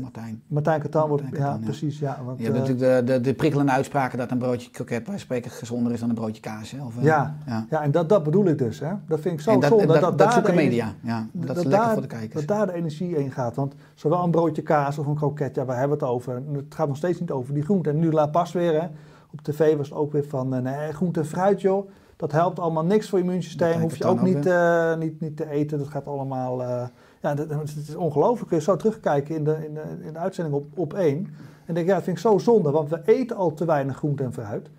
Martijn. 0.00 0.42
Martijn 0.46 0.80
Katan 0.80 1.08
wordt, 1.08 1.22
Martijn 1.22 1.44
ja, 1.44 1.52
ja. 1.52 1.64
precies, 1.64 1.98
ja. 1.98 2.20
Want, 2.24 2.38
Je 2.38 2.44
hebt 2.44 2.56
eh, 2.56 2.62
natuurlijk 2.62 3.06
de, 3.06 3.12
de, 3.12 3.20
de 3.20 3.34
prikkelende 3.34 3.72
uitspraken 3.72 4.18
dat 4.18 4.30
een 4.30 4.38
broodje 4.38 4.70
kroket 4.70 5.04
bij 5.04 5.18
spreken 5.18 5.50
gezonder 5.50 5.92
is 5.92 6.00
dan 6.00 6.08
een 6.08 6.14
broodje 6.14 6.42
kaas. 6.42 6.70
Hè? 6.70 6.84
Of, 6.84 6.98
eh, 6.98 7.04
Ja, 7.04 7.36
ja. 7.46 7.66
ja, 7.70 7.82
en 7.82 7.90
dat, 7.90 8.08
dat 8.08 8.22
bedoel 8.22 8.46
ik 8.46 8.58
dus. 8.58 8.80
Hè. 8.80 8.92
Dat 9.06 9.20
vind 9.20 9.34
ik 9.34 9.40
zo 9.40 9.50
En 9.50 9.60
dat, 9.60 9.68
zonde. 9.68 9.86
dat, 9.86 10.00
dat, 10.00 10.18
daar 10.18 10.32
zoeken 10.32 10.56
de 10.56 10.62
media. 10.62 10.94
Ja, 11.02 11.26
dat, 11.32 11.56
is 11.56 11.62
lekker 11.62 11.70
daar, 11.70 11.92
voor 11.92 12.02
de 12.02 12.08
kijkers. 12.08 12.46
Dat 12.46 12.56
daar 12.56 12.66
de 12.66 12.72
energie 12.72 13.16
in 13.16 13.30
gaat. 13.32 13.56
Want 13.56 13.74
zowel 13.94 14.24
een 14.24 14.30
broodje 14.30 14.62
kaas 14.62 14.98
of 14.98 15.06
een 15.06 15.14
kroket, 15.14 15.54
ja, 15.54 15.64
waar 15.64 15.78
hebben 15.78 15.98
we 15.98 16.04
het 16.04 16.14
over? 16.14 16.42
Het 16.52 16.74
gaat 16.74 16.88
nog 16.88 16.96
steeds 16.96 17.20
niet 17.20 17.30
over 17.30 17.54
die 17.54 17.62
groente. 17.62 17.90
En 17.90 17.98
nu 17.98 18.12
laat 18.12 18.30
pas 18.30 18.52
weer, 18.52 18.80
hè, 18.80 18.88
op 19.32 19.40
tv 19.40 19.76
was 19.76 19.88
het 19.88 19.98
ook 19.98 20.12
weer 20.12 20.24
van, 20.24 20.54
eh, 20.54 20.60
nee, 20.60 20.92
groente 20.92 21.20
en 21.20 21.26
fruit 21.26 21.60
joh, 21.60 21.90
dat 22.16 22.32
helpt 22.32 22.58
allemaal 22.58 22.84
niks 22.84 23.08
voor 23.08 23.18
je 23.18 23.24
immuunsysteem, 23.24 23.80
hoef 23.80 23.96
je 23.96 24.04
ook 24.04 24.22
niet, 24.22 24.46
eh, 24.46 24.96
niet, 24.96 25.20
niet 25.20 25.36
te 25.36 25.50
eten, 25.50 25.78
dat 25.78 25.88
gaat 25.88 26.06
allemaal, 26.06 26.62
eh, 26.62 26.86
ja, 27.22 27.34
dat, 27.34 27.50
het 27.50 27.88
is 27.88 27.94
ongelooflijk. 27.94 28.50
Je 28.50 28.60
zo 28.60 28.76
terugkijken 28.76 29.36
in 29.36 29.44
de, 29.44 29.64
in 29.66 29.74
de, 29.74 29.82
in 30.00 30.12
de 30.12 30.18
uitzending 30.18 30.56
op, 30.56 30.78
op 30.78 30.94
één. 30.94 31.34
En 31.64 31.74
denk, 31.74 31.86
ja, 31.86 31.94
dat 31.94 32.02
vind 32.02 32.16
ik 32.16 32.22
zo 32.22 32.38
zonde, 32.38 32.70
want 32.70 32.88
we 32.88 33.00
eten 33.04 33.36
al 33.36 33.54
te 33.54 33.64
weinig 33.64 33.96
groente 33.96 34.22
en 34.22 34.32
fruit. 34.32 34.70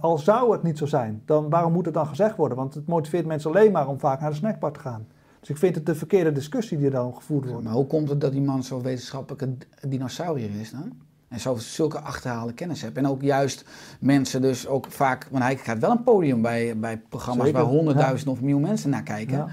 Al 0.00 0.18
zou 0.18 0.52
het 0.52 0.62
niet 0.62 0.78
zo 0.78 0.86
zijn, 0.86 1.22
dan 1.24 1.48
waarom 1.48 1.72
moet 1.72 1.84
het 1.84 1.94
dan 1.94 2.06
gezegd 2.06 2.36
worden? 2.36 2.56
Want 2.56 2.74
het 2.74 2.86
motiveert 2.86 3.26
mensen 3.26 3.50
alleen 3.50 3.72
maar 3.72 3.88
om 3.88 3.98
vaak 3.98 4.20
naar 4.20 4.30
de 4.30 4.36
snackbar 4.36 4.72
te 4.72 4.80
gaan. 4.80 5.06
Dus 5.40 5.48
ik 5.48 5.56
vind 5.56 5.74
het 5.74 5.86
de 5.86 5.94
verkeerde 5.94 6.32
discussie 6.32 6.76
die 6.76 6.86
er 6.86 6.92
dan 6.92 7.14
gevoerd 7.14 7.50
wordt. 7.50 7.64
Maar 7.64 7.72
hoe 7.72 7.86
komt 7.86 8.08
het 8.08 8.20
dat 8.20 8.32
die 8.32 8.42
man 8.42 8.62
zo'n 8.62 8.82
wetenschappelijke 8.82 9.56
dinosaurier 9.88 10.60
is 10.60 10.70
dan? 10.70 10.92
En 11.30 11.40
zo, 11.40 11.56
zulke 11.56 12.00
achterhaalde 12.00 12.52
kennis 12.52 12.82
heeft. 12.82 12.96
En 12.96 13.06
ook 13.06 13.22
juist 13.22 13.64
mensen 14.00 14.40
dus 14.42 14.66
ook 14.66 14.86
vaak... 14.88 15.26
Want 15.30 15.42
hij 15.42 15.54
krijgt 15.54 15.80
wel 15.80 15.90
een 15.90 16.02
podium 16.02 16.42
bij, 16.42 16.78
bij 16.78 16.98
programma's 17.08 17.46
Zeker, 17.46 17.60
waar 17.60 17.70
honderdduizend 17.70 18.30
of 18.30 18.40
miljoen 18.40 18.60
mensen 18.60 18.90
naar 18.90 19.02
kijken. 19.02 19.36
Ja. 19.36 19.48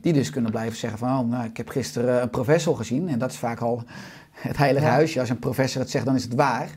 Die 0.00 0.12
dus 0.12 0.30
kunnen 0.30 0.50
blijven 0.50 0.78
zeggen 0.78 0.98
van... 0.98 1.08
Oh, 1.18 1.28
nou, 1.28 1.44
ik 1.44 1.56
heb 1.56 1.68
gisteren 1.68 2.22
een 2.22 2.30
professor 2.30 2.76
gezien. 2.76 3.08
En 3.08 3.18
dat 3.18 3.30
is 3.30 3.38
vaak 3.38 3.60
al 3.60 3.82
het 4.30 4.56
heilige 4.56 4.86
Ja. 4.86 4.92
huisje. 4.92 5.20
Als 5.20 5.28
een 5.28 5.38
professor 5.38 5.80
het 5.80 5.90
zegt, 5.90 6.04
dan 6.04 6.14
is 6.14 6.22
het 6.22 6.34
waar. 6.34 6.68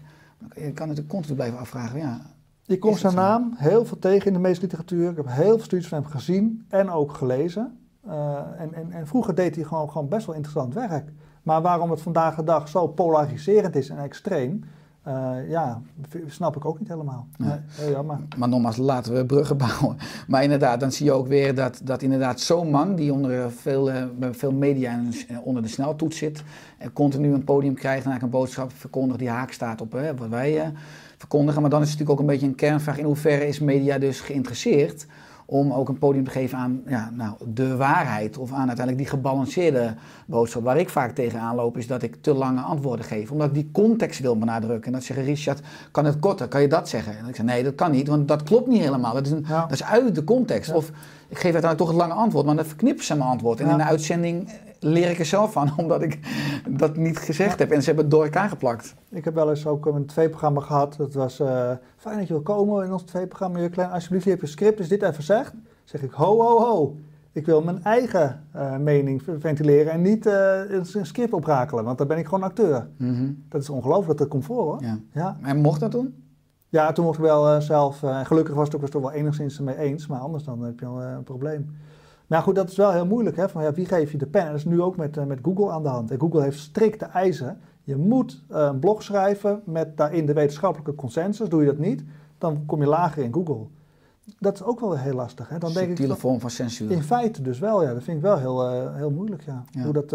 Je 0.55 0.71
kan 0.71 0.87
natuurlijk 0.87 1.13
continu 1.13 1.35
blijven 1.35 1.59
afvragen. 1.59 1.99
Ja, 1.99 2.21
Je 2.63 2.79
komt 2.79 2.95
Is 2.95 3.01
zijn 3.01 3.15
naam 3.15 3.53
heel 3.57 3.85
veel 3.85 3.99
tegen 3.99 4.27
in 4.27 4.33
de 4.33 4.39
meeste 4.39 4.61
literatuur. 4.61 5.09
Ik 5.09 5.17
heb 5.17 5.27
heel 5.29 5.55
veel 5.55 5.63
studies 5.65 5.87
van 5.87 6.01
hem 6.01 6.11
gezien 6.11 6.65
en 6.69 6.89
ook 6.89 7.13
gelezen. 7.13 7.79
Eh, 8.07 8.37
en, 8.57 8.73
en, 8.73 8.91
en 8.91 9.07
vroeger 9.07 9.35
deed 9.35 9.55
hij 9.55 9.63
gewoon, 9.63 9.91
gewoon 9.91 10.07
best 10.07 10.25
wel 10.25 10.35
interessant 10.35 10.73
werk. 10.73 11.11
Maar 11.43 11.61
waarom 11.61 11.91
het 11.91 12.01
vandaag 12.01 12.35
de 12.35 12.43
dag 12.43 12.67
zo 12.67 12.87
polariserend 12.87 13.75
is 13.75 13.89
en 13.89 13.97
extreem, 13.97 14.63
eh, 15.03 15.49
ja, 15.49 15.81
snap 16.27 16.55
ik 16.55 16.65
ook 16.65 16.79
niet 16.79 16.87
helemaal. 16.87 17.27
Heel 17.67 17.91
jammer. 17.91 18.19
Maar 18.37 18.49
nogmaals, 18.49 18.77
laten 18.77 19.13
we 19.13 19.25
bruggen 19.25 19.57
bouwen. 19.57 19.97
Maar 20.27 20.43
inderdaad, 20.43 20.79
dan 20.79 20.91
zie 20.91 21.05
je 21.05 21.11
ook 21.11 21.27
weer 21.27 21.55
dat, 21.55 21.81
dat 21.83 22.01
inderdaad 22.01 22.39
zo'n 22.39 22.69
man 22.69 22.95
die 22.95 23.13
onder 23.13 23.41
eh, 23.41 23.45
veel, 23.47 23.91
eh, 23.91 24.03
veel 24.31 24.51
media 24.51 24.91
en, 24.91 25.13
onder 25.43 25.63
de 25.63 25.69
sneltoets 25.69 26.17
zit, 26.17 26.43
en 26.77 26.93
continu 26.93 27.33
een 27.33 27.43
podium 27.43 27.73
krijgt 27.73 28.05
en 28.05 28.11
eigenlijk 28.11 28.33
een 28.33 28.39
boodschap 28.39 28.71
verkondigt 28.75 29.19
die 29.19 29.29
haak 29.29 29.51
staat 29.51 29.81
op 29.81 29.91
wat 30.17 30.29
wij 30.29 30.61
eh, 30.61 30.67
verkondigen. 31.17 31.61
Maar 31.61 31.69
dan 31.69 31.81
is 31.81 31.89
het 31.89 31.99
natuurlijk 31.99 32.19
ook 32.19 32.27
een 32.27 32.33
beetje 32.33 32.51
een 32.51 32.69
kernvraag, 32.69 32.97
in 32.97 33.05
hoeverre 33.05 33.47
is 33.47 33.59
media 33.59 33.97
dus 33.97 34.19
geïnteresseerd 34.19 35.05
om 35.51 35.73
ook 35.73 35.89
een 35.89 35.97
podium 35.97 36.23
te 36.23 36.31
geven 36.31 36.57
aan 36.57 36.81
ja, 36.87 37.09
nou, 37.13 37.33
de 37.45 37.75
waarheid 37.75 38.37
of 38.37 38.51
aan 38.51 38.67
uiteindelijk 38.67 38.97
die 38.97 39.07
gebalanceerde 39.07 39.93
boodschap. 40.25 40.63
Waar 40.63 40.77
ik 40.77 40.89
vaak 40.89 41.15
tegenaan 41.15 41.55
loop 41.55 41.77
is 41.77 41.87
dat 41.87 42.01
ik 42.01 42.15
te 42.21 42.33
lange 42.33 42.61
antwoorden 42.61 43.05
geef, 43.05 43.31
omdat 43.31 43.47
ik 43.47 43.53
die 43.53 43.69
context 43.71 44.19
wil 44.19 44.37
benadrukken. 44.37 44.85
En 44.85 44.91
dat 44.91 45.03
zeggen 45.03 45.25
Richard, 45.25 45.59
kan 45.91 46.05
het 46.05 46.19
korter, 46.19 46.47
kan 46.47 46.61
je 46.61 46.67
dat 46.67 46.89
zeggen? 46.89 47.17
En 47.17 47.27
ik 47.27 47.35
zeg 47.35 47.45
nee, 47.45 47.63
dat 47.63 47.75
kan 47.75 47.91
niet, 47.91 48.07
want 48.07 48.27
dat 48.27 48.43
klopt 48.43 48.67
niet 48.67 48.81
helemaal. 48.81 49.13
Dat 49.13 49.25
is, 49.25 49.31
een, 49.31 49.45
Ja. 49.47 49.61
dat 49.61 49.71
is 49.71 49.83
uit 49.83 50.15
de 50.15 50.23
context. 50.23 50.69
Ja. 50.69 50.75
Of 50.75 50.87
ik 51.27 51.37
geef 51.37 51.53
uiteindelijk 51.53 51.77
toch 51.77 51.87
het 51.87 51.97
lange 51.97 52.13
antwoord, 52.13 52.45
maar 52.45 52.55
dan 52.55 52.65
verknippen 52.65 53.05
ze 53.05 53.15
mijn 53.15 53.29
antwoord. 53.29 53.59
En 53.59 53.69
in 53.69 53.77
de 53.77 53.83
uitzending 53.83 54.49
leer 54.83 55.09
ik 55.09 55.19
er 55.19 55.25
zelf 55.25 55.51
van, 55.51 55.71
omdat 55.77 56.01
ik 56.01 56.19
dat 56.69 56.95
niet 56.97 57.17
gezegd 57.17 57.59
heb. 57.59 57.71
En 57.71 57.79
ze 57.79 57.85
hebben 57.85 58.03
het 58.03 58.13
door 58.13 58.23
elkaar 58.23 58.49
geplakt. 58.49 58.95
Ik 59.09 59.25
heb 59.25 59.33
wel 59.33 59.49
eens 59.49 59.67
ook 59.67 59.85
een 59.85 60.05
tv-programma 60.05 60.61
gehad. 60.61 60.95
Dat 60.97 61.13
was 61.13 61.39
eh, 61.39 61.71
fijn 61.97 62.17
dat 62.17 62.27
je 62.27 62.33
wil 62.33 62.41
komen 62.43 62.85
in 62.85 62.91
ons 62.91 63.03
tv-programma. 63.03 63.59
Heer 63.59 63.69
Klein, 63.69 63.91
alsjeblieft, 63.91 64.23
je 64.23 64.29
hebt 64.29 64.41
je 64.41 64.47
script, 64.47 64.79
is 64.79 64.87
dit 64.87 65.01
even 65.01 65.23
zegt. 65.23 65.53
zeg 65.83 66.01
ik, 66.01 66.11
ho, 66.11 66.41
ho, 66.41 66.59
ho. 66.59 66.95
Ik 67.31 67.45
wil 67.45 67.61
mijn 67.61 67.83
eigen 67.83 68.43
eh, 68.51 68.77
mening 68.77 69.21
ventileren 69.39 69.91
en 69.91 70.01
niet 70.01 70.25
eh, 70.25 70.59
een 70.69 71.05
script 71.05 71.33
oprakelen, 71.33 71.83
want 71.83 71.97
dan 71.97 72.07
ben 72.07 72.17
ik 72.17 72.25
gewoon 72.25 72.43
acteur. 72.43 72.87
Mhm. 72.97 73.31
Dat 73.49 73.61
is 73.61 73.69
ongelooflijk, 73.69 74.19
dat 74.19 74.27
komt 74.27 74.45
voor 74.45 74.63
hoor. 74.63 74.81
Ja. 74.81 74.97
Ja, 75.11 75.37
En 75.41 75.57
mocht 75.57 75.79
dat 75.79 75.91
doen? 75.91 76.15
ja 76.69 76.91
toen 76.91 77.05
mocht 77.05 77.17
ik 77.17 77.23
wel 77.23 77.61
zelf, 77.61 78.03
gelukkig 78.23 78.55
was 78.55 78.65
het 78.65 78.75
ook 78.75 78.81
was 78.81 78.89
toch 78.89 79.01
wel 79.01 79.11
enigszins 79.11 79.57
ermee 79.57 79.77
eens, 79.77 80.07
maar 80.07 80.19
anders 80.19 80.43
dan 80.43 80.63
heb 80.63 80.79
je 80.79 80.85
al 80.85 81.01
een 81.01 81.23
probleem. 81.23 81.69
Maar 82.31 82.41
goed, 82.41 82.55
dat 82.55 82.69
is 82.69 82.77
wel 82.77 82.91
heel 82.91 83.05
moeilijk. 83.05 83.35
Hè? 83.35 83.49
Van, 83.49 83.63
ja, 83.63 83.73
wie 83.73 83.85
geef 83.85 84.11
je 84.11 84.17
de 84.17 84.25
pen? 84.25 84.41
En 84.41 84.47
dat 84.47 84.55
is 84.55 84.65
nu 84.65 84.81
ook 84.81 84.97
met, 84.97 85.17
eh, 85.17 85.25
met 85.25 85.39
Google 85.41 85.71
aan 85.71 85.83
de 85.83 85.89
hand. 85.89 86.11
En 86.11 86.19
Google 86.19 86.41
heeft 86.41 86.59
strikte 86.59 87.05
eisen. 87.05 87.59
Je 87.83 87.95
moet 87.95 88.43
eh, 88.49 88.61
een 88.61 88.79
blog 88.79 89.03
schrijven 89.03 89.61
met 89.65 89.97
daarin 89.97 90.25
de 90.25 90.33
wetenschappelijke 90.33 90.95
consensus. 90.95 91.49
Doe 91.49 91.61
je 91.61 91.67
dat 91.67 91.77
niet, 91.77 92.03
dan 92.37 92.65
kom 92.65 92.81
je 92.81 92.87
lager 92.87 93.23
in 93.23 93.33
Google. 93.33 93.67
Dat 94.39 94.53
is 94.53 94.63
ook 94.63 94.79
wel 94.79 94.97
heel 94.97 95.13
lastig. 95.13 95.49
Hè? 95.49 95.57
Dan 95.57 95.73
denk 95.73 95.99
ik, 95.99 96.07
van- 96.07 96.17
vorm 96.17 96.39
van 96.39 96.49
censuur. 96.49 96.91
in 96.91 97.03
feite 97.03 97.41
dus 97.41 97.59
wel, 97.59 97.83
ja. 97.83 97.93
Dat 97.93 98.03
vind 98.03 98.17
ik 98.17 98.23
wel 98.23 98.37
heel, 98.37 98.67
eh, 98.69 98.95
heel 98.95 99.11
moeilijk, 99.11 99.41
ja. 99.41 99.63
Ja. 99.71 99.83
Hoe 99.83 99.93
dat, 99.93 100.09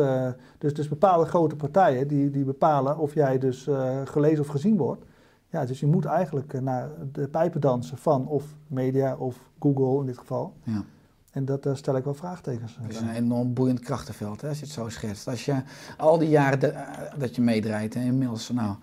dus, 0.59 0.75
dus 0.75 0.89
bepaalde 0.89 1.25
grote 1.27 1.57
partijen, 1.57 2.09
die, 2.09 2.31
die 2.31 2.45
bepalen 2.45 2.99
of 2.99 3.15
jij 3.15 3.39
dus 3.39 3.69
gelezen 4.05 4.41
of 4.41 4.47
gezien 4.47 4.77
wordt. 4.77 5.05
Ja, 5.49 5.65
dus 5.65 5.81
je 5.81 5.87
moet 5.87 6.05
eigenlijk 6.05 6.61
naar 6.61 6.89
de 7.13 7.29
pijpen 7.29 7.61
dansen 7.61 7.99
van 7.99 8.27
of 8.27 8.45
media 8.67 9.17
of 9.17 9.51
Google 9.61 10.01
in 10.01 10.07
dit 10.07 10.19
geval. 10.19 10.53
Ja. 10.63 10.85
En 11.37 11.45
dat, 11.45 11.63
daar 11.63 11.77
stel 11.77 11.97
ik 11.97 12.05
wel 12.05 12.15
vraagtekens 12.15 12.79
Het 12.81 12.93
is 12.93 13.01
een 13.01 13.11
enorm 13.11 13.55
boeiend 13.55 13.81
krachtenveld, 13.81 14.41
hè, 14.41 14.49
als 14.49 14.59
je 14.59 14.65
het 14.65 14.75
zo 14.75 14.89
schetst. 14.89 15.29
Als 15.29 15.45
je 15.45 15.55
al 15.97 16.19
die 16.19 16.29
jaren 16.29 16.61
de- 16.61 16.67
eh, 16.67 17.19
dat 17.19 17.35
je 17.35 17.43
meedraait, 17.43 17.95
hè, 17.95 18.01
inmiddels 18.01 18.51
nou, 18.51 18.75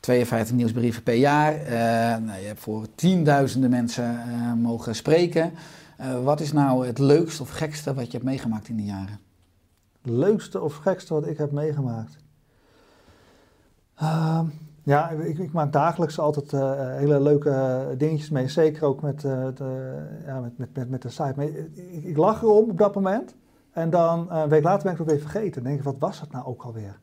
52 0.00 0.56
nieuwsbrieven 0.56 1.02
per 1.02 1.14
jaar. 1.14 1.54
eh, 1.54 1.72
nou, 2.24 2.40
je 2.40 2.46
hebt 2.46 2.60
voor 2.60 2.86
tienduizenden 2.94 3.70
mensen 3.70 4.20
eh, 4.20 4.52
mogen 4.52 4.94
spreken. 4.94 5.52
Eh, 5.96 6.22
wat 6.22 6.40
is 6.40 6.52
nou 6.52 6.86
het 6.86 6.98
leukste 6.98 7.42
of 7.42 7.50
gekste 7.50 7.94
wat 7.94 8.06
je 8.06 8.12
hebt 8.12 8.24
meegemaakt 8.24 8.68
in 8.68 8.76
die 8.76 8.86
jaren? 8.86 9.18
Leukste 10.02 10.60
of 10.60 10.74
gekste 10.76 11.14
wat 11.14 11.26
ik 11.26 11.38
heb 11.38 11.50
meegemaakt? 11.52 12.16
Ja, 14.82 15.10
ik, 15.10 15.38
ik 15.38 15.52
maak 15.52 15.72
dagelijks 15.72 16.18
altijd 16.18 16.52
eh, 16.52 16.72
hele 16.96 17.20
leuke 17.20 17.84
dingetjes 17.98 18.30
mee. 18.30 18.48
Zeker 18.48 18.84
ook 18.84 19.02
met, 19.02 19.24
eh, 19.24 19.46
de, 19.54 19.98
ja, 20.26 20.40
met, 20.40 20.58
met, 20.58 20.68
met, 20.76 20.90
met 20.90 21.02
de 21.02 21.08
site. 21.08 21.32
Maar 21.36 21.44
ik, 21.44 22.04
ik 22.04 22.16
lach 22.16 22.42
erom 22.42 22.70
op 22.70 22.78
dat 22.78 22.94
moment. 22.94 23.34
En 23.72 23.90
dan 23.90 24.30
eh, 24.30 24.40
een 24.42 24.48
week 24.48 24.62
later 24.62 24.82
ben 24.82 24.92
ik 24.92 24.98
het 24.98 25.06
weer 25.06 25.20
vergeten. 25.20 25.52
Dan 25.52 25.62
denk 25.62 25.78
ik, 25.78 25.84
wat 25.84 25.96
was 25.98 26.20
het 26.20 26.32
nou 26.32 26.46
ook 26.46 26.62
alweer? 26.62 27.00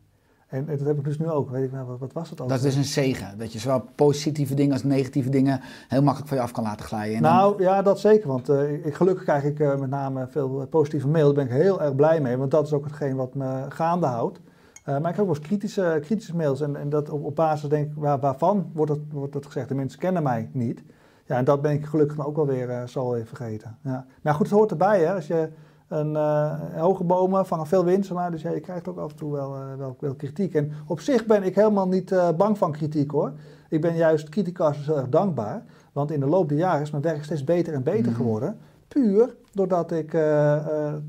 En, 0.47 0.69
en 0.69 0.77
dat 0.77 0.87
heb 0.87 0.97
ik 0.97 1.03
dus 1.03 1.19
nu 1.19 1.29
ook. 1.29 1.49
Weet 1.49 1.63
ik, 1.63 1.71
nou, 1.71 1.87
wat, 1.87 1.99
wat 1.99 2.13
was 2.13 2.29
het 2.29 2.41
ook? 2.41 2.49
Dat 2.49 2.63
is 2.63 2.75
een 2.75 2.83
zegen. 2.83 3.37
Dat 3.37 3.53
je 3.53 3.59
zowel 3.59 3.83
positieve 3.95 4.53
dingen 4.55 4.73
als 4.73 4.83
negatieve 4.83 5.29
dingen 5.29 5.59
heel 5.87 6.01
makkelijk 6.01 6.27
van 6.29 6.37
je 6.37 6.43
af 6.43 6.51
kan 6.51 6.63
laten 6.63 6.85
glijden. 6.85 7.15
En 7.15 7.21
dan- 7.21 7.31
Nou 7.33 7.61
ja, 7.61 7.81
dat 7.81 7.99
zeker. 7.99 8.27
Want 8.27 8.49
eh, 8.49 8.85
ik, 8.85 8.93
gelukkig 8.95 9.23
krijg 9.23 9.43
ik 9.43 9.59
eh, 9.59 9.75
met 9.77 9.89
name 9.89 10.27
veel 10.29 10.61
eh, 10.61 10.67
positieve 10.67 11.07
mail. 11.07 11.25
Daar 11.25 11.45
ben 11.45 11.55
ik 11.55 11.61
heel 11.61 11.81
erg 11.81 11.95
blij 11.95 12.21
mee. 12.21 12.37
Want 12.37 12.51
dat 12.51 12.65
is 12.65 12.73
ook 12.73 12.83
hetgeen 12.83 13.15
wat 13.15 13.33
me 13.33 13.65
gaande 13.69 14.05
houdt. 14.05 14.39
Eh, 14.87 14.97
maar 14.99 15.09
ik 15.09 15.15
heb 15.15 15.19
ook 15.19 15.25
wel 15.25 15.35
eens 15.35 15.47
kritische, 15.47 15.97
kritische 16.01 16.35
mails. 16.35 16.61
En, 16.61 16.75
en 16.75 16.89
dat 16.89 17.09
op, 17.09 17.23
op 17.23 17.35
basis 17.35 17.69
denk 17.69 17.87
ik, 17.87 17.97
waar, 17.97 18.19
waarvan 18.19 18.69
wordt 18.73 18.91
dat, 18.91 18.99
wordt 19.11 19.33
dat 19.33 19.45
gezegd? 19.45 19.67
De 19.69 19.75
mensen 19.75 19.99
kennen 19.99 20.23
mij 20.23 20.49
niet. 20.51 20.83
Ja, 21.25 21.37
en 21.37 21.45
dat 21.45 21.61
ben 21.61 21.71
ik 21.71 21.85
gelukkig 21.85 22.25
ook 22.27 22.35
wel 22.35 22.45
weer 22.45 22.69
eh, 22.69 22.87
zo 22.87 23.11
weer 23.11 23.25
vergeten. 23.25 23.77
Ja. 23.83 24.05
Maar 24.21 24.33
goed, 24.33 24.45
het 24.45 24.55
hoort 24.55 24.71
erbij 24.71 24.99
hè. 25.03 25.13
Als 25.13 25.27
je 25.27 25.49
een 25.87 26.15
eh, 26.15 26.53
hoge 26.75 27.03
bomen 27.03 27.45
vangen 27.45 27.67
veel 27.67 27.85
wind, 27.85 28.05
zeg 28.05 28.17
maar. 28.17 28.31
Dus 28.31 28.41
ja, 28.41 28.51
je 28.51 28.59
krijgt 28.59 28.87
ook 28.87 28.97
af 28.97 29.11
en 29.11 29.17
toe 29.17 29.31
wel, 29.31 29.55
wel, 29.77 29.95
wel 29.99 30.13
kritiek. 30.13 30.53
En 30.53 30.71
op 30.87 30.99
zich 30.99 31.25
ben 31.25 31.43
ik 31.43 31.55
helemaal 31.55 31.87
niet 31.87 32.15
bang 32.37 32.57
van 32.57 32.71
kritiek 32.71 33.11
hoor. 33.11 33.31
Ik 33.69 33.81
ben 33.81 33.95
juist 33.95 34.29
criticasters 34.29 34.87
heel 34.87 34.97
erg 34.97 35.09
dankbaar. 35.09 35.63
Want 35.93 36.11
in 36.11 36.19
de 36.19 36.25
loop 36.25 36.49
der 36.49 36.57
jaren 36.57 36.81
is 36.81 36.91
mijn 36.91 37.03
werk 37.03 37.23
steeds 37.23 37.43
beter 37.43 37.73
en 37.73 37.83
beter 37.83 38.11
Mhm. 38.11 38.15
geworden. 38.15 38.57
Puur 38.87 39.35
doordat 39.51 39.91
ik 39.91 40.17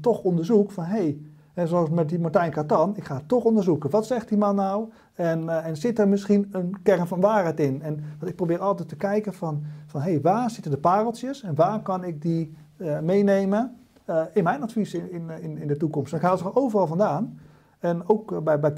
toch 0.01 0.23
onderzoek 0.23 0.71
van... 0.71 0.85
Hey, 0.85 1.19
en 1.59 1.69
zoals 1.69 1.91
met 1.91 2.09
die 2.09 2.19
Martijn 2.19 2.51
Katan, 2.51 2.97
ik 2.97 3.05
ga 3.05 3.21
toch 3.27 3.45
onderzoeken. 3.45 3.91
Wat 3.91 4.07
zegt 4.07 4.29
die 4.29 4.39
man 4.39 4.55
nou? 4.55 4.89
En, 5.15 5.49
eh, 5.49 5.67
en 5.67 5.77
zit 5.77 5.99
er 5.99 6.09
misschien 6.09 6.49
een 6.53 6.77
kern 6.83 7.07
van 7.07 7.21
waarheid 7.21 7.61
in? 7.61 7.83
En 7.83 8.05
ik 8.25 8.37
probeer 8.37 8.59
altijd 8.59 8.89
te 8.89 8.97
kijken 8.97 9.35
van, 9.35 9.63
van 9.87 10.01
hey, 10.01 10.21
waar 10.21 10.51
zitten 10.51 10.71
de 10.71 10.79
pareltjes? 10.79 11.43
En 11.43 11.55
waar 11.55 11.83
kan 11.83 12.05
ik 12.05 12.23
die 12.23 12.57
eh, 12.77 12.99
meenemen 12.99 13.77
eh, 14.05 14.23
in 14.33 14.45
mijn 14.45 14.63
advies 14.63 14.95
in, 14.95 15.31
in, 15.41 15.59
in, 15.59 15.67
de 15.67 15.77
toekomst? 15.77 16.11
Dan 16.11 16.21
gaan 16.21 16.39
ze 16.39 16.45
er 16.45 16.57
overal 16.57 16.87
vandaan. 16.87 17.39
En 17.79 18.09
ook 18.09 18.45
bij, 18.45 18.61
bij 18.61 18.73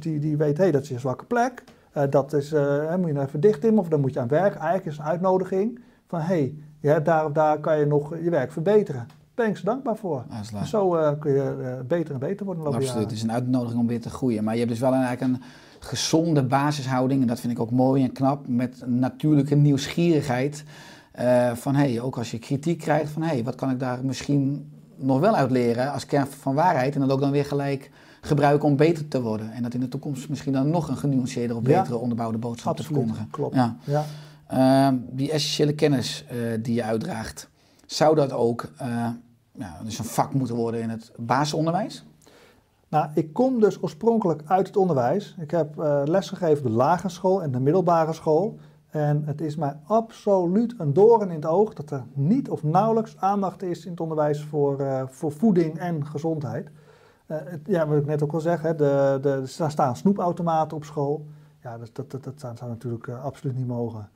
die, 0.00 0.18
die 0.18 0.36
weten, 0.36 0.62
hey, 0.62 0.72
dat 0.72 0.82
is 0.82 0.90
een 0.90 1.00
zwakke 1.00 1.24
plek. 1.24 1.64
Dat 2.10 2.32
is, 2.32 2.50
moet 2.50 3.06
je 3.06 3.12
nou 3.12 3.26
even 3.26 3.40
dicht 3.40 3.64
in 3.64 3.78
of 3.78 3.88
dan 3.88 4.00
moet 4.00 4.12
je 4.12 4.20
aan 4.20 4.28
werk. 4.28 4.54
Eigenlijk 4.54 4.86
is 4.86 4.98
een 4.98 5.04
uitnodiging 5.04 5.80
van, 6.06 6.20
hey, 6.20 6.54
je 6.80 6.88
hebt 6.88 7.04
daar 7.04 7.24
of 7.24 7.32
daar 7.32 7.58
kan 7.58 7.78
je 7.78 7.86
nog 7.86 8.18
je 8.22 8.30
werk 8.30 8.52
verbeteren. 8.52 9.06
Daar 9.42 9.50
ben 9.50 9.60
ik 9.60 9.66
ze 9.66 9.70
dankbaar 9.74 9.96
voor. 9.96 10.24
Zo 10.66 10.96
eh, 10.96 11.12
kun 11.18 11.32
je 11.32 11.56
eh, 11.78 11.86
beter 11.86 12.14
en 12.14 12.20
beter 12.20 12.46
worden 12.46 12.64
Absoluut, 12.74 13.02
het 13.04 13.12
is 13.12 13.22
een 13.22 13.32
uitnodiging 13.32 13.80
om 13.80 13.86
weer 13.86 14.00
te 14.00 14.10
groeien. 14.10 14.44
Maar 14.44 14.52
je 14.52 14.58
hebt 14.58 14.70
dus 14.72 14.80
wel 14.80 14.92
een, 14.94 15.02
eigenlijk 15.02 15.34
een 15.34 15.42
gezonde 15.78 16.42
basishouding, 16.42 17.20
en 17.20 17.26
dat 17.26 17.40
vind 17.40 17.52
ik 17.52 17.60
ook 17.60 17.70
mooi 17.70 18.02
en 18.02 18.12
knap, 18.12 18.48
met 18.48 18.82
natuurlijke 18.86 19.54
nieuwsgierigheid. 19.54 20.64
eh, 21.12 21.52
van 21.54 21.74
hey, 21.74 22.00
ook 22.00 22.18
als 22.18 22.30
je 22.30 22.38
kritiek 22.38 22.78
krijgt, 22.78 23.10
van 23.12 23.22
hey, 23.22 23.44
wat 23.44 23.54
kan 23.54 23.70
ik 23.70 23.80
daar 23.80 24.04
misschien 24.04 24.70
nog 24.96 25.20
wel 25.20 25.34
uit 25.36 25.50
leren 25.50 25.92
als 25.92 26.06
kern 26.06 26.26
van 26.26 26.54
waarheid. 26.54 26.94
En 26.94 27.00
dat 27.00 27.10
ook 27.10 27.20
dan 27.20 27.30
weer 27.30 27.44
gelijk 27.44 27.90
gebruiken 28.20 28.68
om 28.68 28.76
beter 28.76 29.08
te 29.08 29.22
worden. 29.22 29.52
En 29.52 29.62
dat 29.62 29.74
in 29.74 29.80
de 29.80 29.88
toekomst 29.88 30.28
misschien 30.28 30.52
dan 30.52 30.70
nog 30.70 30.88
een 30.88 30.96
genuanceerder 30.96 31.56
of 31.56 31.66
Ja. 31.66 31.78
betere 31.78 31.98
onderbouwde 31.98 32.38
boodschap 32.38 32.76
te 32.76 32.82
verkondigen. 32.82 33.28
klopt. 33.30 33.54
Ja. 33.54 33.76
Ja. 33.84 34.04
Ehm, 34.46 34.96
die 35.10 35.30
essentiële 35.32 35.74
kennis 35.74 36.24
die 36.62 36.74
je 36.74 36.82
uitdraagt, 36.82 37.48
zou 37.86 38.14
dat 38.14 38.32
ook 38.32 38.70
ja, 39.52 39.80
dus 39.84 39.98
een 39.98 40.04
vak 40.04 40.34
moeten 40.34 40.56
worden 40.56 40.80
in 40.80 40.90
het 40.90 41.12
basisonderwijs? 41.16 42.04
Nou, 42.88 43.10
ik 43.14 43.32
kom 43.32 43.60
dus 43.60 43.82
oorspronkelijk 43.82 44.42
uit 44.46 44.66
het 44.66 44.76
onderwijs. 44.76 45.36
Ik 45.40 45.50
heb 45.50 45.78
uh, 45.78 46.02
lesgegeven 46.04 46.64
op 46.64 46.70
de 46.70 46.76
lagere 46.76 47.08
school 47.08 47.42
en 47.42 47.50
de 47.50 47.60
middelbare 47.60 48.12
school. 48.12 48.58
En 48.90 49.22
het 49.24 49.40
is 49.40 49.56
mij 49.56 49.76
absoluut 49.84 50.74
een 50.78 50.92
doorn 50.92 51.28
in 51.28 51.34
het 51.34 51.46
oog 51.46 51.74
dat 51.74 51.90
er 51.90 52.04
niet 52.12 52.50
of 52.50 52.62
nauwelijks 52.62 53.16
aandacht 53.18 53.62
is 53.62 53.84
in 53.84 53.90
het 53.90 54.00
onderwijs 54.00 54.42
voor, 54.42 54.80
uh, 54.80 55.02
voor 55.06 55.32
voeding 55.32 55.78
en 55.78 56.06
gezondheid. 56.06 56.70
Het, 57.26 57.60
ja, 57.64 57.86
wat 57.86 57.98
ik 57.98 58.06
net 58.06 58.22
ook 58.22 58.32
al 58.32 58.40
zeg, 58.40 58.62
hè, 58.62 58.74
de, 58.74 59.18
de, 59.22 59.62
er 59.62 59.70
staan 59.70 59.96
snoepautomaten 59.96 60.76
op 60.76 60.84
school. 60.84 61.26
Ja, 61.62 61.78
dat, 61.78 61.90
dat, 61.92 62.10
dat, 62.10 62.24
dat 62.24 62.58
zou 62.58 62.70
natuurlijk 62.70 63.08
absoluut 63.08 63.56
niet 63.56 63.66
mogen. 63.66 64.08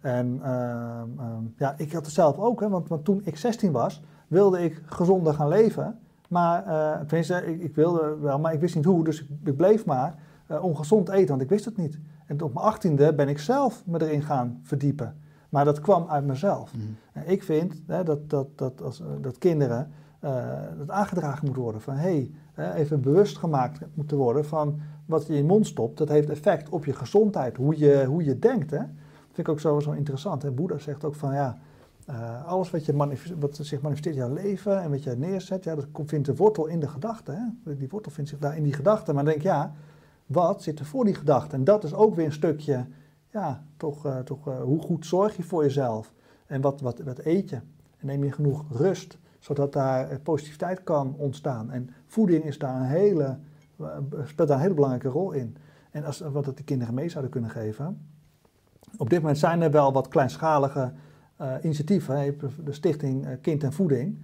En 0.00 0.40
ehm, 0.42 1.08
ehm, 1.18 1.42
ja, 1.56 1.74
ik 1.76 1.92
had 1.92 2.04
het 2.04 2.14
zelf 2.14 2.38
ook, 2.38 2.60
hè, 2.60 2.68
want, 2.68 2.88
want 2.88 3.04
toen 3.04 3.20
ik 3.24 3.36
16 3.36 3.72
was, 3.72 4.02
wilde 4.28 4.62
ik 4.62 4.82
gezonder 4.86 5.34
gaan 5.34 5.48
leven. 5.48 5.98
Maar 6.28 6.64
tenminste, 7.06 7.46
ik, 7.46 7.62
ik, 7.62 7.74
wilde 7.74 8.16
wel, 8.20 8.38
maar 8.38 8.52
ik 8.52 8.60
wist 8.60 8.74
niet 8.74 8.84
hoe, 8.84 9.04
dus 9.04 9.22
ik, 9.22 9.28
ik 9.44 9.56
bleef 9.56 9.84
maar 9.84 10.14
uh, 10.50 10.64
ongezond 10.64 11.08
eten, 11.08 11.28
want 11.28 11.40
ik 11.40 11.48
wist 11.48 11.64
het 11.64 11.76
niet. 11.76 11.98
En 12.26 12.42
op 12.42 12.54
mijn 12.54 12.66
achttiende 12.66 13.14
ben 13.14 13.28
ik 13.28 13.38
zelf 13.38 13.82
me 13.86 14.02
erin 14.02 14.22
gaan 14.22 14.60
verdiepen. 14.62 15.16
Maar 15.48 15.64
dat 15.64 15.80
kwam 15.80 16.08
uit 16.08 16.24
mezelf. 16.24 16.74
Mm. 16.74 16.96
En 17.12 17.30
ik 17.30 17.42
vind 17.42 17.82
hè, 17.86 18.02
dat, 18.02 18.30
dat, 18.30 18.58
dat, 18.58 18.82
als, 18.82 19.00
uh, 19.00 19.06
dat 19.20 19.38
kinderen 19.38 19.90
dat 20.78 20.90
aangedragen 20.90 21.46
moet 21.46 21.56
worden 21.56 21.80
van 21.80 21.94
hé, 21.94 22.28
hey, 22.54 22.74
even 22.74 23.00
bewust 23.00 23.38
gemaakt 23.38 23.80
moeten 23.94 24.16
worden 24.16 24.44
van 24.44 24.80
wat 25.06 25.26
je 25.26 25.32
in 25.32 25.38
je 25.38 25.44
mond 25.44 25.66
stopt, 25.66 25.98
dat 25.98 26.08
heeft 26.08 26.30
effect 26.30 26.68
op 26.68 26.84
je 26.84 26.92
gezondheid, 26.92 27.56
hoe 27.56 27.78
je, 27.78 28.04
hoe 28.04 28.24
je 28.24 28.38
denkt. 28.38 28.70
Hè? 28.70 28.78
Dat 28.78 29.32
vind 29.32 29.46
ik 29.46 29.48
ook 29.48 29.60
zo, 29.60 29.80
zo 29.80 29.90
interessant. 29.90 30.42
Hè? 30.42 30.50
Boeddha 30.50 30.78
zegt 30.78 31.04
ook 31.04 31.14
van 31.14 31.34
ja, 31.34 31.58
uh, 32.10 32.44
alles 32.44 32.70
wat, 32.70 32.84
je 32.86 33.08
zich 33.50 33.80
manifesteert 33.80 34.14
in 34.14 34.20
jouw 34.20 34.32
leven 34.32 34.82
en 34.82 34.90
wat 34.90 35.02
je 35.02 35.10
neerzet, 35.10 35.64
ja, 35.64 35.74
dat 35.74 35.86
vindt 36.06 36.26
de 36.26 36.36
wortel 36.36 36.66
in 36.66 36.80
de 36.80 36.88
gedachte. 36.88 37.54
Die 37.64 37.88
wortel 37.88 38.12
vindt 38.12 38.30
zich 38.30 38.38
daar 38.38 38.56
in 38.56 38.62
die 38.62 38.72
gedachte. 38.72 39.12
Maar 39.12 39.24
denk 39.24 39.42
ja, 39.42 39.74
wat 40.26 40.62
zit 40.62 40.78
er 40.78 40.84
voor 40.84 41.04
die 41.04 41.14
gedachte? 41.14 41.56
En 41.56 41.64
dat 41.64 41.84
is 41.84 41.94
ook 41.94 42.14
weer 42.14 42.24
een 42.24 42.32
stukje, 42.32 42.86
ja, 43.30 43.64
toch, 43.76 44.06
uh, 44.06 44.18
toch 44.18 44.48
uh, 44.48 44.62
hoe 44.62 44.80
goed 44.80 45.06
zorg 45.06 45.36
je 45.36 45.42
voor 45.42 45.62
jezelf? 45.62 46.12
En 46.46 46.60
wat, 46.60 46.80
wat, 46.80 46.98
wat 46.98 47.18
eet 47.18 47.50
je? 47.50 47.60
En 47.98 48.06
neem 48.06 48.24
je 48.24 48.32
genoeg 48.32 48.64
rust, 48.70 49.18
zodat 49.38 49.72
daar 49.72 50.20
positiviteit 50.20 50.82
kan 50.82 51.14
ontstaan? 51.18 51.70
En 51.70 51.90
voeding 52.06 52.44
is 52.44 52.58
daar 52.58 52.76
een 52.76 52.86
hele, 52.86 53.38
speelt 54.24 54.48
daar 54.48 54.56
een 54.56 54.62
hele 54.62 54.74
belangrijke 54.74 55.08
rol 55.08 55.32
in. 55.32 55.56
En 55.90 56.04
als, 56.04 56.20
wat 56.20 56.46
het 56.46 56.56
de 56.56 56.64
kinderen 56.64 56.94
mee 56.94 57.08
zouden 57.08 57.32
kunnen 57.32 57.50
geven. 57.50 58.08
Op 58.96 59.10
dit 59.10 59.20
moment 59.20 59.38
zijn 59.38 59.62
er 59.62 59.70
wel 59.70 59.92
wat 59.92 60.08
kleinschalige 60.08 60.92
uh, 61.40 61.54
initiatieven, 61.62 62.38
de 62.64 62.72
Stichting 62.72 63.40
Kind 63.40 63.62
en 63.62 63.72
Voeding. 63.72 64.18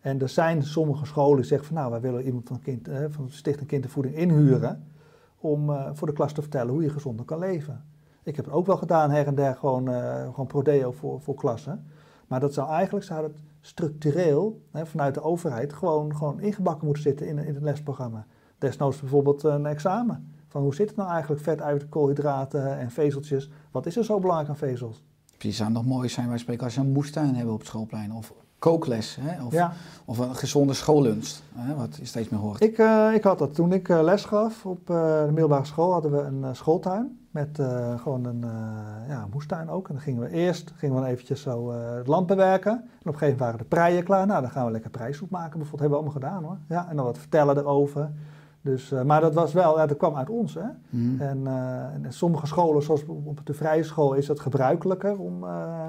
En 0.00 0.20
er 0.20 0.28
zijn 0.28 0.62
sommige 0.62 1.06
scholen 1.06 1.36
die 1.36 1.44
zeggen 1.44 1.66
van 1.66 1.76
nou, 1.76 1.90
wij 1.90 2.00
willen 2.00 2.22
iemand 2.22 2.48
van, 2.48 2.60
kind, 2.60 2.88
uh, 2.88 3.04
van 3.08 3.30
Stichting 3.30 3.68
Kind 3.68 3.84
en 3.84 3.90
Voeding 3.90 4.16
inhuren 4.16 4.84
om 5.38 5.70
uh, 5.70 5.88
voor 5.92 6.06
de 6.06 6.12
klas 6.12 6.32
te 6.32 6.40
vertellen 6.40 6.72
hoe 6.72 6.82
je 6.82 6.90
gezonder 6.90 7.24
kan 7.24 7.38
leven. 7.38 7.84
Ik 8.22 8.36
heb 8.36 8.44
het 8.44 8.54
ook 8.54 8.66
wel 8.66 8.76
gedaan 8.76 9.10
her 9.10 9.26
en 9.26 9.34
der, 9.34 9.56
gewoon, 9.56 9.88
gewoon 10.30 10.46
prodeo 10.46 10.92
voor, 10.92 11.20
voor 11.20 11.34
klassen. 11.34 11.84
Maar 12.26 12.40
dat 12.40 12.54
zou 12.54 12.68
eigenlijk 12.70 13.04
zou 13.04 13.22
het 13.22 13.38
structureel 13.60 14.60
hè, 14.70 14.86
vanuit 14.86 15.14
de 15.14 15.22
overheid 15.22 15.72
gewoon, 15.72 16.16
gewoon 16.16 16.40
ingebakken 16.40 16.84
moeten 16.84 17.02
zitten 17.02 17.26
in, 17.26 17.38
in 17.38 17.54
het 17.54 17.62
lesprogramma. 17.62 18.26
Desnoods 18.58 19.00
bijvoorbeeld 19.00 19.42
een 19.42 19.66
examen. 19.66 20.32
Van 20.48 20.62
hoe 20.62 20.74
zit 20.74 20.88
het 20.88 20.96
nou 20.96 21.10
eigenlijk 21.10 21.42
vet 21.42 21.60
uit 21.60 21.88
koolhydraten 21.88 22.78
en 22.78 22.90
vezeltjes? 22.90 23.50
Wat 23.70 23.86
is 23.86 23.96
er 23.96 24.04
zo 24.04 24.18
belangrijk 24.18 24.50
aan 24.50 24.56
vezels? 24.56 25.04
Het 25.48 25.58
zou 25.58 25.70
nog 25.70 25.84
mooi 25.84 26.08
zijn, 26.08 26.28
wij 26.28 26.38
spreken 26.38 26.64
als 26.64 26.74
je 26.74 26.80
een 26.80 26.92
moestuin 26.92 27.34
hebben 27.34 27.52
op 27.52 27.58
het 27.58 27.68
schoolplein. 27.68 28.12
Of 28.12 28.32
kookles, 28.58 29.16
hè? 29.20 29.44
Of, 29.44 29.52
ja. 29.52 29.72
of 30.04 30.18
een 30.18 30.34
gezonde 30.34 30.74
schoollunch, 30.74 31.28
hè? 31.54 31.74
wat 31.74 31.96
je 31.96 32.04
steeds 32.04 32.28
meer 32.28 32.40
hoort. 32.40 32.62
Ik, 32.62 32.78
uh, 32.78 33.14
ik 33.14 33.24
had 33.24 33.38
dat 33.38 33.54
toen 33.54 33.72
ik 33.72 33.88
uh, 33.88 34.02
les 34.02 34.24
gaf 34.24 34.66
op 34.66 34.90
uh, 34.90 34.96
de 35.24 35.30
middelbare 35.30 35.64
school, 35.64 35.92
hadden 35.92 36.12
we 36.12 36.18
een 36.18 36.56
schooltuin. 36.56 37.18
Met 37.30 37.60
gewoon 37.96 38.24
een 38.24 38.44
ja, 39.08 39.26
moestuin 39.32 39.70
ook. 39.70 39.88
En 39.88 39.94
dan 39.94 40.02
gingen 40.02 40.20
we 40.20 40.30
eerst 40.30 40.72
gingen 40.76 41.02
we 41.02 41.08
eventjes 41.08 41.42
zo 41.42 41.72
het 41.72 42.06
land 42.06 42.26
bewerken. 42.26 42.72
En 42.72 42.78
op 42.78 42.86
een 42.86 43.12
gegeven 43.12 43.20
moment 43.20 43.38
waren 43.38 43.58
de 43.58 43.64
preien 43.64 44.04
klaar. 44.04 44.26
Nou, 44.26 44.40
dan 44.40 44.50
gaan 44.50 44.66
we 44.66 44.70
lekker 44.70 44.90
prijssoep 44.90 45.30
maken. 45.30 45.58
Bijvoorbeeld 45.58 45.80
hebben 45.80 45.98
we 45.98 46.04
allemaal 46.04 46.30
gedaan 46.30 46.44
hoor. 46.44 46.58
Ja, 46.68 46.88
en 46.88 46.96
dan 46.96 47.04
wat 47.04 47.18
vertellen 47.18 47.58
erover. 47.58 48.10
Dus, 48.64 48.90
uh, 48.90 49.02
maar 49.02 49.20
dat 49.20 49.34
was 49.34 49.52
wel, 49.52 49.78
ja, 49.78 49.86
dat 49.86 49.96
kwam 49.96 50.16
uit 50.16 50.30
ons. 50.30 50.54
Hè? 50.54 50.66
Mm. 50.90 51.20
En, 51.20 51.38
uh, 51.38 51.94
en, 51.94 52.06
sommige 52.08 52.46
scholen, 52.46 52.82
zoals 52.82 53.04
op 53.06 53.40
de 53.44 53.54
vrije 53.54 53.82
school, 53.82 54.14
is 54.14 54.28
het 54.28 54.40
gebruikelijker 54.40 55.18
om, 55.18 55.44
uh, 55.44 55.86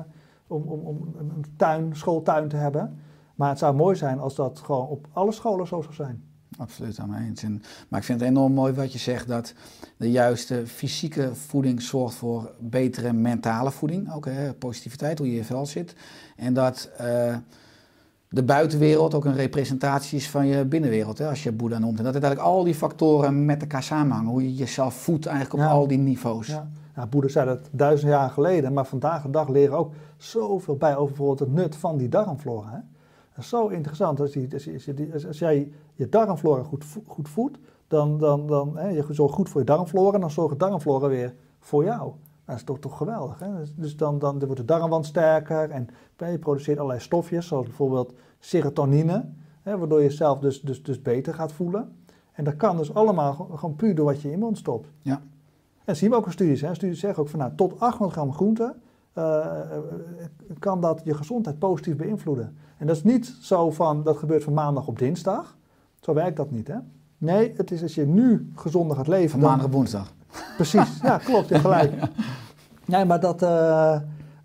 om, 0.47 0.63
om, 0.63 0.79
om, 0.79 1.15
een 1.17 1.45
tuin, 1.55 1.95
schooltuin 1.95 2.47
te 2.47 2.55
hebben. 2.55 2.99
Maar 3.35 3.49
het 3.49 3.59
zou 3.59 3.75
mooi 3.75 3.95
zijn 3.95 4.19
als 4.19 4.35
dat 4.35 4.59
gewoon 4.59 4.87
op 4.87 5.07
alle 5.13 5.31
scholen 5.31 5.67
zo 5.67 5.81
zou 5.81 5.93
zijn. 5.93 6.23
Absoluut, 6.57 6.99
aan 6.99 7.15
eens. 7.15 7.43
En, 7.43 7.61
maar 7.89 7.99
ik 7.99 8.05
vind 8.05 8.19
het 8.19 8.29
enorm 8.29 8.53
mooi 8.53 8.73
wat 8.73 8.93
je 8.93 8.99
zegt, 8.99 9.27
dat 9.27 9.53
de 9.97 10.11
juiste 10.11 10.67
fysieke 10.67 11.35
voeding 11.35 11.81
zorgt 11.81 12.15
voor 12.15 12.51
betere 12.59 13.13
mentale 13.13 13.71
voeding. 13.71 14.13
Ook 14.13 14.25
hè, 14.25 14.53
positiviteit, 14.53 15.17
hoe 15.17 15.27
je 15.27 15.33
in 15.33 15.39
je 15.39 15.45
vel 15.45 15.65
zit. 15.65 15.95
En 16.35 16.53
dat 16.53 16.89
de 18.35 18.43
buitenwereld 18.43 19.13
ook 19.13 19.25
een 19.25 19.35
representatie 19.35 20.17
is 20.17 20.29
van 20.29 20.47
je 20.47 20.65
binnenwereld, 20.65 21.17
hè, 21.17 21.29
als 21.29 21.43
je 21.43 21.51
Boeddha 21.51 21.79
noemt. 21.79 21.97
En 21.97 22.03
dat 22.03 22.13
eigenlijk 22.13 22.41
al 22.41 22.63
die 22.63 22.75
factoren 22.75 23.45
met 23.45 23.61
elkaar 23.61 23.83
samenhangen, 23.83 24.31
hoe 24.31 24.43
je 24.43 24.55
jezelf 24.55 24.93
voedt 24.93 25.25
eigenlijk 25.25 25.63
op 25.63 25.71
al 25.71 25.87
die 25.87 25.97
niveaus. 25.97 26.47
Ja. 26.47 26.69
Ja, 26.95 27.07
Boeddha 27.07 27.29
zei 27.29 27.45
dat 27.45 27.69
duizend 27.71 28.11
jaar 28.11 28.29
geleden, 28.29 28.73
maar 28.73 28.85
vandaag 28.85 29.21
de 29.21 29.29
dag 29.29 29.47
leren 29.47 29.77
ook 29.77 29.93
zoveel 30.17 30.75
bij 30.75 30.95
over 30.95 31.07
bijvoorbeeld 31.07 31.39
het 31.39 31.53
nut 31.53 31.75
van 31.75 31.97
die 31.97 32.09
darmflora. 32.09 32.69
Hè? 32.69 32.79
Dat 33.33 33.43
is 33.43 33.49
zo 33.49 33.67
interessant. 33.67 34.19
Als, 34.19 34.37
als, 35.27 35.39
jij 35.39 35.71
je 35.93 36.09
darmflora 36.09 36.63
goed, 36.63 36.85
goed 37.07 37.29
voedt, 37.29 37.57
dan, 37.87 38.17
dan, 38.17 38.47
dan 38.47 38.77
hè, 38.77 38.87
je 38.87 39.05
zorgt 39.09 39.33
goed 39.33 39.49
voor 39.49 39.59
je 39.59 39.67
darmflora 39.67 40.13
en 40.13 40.21
dan 40.21 40.31
zorgt 40.31 40.59
de 40.59 40.65
darmflora 40.65 41.07
weer 41.07 41.33
voor 41.59 41.83
jou. 41.83 42.11
Dat 42.45 42.55
is 42.55 42.63
toch, 42.63 42.79
toch 42.79 42.97
geweldig. 42.97 43.39
Hè? 43.39 43.47
Dus 43.75 43.97
dan, 43.97 44.19
dan 44.19 44.39
wordt 44.39 44.57
de 44.57 44.65
darmwand 44.65 45.05
sterker 45.05 45.69
en 45.69 45.87
je 46.17 46.39
produceert 46.39 46.77
allerlei 46.77 46.99
stofjes, 46.99 47.47
zoals 47.47 47.65
bijvoorbeeld 47.65 48.13
serotonine, 48.39 49.25
hè, 49.61 49.77
waardoor 49.77 49.99
je 50.01 50.05
jezelf 50.05 50.39
dus, 50.39 50.61
dus, 50.61 50.83
dus 50.83 51.01
beter 51.01 51.33
gaat 51.33 51.51
voelen. 51.51 51.95
En 52.31 52.43
dat 52.43 52.55
kan 52.55 52.77
dus 52.77 52.93
allemaal 52.93 53.33
gewoon 53.33 53.75
puur 53.75 53.95
door 53.95 54.05
wat 54.05 54.21
je 54.21 54.27
in 54.27 54.33
je 54.33 54.39
mond 54.39 54.57
stopt. 54.57 54.89
Ja. 55.01 55.21
En 55.85 55.95
zien 55.95 56.09
we 56.09 56.15
ook 56.15 56.25
in 56.25 56.31
studies. 56.31 56.61
Hè? 56.61 56.73
Studies 56.73 56.99
zeggen 56.99 57.23
ook 57.23 57.29
van 57.29 57.39
nou, 57.39 57.51
tot 57.55 57.79
800 57.79 58.11
gram 58.17 58.33
groente 58.33 58.75
uh, 59.17 59.45
kan 60.59 60.81
dat 60.81 61.01
je 61.03 61.13
gezondheid 61.13 61.59
positief 61.59 61.95
beïnvloeden. 61.95 62.57
En 62.77 62.87
dat 62.87 62.95
is 62.95 63.03
niet 63.03 63.37
zo 63.41 63.71
van 63.71 64.03
dat 64.03 64.17
gebeurt 64.17 64.43
van 64.43 64.53
maandag 64.53 64.87
op 64.87 64.99
dinsdag. 64.99 65.57
Zo 65.99 66.13
werkt 66.13 66.37
dat 66.37 66.51
niet. 66.51 66.67
Hè? 66.67 66.77
Nee, 67.17 67.53
het 67.57 67.71
is 67.71 67.81
als 67.81 67.95
je 67.95 68.05
nu 68.05 68.51
gezonder 68.55 68.97
gaat 68.97 69.07
leven. 69.07 69.29
Van 69.29 69.39
maandag 69.39 69.65
op 69.65 69.71
woensdag. 69.71 70.13
Precies, 70.55 70.99
ja, 71.01 71.17
klopt, 71.17 71.49
je 71.49 71.59
gelijk. 71.59 71.93
Nee, 72.85 73.05
maar 73.05 73.19
dat, 73.19 73.43
uh, 73.43 73.49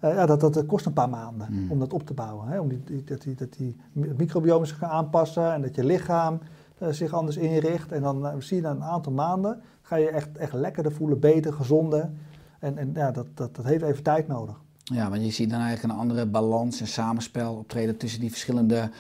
ja, 0.01 0.27
dat, 0.27 0.41
dat 0.41 0.67
kost 0.67 0.87
een 0.87 0.93
paar 0.93 1.09
maanden 1.09 1.49
mm. 1.51 1.71
om 1.71 1.79
dat 1.79 1.93
op 1.93 2.07
te 2.07 2.15
bouwen. 2.15 2.49
Hè? 2.49 2.61
Om 2.61 2.69
die, 2.69 2.83
die, 2.85 3.05
dat, 3.05 3.23
die, 3.23 3.35
dat 3.35 3.53
die 3.53 3.77
microbiome 3.93 4.67
zich 4.67 4.79
gaan 4.79 4.91
aanpassen 4.91 5.53
en 5.53 5.63
dat 5.63 5.75
je 5.75 5.85
lichaam 5.85 6.39
uh, 6.83 6.89
zich 6.89 7.13
anders 7.13 7.37
inricht. 7.37 7.93
En 7.93 8.03
dan 8.03 8.43
zie 8.43 8.57
je 8.57 8.63
na 8.63 8.71
een 8.71 8.83
aantal 8.83 9.13
maanden, 9.13 9.61
ga 9.83 9.97
je 9.97 10.09
echt, 10.09 10.37
echt 10.37 10.53
lekkerder 10.53 10.93
voelen, 10.93 11.21
beter, 11.21 11.53
gezonder. 11.53 12.11
En, 12.59 12.79
en 12.79 12.91
ja, 12.95 13.11
dat, 13.11 13.27
dat, 13.35 13.57
dat 13.57 13.65
heeft 13.65 13.83
even 13.83 14.03
tijd 14.03 14.29
nodig. 14.29 14.61
Ja, 14.83 15.11
want 15.11 15.25
je 15.25 15.31
ziet 15.31 15.51
dan 15.51 15.61
eigenlijk 15.61 15.93
een 15.93 16.01
andere 16.01 16.27
balans 16.27 16.81
en 16.81 16.87
samenspel 16.87 17.55
optreden 17.55 17.97
tussen 17.97 18.21
die 18.21 18.31
verschillende 18.31 18.91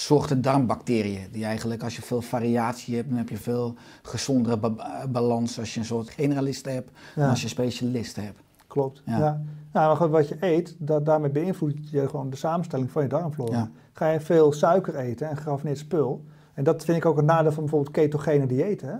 soorten 0.00 0.42
darmbacteriën. 0.42 1.28
Die 1.32 1.44
eigenlijk, 1.44 1.82
als 1.82 1.96
je 1.96 2.02
veel 2.02 2.20
variatie 2.20 2.96
hebt, 2.96 3.08
dan 3.08 3.18
heb 3.18 3.28
je 3.28 3.36
veel 3.36 3.74
gezondere 4.02 4.56
ba 4.56 5.06
balans 5.08 5.58
als 5.58 5.74
je 5.74 5.80
een 5.80 5.86
soort 5.86 6.10
generalist 6.10 6.64
hebt 6.64 6.90
ja. 7.14 7.20
dan 7.20 7.30
als 7.30 7.42
je 7.42 7.48
specialisten 7.48 8.24
hebt. 8.24 8.38
Klopt, 8.66 9.02
ja. 9.04 9.18
ja. 9.18 9.40
Nou, 9.72 9.98
maar 9.98 10.10
wat 10.10 10.28
je 10.28 10.36
eet, 10.40 10.76
dat, 10.78 11.06
daarmee 11.06 11.30
beïnvloed 11.30 11.90
je 11.90 12.08
gewoon 12.08 12.30
de 12.30 12.36
samenstelling 12.36 12.90
van 12.90 13.02
je 13.02 13.08
darmflora. 13.08 13.56
Ja. 13.56 13.70
Ga 13.92 14.10
je 14.10 14.20
veel 14.20 14.52
suiker 14.52 14.96
eten 14.96 15.28
en 15.28 15.36
geraffineerd 15.36 15.78
spul, 15.78 16.24
en 16.54 16.64
dat 16.64 16.84
vind 16.84 16.96
ik 16.96 17.06
ook 17.06 17.18
een 17.18 17.24
nadeel 17.24 17.52
van 17.52 17.62
bijvoorbeeld 17.62 17.94
ketogene 17.94 18.46
diëten. 18.46 18.88
Hè? 18.88 18.96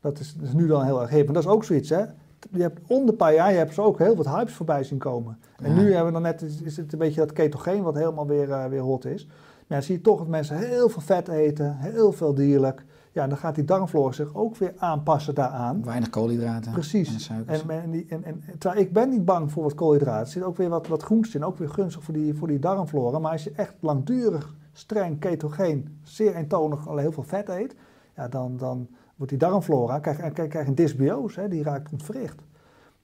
Dat, 0.00 0.18
is, 0.18 0.34
dat 0.34 0.48
is 0.48 0.54
nu 0.54 0.66
dan 0.66 0.84
heel 0.84 1.00
erg 1.00 1.10
hip. 1.10 1.24
Maar 1.24 1.34
dat 1.34 1.44
is 1.44 1.50
ook 1.50 1.64
zoiets, 1.64 1.88
hè. 1.88 2.04
Je 2.50 2.62
hebt 2.62 2.80
om 2.86 3.06
de 3.06 3.12
paar 3.12 3.34
jaar 3.34 3.52
je 3.52 3.58
hebt 3.58 3.74
ze 3.74 3.82
ook 3.82 3.98
heel 3.98 4.16
wat 4.16 4.26
hypes 4.26 4.54
voorbij 4.54 4.84
zien 4.84 4.98
komen. 4.98 5.38
En 5.56 5.74
nu 5.74 5.82
hebben 5.88 6.06
we 6.06 6.12
dan 6.12 6.22
net, 6.22 6.42
is, 6.42 6.62
is 6.62 6.76
het 6.76 6.92
een 6.92 6.98
beetje 6.98 7.20
dat 7.20 7.32
ketogeen 7.32 7.82
wat 7.82 7.94
helemaal 7.94 8.26
weer, 8.26 8.48
uh, 8.48 8.64
weer 8.64 8.80
hot 8.80 9.04
is. 9.04 9.28
Maar 9.66 9.78
dan 9.78 9.86
zie 9.86 9.96
je 9.96 10.00
toch 10.00 10.18
dat 10.18 10.28
mensen 10.28 10.58
heel 10.58 10.88
veel 10.88 11.02
vet 11.02 11.28
eten, 11.28 11.76
heel 11.76 12.12
veel 12.12 12.34
dierlijk. 12.34 12.84
Ja, 13.12 13.26
dan 13.26 13.38
gaat 13.38 13.54
die 13.54 13.64
darmflora 13.64 14.12
zich 14.12 14.34
ook 14.34 14.56
weer 14.56 14.72
aanpassen 14.76 15.34
daaraan. 15.34 15.84
Weinig 15.84 16.10
koolhydraten. 16.10 16.72
Precies. 16.72 17.28
En, 17.28 17.46
en, 17.46 18.04
en, 18.08 18.24
en, 18.24 18.42
terwijl 18.58 18.80
ik 18.80 18.92
ben 18.92 19.08
niet 19.08 19.24
bang 19.24 19.52
voor 19.52 19.62
wat 19.62 19.74
koolhydraten. 19.74 20.20
Er 20.20 20.32
zit 20.32 20.42
ook 20.42 20.56
weer 20.56 20.68
wat, 20.68 20.86
wat 20.86 21.02
groentes 21.02 21.34
in, 21.34 21.44
ook 21.44 21.58
weer 21.58 21.68
gunstig 21.68 22.02
voor 22.02 22.14
die, 22.14 22.34
voor 22.34 22.48
die 22.48 22.58
darmflora. 22.58 23.18
Maar 23.18 23.32
als 23.32 23.44
je 23.44 23.52
echt 23.56 23.74
langdurig 23.80 24.54
streng 24.72 25.18
ketogeen, 25.18 25.98
zeer 26.02 26.34
eentonig, 26.34 26.88
al 26.88 26.96
heel 26.96 27.12
veel 27.12 27.22
vet 27.22 27.48
eet, 27.48 27.74
ja, 28.16 28.28
dan, 28.28 28.56
dan 28.56 28.88
wordt 29.16 29.32
die 29.32 29.40
darmflora, 29.40 29.98
krijg, 29.98 30.32
krijg, 30.32 30.48
krijg 30.48 30.66
een 30.66 30.74
dysbiose, 30.74 31.40
hè, 31.40 31.48
die 31.48 31.62
raakt 31.62 31.92
ontwricht. 31.92 32.42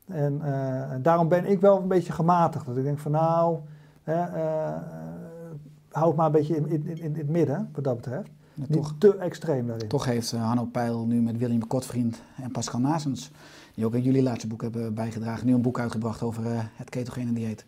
En 0.07 0.41
uh, 0.45 0.91
daarom 1.03 1.29
ben 1.29 1.45
ik 1.45 1.61
wel 1.61 1.81
een 1.81 1.89
beetje 1.89 2.13
gematigd. 2.13 2.67
Dat 2.67 2.77
ik 2.77 2.83
denk 2.83 2.99
van 2.99 3.13
nou, 3.13 3.59
uh, 4.05 4.27
hou 5.93 6.07
het 6.07 6.17
maar 6.17 6.27
een 6.27 6.33
beetje 6.33 6.57
in, 6.57 6.69
in, 6.69 6.87
in, 6.87 6.99
in 6.99 7.15
het 7.15 7.29
midden, 7.29 7.71
wat 7.73 7.85
dat 7.85 7.97
betreft. 7.97 8.31
Maar 8.55 8.67
Niet 8.69 8.83
toch, 8.83 8.95
te 8.99 9.17
extreem 9.17 9.67
daarin. 9.67 9.89
toch 9.89 10.05
heeft 10.05 10.33
eh, 10.33 10.47
Hanno 10.47 10.65
Peil 10.65 11.07
nu 11.07 11.21
met 11.23 11.39
William 11.39 11.67
Kotvriend 11.67 12.23
en 12.43 12.51
Pascal 12.51 12.81
Nazens, 12.81 13.31
die 13.75 13.87
ook 13.87 13.95
in 13.95 14.03
jullie 14.03 14.23
laatste 14.23 14.47
boek 14.47 14.63
hebben 14.63 14.95
bijgedragen, 14.95 15.47
nu 15.47 15.55
een 15.55 15.63
boek 15.63 15.79
uitgebracht 15.79 16.23
over 16.23 16.47
eh, 16.47 16.53
het 16.57 16.91
ketogene 16.91 17.33
dieet. 17.33 17.65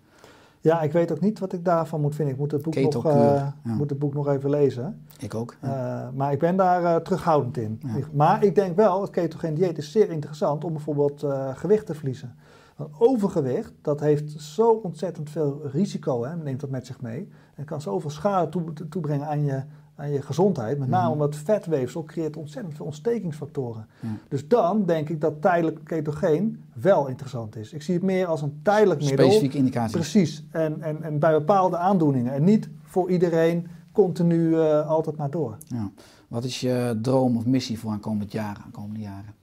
Ja, 0.60 0.82
ik 0.82 0.92
weet 0.92 1.12
ook 1.12 1.20
niet 1.20 1.38
wat 1.38 1.52
ik 1.52 1.64
daarvan 1.64 2.00
moet 2.00 2.14
vinden. 2.14 2.34
Ik 2.34 2.40
moet 2.40 2.50
het 2.50 2.62
boek, 2.62 2.74
nog, 2.74 3.06
eh, 3.06 3.12
ja. 3.14 3.54
moet 3.62 3.90
het 3.90 3.98
boek 3.98 4.14
nog 4.14 4.28
even 4.28 4.50
lezen. 4.50 5.04
Ik 5.18 5.34
ook. 5.34 5.56
ja. 5.62 6.10
Maar 6.14 6.32
ik 6.32 6.38
ben 6.38 6.56
daar 6.56 7.02
terughoudend 7.02 7.56
in. 7.56 7.80
Ja. 7.86 8.06
Maar 8.12 8.44
ik 8.44 8.54
denk 8.54 8.76
wel, 8.76 9.00
het 9.00 9.10
ketogeen 9.10 9.54
dieet 9.54 9.78
is 9.78 9.92
zeer 9.92 10.10
interessant 10.10 10.64
om 10.64 10.72
bijvoorbeeld 10.72 11.24
gewicht 11.54 11.86
te 11.86 11.94
verliezen. 11.94 12.34
Want 12.76 12.90
overgewicht, 12.98 13.72
dat 13.82 14.00
heeft 14.00 14.40
zo 14.40 14.70
ontzettend 14.70 15.30
veel 15.30 15.60
risico, 15.64 16.24
hè, 16.24 16.36
neemt 16.36 16.60
dat 16.60 16.70
met 16.70 16.86
zich 16.86 17.00
mee. 17.00 17.28
En 17.54 17.64
kan 17.64 17.80
zoveel 17.80 18.10
schade 18.10 18.48
toe- 18.48 18.72
toe- 18.72 18.88
toebrengen 18.88 19.26
aan 19.26 19.44
je, 19.44 19.62
aan 19.96 20.10
je 20.10 20.22
gezondheid. 20.22 20.78
Met 20.78 20.88
name 20.88 21.02
Mhm. 21.04 21.12
omdat 21.12 21.36
vetweefsel 21.36 22.02
creëert 22.04 22.36
ontzettend 22.36 22.74
veel 22.76 22.84
ontstekingsfactoren. 22.84 23.86
Ja. 24.00 24.08
Dus 24.28 24.48
dan 24.48 24.84
denk 24.86 25.08
ik 25.08 25.20
dat 25.20 25.42
tijdelijk 25.42 25.80
ketogeen 25.84 26.62
wel 26.72 27.06
interessant 27.06 27.56
is. 27.56 27.72
Ik 27.72 27.82
zie 27.82 27.94
het 27.94 28.02
meer 28.02 28.26
als 28.26 28.42
een 28.42 28.60
tijdelijk 28.62 29.00
middel. 29.00 29.24
Specifieke 29.26 29.56
indicaties. 29.56 29.92
Precies. 29.92 30.44
En, 30.50 30.82
en, 30.82 31.02
en 31.02 31.18
bij 31.18 31.32
bepaalde 31.32 31.76
aandoeningen. 31.76 32.32
En 32.32 32.44
niet 32.44 32.68
voor 32.82 33.10
iedereen 33.10 33.66
continu 33.92 34.60
eh, 34.60 34.88
altijd 34.88 35.16
maar 35.16 35.30
door. 35.30 35.56
Ja. 35.66 35.90
Wat 36.28 36.44
is 36.44 36.60
je 36.60 36.98
droom 37.02 37.36
of 37.36 37.46
missie 37.46 37.78
voor 37.78 37.90
aankomend 37.90 38.32
jaar, 38.32 38.56
aankomende 38.64 39.00
jaren? 39.00 39.34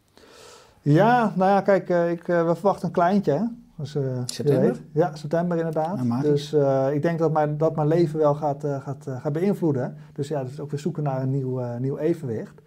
Ja, 0.81 1.33
nou 1.35 1.51
ja, 1.51 1.61
kijk, 1.61 1.89
eh, 1.89 2.11
ik, 2.11 2.27
eh, 2.27 2.45
we 2.47 2.53
verwachten 2.55 2.87
een 2.87 2.93
kleintje. 2.93 3.31
Hè? 3.31 3.43
Dus, 3.81 3.95
eh, 3.95 4.21
September? 4.25 4.81
Ja, 4.91 5.15
september 5.15 5.57
inderdaad. 5.57 5.99
Dus 6.21 6.53
eh, 6.53 6.93
ik 6.93 7.01
denk 7.01 7.19
dat 7.19 7.31
mijn, 7.31 7.57
dat 7.57 7.75
mijn 7.75 7.87
leven 7.87 8.19
wel 8.19 8.35
gaat, 8.35 8.63
eh, 8.63 8.81
gaat, 8.81 9.07
gaat 9.19 9.33
beïnvloeden. 9.33 9.95
Dus 10.13 10.27
ja, 10.27 10.43
dus 10.43 10.59
ook 10.59 10.71
weer 10.71 10.79
zoeken 10.79 11.03
naar 11.03 11.21
een 11.21 11.31
nieuw, 11.31 11.77
nieuw 11.79 11.97
evenwicht. 11.97 12.61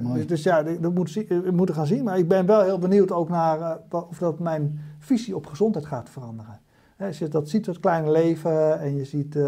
Mooi. 0.00 0.18
dus, 0.18 0.26
dus 0.26 0.42
ja, 0.42 0.62
dat 0.62 0.94
moet, 0.94 1.12
we 1.28 1.50
moeten 1.52 1.74
gaan 1.74 1.86
zien. 1.86 2.04
Maar 2.04 2.18
ik 2.18 2.28
ben 2.28 2.46
wel 2.46 2.62
heel 2.62 2.78
benieuwd 2.78 3.12
ook 3.12 3.28
naar 3.28 3.78
of 3.90 4.18
dat 4.18 4.38
mijn 4.38 4.80
visie 4.98 5.36
op 5.36 5.46
gezondheid 5.46 5.86
gaat 5.86 6.10
veranderen. 6.10 6.60
Als 6.98 7.18
je 7.18 7.28
dat 7.28 7.48
ziet, 7.48 7.66
het 7.66 7.80
kleine 7.80 8.10
leven, 8.10 8.80
en 8.80 8.94
je 8.96 9.04
ziet 9.04 9.38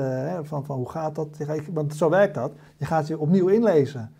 van, 0.42 0.64
van 0.64 0.76
hoe 0.76 0.90
gaat 0.90 1.14
dat, 1.14 1.28
want 1.72 1.94
zo 1.94 2.10
werkt 2.10 2.34
dat. 2.34 2.52
Je 2.76 2.84
gaat 2.84 3.06
je 3.06 3.18
opnieuw 3.18 3.48
inlezen 3.48 4.10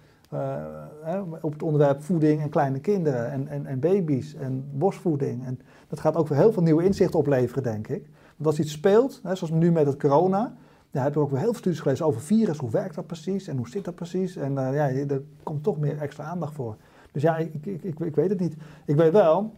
hè, 1.03 1.21
op 1.41 1.53
het 1.53 1.63
onderwerp 1.63 2.03
voeding 2.03 2.41
en 2.43 2.49
kleine 2.49 2.81
kinderen 2.81 3.31
en, 3.31 3.49
en, 3.49 3.67
en 3.67 3.81
baby's 3.81 4.35
en 4.35 4.65
borstvoeding. 4.73 5.47
En 5.47 5.61
dat 5.89 6.01
gaat 6.01 6.17
ook 6.17 6.29
weer 6.29 6.39
heel 6.39 6.53
veel 6.53 6.63
nieuwe 6.63 6.85
inzichten 6.85 7.19
opleveren, 7.19 7.63
denk 7.63 7.89
ik. 7.89 8.09
Want 8.37 8.47
als 8.47 8.59
iets 8.59 8.73
speelt, 8.73 9.21
hè, 9.23 9.35
zoals 9.35 9.53
nu 9.53 9.73
met 9.73 9.87
het 9.87 9.99
corona, 9.99 10.55
ja, 10.91 11.03
heb 11.03 11.13
ik 11.13 11.19
ook 11.19 11.31
weer 11.31 11.39
heel 11.39 11.49
veel 11.49 11.59
studies 11.59 11.81
gelezen 11.81 12.07
over 12.07 12.21
virus. 12.21 12.59
Hoe 12.59 12.71
werkt 12.71 12.95
dat 12.95 13.07
precies 13.07 13.47
en 13.47 13.57
hoe 13.57 13.69
zit 13.69 13.85
dat 13.85 13.95
precies? 13.95 14.37
En 14.37 14.59
eh, 14.59 14.75
ja, 14.75 14.89
er 14.89 15.23
komt 15.43 15.63
toch 15.63 15.79
meer 15.79 15.99
extra 15.99 16.25
aandacht 16.25 16.55
voor. 16.55 16.77
Dus 17.13 17.23
ja, 17.23 17.37
ik, 17.37 17.55
ik, 17.55 17.83
ik, 17.83 18.01
ik 18.01 18.15
weet 18.15 18.31
het 18.31 18.41
niet. 18.41 18.57
Ik 18.85 18.97
weet 18.97 19.13
wel 19.13 19.53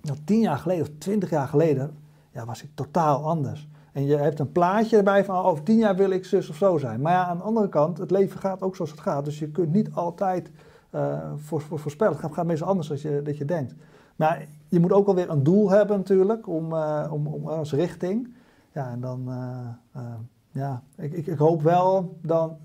dat 0.00 0.18
tien 0.24 0.40
jaar 0.40 0.58
geleden 0.58 0.82
of 0.82 0.90
twintig 0.98 1.30
jaar 1.30 1.48
geleden, 1.48 1.96
ja, 2.30 2.44
was 2.44 2.62
ik 2.62 2.70
totaal 2.74 3.24
anders. 3.24 3.68
En 3.92 4.06
je 4.06 4.16
hebt 4.16 4.38
een 4.38 4.52
plaatje 4.52 4.96
erbij 4.96 5.24
van 5.24 5.44
over 5.44 5.64
tien 5.64 5.78
jaar 5.78 5.96
wil 5.96 6.10
ik 6.10 6.24
zus 6.24 6.48
of 6.48 6.56
zo 6.56 6.78
zijn. 6.78 7.00
Maar 7.00 7.12
ja, 7.12 7.26
aan 7.26 7.36
de 7.36 7.42
andere 7.42 7.68
kant, 7.68 7.98
het 7.98 8.10
leven 8.10 8.40
gaat 8.40 8.62
ook 8.62 8.76
zoals 8.76 8.90
het 8.90 9.00
gaat. 9.00 9.24
Dus 9.24 9.38
je 9.38 9.48
kunt 9.48 9.72
niet 9.72 9.90
altijd 9.92 10.50
eh, 10.90 11.18
voor, 11.36 11.60
voor, 11.60 11.78
voorspellen. 11.78 12.12
Het 12.12 12.22
gaat, 12.22 12.32
gaat 12.32 12.46
meestal 12.46 12.68
anders 12.68 12.88
dan 12.88 12.98
je, 13.00 13.22
dat 13.22 13.36
je 13.36 13.44
denkt. 13.44 13.74
Maar 14.16 14.46
je 14.68 14.80
moet 14.80 14.92
ook 14.92 15.06
alweer 15.08 15.30
een 15.30 15.42
doel 15.42 15.70
hebben 15.70 15.96
natuurlijk, 15.96 16.48
om, 16.48 16.72
eh, 16.72 17.08
om, 17.12 17.26
om 17.26 17.46
als 17.48 17.72
richting. 17.72 18.34
Ja, 18.72 18.90
en 18.90 19.00
dan, 19.00 19.24
eh, 19.28 20.02
eh, 20.02 20.14
ja, 20.50 20.82
ik, 20.96 21.12
ik, 21.12 21.26
ik 21.26 21.38
hoop 21.38 21.62
wel 21.62 22.18
dan 22.22 22.56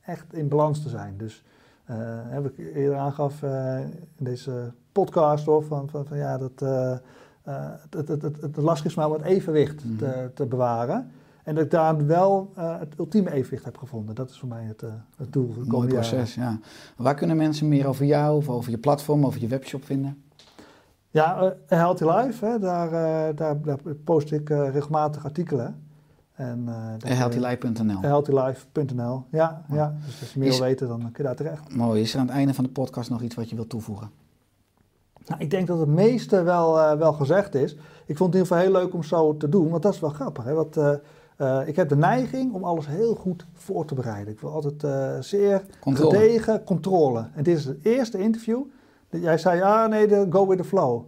echt 0.00 0.34
in 0.34 0.48
balans 0.48 0.82
te 0.82 0.88
zijn. 0.88 1.14
Dus 1.16 1.44
heb 2.28 2.46
ik 2.46 2.74
eerder 2.74 2.98
aangaf 2.98 3.42
in 4.16 4.24
deze 4.24 4.72
podcast 4.92 5.48
of 5.48 5.66
van, 5.66 5.88
van, 5.88 6.06
van 6.06 6.16
ja, 6.16 6.38
dat 6.38 6.60
het, 7.90 8.08
het, 8.08 8.22
het, 8.22 8.40
het 8.40 8.56
lastig 8.56 8.86
is 8.86 8.94
maar 8.94 9.06
om 9.06 9.12
het 9.12 9.22
evenwicht 9.22 9.84
Mhm. 9.84 9.96
te, 9.96 10.30
te 10.34 10.46
bewaren. 10.46 11.10
En 11.44 11.54
dat 11.54 11.64
ik 11.64 11.70
daar 11.70 12.06
wel 12.06 12.52
het 12.54 12.98
ultieme 12.98 13.32
evenwicht 13.32 13.64
heb 13.64 13.76
gevonden. 13.76 14.14
Dat 14.14 14.30
is 14.30 14.38
voor 14.38 14.48
mij 14.48 14.64
het, 14.64 14.82
eh, 14.82 14.90
het 15.16 15.32
doel. 15.32 15.54
Mooi 15.66 15.88
proces, 15.88 16.34
ja. 16.34 16.58
Waar 16.96 17.14
kunnen 17.14 17.36
mensen 17.36 17.68
meer 17.68 17.86
over 17.86 18.04
jou 18.04 18.36
of 18.36 18.48
over 18.48 18.70
je 18.70 18.78
platform, 18.78 19.26
over 19.26 19.40
je 19.40 19.46
webshop 19.48 19.84
vinden? 19.84 20.22
Ja, 21.12 21.42
eh, 21.66 21.78
Healthy 21.78 22.04
Life, 22.04 22.44
hè, 22.46 22.58
daar, 22.58 22.86
eh, 22.86 23.36
daar, 23.36 23.62
daar 23.62 23.78
post 24.04 24.32
ik 24.32 24.50
eh, 24.50 24.70
regelmatig 24.72 25.24
artikelen. 25.24 25.88
En, 26.32 26.64
eh, 27.00 27.16
healthylife.nl. 27.16 28.00
healthylife.nl. 28.00 29.24
Ja, 29.30 29.64
ja, 29.72 29.94
dus 30.06 30.20
als 30.20 30.32
je 30.32 30.38
meer 30.38 30.50
wil 30.50 30.60
weten, 30.60 30.88
dan 30.88 30.98
kun 30.98 31.10
je 31.16 31.22
daar 31.22 31.36
terecht. 31.36 31.74
Mooi. 31.74 32.00
Is 32.00 32.14
er 32.14 32.20
aan 32.20 32.26
het 32.26 32.34
einde 32.34 32.54
van 32.54 32.64
de 32.64 32.70
podcast 32.70 33.10
nog 33.10 33.22
iets 33.22 33.34
wat 33.34 33.48
je 33.48 33.54
wilt 33.54 33.68
toevoegen? 33.68 34.10
Nou, 35.26 35.40
ik 35.40 35.50
denk 35.50 35.66
dat 35.66 35.78
het 35.78 35.88
meeste 35.88 36.42
wel, 36.42 36.96
wel 36.98 37.12
gezegd 37.12 37.54
is. 37.54 37.72
Ik 38.06 38.16
vond 38.16 38.34
het 38.34 38.34
in 38.34 38.40
ieder 38.40 38.46
geval 38.46 38.58
heel 38.58 38.72
leuk 38.72 38.94
om 38.94 39.02
zo 39.02 39.36
te 39.36 39.48
doen, 39.48 39.68
want 39.68 39.82
dat 39.82 39.94
is 39.94 40.00
wel 40.00 40.10
grappig. 40.10 40.44
Hè? 40.44 40.54
Want, 40.54 40.76
ik 41.66 41.76
heb 41.76 41.88
de 41.88 41.96
neiging 41.96 42.52
om 42.54 42.64
alles 42.64 42.86
heel 42.86 43.14
goed 43.14 43.46
voor 43.52 43.84
te 43.84 43.94
bereiden. 43.94 44.32
Ik 44.32 44.40
wil 44.40 44.52
altijd 44.52 45.24
zeer 45.24 45.62
Controle. 45.80 46.18
gedegen 46.18 46.64
controle. 46.64 47.28
En 47.34 47.42
dit 47.42 47.56
is 47.56 47.64
het 47.64 47.78
eerste 47.82 48.18
interview. 48.18 48.62
Jij 49.10 49.38
zei, 49.38 49.58
ja 49.58 49.86
nee, 49.86 50.06
de, 50.06 50.26
go 50.30 50.46
with 50.46 50.58
the 50.58 50.64
flow. 50.64 51.02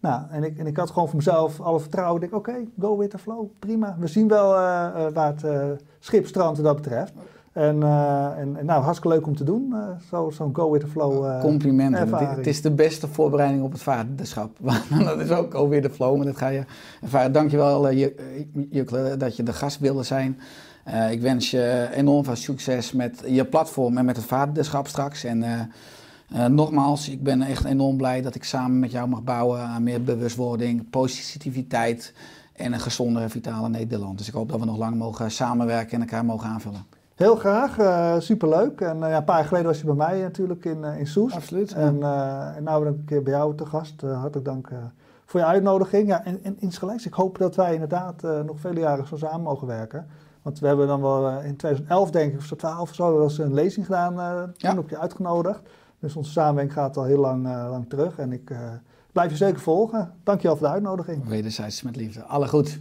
Nou, 0.00 0.22
en 0.30 0.44
ik, 0.44 0.58
en 0.58 0.66
ik 0.66 0.76
had 0.76 0.90
gewoon 0.90 1.06
voor 1.08 1.16
mezelf 1.16 1.60
alle 1.60 1.80
vertrouwen. 1.80 2.22
Ik 2.22 2.30
denk, 2.30 2.34
oké, 2.48 2.54
go 2.80 2.96
with 2.98 3.10
the 3.10 3.18
flow, 3.18 3.46
prima. 3.58 3.96
We 3.98 4.06
zien 4.06 4.28
wel 4.28 4.56
eh, 4.56 4.86
eh, 5.06 5.12
waar 5.12 5.26
het 5.26 5.44
eh, 5.44 5.60
schip 5.98 6.26
strandt 6.26 6.56
wat 6.56 6.66
dat 6.66 6.76
betreft. 6.76 7.12
En, 7.52 7.82
eh, 7.82 8.26
en, 8.38 8.56
en 8.56 8.66
nou, 8.66 8.82
hartstikke 8.82 9.16
leuk 9.16 9.26
om 9.26 9.36
te 9.36 9.44
doen. 9.44 9.72
eh, 9.74 9.88
zo- 10.10 10.30
Zo'n 10.30 10.54
go 10.54 10.70
with 10.70 10.80
the 10.80 10.86
flow 10.86 11.26
eh, 11.26 11.40
Complimenten. 11.40 12.16
Het, 12.18 12.36
het 12.36 12.46
is 12.46 12.62
de 12.62 12.70
beste 12.70 13.08
voorbereiding 13.08 13.62
op 13.64 13.72
het 13.72 13.82
vaderschap. 13.82 14.50
dat 15.04 15.20
is 15.20 15.30
ook 15.30 15.54
alweer 15.54 15.82
de 15.82 15.90
flow, 15.90 16.16
maar 16.16 16.26
dat 16.26 16.36
ga 16.36 16.48
je 16.48 16.64
ervaren. 17.02 17.32
Dankjewel 17.32 17.92
uh, 17.92 18.08
Jukle 18.70 19.16
dat 19.16 19.36
je 19.36 19.42
de 19.42 19.52
gast 19.52 19.78
wilde 19.78 20.02
zijn. 20.02 20.38
Uh, 20.88 21.10
ik 21.10 21.20
wens 21.20 21.50
je 21.50 21.88
enorm 21.94 22.24
veel 22.24 22.36
succes 22.36 22.92
met 22.92 23.22
je 23.26 23.44
platform 23.44 23.98
en 23.98 24.04
met 24.04 24.16
het 24.16 24.24
vaderschap 24.24 24.86
straks. 24.86 25.24
En 25.24 25.44
uh, 26.34 26.38
uh, 26.38 26.46
nogmaals, 26.46 27.08
ik 27.08 27.22
ben 27.22 27.42
echt 27.42 27.64
enorm 27.64 27.96
blij 27.96 28.22
dat 28.22 28.34
ik 28.34 28.44
samen 28.44 28.78
met 28.78 28.90
jou 28.90 29.08
mag 29.08 29.22
bouwen 29.22 29.60
aan 29.60 29.82
meer 29.82 30.02
bewustwording, 30.02 30.90
positiviteit 30.90 32.14
en 32.52 32.72
een 32.72 32.80
gezonder, 32.80 33.30
vitale 33.30 33.68
Nederland. 33.68 34.18
Dus 34.18 34.28
ik 34.28 34.34
hoop 34.34 34.48
dat 34.48 34.60
we 34.60 34.66
nog 34.66 34.78
lang 34.78 34.96
mogen 34.96 35.30
samenwerken 35.30 35.92
en 35.92 36.00
elkaar 36.00 36.24
mogen 36.24 36.48
aanvullen. 36.48 36.86
Heel 37.14 37.36
graag, 37.36 37.78
uh, 37.78 38.14
superleuk. 38.18 38.80
En 38.80 38.96
uh, 38.96 39.08
ja, 39.08 39.16
een 39.16 39.24
paar 39.24 39.36
jaar 39.36 39.46
geleden 39.46 39.66
was 39.66 39.78
je 39.78 39.86
bij 39.86 39.94
mij 39.94 40.20
natuurlijk 40.20 40.64
in, 40.64 40.84
in 40.84 41.06
Soest. 41.06 41.34
Absoluut. 41.34 41.72
En, 41.72 42.02
en 42.56 42.62
nou 42.62 42.84
ben 42.84 42.92
ik 42.92 42.98
een 42.98 43.04
keer 43.04 43.22
bij 43.22 43.32
jou 43.32 43.56
te 43.56 43.66
gast. 43.66 44.00
hartelijk 44.00 44.44
dank 44.44 44.68
voor 45.24 45.40
je 45.40 45.46
uitnodiging. 45.46 46.08
Ja, 46.08 46.24
en, 46.24 46.38
en 46.42 46.60
insgelijks, 46.60 47.06
ik 47.06 47.14
hoop 47.14 47.38
dat 47.38 47.56
wij 47.56 47.72
inderdaad 47.72 48.22
nog 48.22 48.60
vele 48.60 48.80
jaren 48.80 49.06
zo 49.06 49.16
samen 49.16 49.42
mogen 49.42 49.66
werken. 49.66 50.06
Want 50.42 50.58
we 50.58 50.66
hebben 50.66 50.86
dan 50.86 51.00
wel 51.00 51.28
in 51.28 51.56
2011, 51.56 52.10
denk 52.10 52.32
ik, 52.32 52.38
of 52.38 52.44
zo 52.44 52.56
12 52.56 52.88
of 52.88 52.94
zo, 52.94 53.42
een 53.42 53.54
lezing 53.54 53.86
gedaan. 53.86 54.14
toen 54.56 54.70
ja. 54.70 54.78
op 54.78 54.88
je 54.88 54.98
uitgenodigd. 54.98 55.60
Dus 56.02 56.16
onze 56.16 56.30
samenwerking 56.30 56.74
gaat 56.74 56.96
al 56.96 57.04
heel 57.04 57.18
lang, 57.18 57.44
lang 57.44 57.88
terug. 57.88 58.18
En 58.18 58.32
ik 58.32 58.52
blijf 59.12 59.30
je 59.30 59.36
zeker 59.36 59.60
volgen. 59.60 60.12
Dankjewel 60.22 60.56
voor 60.56 60.66
de 60.66 60.72
uitnodiging. 60.72 61.26
Wederzijds 61.26 61.82
met 61.82 61.96
liefde. 61.96 62.22
Alle 62.22 62.48
goed. 62.48 62.80